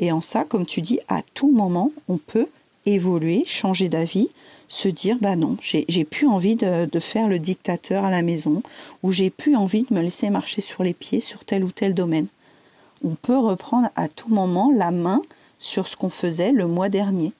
Et 0.00 0.10
en 0.10 0.20
ça, 0.20 0.42
comme 0.42 0.66
tu 0.66 0.80
dis, 0.80 0.98
à 1.06 1.22
tout 1.34 1.48
moment, 1.48 1.92
on 2.08 2.18
peut 2.18 2.48
évoluer, 2.86 3.44
changer 3.46 3.88
d'avis, 3.88 4.28
se 4.66 4.88
dire 4.88 5.16
bah 5.20 5.36
non, 5.36 5.56
j'ai 5.60 6.04
plus 6.04 6.26
envie 6.26 6.56
de, 6.56 6.88
faire 6.98 7.28
le 7.28 7.38
dictateur 7.38 8.04
à 8.04 8.10
la 8.10 8.22
maison, 8.22 8.64
ou 9.04 9.12
j'ai 9.12 9.30
plus 9.30 9.54
envie 9.54 9.84
de 9.84 9.94
me 9.94 10.00
laisser 10.00 10.28
marcher 10.28 10.60
sur 10.60 10.82
les 10.82 10.92
pieds 10.92 11.20
sur 11.20 11.44
tel 11.44 11.62
ou 11.62 11.70
tel 11.70 11.94
domaine. 11.94 12.26
On 13.04 13.14
peut 13.14 13.38
reprendre 13.38 13.88
à 13.94 14.08
tout 14.08 14.28
moment 14.28 14.72
la 14.74 14.90
main 14.90 15.22
sur 15.60 15.86
ce 15.86 15.94
qu'on 15.94 16.10
faisait 16.10 16.50
le 16.50 16.66
mois 16.66 16.88
dernier 16.88 17.32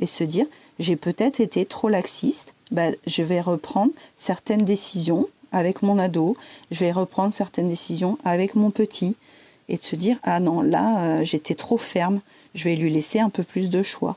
et 0.00 0.06
se 0.06 0.24
dire 0.24 0.46
j'ai 0.80 0.96
peut-être 0.96 1.38
été 1.38 1.64
trop 1.64 1.88
laxiste, 1.88 2.54
bah, 2.72 2.90
je 3.06 3.22
vais 3.22 3.40
reprendre 3.40 3.92
certaines 4.16 4.64
décisions 4.64 5.28
avec 5.52 5.82
mon 5.82 5.98
ado, 5.98 6.36
je 6.70 6.80
vais 6.80 6.92
reprendre 6.92 7.34
certaines 7.34 7.68
décisions 7.68 8.18
avec 8.24 8.54
mon 8.54 8.70
petit 8.70 9.16
et 9.68 9.76
de 9.76 9.82
se 9.82 9.96
dire 9.96 10.18
ah 10.22 10.40
non 10.40 10.62
là 10.62 11.02
euh, 11.02 11.24
j'étais 11.24 11.54
trop 11.54 11.78
ferme, 11.78 12.20
je 12.54 12.64
vais 12.64 12.76
lui 12.76 12.90
laisser 12.90 13.20
un 13.20 13.30
peu 13.30 13.42
plus 13.42 13.70
de 13.70 13.82
choix. 13.82 14.16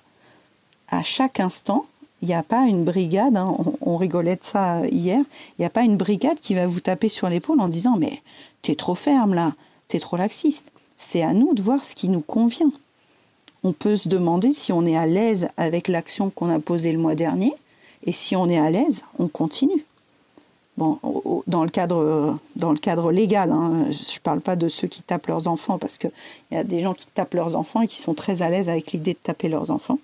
À 0.89 1.03
chaque 1.03 1.39
instant, 1.39 1.85
il 2.21 2.27
n'y 2.27 2.33
a 2.33 2.43
pas 2.43 2.67
une 2.67 2.83
brigade, 2.85 3.35
hein, 3.35 3.55
on, 3.81 3.97
rigolait 3.97 4.37
de 4.37 4.43
ça 4.43 4.81
hier, 4.87 5.19
il 5.19 5.61
n'y 5.61 5.65
a 5.65 5.69
pas 5.69 5.83
une 5.83 5.97
brigade 5.97 6.39
qui 6.39 6.55
va 6.55 6.67
vous 6.67 6.79
taper 6.79 7.09
sur 7.09 7.29
l'épaule 7.29 7.59
en 7.59 7.67
disant 7.67 7.95
mais 7.97 8.21
t'es 8.61 8.75
trop 8.75 8.95
ferme 8.95 9.33
là, 9.33 9.53
t'es 9.87 9.99
trop 9.99 10.17
laxiste. 10.17 10.71
C'est 10.95 11.23
à 11.23 11.33
nous 11.33 11.53
de 11.53 11.61
voir 11.61 11.83
ce 11.83 11.95
qui 11.95 12.09
nous 12.09 12.21
convient. 12.21 12.71
On 13.63 13.73
peut 13.73 13.97
se 13.97 14.09
demander 14.09 14.53
si 14.53 14.71
on 14.71 14.85
est 14.85 14.95
à 14.95 15.05
l'aise 15.05 15.47
avec 15.57 15.87
l'action 15.87 16.29
qu'on 16.29 16.49
a 16.49 16.59
posée 16.59 16.91
le 16.91 16.97
mois 16.97 17.15
dernier, 17.15 17.53
et 18.05 18.11
si 18.11 18.35
on 18.35 18.49
est 18.49 18.59
à 18.59 18.69
l'aise, 18.69 19.03
on 19.19 19.27
continue. 19.27 19.85
Dans 20.75 21.63
le 21.63 21.69
cadre, 21.69 22.39
dans 22.55 22.71
le 22.71 22.77
cadre 22.77 23.11
légal, 23.11 23.51
hein, 23.51 23.85
je 23.91 23.97
ne 23.97 24.19
parle 24.23 24.41
pas 24.41 24.55
de 24.55 24.67
ceux 24.67 24.87
qui 24.87 25.03
tapent 25.03 25.27
leurs 25.27 25.47
enfants, 25.47 25.77
parce 25.77 25.99
qu'il 25.99 26.11
y 26.51 26.55
a 26.55 26.63
des 26.63 26.81
gens 26.81 26.95
qui 26.95 27.05
tapent 27.13 27.35
leurs 27.35 27.55
enfants 27.55 27.81
et 27.81 27.87
qui 27.87 27.99
sont 27.99 28.15
très 28.15 28.41
à 28.41 28.49
l'aise 28.49 28.69
avec 28.69 28.91
l'idée 28.91 29.13
de 29.13 29.19
taper 29.21 29.49
leurs 29.49 29.69
enfants. 29.69 29.99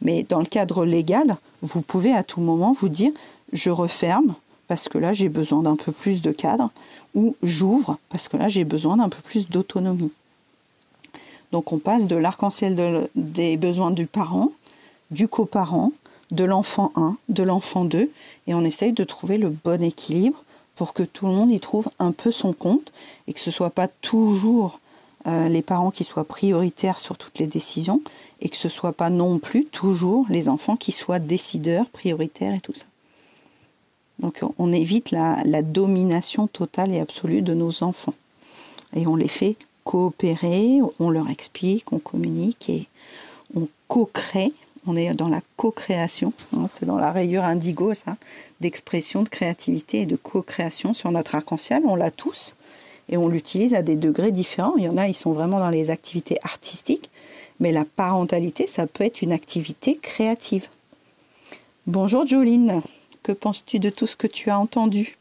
Mais 0.00 0.22
dans 0.22 0.40
le 0.40 0.46
cadre 0.46 0.86
légal, 0.86 1.36
vous 1.60 1.82
pouvez 1.82 2.12
à 2.14 2.22
tout 2.22 2.40
moment 2.40 2.72
vous 2.72 2.88
dire 2.88 3.12
je 3.52 3.70
referme 3.70 4.34
parce 4.68 4.88
que 4.88 4.98
là 4.98 5.12
j'ai 5.12 5.28
besoin 5.28 5.62
d'un 5.62 5.76
peu 5.76 5.92
plus 5.92 6.22
de 6.22 6.32
cadre, 6.32 6.70
ou 7.14 7.36
j'ouvre 7.42 7.98
parce 8.08 8.28
que 8.28 8.38
là 8.38 8.48
j'ai 8.48 8.64
besoin 8.64 8.96
d'un 8.96 9.10
peu 9.10 9.20
plus 9.22 9.50
d'autonomie. 9.50 10.12
Donc 11.52 11.72
on 11.72 11.78
passe 11.78 12.06
de 12.06 12.16
l'arc-en-ciel 12.16 13.08
des 13.14 13.56
besoins 13.56 13.90
du 13.90 14.06
parent, 14.06 14.50
du 15.10 15.28
coparent, 15.28 15.92
de 16.30 16.44
l'enfant 16.44 16.92
1, 16.96 17.16
de 17.28 17.42
l'enfant 17.42 17.84
2, 17.84 18.10
et 18.46 18.54
on 18.54 18.64
essaye 18.64 18.92
de 18.92 19.04
trouver 19.04 19.38
le 19.38 19.48
bon 19.48 19.82
équilibre 19.82 20.42
pour 20.74 20.92
que 20.92 21.02
tout 21.02 21.26
le 21.26 21.32
monde 21.32 21.50
y 21.50 21.60
trouve 21.60 21.88
un 21.98 22.12
peu 22.12 22.30
son 22.30 22.52
compte 22.52 22.92
et 23.26 23.32
que 23.32 23.40
ce 23.40 23.50
ne 23.50 23.54
soit 23.54 23.70
pas 23.70 23.88
toujours 23.88 24.80
euh, 25.26 25.48
les 25.48 25.62
parents 25.62 25.90
qui 25.90 26.04
soient 26.04 26.24
prioritaires 26.24 26.98
sur 26.98 27.16
toutes 27.16 27.38
les 27.38 27.46
décisions 27.46 28.02
et 28.40 28.48
que 28.48 28.56
ce 28.56 28.68
ne 28.68 28.72
soit 28.72 28.92
pas 28.92 29.10
non 29.10 29.38
plus 29.38 29.64
toujours 29.64 30.26
les 30.28 30.48
enfants 30.48 30.76
qui 30.76 30.92
soient 30.92 31.18
décideurs, 31.18 31.86
prioritaires 31.86 32.54
et 32.54 32.60
tout 32.60 32.74
ça. 32.74 32.86
Donc 34.18 34.40
on 34.58 34.72
évite 34.72 35.10
la, 35.10 35.42
la 35.44 35.62
domination 35.62 36.46
totale 36.46 36.92
et 36.94 37.00
absolue 37.00 37.42
de 37.42 37.54
nos 37.54 37.82
enfants. 37.82 38.14
Et 38.94 39.06
on 39.06 39.16
les 39.16 39.28
fait 39.28 39.56
coopérer, 39.84 40.80
on 40.98 41.10
leur 41.10 41.28
explique, 41.28 41.92
on 41.92 41.98
communique 41.98 42.68
et 42.68 42.86
on 43.54 43.68
co-crée 43.88 44.52
on 44.86 44.96
est 44.96 45.12
dans 45.14 45.28
la 45.28 45.40
co-création, 45.56 46.32
hein, 46.56 46.66
c'est 46.68 46.86
dans 46.86 46.98
la 46.98 47.12
rayure 47.12 47.44
indigo, 47.44 47.94
ça, 47.94 48.16
d'expression, 48.60 49.22
de 49.22 49.28
créativité 49.28 50.02
et 50.02 50.06
de 50.06 50.16
co-création 50.16 50.94
sur 50.94 51.10
notre 51.10 51.34
arc-en-ciel. 51.34 51.82
On 51.86 51.96
l'a 51.96 52.10
tous 52.10 52.54
et 53.08 53.16
on 53.16 53.28
l'utilise 53.28 53.74
à 53.74 53.82
des 53.82 53.96
degrés 53.96 54.32
différents. 54.32 54.76
Il 54.76 54.84
y 54.84 54.88
en 54.88 54.96
a, 54.96 55.08
ils 55.08 55.14
sont 55.14 55.32
vraiment 55.32 55.58
dans 55.58 55.70
les 55.70 55.90
activités 55.90 56.38
artistiques, 56.42 57.10
mais 57.60 57.72
la 57.72 57.84
parentalité, 57.84 58.66
ça 58.66 58.86
peut 58.86 59.04
être 59.04 59.22
une 59.22 59.32
activité 59.32 59.98
créative. 60.00 60.68
Bonjour 61.86 62.26
Jolene, 62.26 62.82
que 63.22 63.32
penses-tu 63.32 63.78
de 63.78 63.90
tout 63.90 64.06
ce 64.06 64.16
que 64.16 64.26
tu 64.26 64.50
as 64.50 64.58
entendu? 64.58 65.16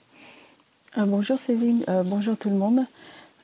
Euh, 0.97 1.05
Bonjour 1.05 1.37
Séville, 1.37 1.83
euh, 1.89 2.03
bonjour 2.03 2.37
tout 2.37 2.49
le 2.49 2.55
monde. 2.55 2.85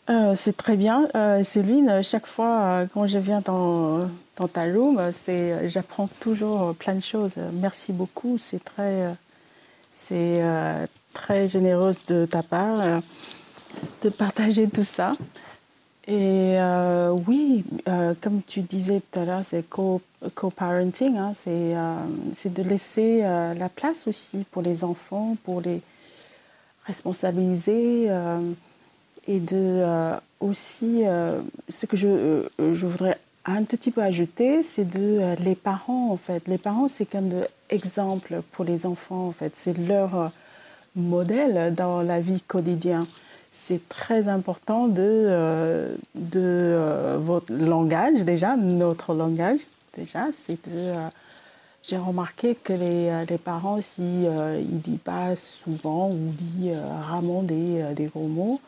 Euh, 0.10 0.34
c'est 0.36 0.58
très 0.58 0.76
bien. 0.76 1.08
Euh, 1.16 1.44
Céline, 1.44 2.02
chaque 2.02 2.26
fois 2.26 2.62
euh, 2.62 2.86
quand 2.92 3.06
je 3.08 3.20
viens 3.20 3.42
dans, 3.42 4.10
ta 4.52 4.64
room, 4.64 5.00
j'apprends 5.66 6.10
toujours 6.20 6.74
plein 6.76 6.96
de 6.96 7.02
choses. 7.02 7.36
Merci 7.54 7.94
beaucoup. 7.94 8.38
C'est 8.40 8.64
très, 8.64 9.14
c'est, 9.94 10.42
très 11.14 11.48
généreuse 11.48 12.06
de 12.06 12.26
ta 12.26 12.42
part 12.42 13.02
de 14.02 14.10
partager 14.10 14.68
tout 14.68 14.84
ça. 14.84 15.12
Et 16.08 16.58
oui, 17.28 17.64
comme 18.22 18.42
tu 18.48 18.62
disais 18.62 19.02
tout 19.12 19.20
à 19.20 19.26
l'heure, 19.26 19.46
c'est 19.46 19.70
co- 19.70 20.02
parenting 20.56 21.18
hein, 21.18 21.34
c'est, 21.36 21.76
c'est 22.36 22.52
de 22.52 22.64
laisser 22.64 23.22
la 23.22 23.70
place 23.70 24.08
aussi 24.08 24.44
pour 24.50 24.64
les 24.64 24.84
enfants, 24.84 25.38
pour 25.44 25.62
les 25.62 25.82
responsabiliser 26.88 28.10
et 29.28 29.40
de 29.40 29.56
euh, 29.56 30.16
aussi 30.40 31.04
euh, 31.06 31.42
ce 31.70 31.86
que 31.86 31.98
je, 31.98 32.08
euh, 32.08 32.50
voudrais 32.58 33.18
un 33.46 33.64
petit 33.64 33.92
peu 33.92 34.02
ajouter, 34.02 34.64
c'est 34.64 34.86
de 34.86 35.36
les 35.44 35.56
parents 35.56 36.12
en 36.12 36.18
fait. 36.18 36.48
Les 36.48 36.58
parents 36.58 36.88
c'est 36.88 37.06
comme 37.06 37.30
de 37.30 37.48
exemple 37.70 38.42
pour 38.52 38.66
les 38.66 38.86
enfants 38.86 39.28
en 39.28 39.32
fait. 39.32 39.54
C'est 39.56 39.78
leur 39.78 40.32
modèle 40.96 41.74
dans 41.74 42.02
la 42.02 42.20
vie 42.20 42.42
quotidienne. 42.42 43.06
C'est 43.54 43.88
très 43.90 44.28
important 44.28 44.88
de, 44.88 45.96
de 46.16 47.18
votre 47.20 47.52
langage 47.52 48.24
déjà, 48.24 48.56
notre 48.56 49.14
langage 49.14 49.62
déjà, 49.96 50.28
c'est 50.34 50.68
de 50.70 50.94
j'ai 51.84 51.98
remarqué 51.98 52.54
que 52.54 52.74
les, 52.74 53.26
les 53.28 53.38
parents, 53.40 53.82
si 53.82 54.02
euh, 54.04 54.62
ils 54.62 54.82
disent 54.82 55.00
pas 55.00 55.36
souvent 55.36 56.12
ou 56.12 56.32
disent 56.38 56.78
rarement 57.08 57.42
des, 57.42 57.84
des 57.96 58.06
gros 58.06 58.28
mots, 58.28 58.62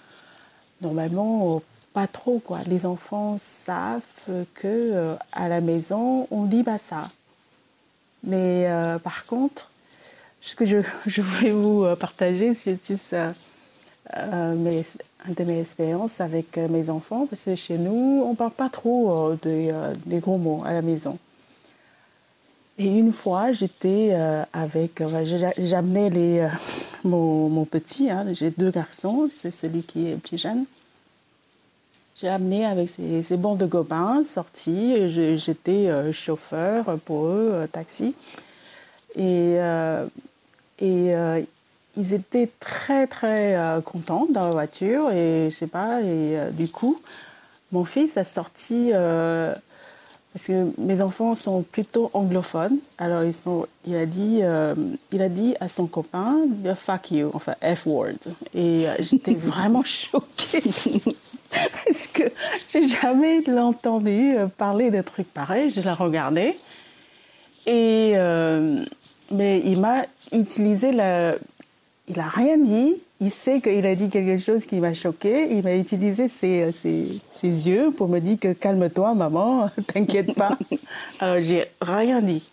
normalement, 0.84 1.62
pas 1.94 2.08
trop. 2.08 2.40
Quoi. 2.40 2.60
Les 2.68 2.86
enfants 2.86 3.38
savent 3.66 4.02
que 4.56 4.66
euh, 4.66 5.16
à 5.32 5.48
la 5.48 5.62
maison, 5.62 6.28
on 6.32 6.44
dit 6.44 6.64
pas 6.64 6.78
ça. 6.78 7.04
Mais 8.24 8.66
euh, 8.68 9.00
par 9.00 9.26
contre, 9.26 9.70
ce 10.42 10.56
que 10.56 10.66
je, 10.66 10.78
je 11.06 11.22
voulais 11.22 11.52
vous 11.52 11.84
euh, 11.84 11.96
partager, 11.96 12.54
c'est 12.54 12.86
juste 12.86 13.16
une 14.14 14.84
de 15.36 15.44
mes 15.44 15.60
expériences 15.60 16.20
avec 16.20 16.58
mes 16.58 16.90
enfants, 16.90 17.26
parce 17.26 17.44
que 17.44 17.56
chez 17.56 17.78
nous, 17.78 18.24
on 18.26 18.32
ne 18.32 18.36
parle 18.36 18.52
pas 18.52 18.70
trop 18.70 19.34
des, 19.42 19.74
des, 20.06 20.20
gros 20.20 20.38
mots 20.38 20.62
à 20.66 20.74
la 20.74 20.82
maison. 20.82 21.18
Et 22.78 22.88
une 22.88 23.14
fois, 23.14 23.52
j'étais 23.52 24.18
avec, 24.52 25.04
j'amenais 25.58 26.10
les, 26.10 26.48
mon, 27.04 27.50
mon, 27.50 27.66
petit, 27.66 28.10
hein, 28.10 28.26
j'ai 28.32 28.50
deux 28.50 28.72
garçons, 28.72 29.30
c'est 29.42 29.54
celui 29.54 29.84
qui 29.84 30.10
est 30.10 30.16
plus 30.16 30.42
jeune. 30.42 30.66
J'ai 32.16 32.30
amené 32.30 32.66
avec 32.66 32.90
ces, 32.90 33.38
bancs 33.38 33.58
de 33.58 33.66
copains, 33.66 34.24
sortis, 34.24 35.10
j'étais 35.38 35.90
euh, 35.90 36.14
chauffeur 36.14 37.00
pour 37.06 37.26
eux, 37.26 37.50
euh, 37.54 37.68
taxi. 37.68 38.16
Et, 39.16 39.58
euh, 39.60 40.06
et 40.80 41.14
ils 41.98 42.14
étaient 42.14 42.50
très 42.60 43.08
très 43.08 43.58
contents 43.86 44.28
dans 44.32 44.46
la 44.46 44.52
voiture 44.52 45.12
et 45.12 45.50
je 45.52 45.56
sais 45.56 45.68
pas, 45.68 46.02
et 46.02 46.38
du 46.52 46.68
coup, 46.68 47.00
mon 47.72 47.86
fils 47.86 48.18
a 48.18 48.24
sorti 48.24 48.92
parce 50.34 50.48
que 50.48 50.72
mes 50.80 51.00
enfants 51.02 51.36
sont 51.36 51.62
plutôt 51.62 52.10
anglophones. 52.14 52.80
Alors 52.98 53.24
ils 53.24 53.36
sont, 53.36 53.68
il 53.86 53.96
a 53.96 54.08
dit, 54.08 54.40
euh, 54.42 54.74
il 55.12 55.22
a 55.22 55.30
dit 55.30 55.56
à 55.60 55.70
son 55.70 55.86
copain, 55.86 56.38
fuck 56.76 57.12
you, 57.12 57.30
enfin 57.34 57.54
F 57.62 57.86
word. 57.86 58.18
Et 58.56 58.88
euh, 58.88 58.96
j'étais 59.00 59.34
vraiment 59.36 59.84
choquée 59.84 60.64
parce 61.52 62.08
que 62.08 62.24
j'ai 62.72 62.88
jamais 62.88 63.48
entendu 63.58 64.36
euh, 64.36 64.48
parler 64.48 64.90
de 64.90 65.02
trucs 65.04 65.32
pareils. 65.32 65.70
Je 65.70 65.82
la 65.82 65.94
regardais 65.94 66.58
et 67.68 68.16
mais 69.32 69.62
il 69.64 69.80
m'a 69.80 70.06
utilisé 70.32 70.92
la, 70.92 71.36
il 72.08 72.20
a 72.20 72.28
rien 72.28 72.58
dit 72.58 72.98
il 73.24 73.32
sait 73.32 73.62
qu'il 73.62 73.86
a 73.86 73.96
dit 73.96 74.10
quelque 74.10 74.38
chose 74.38 74.66
qui 74.66 74.82
m'a 74.82 74.94
choqué. 74.94 75.48
Il 75.52 75.64
m'a 75.64 75.76
utilisé 75.76 76.28
ses, 76.28 76.72
ses, 76.74 77.08
ses, 77.36 77.70
yeux 77.70 77.92
pour 77.92 78.10
me 78.10 78.20
dire 78.20 78.38
que 78.38 78.52
calme-toi, 78.52 79.14
maman, 79.14 79.70
t'inquiète 79.94 80.36
pas. 80.36 80.58
Alors, 81.20 81.42
j'ai 81.42 81.66
rien 81.82 82.22
dit. 82.22 82.44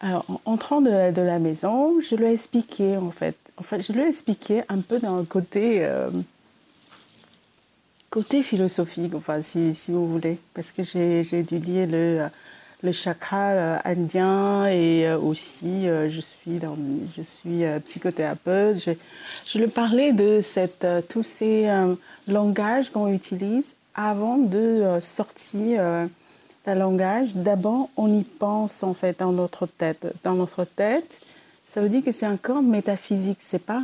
Alors, 0.00 0.24
en 0.28 0.52
entrant 0.52 0.80
de, 0.80 1.12
de, 1.12 1.22
la 1.22 1.38
maison, 1.38 2.00
je 2.00 2.16
lui 2.16 2.26
ai 2.26 2.32
expliqué, 2.32 2.96
en 2.96 3.12
fait. 3.12 3.36
En 3.56 3.62
fait, 3.62 3.82
je 3.82 3.92
lui 3.92 4.00
ai 4.00 4.08
expliqué 4.08 4.62
un 4.68 4.80
peu 4.80 4.98
dans 4.98 5.18
le 5.18 5.24
côté, 5.24 5.84
euh, 5.84 6.10
côté 8.10 8.42
philosophique, 8.42 9.14
enfin, 9.14 9.42
si, 9.42 9.74
si, 9.74 9.92
vous 9.92 10.08
voulez, 10.08 10.38
parce 10.54 10.72
que 10.72 10.82
j'ai 10.82 11.20
étudié 11.20 11.86
le 11.86 12.26
le 12.82 12.92
chakra 12.92 13.50
euh, 13.50 13.78
indien 13.84 14.66
et 14.66 15.06
euh, 15.06 15.18
aussi 15.18 15.88
euh, 15.88 16.08
je 16.08 16.20
suis, 16.20 16.60
je 17.16 17.22
suis 17.22 17.64
psychothérapeute. 17.84 18.78
Je, 18.78 18.92
je 19.48 19.58
lui 19.58 19.68
parlais 19.68 20.12
de 20.12 20.40
cette, 20.40 20.86
tous 21.08 21.22
ces 21.22 21.68
langages 22.26 22.90
qu'on 22.90 23.08
utilise 23.08 23.74
avant 23.94 24.36
de 24.36 24.98
sortir 25.00 25.82
d'un 26.64 26.74
langage. 26.74 27.34
D'abord, 27.34 27.90
on 27.96 28.12
y 28.12 28.22
pense 28.22 28.82
en 28.82 28.94
fait 28.94 29.18
dans 29.18 29.32
notre 29.32 29.66
tête. 29.66 30.06
Dans 30.22 30.34
notre 30.34 30.64
tête, 30.64 31.20
ça 31.64 31.80
veut 31.80 31.88
dire 31.88 32.04
que 32.04 32.12
c'est 32.12 32.26
encore 32.26 32.62
métaphysique, 32.62 33.38
c'est 33.40 33.58
pas 33.62 33.82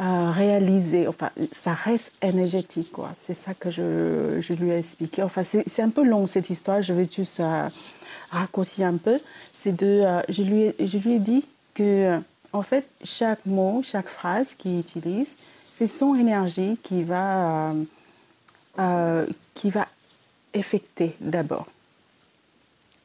réaliser. 0.00 1.06
Enfin, 1.06 1.30
ça 1.52 1.74
reste 1.74 2.12
énergétique, 2.22 2.92
quoi. 2.92 3.10
C'est 3.18 3.34
ça 3.34 3.54
que 3.54 3.70
je, 3.70 4.40
je, 4.40 4.54
lui 4.54 4.70
ai 4.70 4.78
expliqué. 4.78 5.22
Enfin, 5.22 5.42
c'est 5.44 5.82
un 5.82 5.90
peu 5.90 6.02
long 6.02 6.26
cette 6.26 6.48
histoire. 6.50 6.80
Je 6.80 6.92
vais 6.92 7.08
juste 7.10 7.40
euh, 7.40 7.68
raccourcir 8.30 8.86
un 8.86 8.96
peu. 8.96 9.18
C'est 9.52 9.76
de, 9.76 9.86
euh, 9.86 10.22
je 10.28 10.42
lui, 10.42 10.62
ai, 10.62 10.74
je 10.86 10.98
lui 10.98 11.14
ai 11.14 11.18
dit 11.18 11.46
que, 11.74 12.16
euh, 12.16 12.18
en 12.52 12.62
fait, 12.62 12.86
chaque 13.04 13.44
mot, 13.44 13.82
chaque 13.84 14.08
phrase 14.08 14.54
qu'il 14.54 14.78
utilise, 14.78 15.36
c'est 15.74 15.86
son 15.86 16.14
énergie 16.14 16.78
qui 16.82 17.02
va, 17.02 17.72
qui 19.54 19.70
va 19.70 19.86
affecter 20.54 21.14
d'abord. 21.20 21.66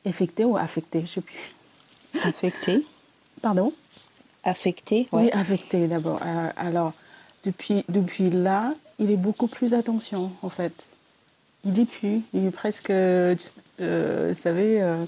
Affecter 0.06 0.46
ou 0.46 0.58
affecter, 0.58 1.02
je 1.02 1.08
sais 1.08 1.22
plus. 1.22 1.56
Affecter. 2.24 2.86
Pardon? 3.42 3.72
Affecté 4.46 5.08
Oui, 5.12 5.30
affecté 5.32 5.88
d'abord. 5.88 6.20
Euh, 6.26 6.50
alors, 6.56 6.94
depuis, 7.44 7.84
depuis 7.90 8.30
là, 8.30 8.74
il 9.00 9.12
est 9.12 9.18
beaucoup 9.18 9.48
plus 9.48 9.74
attention, 9.74 10.32
en 10.42 10.50
fait. 10.50 10.72
Il 11.66 11.74
dit 11.74 11.86
plus, 11.86 12.22
il 12.34 12.46
est 12.46 12.52
presque, 12.52 12.92
euh, 12.92 13.36
vous 13.80 14.42
savez, 14.42 14.82
euh, 14.82 15.04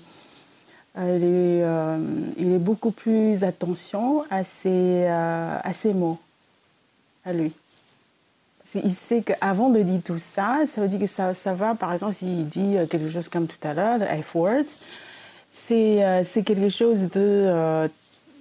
il, 0.97 1.23
est, 1.23 2.43
il, 2.43 2.53
est, 2.53 2.59
beaucoup 2.59 2.91
plus 2.91 3.43
attention 3.43 4.23
à 4.31 4.43
ses, 4.43 5.05
à 5.05 5.71
ses 5.73 5.93
mots, 5.93 6.17
à 7.23 7.33
lui. 7.33 7.53
Il 8.73 8.93
sait 8.93 9.21
qu'avant 9.21 9.69
de 9.69 9.81
dire 9.81 10.01
tout 10.03 10.17
ça, 10.17 10.61
ça 10.67 10.81
veut 10.81 10.87
dire 10.87 10.99
que 10.99 11.05
ça, 11.05 11.33
ça 11.35 11.53
va, 11.53 11.75
par 11.75 11.93
exemple, 11.93 12.15
s'il 12.15 12.47
dit 12.49 12.75
quelque 12.89 13.09
chose 13.09 13.29
comme 13.29 13.47
tout 13.47 13.65
à 13.65 13.73
l'heure, 13.73 13.99
F-words, 14.23 14.65
c'est 15.53 16.43
quelque 16.43 16.69
chose 16.69 17.09
de 17.11 17.87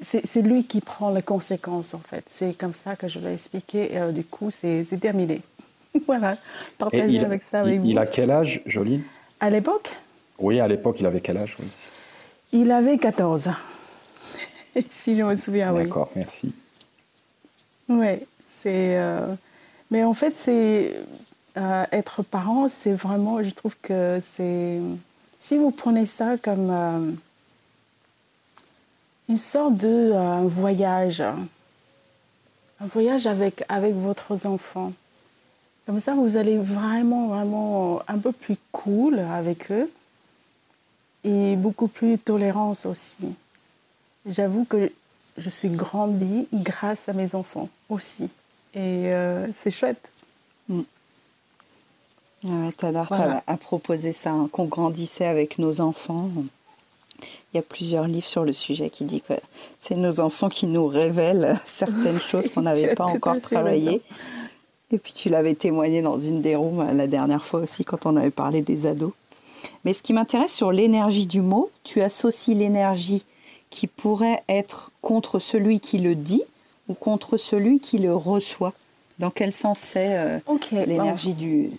c'est 0.02 0.43
lui 0.43 0.64
qui 0.64 0.81
prend 0.81 1.10
les 1.10 1.23
conséquences, 1.23 1.94
en 1.94 1.98
fait. 1.98 2.24
C'est 2.28 2.56
comme 2.56 2.74
ça 2.74 2.97
que 2.97 3.09
je 3.09 3.18
vais 3.18 3.35
expliquer. 3.35 3.94
Et, 3.94 3.98
euh, 3.98 4.12
du 4.12 4.24
coup, 4.24 4.51
c'est 4.51 4.85
terminé. 5.01 5.43
voilà, 6.06 6.36
partager 6.78 7.20
avec 7.20 7.43
ça 7.43 7.60
avec 7.60 7.77
il, 7.77 7.81
vous. 7.81 7.86
Il 7.86 7.98
a 7.98 8.06
quel 8.06 8.31
âge, 8.31 8.62
Jolie? 8.66 9.02
À 9.40 9.51
l'époque? 9.51 9.97
Oui, 10.39 10.60
à 10.60 10.68
l'époque, 10.68 10.97
il 11.01 11.06
avait 11.06 11.20
quel 11.20 11.39
âge 11.39 11.56
oui. 11.59 11.66
Il 12.52 12.70
avait 12.70 12.98
14. 12.98 13.51
si 14.90 15.16
je 15.16 15.23
me 15.23 15.36
souviens, 15.36 15.73
oui. 15.73 15.85
D'accord, 15.85 16.10
merci. 16.14 16.52
Oui, 17.89 18.20
c'est. 18.62 18.98
Euh, 18.98 19.35
mais 19.90 20.05
en 20.05 20.14
fait, 20.14 20.36
c'est. 20.36 20.94
Euh, 21.56 21.85
être 21.90 22.23
parent, 22.23 22.68
c'est 22.68 22.93
vraiment. 22.93 23.43
Je 23.43 23.51
trouve 23.51 23.74
que 23.81 24.18
c'est. 24.20 24.78
Si 25.40 25.56
vous 25.56 25.70
prenez 25.70 26.06
ça 26.06 26.36
comme 26.36 27.16
une 29.28 29.39
sorte 29.39 29.77
de 29.77 30.12
euh, 30.12 30.43
voyage, 30.44 31.20
un 31.20 32.86
voyage 32.86 33.27
avec, 33.27 33.65
avec 33.69 33.94
votre 33.94 34.47
enfant. 34.47 34.93
Comme 35.86 36.01
ça, 36.01 36.15
vous 36.15 36.36
allez 36.36 36.59
vraiment, 36.59 37.28
vraiment 37.28 38.03
un 38.09 38.19
peu 38.19 38.32
plus 38.32 38.57
cool 38.73 39.19
avec 39.19 39.70
eux 39.70 39.90
et 41.24 41.57
beaucoup 41.57 41.89
plus 41.89 42.19
tolérance 42.19 42.86
aussi. 42.86 43.35
J'avoue 44.27 44.65
que 44.65 44.90
je 45.36 45.51
suis 45.51 45.70
grandie 45.70 46.48
grâce 46.53 47.09
à 47.09 47.12
mes 47.12 47.35
enfants 47.35 47.69
aussi. 47.89 48.24
Et 48.74 49.12
euh, 49.12 49.47
c'est 49.53 49.70
chouette. 49.70 50.09
Mm. 50.69 50.82
Ouais, 52.44 52.70
voilà. 53.09 53.43
à 53.47 53.57
proposer 53.57 54.12
ça, 54.12 54.31
hein, 54.31 54.48
qu'on 54.53 54.66
grandissait 54.66 55.27
avec 55.27 55.59
nos 55.59 55.81
enfants. 55.81 56.31
Il 57.52 57.56
y 57.56 57.59
a 57.59 57.62
plusieurs 57.62 58.06
livres 58.06 58.26
sur 58.26 58.44
le 58.44 58.52
sujet 58.52 58.90
qui 58.90 59.05
disent 59.05 59.22
que 59.28 59.34
c'est 59.80 59.97
nos 59.97 60.20
enfants 60.20 60.48
qui 60.48 60.66
nous 60.66 60.86
révèlent 60.86 61.59
certaines 61.64 62.20
choses 62.30 62.48
qu'on 62.48 62.62
n'avait 62.62 62.94
pas 62.94 63.05
encore 63.05 63.40
travaillées. 63.40 64.02
Et 64.93 64.98
puis 64.98 65.12
tu 65.12 65.28
l'avais 65.30 65.55
témoigné 65.55 66.01
dans 66.01 66.18
une 66.18 66.43
des 66.43 66.55
rooms 66.55 66.80
euh, 66.80 66.93
la 66.93 67.06
dernière 67.06 67.44
fois 67.44 67.60
aussi 67.60 67.84
quand 67.84 68.06
on 68.06 68.16
avait 68.16 68.30
parlé 68.30 68.62
des 68.62 68.86
ados. 68.86 69.12
Mais 69.84 69.93
ce 69.93 70.02
qui 70.02 70.12
m'intéresse 70.12 70.55
sur 70.55 70.70
l'énergie 70.70 71.26
du 71.26 71.40
mot, 71.40 71.70
tu 71.82 72.02
associes 72.02 72.55
l'énergie 72.55 73.24
qui 73.70 73.88
pourrait 73.88 74.43
être 74.48 74.93
contre 75.01 75.40
celui 75.40 75.80
qui 75.80 75.98
le 75.98 76.14
dit 76.14 76.43
ou 76.88 76.94
contre 76.94 77.36
celui 77.36 77.80
qui 77.80 77.98
le 77.98 78.14
reçoit. 78.14 78.72
Dans 79.18 79.30
quel 79.30 79.52
sens 79.52 79.80
c'est 79.80 80.18
euh, 80.18 80.38
l'énergie 80.86 81.34
du... 81.34 81.70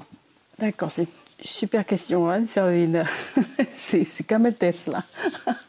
D'accord, 0.60 0.92
c'est 0.92 1.08
Super 1.40 1.86
question, 1.86 2.30
hein, 2.30 2.48
Servine. 2.48 3.04
c'est, 3.76 4.06
comme 4.28 4.48
un 4.48 4.52
Tesla, 4.52 5.04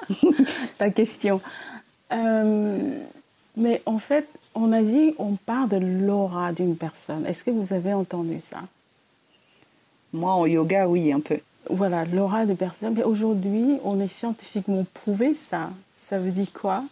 ta 0.78 0.90
question. 0.90 1.40
Euh, 2.10 3.00
mais 3.56 3.82
en 3.84 3.98
fait, 3.98 4.26
en 4.54 4.72
Asie, 4.72 5.14
on 5.18 5.34
parle 5.34 5.68
de 5.68 5.76
l'aura 5.76 6.52
d'une 6.52 6.76
personne. 6.76 7.26
Est-ce 7.26 7.44
que 7.44 7.50
vous 7.50 7.74
avez 7.74 7.92
entendu 7.92 8.40
ça? 8.40 8.60
Moi, 10.14 10.32
en 10.32 10.46
yoga, 10.46 10.88
oui, 10.88 11.12
un 11.12 11.20
peu. 11.20 11.38
Voilà, 11.68 12.06
l'aura 12.06 12.46
de 12.46 12.54
personne. 12.54 12.94
Mais 12.94 13.02
aujourd'hui, 13.02 13.78
on 13.84 14.00
est 14.00 14.08
scientifiquement 14.08 14.86
prouvé 14.94 15.34
ça. 15.34 15.70
Ça 16.08 16.18
veut 16.18 16.30
dire 16.30 16.50
quoi? 16.54 16.82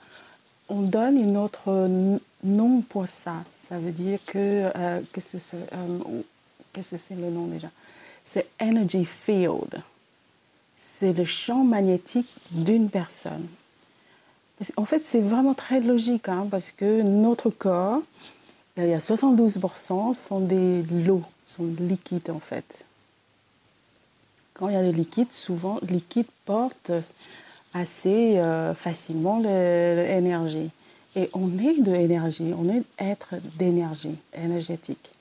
On 0.68 0.82
donne 0.82 1.16
une 1.16 1.38
autre 1.38 1.88
nom 2.44 2.82
pour 2.82 3.06
ça. 3.06 3.36
Ça 3.68 3.78
veut 3.78 3.92
dire 3.92 4.18
que... 4.26 4.70
Euh, 4.76 5.00
que 5.14 5.22
c'est, 5.22 5.38
euh, 5.54 5.98
qu'est-ce 6.74 6.90
que 6.90 6.96
c'est 7.08 7.14
le 7.14 7.30
nom 7.30 7.46
déjà 7.46 7.68
c'est 8.26 8.46
energy 8.60 9.06
field. 9.06 9.80
C'est 10.76 11.12
le 11.12 11.24
champ 11.24 11.64
magnétique 11.64 12.28
d'une 12.50 12.90
personne. 12.90 13.46
En 14.76 14.84
fait, 14.84 15.02
c'est 15.04 15.20
vraiment 15.20 15.54
très 15.54 15.80
logique, 15.80 16.28
hein, 16.28 16.46
parce 16.50 16.70
que 16.70 17.02
notre 17.02 17.50
corps, 17.50 18.00
il 18.76 18.88
y 18.88 18.94
a 18.94 18.98
72% 18.98 20.14
sont 20.14 20.40
des 20.40 20.82
lots, 20.82 21.22
sont 21.46 21.66
liquides 21.78 22.30
en 22.30 22.40
fait. 22.40 22.84
Quand 24.54 24.68
il 24.68 24.74
y 24.74 24.78
a 24.78 24.82
des 24.82 24.92
liquides, 24.92 25.32
souvent, 25.32 25.78
liquide 25.82 26.26
porte 26.46 26.90
assez 27.74 28.38
euh, 28.38 28.74
facilement 28.74 29.38
l'énergie. 29.40 30.70
Et 31.14 31.28
on 31.34 31.48
est 31.58 31.80
de 31.80 31.92
l'énergie, 31.92 32.52
on 32.56 32.68
est 32.68 32.82
être 32.98 33.34
d'énergie 33.58 34.16
énergétique. 34.34 35.15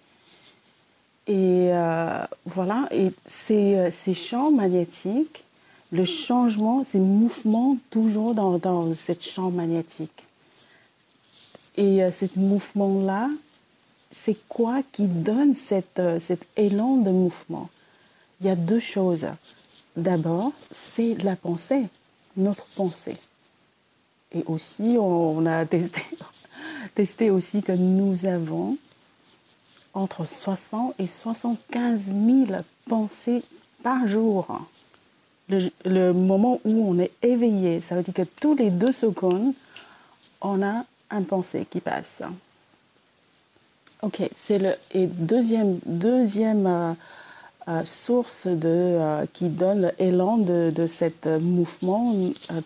Et 1.27 1.69
euh, 1.71 2.23
voilà, 2.45 2.87
et 2.91 3.11
ces, 3.25 3.75
euh, 3.75 3.91
ces, 3.91 4.13
champs 4.13 4.51
magnétiques, 4.51 5.43
le 5.91 6.05
changement, 6.05 6.83
ces 6.83 6.99
mouvements 6.99 7.77
toujours 7.89 8.35
dans, 8.35 8.59
dans 8.59 8.93
ce 8.93 9.13
champ 9.19 9.49
magnétique. 9.49 10.23
Et 11.77 12.03
euh, 12.03 12.11
ce 12.11 12.25
mouvement-là, 12.35 13.29
c'est 14.11 14.37
quoi 14.47 14.81
qui 14.91 15.07
donne 15.07 15.55
cette, 15.55 16.01
cet 16.19 16.45
élan 16.57 16.97
de 16.97 17.09
mouvement? 17.09 17.69
Il 18.39 18.47
y 18.47 18.49
a 18.49 18.55
deux 18.55 18.79
choses. 18.79 19.25
D'abord, 19.97 20.51
c'est 20.71 21.15
la 21.23 21.35
pensée, 21.35 21.85
notre 22.37 22.65
pensée. 22.75 23.17
Et 24.31 24.43
aussi, 24.45 24.95
on 24.99 25.43
a 25.47 25.65
testé, 25.65 26.01
testé 26.95 27.31
aussi 27.31 27.63
que 27.63 27.71
nous 27.71 28.25
avons 28.25 28.77
entre 29.95 30.25
60 30.25 30.93
et 30.99 31.07
75 31.07 32.13
000 32.47 32.59
pensées 32.87 33.41
par 33.81 34.07
jour. 34.07 34.61
Le, 35.49 36.11
moment 36.11 36.59
où 36.65 36.89
on 36.89 36.99
est 36.99 37.11
éveillé, 37.21 37.79
ça 37.81 37.95
veut 37.95 38.03
dire 38.03 38.13
que 38.13 38.23
tous 38.39 38.55
les 38.55 38.69
deux 38.69 38.91
secondes, 38.91 39.53
on 40.41 40.61
a 40.61 40.83
un 41.09 41.21
pensée 41.21 41.65
qui 41.69 41.79
passe. 41.79 42.21
Ok, 44.01 44.21
c'est 44.35 44.59
le 44.59 44.73
et 44.91 45.07
deuxième 45.07 45.79
deuxième 45.85 46.67
euh, 46.67 46.93
euh, 47.67 47.85
source 47.85 48.45
de 48.45 48.67
euh, 48.67 49.25
qui 49.33 49.49
donne 49.49 49.91
l'élan 49.99 50.37
de, 50.37 50.71
de 50.75 50.87
cet 50.87 51.27
mouvement 51.27 52.13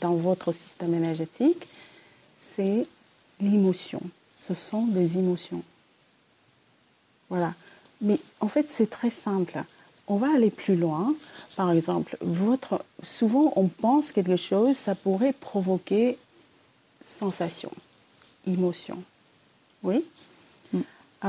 dans 0.02 0.16
votre 0.16 0.52
système 0.52 0.94
énergétique, 0.94 1.68
c'est 2.36 2.88
l'émotion. 3.40 4.02
Ce 4.38 4.54
sont 4.54 4.84
des 4.88 5.18
émotions. 5.18 5.64
Voilà. 7.30 7.54
Mais 8.02 8.20
en 8.40 8.48
fait, 8.48 8.68
c'est 8.70 8.90
très 8.90 9.10
simple. 9.10 9.64
On 10.08 10.16
va 10.16 10.28
aller 10.34 10.50
plus 10.50 10.76
loin. 10.76 11.14
Par 11.56 11.72
exemple, 11.72 12.18
votre, 12.22 12.84
souvent 13.04 13.54
on 13.56 13.68
pense 13.68 14.12
quelque 14.12 14.38
chose, 14.38 14.76
ça 14.76 14.96
pourrait 14.96 15.34
provoquer 15.34 16.18
sensation, 17.04 17.72
émotion. 18.48 18.98
Oui? 19.84 20.04
Mm. 20.74 20.80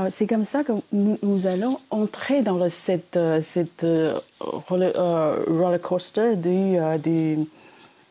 C'est 0.09 0.25
comme 0.25 0.45
ça 0.45 0.63
que 0.63 0.71
nous, 0.93 1.47
allons 1.47 1.77
entrer 1.89 2.41
dans 2.41 2.57
le, 2.57 2.69
cette, 2.69 3.17
euh, 3.17 3.41
cette 3.41 3.83
euh, 3.83 4.17
euh, 4.41 5.43
roller, 5.47 5.81
coaster 5.81 6.37
du, 6.37 6.77
du, 7.03 7.39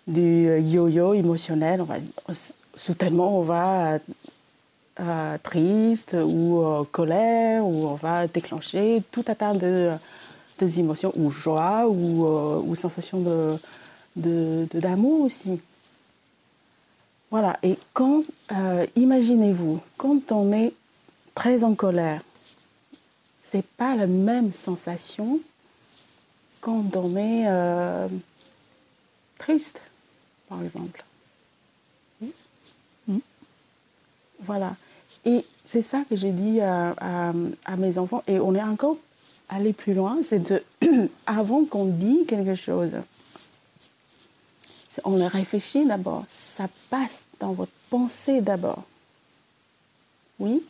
du 0.06 0.60
yo-yo 0.60 1.14
émotionnel. 1.14 1.80
On 1.80 1.84
va, 1.84 1.94
soudainement, 2.76 3.38
on 3.38 3.42
va 3.42 3.98
euh, 5.00 5.38
triste 5.38 6.14
ou 6.22 6.62
euh, 6.62 6.84
colère, 6.92 7.64
ou 7.64 7.86
on 7.88 7.94
va 7.94 8.26
déclencher 8.26 9.02
tout 9.10 9.24
un 9.28 9.34
tas 9.34 9.54
de, 9.54 9.92
émotions, 10.60 11.10
ou 11.16 11.30
joie, 11.30 11.86
ou, 11.88 12.26
euh, 12.26 12.74
sensation 12.74 13.18
de, 14.14 14.68
d'amour 14.74 15.22
aussi. 15.22 15.58
Voilà, 17.30 17.58
et 17.62 17.78
quand, 17.94 18.24
imaginez-vous, 18.94 19.80
quand 19.96 20.32
on 20.32 20.52
est 20.52 20.74
très 21.34 21.64
en 21.64 21.74
colère, 21.74 22.20
c'est 23.50 23.64
pas 23.64 23.96
la 23.96 24.06
même 24.06 24.52
sensation 24.52 25.40
quand 26.60 26.94
on 26.96 27.16
est 27.16 27.46
triste, 29.38 29.80
par 30.48 30.60
exemple. 30.62 31.04
Voilà. 34.40 34.74
Et 35.24 35.44
c'est 35.64 35.82
ça 35.82 36.02
que 36.08 36.16
j'ai 36.16 36.32
dit 36.32 36.60
à, 36.60 37.32
mes 37.76 37.98
enfants. 37.98 38.22
Et 38.26 38.38
on 38.40 38.54
est 38.54 38.62
encore 38.62 38.96
allé 39.48 39.72
plus 39.72 39.94
loin. 39.94 40.18
C'est 40.22 40.38
de, 40.38 40.62
avant 41.26 41.64
qu'on 41.64 41.86
dise 41.86 42.26
quelque 42.26 42.54
chose, 42.54 42.92
on 45.04 45.26
réfléchit 45.26 45.86
d'abord. 45.86 46.24
Ça 46.28 46.68
passe 46.88 47.24
dans 47.38 47.52
votre 47.52 47.72
pensée 47.90 48.40
d'abord. 48.40 48.84
Oui? 50.38 50.62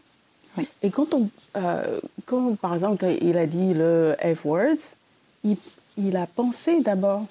oui. 0.57 0.69
Et 0.83 0.91
quand, 0.91 1.15
on, 1.15 1.29
euh, 1.57 2.01
quand, 2.27 2.57
par 2.57 2.75
exemple, 2.75 3.07
il 3.21 3.37
a 3.39 3.47
dit 3.47 3.73
le 3.75 4.17
F-words, 4.37 4.97
il, 5.45 5.57
il, 5.97 6.17
a 6.17 6.27
pensé 6.27 6.81
d'abord. 6.81 7.25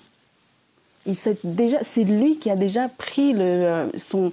C'est 1.06 2.04
lui 2.04 2.38
qui 2.38 2.50
a 2.50 2.56
déjà 2.56 2.88
pris 2.88 3.34
le, 3.34 3.42
euh, 3.42 3.98
son, 3.98 4.32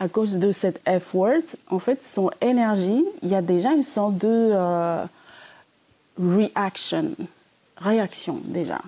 à 0.00 0.08
cause 0.08 0.36
de 0.36 0.50
cette 0.50 0.80
F-word, 0.88 1.42
en 1.68 1.78
fait, 1.78 2.02
son 2.02 2.30
énergie, 2.40 3.04
il 3.22 3.28
y 3.28 3.34
a 3.34 3.42
déjà 3.42 3.72
une 3.72 3.82
sorte 3.82 4.16
de 4.16 4.26
euh, 4.26 5.04
reaction, 6.18 7.12
réaction 7.76 8.40
déjà. 8.44 8.80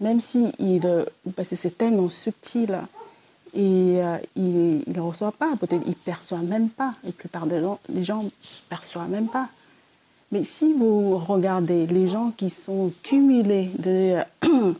Même 0.00 0.20
si 0.20 0.52
il, 0.58 0.84
euh, 0.84 1.04
parce 1.34 1.48
que 1.48 1.56
c'est 1.56 1.78
tellement 1.78 2.10
subtil, 2.10 2.78
et 3.54 4.02
euh, 4.02 4.18
il 4.36 4.82
ne 4.86 5.00
reçoit 5.00 5.32
pas, 5.32 5.56
peut-être 5.58 5.84
il 5.86 5.94
perçoit 5.94 6.38
même 6.38 6.68
pas. 6.68 6.92
La 7.02 7.12
plupart 7.12 7.46
des 7.46 7.62
gens, 7.62 7.80
les 7.88 8.04
gens 8.04 8.24
perçoivent 8.68 9.08
même 9.08 9.28
pas. 9.28 9.48
Mais 10.32 10.44
si 10.44 10.74
vous 10.74 11.16
regardez 11.16 11.86
les 11.86 12.08
gens 12.08 12.30
qui 12.36 12.50
sont 12.50 12.92
cumulés 13.02 13.70
de, 13.78 14.18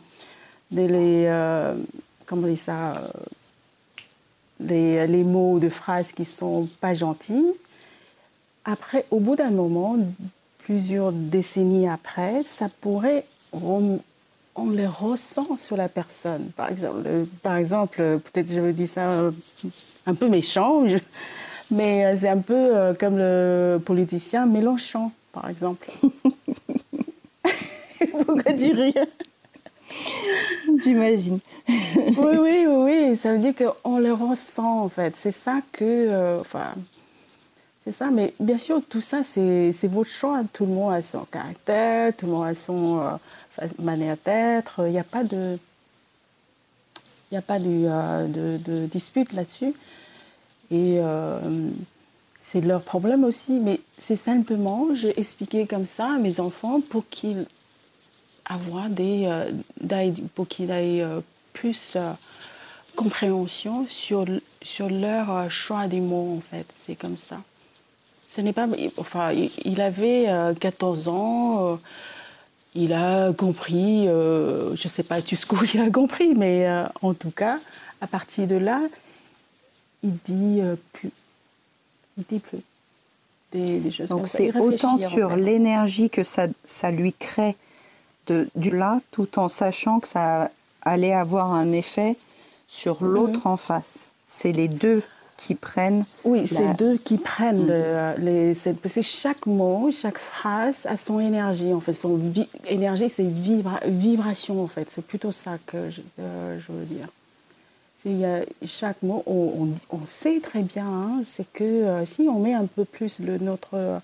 de 0.71 0.81
les, 0.81 1.65
comment 2.27 2.43
on 2.45 2.51
dit 2.51 2.57
ça, 2.57 2.93
les, 4.59 5.23
mots 5.23 5.59
de 5.59 5.69
phrases 5.69 6.11
qui 6.11 6.25
sont 6.25 6.67
pas 6.81 6.93
gentils. 6.93 7.45
Après, 8.63 9.05
au 9.11 9.19
bout 9.19 9.35
d'un 9.35 9.51
moment, 9.51 9.97
plusieurs 10.59 11.11
décennies 11.11 11.87
après, 11.87 12.43
ça 12.43 12.67
pourrait, 12.81 13.25
on, 13.53 13.99
les 14.71 14.87
ressent 14.87 15.57
sur 15.57 15.77
la 15.77 15.89
personne. 15.89 16.49
Par 16.55 16.69
exemple, 16.69 17.01
par 17.43 17.57
exemple 17.57 17.97
peut-être 17.97 18.51
je 18.51 18.71
dis 18.71 18.87
ça 18.87 19.31
un 20.05 20.15
peu 20.15 20.27
méchant, 20.27 20.83
mais 21.71 22.17
c'est 22.17 22.29
un 22.29 22.39
peu 22.39 22.53
euh, 22.53 22.93
comme 22.93 23.17
le 23.17 23.79
politicien 23.83 24.45
Mélenchon, 24.45 25.11
par 25.31 25.49
exemple. 25.49 25.89
Pourquoi 28.25 28.53
dire 28.53 28.75
rien? 28.75 29.05
J'imagine. 30.83 31.39
oui, 31.67 32.37
oui, 32.39 32.65
oui, 32.67 33.17
ça 33.17 33.33
veut 33.33 33.39
dire 33.39 33.53
qu'on 33.55 33.97
le 33.97 34.13
ressent 34.13 34.81
en 34.81 34.89
fait. 34.89 35.13
C'est 35.15 35.31
ça 35.31 35.61
que. 35.71 35.83
Euh, 35.83 36.39
enfin. 36.41 36.73
c'est 37.83 37.91
ça, 37.91 38.11
mais 38.11 38.33
bien 38.39 38.57
sûr, 38.57 38.81
tout 38.87 39.01
ça, 39.01 39.23
c'est 39.23 39.87
votre 39.87 40.09
choix. 40.09 40.41
Tout 40.53 40.65
le 40.65 40.73
monde 40.73 40.93
a 40.93 41.01
son 41.01 41.25
caractère, 41.25 42.15
tout 42.15 42.25
le 42.25 42.31
monde 42.33 42.47
a 42.47 42.55
son 42.55 42.99
euh, 42.99 43.67
manière 43.79 44.17
d'être. 44.23 44.81
Il 44.85 44.91
n'y 44.91 44.99
a 44.99 45.03
pas 45.03 45.23
de. 45.23 45.57
Il 47.31 47.33
n'y 47.33 47.37
a 47.37 47.41
pas 47.41 47.59
euh, 47.59 48.27
de, 48.27 48.57
de, 48.57 48.85
dispute 48.85 49.33
là-dessus. 49.33 49.73
Et 50.71 50.99
c'est 52.41 52.61
leur 52.61 52.81
problème 52.81 53.23
aussi. 53.23 53.59
Mais 53.59 53.79
c'est 53.97 54.15
simplement, 54.15 54.87
j'ai 54.93 55.19
expliqué 55.19 55.65
comme 55.65 55.85
ça 55.85 56.13
à 56.15 56.17
mes 56.17 56.39
enfants 56.39 56.79
pour 56.81 57.07
qu'ils 57.09 57.45
avoir 58.45 58.89
des, 58.89 59.25
euh, 59.25 60.11
pour 60.33 60.47
qu'ils 60.47 60.71
aient 60.71 61.01
euh, 61.01 61.19
plus 61.53 61.93
euh, 61.95 62.11
compréhension 62.95 63.85
sur, 63.87 64.25
sur 64.61 64.89
leur 64.89 65.49
choix 65.51 65.87
des 65.87 65.99
mots, 65.99 66.37
en 66.37 66.55
fait. 66.55 66.65
C'est 66.85 66.95
comme 66.95 67.17
ça. 67.17 67.41
Ce 68.29 68.41
n'est 68.41 68.53
pas. 68.53 68.67
Enfin, 68.97 69.31
il 69.31 69.81
avait 69.81 70.27
14 70.59 71.07
ans. 71.07 71.79
il 72.73 72.91
a 72.91 73.31
compris, 73.31 74.07
je 74.07 74.71
ne 74.71 74.89
sais 74.89 75.03
pas 75.03 75.21
ce 75.21 75.45
qu'il 75.65 75.79
a 75.79 75.89
compris, 75.89 76.35
mais 76.35 76.67
en 77.01 77.13
tout 77.13 77.31
cas, 77.31 77.59
à 78.01 78.07
partir 78.07 78.45
de 78.45 78.55
là, 78.55 78.81
il 80.03 80.17
dit 80.25 80.59
plus. 80.91 81.11
Il 82.17 82.25
dit 82.25 82.39
plus. 82.39 82.59
Des, 83.53 83.89
choses 83.89 84.09
Donc 84.09 84.27
c'est 84.27 84.53
autant 84.57 84.97
sur 84.97 85.37
l'énergie 85.37 86.09
que 86.09 86.23
ça, 86.23 86.47
ça 86.65 86.91
lui 86.91 87.13
crée 87.13 87.55
du 88.55 88.71
là 88.71 88.99
tout 89.11 89.39
en 89.39 89.49
sachant 89.49 89.99
que 89.99 90.07
ça 90.07 90.49
allait 90.81 91.13
avoir 91.13 91.53
un 91.53 91.71
effet 91.71 92.15
sur 92.67 93.03
mhm. 93.03 93.09
l'autre 93.09 93.47
en 93.47 93.57
face. 93.57 94.09
C'est 94.25 94.51
les 94.51 94.67
deux 94.67 95.03
qui 95.37 95.55
prennent. 95.55 96.05
Oui, 96.23 96.47
c'est 96.47 96.75
deux 96.77 96.97
qui 96.97 97.17
prennent 97.17 97.65
mhm. 97.65 98.23
les, 98.23 98.53
parce 98.81 98.95
que 98.95 99.01
chaque 99.01 99.45
mot, 99.45 99.89
chaque 99.91 100.17
phrase 100.17 100.85
a 100.85 100.97
son 100.97 101.19
énergie. 101.19 101.73
En 101.73 101.81
fait, 101.81 101.93
son 101.93 102.19
énergie, 102.67 103.09
c'est 103.09 103.25
vibration 103.25 104.63
en 104.63 104.67
fait. 104.67 104.87
C'est 104.89 105.05
plutôt 105.05 105.31
ça 105.31 105.57
que 105.65 105.89
je, 105.89 106.01
euh, 106.19 106.59
veux 106.69 106.85
dire. 106.85 107.07
Il 108.07 108.19
y 108.19 108.25
a 108.25 108.41
chaque 108.63 109.01
mot, 109.01 109.23
on, 109.25 109.67
on, 109.89 110.05
sait 110.05 110.39
très 110.39 110.61
bien, 110.61 110.85
hein, 110.85 111.23
c'est 111.25 111.51
que 111.51 111.63
euh, 111.63 112.05
si 112.05 112.27
on 112.29 112.37
met 112.37 112.53
un 112.53 112.67
peu 112.67 112.85
plus 112.85 113.19
de 113.19 113.39
notre 113.39 113.73
euh, 113.73 113.99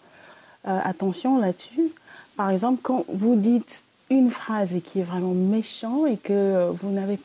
attention 0.63 1.37
là-dessus, 1.37 1.91
par 2.35 2.49
exemple, 2.49 2.79
quand 2.81 3.05
vous 3.09 3.35
dites 3.35 3.83
une 4.11 4.29
phrase 4.29 4.75
qui 4.83 4.99
est 4.99 5.03
vraiment 5.03 5.33
méchant 5.33 6.05
et 6.05 6.17
que 6.17 6.69
vous 6.69 6.91
n'avez 6.91 7.17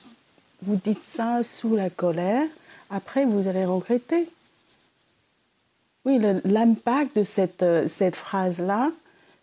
vous 0.63 0.77
dites 0.77 1.03
ça 1.03 1.43
sous 1.43 1.77
la 1.77 1.91
colère, 1.91 2.49
après 2.91 3.25
vous 3.27 3.49
allez 3.49 3.65
regretter. 3.65 4.29
Oui, 6.05 6.21
l'impact 6.45 7.17
de 7.17 7.23
cette, 7.25 7.65
cette 7.89 8.17
phrase-là, 8.17 8.91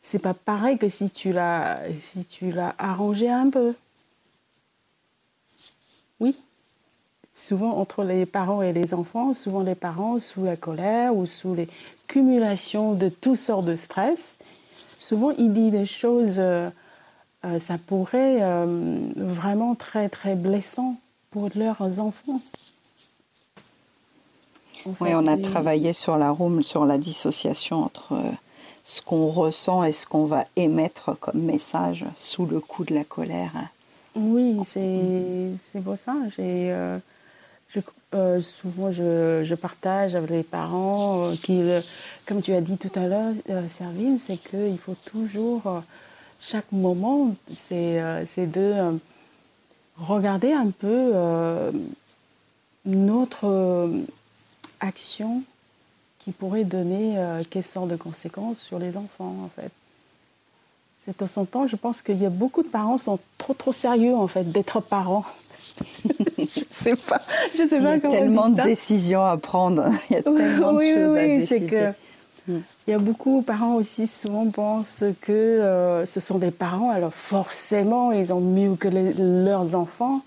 c'est 0.02 0.20
pas 0.20 0.34
pareil 0.34 0.78
que 0.78 0.88
si 0.88 1.12
tu 1.12 1.34
l'as 1.34 1.80
si 2.00 2.26
tu 2.26 2.52
l'as 2.52 2.74
arrangé 2.78 3.30
un 3.30 3.50
peu. 3.50 3.74
Oui. 6.20 6.40
Souvent 7.34 7.78
entre 7.78 8.04
les 8.06 8.26
parents 8.26 8.62
et 8.62 8.72
les 8.72 8.94
enfants, 8.94 9.34
souvent 9.34 9.62
les 9.62 9.76
parents 9.76 10.18
sous 10.20 10.46
la 10.46 10.56
colère 10.56 11.16
ou 11.16 11.26
sous 11.26 11.54
les 11.54 11.68
cumulations 12.08 12.94
de 12.94 13.10
toutes 13.10 13.38
sortes 13.38 13.66
de 13.66 13.76
stress, 13.76 14.38
souvent 15.00 15.32
ils 15.32 15.52
disent 15.52 15.72
des 15.72 15.86
choses 15.86 16.40
euh, 17.46 17.60
ça 17.60 17.78
pourrait 17.78 18.38
euh, 18.42 19.00
vraiment 19.16 19.76
très 19.76 20.10
très 20.10 20.36
blessant 20.36 20.96
pour 21.32 21.50
leurs 21.56 22.00
enfants. 22.00 22.42
oui, 24.86 25.10
on 25.14 25.28
a 25.28 25.38
travaillé 25.38 25.94
sur 25.94 26.18
la 26.18 26.32
room, 26.32 26.64
sur 26.64 26.86
la 26.86 26.98
dissociation 26.98 27.84
entre 27.84 28.14
euh, 28.14 28.32
ce 28.84 29.02
qu'on 29.02 29.28
ressent 29.28 29.84
et 29.84 29.94
ce 29.94 30.06
qu'on 30.06 30.26
va 30.26 30.46
émettre 30.56 31.18
comme 31.20 31.42
message 31.42 32.06
sous 32.18 32.46
le 32.46 32.60
coup 32.60 32.84
de 32.84 32.94
la 32.94 33.04
colère. 33.04 33.54
Oui, 34.16 34.60
c'est 34.66 35.82
pour 35.84 35.98
ça. 35.98 36.16
J'ai 36.36 36.72
euh, 36.72 37.00
euh, 38.14 38.42
souvent, 38.42 38.92
je, 38.92 39.56
partage 39.56 40.16
avec 40.16 40.30
les 40.30 40.44
parents 40.44 41.26
euh, 41.26 41.34
qui, 41.36 41.62
comme 42.28 42.42
tu 42.42 42.54
as 42.54 42.62
dit 42.62 42.78
tout 42.78 42.92
à 42.96 43.08
l'heure, 43.08 43.34
Servine, 43.70 44.20
c'est 44.20 44.38
qu'il 44.38 44.78
faut 44.78 44.96
toujours, 45.06 45.82
chaque 46.46 46.72
moment, 46.72 47.36
c'est 47.50 48.02
de 48.38 49.00
regarder 49.98 50.52
un 50.52 50.70
peu 50.70 51.14
notre 52.86 53.90
action 54.80 55.44
qui 56.20 56.32
pourrait 56.32 56.64
donner 56.64 57.18
quelle 57.50 57.64
sorte 57.64 57.88
de 57.88 57.96
conséquences 57.96 58.60
sur 58.60 58.80
les 58.80 58.98
enfants, 58.98 59.36
en 59.44 59.50
fait. 59.56 59.72
C'est 61.06 61.22
au 61.22 61.28
son 61.28 61.44
temps, 61.44 61.68
je 61.68 61.76
pense 61.76 62.02
qu'il 62.02 62.22
y 62.22 62.26
a 62.26 62.30
beaucoup 62.30 62.64
de 62.64 62.70
parents 62.70 62.96
qui 62.96 63.04
sont 63.04 63.20
trop 63.38 63.54
trop 63.54 63.74
sérieux 63.74 64.16
en 64.16 64.28
fait 64.28 64.50
d'être 64.50 64.80
parents. 64.80 65.26
je 66.40 66.64
sais 66.70 66.96
pas, 66.96 67.22
je 67.52 67.68
sais 67.68 67.82
pas 67.82 67.98
Il 67.98 68.04
y 68.04 68.06
a 68.06 68.10
tellement 68.10 68.50
de 68.50 68.62
décisions 68.62 69.26
à 69.26 69.36
prendre. 69.36 69.90
Il 70.10 70.16
y 70.16 70.20
a 70.20 70.24
tellement 70.24 70.74
de 70.74 70.80
choses 70.80 71.12
oui, 71.12 71.20
à 71.20 71.28
décider. 71.28 71.66
Que, 71.66 71.94
il 72.48 72.62
y 72.88 72.94
a 72.94 72.98
beaucoup 72.98 73.40
de 73.40 73.46
parents 73.46 73.76
aussi 73.76 74.06
souvent 74.06 74.50
pensent 74.50 75.04
que 75.22 75.32
euh, 75.32 76.06
ce 76.06 76.20
sont 76.20 76.40
des 76.40 76.52
parents, 76.52 76.90
alors 76.90 77.14
forcément 77.14 78.12
ils 78.12 78.34
ont 78.34 78.42
mieux 78.42 78.76
que 78.76 78.90
leurs 78.90 79.76
enfants. 79.76 80.22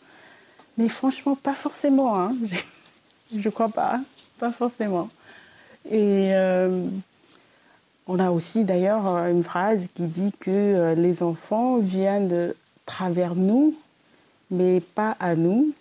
Mais 0.79 0.89
franchement, 0.89 1.37
pas 1.37 1.55
forcément. 1.55 2.19
Hein. 2.19 2.33
Je, 3.37 3.49
ne 3.49 3.53
crois 3.53 3.69
pas, 3.69 4.01
pas 4.39 4.51
forcément. 4.51 5.09
Et 5.91 6.31
euh, 6.33 6.87
on 8.07 8.19
a 8.19 8.31
aussi 8.31 8.65
d'ailleurs 8.65 9.07
euh, 9.09 9.31
une 9.31 9.45
phrase 9.45 9.89
qui 9.95 10.05
dit 10.05 10.33
que 10.39 10.95
les 10.97 11.23
enfants 11.23 11.79
viennent 11.79 12.29
de 12.29 12.57
travers 12.87 13.35
nous, 13.35 13.75
mais 14.51 14.81
pas 14.81 15.17
à 15.21 15.35
nous. 15.35 15.73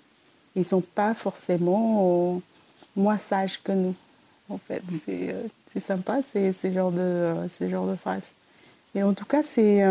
Ils 0.56 0.60
ne 0.60 0.64
sont 0.66 0.82
pas 0.82 1.14
forcément 1.14 2.42
moins 2.96 3.18
sages 3.18 3.62
que 3.62 3.74
nous. 3.74 3.96
En 4.50 4.58
fait, 4.58 4.82
mm. 4.90 5.34
c'est 5.74 5.80
sympa 5.80 6.20
c'est 6.32 6.54
ce 6.54 6.72
genre 6.72 6.92
de 6.92 7.28
ce 7.60 7.70
genre 7.70 7.88
de 7.88 7.96
phrase. 7.96 8.34
Et 8.94 9.04
en 9.04 9.14
tout 9.14 9.26
cas, 9.26 9.44
c'est 9.44 9.84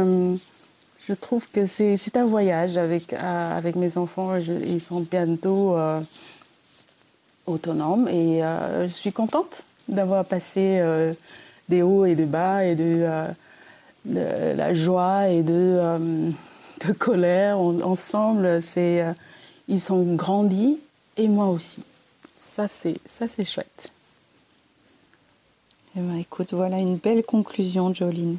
je 1.06 1.12
trouve 1.12 1.47
que 1.51 1.66
c'est 1.66 2.16
un 2.16 2.24
voyage 2.24 2.76
avec 2.76 3.12
avec 3.12 3.76
mes 3.76 3.98
enfants. 3.98 4.36
ils 4.36 4.81
sont 4.81 5.01
bientôt 5.01 5.76
autonomes 7.47 8.09
et 8.09 8.40
je 8.40 8.93
suis 8.93 9.12
contente 9.12 9.64
d'avoir 9.89 10.24
passé 10.24 10.81
des 11.68 11.82
hauts 11.82 12.05
et 12.05 12.14
des 12.14 12.26
bas 12.26 12.64
et 12.64 12.74
de, 12.74 13.06
euh, 14.16 14.55
la 14.55 14.74
joie 14.74 15.28
et 15.28 15.43
de, 15.43 15.52
euh, 15.52 16.31
de 16.86 16.93
colère 16.93 17.59
ensemble. 17.59 18.60
C'est, 18.60 19.02
euh, 19.02 19.12
ils 19.68 19.81
sont 19.81 20.02
grandis 20.14 20.78
et 21.16 21.28
moi 21.28 21.48
aussi. 21.48 21.82
Ça, 22.36 22.68
c'est, 22.68 22.97
ça, 23.06 23.26
c'est 23.28 23.44
chouette. 23.44 23.90
Eh 25.97 26.01
ben, 26.01 26.16
écoute, 26.16 26.55
voilà 26.55 26.79
une 26.79 26.97
belle 26.97 27.25
conclusion, 27.25 27.95
Jolene. 27.95 28.39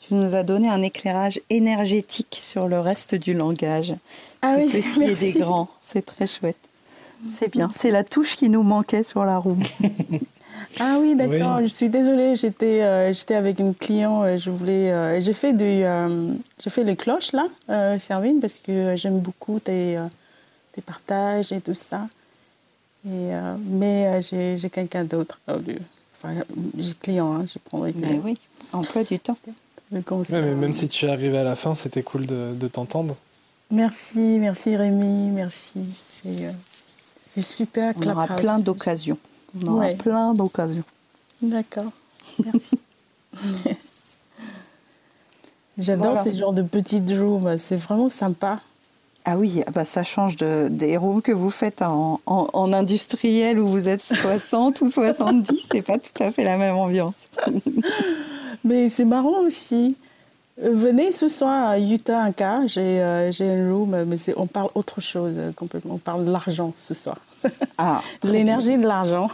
Tu 0.00 0.14
nous 0.14 0.34
as 0.34 0.42
donné 0.42 0.68
un 0.68 0.82
éclairage 0.82 1.40
énergétique 1.50 2.38
sur 2.40 2.66
le 2.66 2.80
reste 2.80 3.14
du 3.14 3.32
langage, 3.32 3.94
ah 4.42 4.56
des 4.56 4.66
petits 4.66 5.02
et 5.04 5.14
des 5.14 5.32
grands. 5.38 5.68
C'est 5.82 6.04
très 6.04 6.26
chouette. 6.26 6.56
C'est 7.30 7.50
bien. 7.50 7.70
C'est 7.72 7.90
la 7.90 8.04
touche 8.04 8.36
qui 8.36 8.48
nous 8.48 8.62
manquait 8.62 9.02
sur 9.02 9.24
la 9.24 9.38
roue. 9.38 9.58
Ah 10.78 10.98
oui, 11.00 11.14
d'accord. 11.14 11.60
Je 11.62 11.68
suis 11.68 11.88
désolée. 11.88 12.36
J'étais, 12.36 12.82
euh, 12.82 13.12
j'étais 13.12 13.34
avec 13.34 13.58
une 13.60 13.74
cliente. 13.74 14.24
Euh, 14.24 14.36
je 14.36 14.50
voulais, 14.50 14.90
euh, 14.92 15.20
j'ai 15.20 15.32
fait 15.32 15.54
du, 15.54 15.84
j'ai 16.58 16.70
fait 16.70 16.84
les 16.84 16.96
cloches 16.96 17.32
là, 17.32 17.98
Servine, 17.98 18.40
parce 18.40 18.58
que 18.58 18.94
j'aime 18.96 19.20
beaucoup 19.20 19.58
tes, 19.58 19.98
tes, 20.72 20.82
partages 20.82 21.52
et 21.52 21.60
tout 21.60 21.74
ça. 21.74 22.08
Et, 23.06 23.30
mais 23.64 24.20
j'ai, 24.20 24.58
j'ai 24.58 24.68
quelqu'un 24.68 25.04
d'autre. 25.04 25.40
Enfin, 26.26 26.44
j'ai 26.78 26.94
client. 26.94 27.34
Hein, 27.34 27.46
j'ai 27.46 27.60
prendrai. 27.60 27.92
Mais 27.96 28.20
oui, 28.22 28.38
emploi 28.72 29.04
du 29.04 29.18
temps. 29.18 29.36
mais 29.90 30.54
même 30.54 30.72
si 30.72 30.88
tu 30.88 31.06
es 31.06 31.08
arrivé 31.08 31.38
à 31.38 31.44
la 31.44 31.56
fin, 31.56 31.74
c'était 31.74 32.02
cool 32.02 32.26
de, 32.26 32.54
de 32.54 32.68
t'entendre. 32.68 33.16
Merci, 33.70 34.38
merci 34.38 34.76
Rémi, 34.76 35.30
merci. 35.30 35.80
C'est, 35.90 36.54
c'est 37.34 37.42
super. 37.42 37.94
On 37.96 38.08
aura 38.08 38.26
plein 38.28 38.58
d'occasions. 38.58 39.18
On 39.60 39.66
aura 39.74 39.88
plein 39.90 40.34
d'occasions. 40.34 40.84
D'accord. 41.42 41.92
Merci. 42.44 42.80
J'adore 45.78 46.22
ces 46.22 46.34
genres 46.34 46.54
de 46.54 46.62
petites 46.62 47.10
rooms. 47.10 47.58
C'est 47.58 47.76
vraiment 47.76 48.08
sympa. 48.08 48.60
Ah 49.28 49.36
oui, 49.36 49.64
ah 49.66 49.72
bah 49.72 49.84
ça 49.84 50.04
change 50.04 50.36
de, 50.36 50.68
des 50.70 50.96
rooms 50.96 51.20
que 51.20 51.32
vous 51.32 51.50
faites 51.50 51.82
en, 51.82 52.20
en, 52.26 52.72
industriel 52.72 53.58
où 53.58 53.66
vous 53.66 53.88
êtes 53.88 54.00
60 54.00 54.82
ou 54.82 54.86
70. 54.88 55.66
C'est 55.72 55.82
pas 55.82 55.98
tout 55.98 56.22
à 56.22 56.30
fait 56.30 56.44
la 56.44 56.56
même 56.56 56.76
ambiance. 56.76 57.16
Mais 58.64 58.88
c'est 58.88 59.04
marrant 59.04 59.40
aussi. 59.40 59.96
Euh, 60.62 60.70
venez 60.72 61.10
ce 61.10 61.28
soir 61.28 61.70
à 61.70 61.80
Utah 61.80 62.22
un 62.22 62.30
cas, 62.30 62.68
j'ai 62.68 63.02
euh, 63.02 63.32
un 63.40 63.72
room, 63.72 64.04
mais 64.04 64.16
on 64.36 64.46
parle 64.46 64.70
autre 64.74 65.00
chose 65.00 65.34
complètement. 65.54 65.94
On 65.94 65.98
parle 65.98 66.24
de 66.24 66.30
l'argent 66.30 66.72
ce 66.76 66.94
soir. 66.94 67.18
Ah, 67.78 68.00
L'énergie 68.22 68.78
de 68.78 68.86
l'argent. 68.86 69.28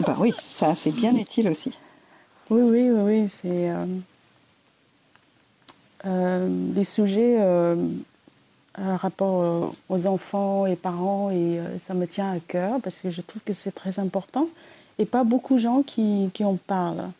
bah 0.00 0.16
oui, 0.18 0.34
ça 0.50 0.74
c'est 0.74 0.90
bien 0.90 1.14
utile 1.14 1.48
aussi. 1.48 1.70
Oui, 2.50 2.60
oui, 2.60 2.90
oui, 2.90 3.00
oui 3.02 3.28
c'est 3.28 3.70
euh, 3.70 3.86
euh, 6.06 6.46
des 6.48 6.84
sujets 6.84 7.38
euh, 8.78 8.96
rapport 8.96 9.74
aux 9.88 10.06
enfants 10.06 10.66
et 10.66 10.76
parents 10.76 11.30
et 11.30 11.60
ça 11.86 11.94
me 11.94 12.06
tient 12.06 12.32
à 12.32 12.38
cœur 12.40 12.80
parce 12.82 13.00
que 13.00 13.10
je 13.10 13.20
trouve 13.20 13.42
que 13.42 13.52
c'est 13.52 13.72
très 13.72 13.98
important 13.98 14.48
et 14.98 15.04
pas 15.04 15.24
beaucoup 15.24 15.54
de 15.54 15.60
gens 15.60 15.82
qui, 15.82 16.30
qui 16.32 16.44
en 16.44 16.56
parlent. 16.56 17.10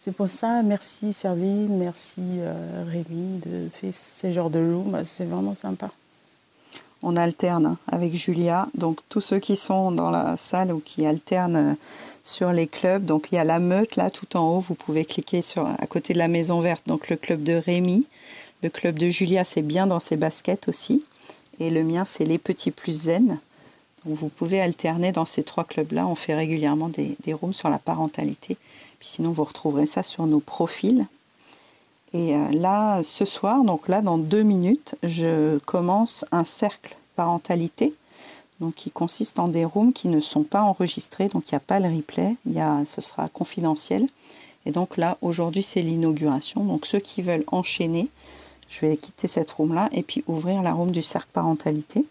C'est 0.00 0.12
pour 0.12 0.28
ça, 0.28 0.62
merci 0.62 1.12
Servine, 1.12 1.78
merci 1.78 2.40
Rémi 2.90 3.40
de 3.46 3.68
faire 3.72 3.92
ce 3.94 4.32
genre 4.32 4.50
de 4.50 4.58
room, 4.58 5.02
c'est 5.04 5.24
vraiment 5.24 5.54
sympa 5.54 5.90
on 7.02 7.16
alterne 7.16 7.76
avec 7.90 8.14
Julia. 8.14 8.68
Donc 8.74 9.00
tous 9.08 9.20
ceux 9.20 9.38
qui 9.38 9.56
sont 9.56 9.90
dans 9.90 10.10
la 10.10 10.36
salle 10.36 10.72
ou 10.72 10.80
qui 10.80 11.04
alternent 11.04 11.56
euh, 11.56 11.74
sur 12.22 12.52
les 12.52 12.66
clubs, 12.66 13.04
donc 13.04 13.28
il 13.32 13.34
y 13.34 13.38
a 13.38 13.44
la 13.44 13.58
meute 13.58 13.96
là 13.96 14.10
tout 14.10 14.36
en 14.36 14.56
haut, 14.56 14.60
vous 14.60 14.74
pouvez 14.74 15.04
cliquer 15.04 15.42
sur 15.42 15.66
à 15.66 15.86
côté 15.86 16.14
de 16.14 16.18
la 16.18 16.28
maison 16.28 16.60
verte, 16.60 16.86
donc 16.86 17.08
le 17.08 17.16
club 17.16 17.42
de 17.42 17.54
Rémi. 17.54 18.06
Le 18.62 18.70
club 18.70 18.98
de 18.98 19.10
Julia, 19.10 19.44
c'est 19.44 19.62
bien 19.62 19.86
dans 19.86 20.00
ses 20.00 20.16
baskets 20.16 20.68
aussi. 20.68 21.04
Et 21.58 21.70
le 21.70 21.82
mien, 21.82 22.04
c'est 22.04 22.24
les 22.24 22.38
petits 22.38 22.70
plus 22.70 23.02
zen. 23.02 23.38
Vous 24.04 24.28
pouvez 24.28 24.60
alterner 24.60 25.12
dans 25.12 25.24
ces 25.24 25.42
trois 25.42 25.64
clubs-là. 25.64 26.06
On 26.06 26.14
fait 26.14 26.34
régulièrement 26.34 26.88
des, 26.88 27.16
des 27.24 27.32
rooms 27.32 27.54
sur 27.54 27.68
la 27.68 27.78
parentalité. 27.78 28.56
Sinon, 29.00 29.32
vous 29.32 29.44
retrouverez 29.44 29.86
ça 29.86 30.02
sur 30.02 30.26
nos 30.26 30.40
profils. 30.40 31.06
Et 32.14 32.34
euh, 32.34 32.50
là, 32.52 33.02
ce 33.02 33.24
soir, 33.24 33.64
donc 33.64 33.88
là, 33.88 34.00
dans 34.00 34.18
deux 34.18 34.42
minutes, 34.42 34.94
je 35.02 35.58
commence 35.58 36.24
un 36.30 36.44
cercle 36.44 36.96
parentalité, 37.16 37.94
donc 38.60 38.74
qui 38.74 38.90
consiste 38.90 39.38
en 39.38 39.48
des 39.48 39.64
rooms 39.64 39.92
qui 39.92 40.08
ne 40.08 40.20
sont 40.20 40.42
pas 40.42 40.62
enregistrés, 40.62 41.28
donc 41.28 41.50
il 41.50 41.54
n'y 41.54 41.56
a 41.56 41.60
pas 41.60 41.80
le 41.80 41.94
replay, 41.94 42.36
y 42.46 42.60
a, 42.60 42.84
ce 42.86 43.00
sera 43.00 43.28
confidentiel. 43.28 44.06
Et 44.66 44.70
donc 44.70 44.96
là, 44.96 45.16
aujourd'hui, 45.22 45.62
c'est 45.62 45.82
l'inauguration. 45.82 46.64
Donc 46.64 46.86
ceux 46.86 47.00
qui 47.00 47.22
veulent 47.22 47.44
enchaîner, 47.48 48.08
je 48.72 48.86
vais 48.86 48.96
quitter 48.96 49.28
cette 49.28 49.50
room-là 49.50 49.88
et 49.92 50.02
puis 50.02 50.24
ouvrir 50.26 50.62
la 50.62 50.72
room 50.72 50.90
du 50.90 51.02
cercle 51.02 51.28
parentalité. 51.32 52.04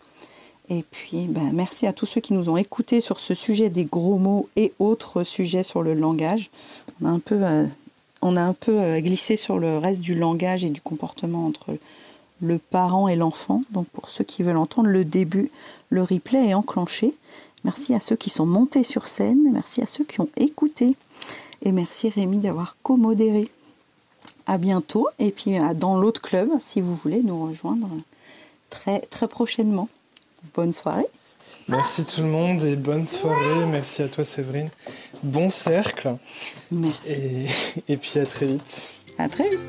Et 0.70 0.86
puis, 0.90 1.26
ben, 1.28 1.50
merci 1.52 1.88
à 1.88 1.94
tous 1.94 2.06
ceux 2.06 2.22
qui 2.22 2.34
nous 2.34 2.50
ont 2.50 2.56
écoutés 2.56 3.02
sur 3.02 3.20
ce 3.20 3.34
sujet 3.34 3.70
des 3.70 3.84
gros 3.84 4.18
mots 4.18 4.48
et 4.56 4.72
autres 4.80 5.24
sujets 5.24 5.64
sur 5.64 5.82
le 5.82 5.94
langage. 5.94 6.50
On 7.02 7.08
a 7.08 7.10
un 7.10 7.20
peu 7.20 7.44
euh, 7.44 7.66
on 8.22 8.38
a 8.38 8.42
un 8.42 8.54
peu 8.54 8.80
euh, 8.80 9.00
glissé 9.00 9.38
sur 9.38 9.58
le 9.58 9.80
reste 9.80 10.02
du 10.02 10.14
langage 10.14 10.64
et 10.64 10.70
du 10.70 10.80
comportement 10.80 11.48
entre 11.48 11.78
le 12.42 12.58
parent 12.60 13.08
et 13.08 13.16
l'enfant. 13.16 13.64
Donc 13.72 13.88
pour 13.88 14.10
ceux 14.10 14.24
qui 14.24 14.44
veulent 14.44 14.58
entendre 14.58 14.88
le 14.88 15.04
début, 15.04 15.50
le 15.90 16.04
replay 16.04 16.50
est 16.50 16.54
enclenché. 16.54 17.16
Merci 17.64 17.94
à 17.94 18.00
ceux 18.00 18.16
qui 18.16 18.30
sont 18.30 18.46
montés 18.46 18.84
sur 18.84 19.08
scène, 19.08 19.52
merci 19.52 19.82
à 19.82 19.88
ceux 19.88 20.04
qui 20.04 20.22
ont 20.22 20.30
écouté 20.38 20.96
et 21.64 21.72
merci 21.72 22.10
Rémi 22.10 22.38
d'avoir 22.38 22.78
co-modéré. 22.82 23.50
À 24.48 24.58
bientôt 24.58 25.08
et 25.20 25.32
puis 25.32 25.58
euh, 25.58 25.74
dans 25.74 25.98
l'autre 25.98 26.22
club 26.22 26.50
si 26.60 26.82
vous 26.82 26.96
voulez 26.96 27.22
nous 27.24 27.48
rejoindre 27.48 27.90
très 28.70 29.00
très 29.02 29.28
prochainement. 29.28 29.88
Bonne 30.56 30.74
soirée. 30.74 31.08
Merci 31.68 32.06
tout 32.06 32.22
le 32.22 32.28
monde 32.28 32.64
et 32.64 32.76
bonne 32.76 33.08
soirée. 33.08 33.66
Merci 33.66 34.02
à 34.02 34.08
toi 34.08 34.24
Séverine. 34.24 34.70
Bon 35.24 35.50
cercle. 35.50 36.18
Merci. 36.72 36.98
Et, 37.08 37.46
et 37.88 37.98
puis 37.98 38.20
à 38.20 38.26
très 38.26 38.48
vite. 38.48 39.00
À 39.18 39.30
très 39.30 39.50
vite. 39.50 39.60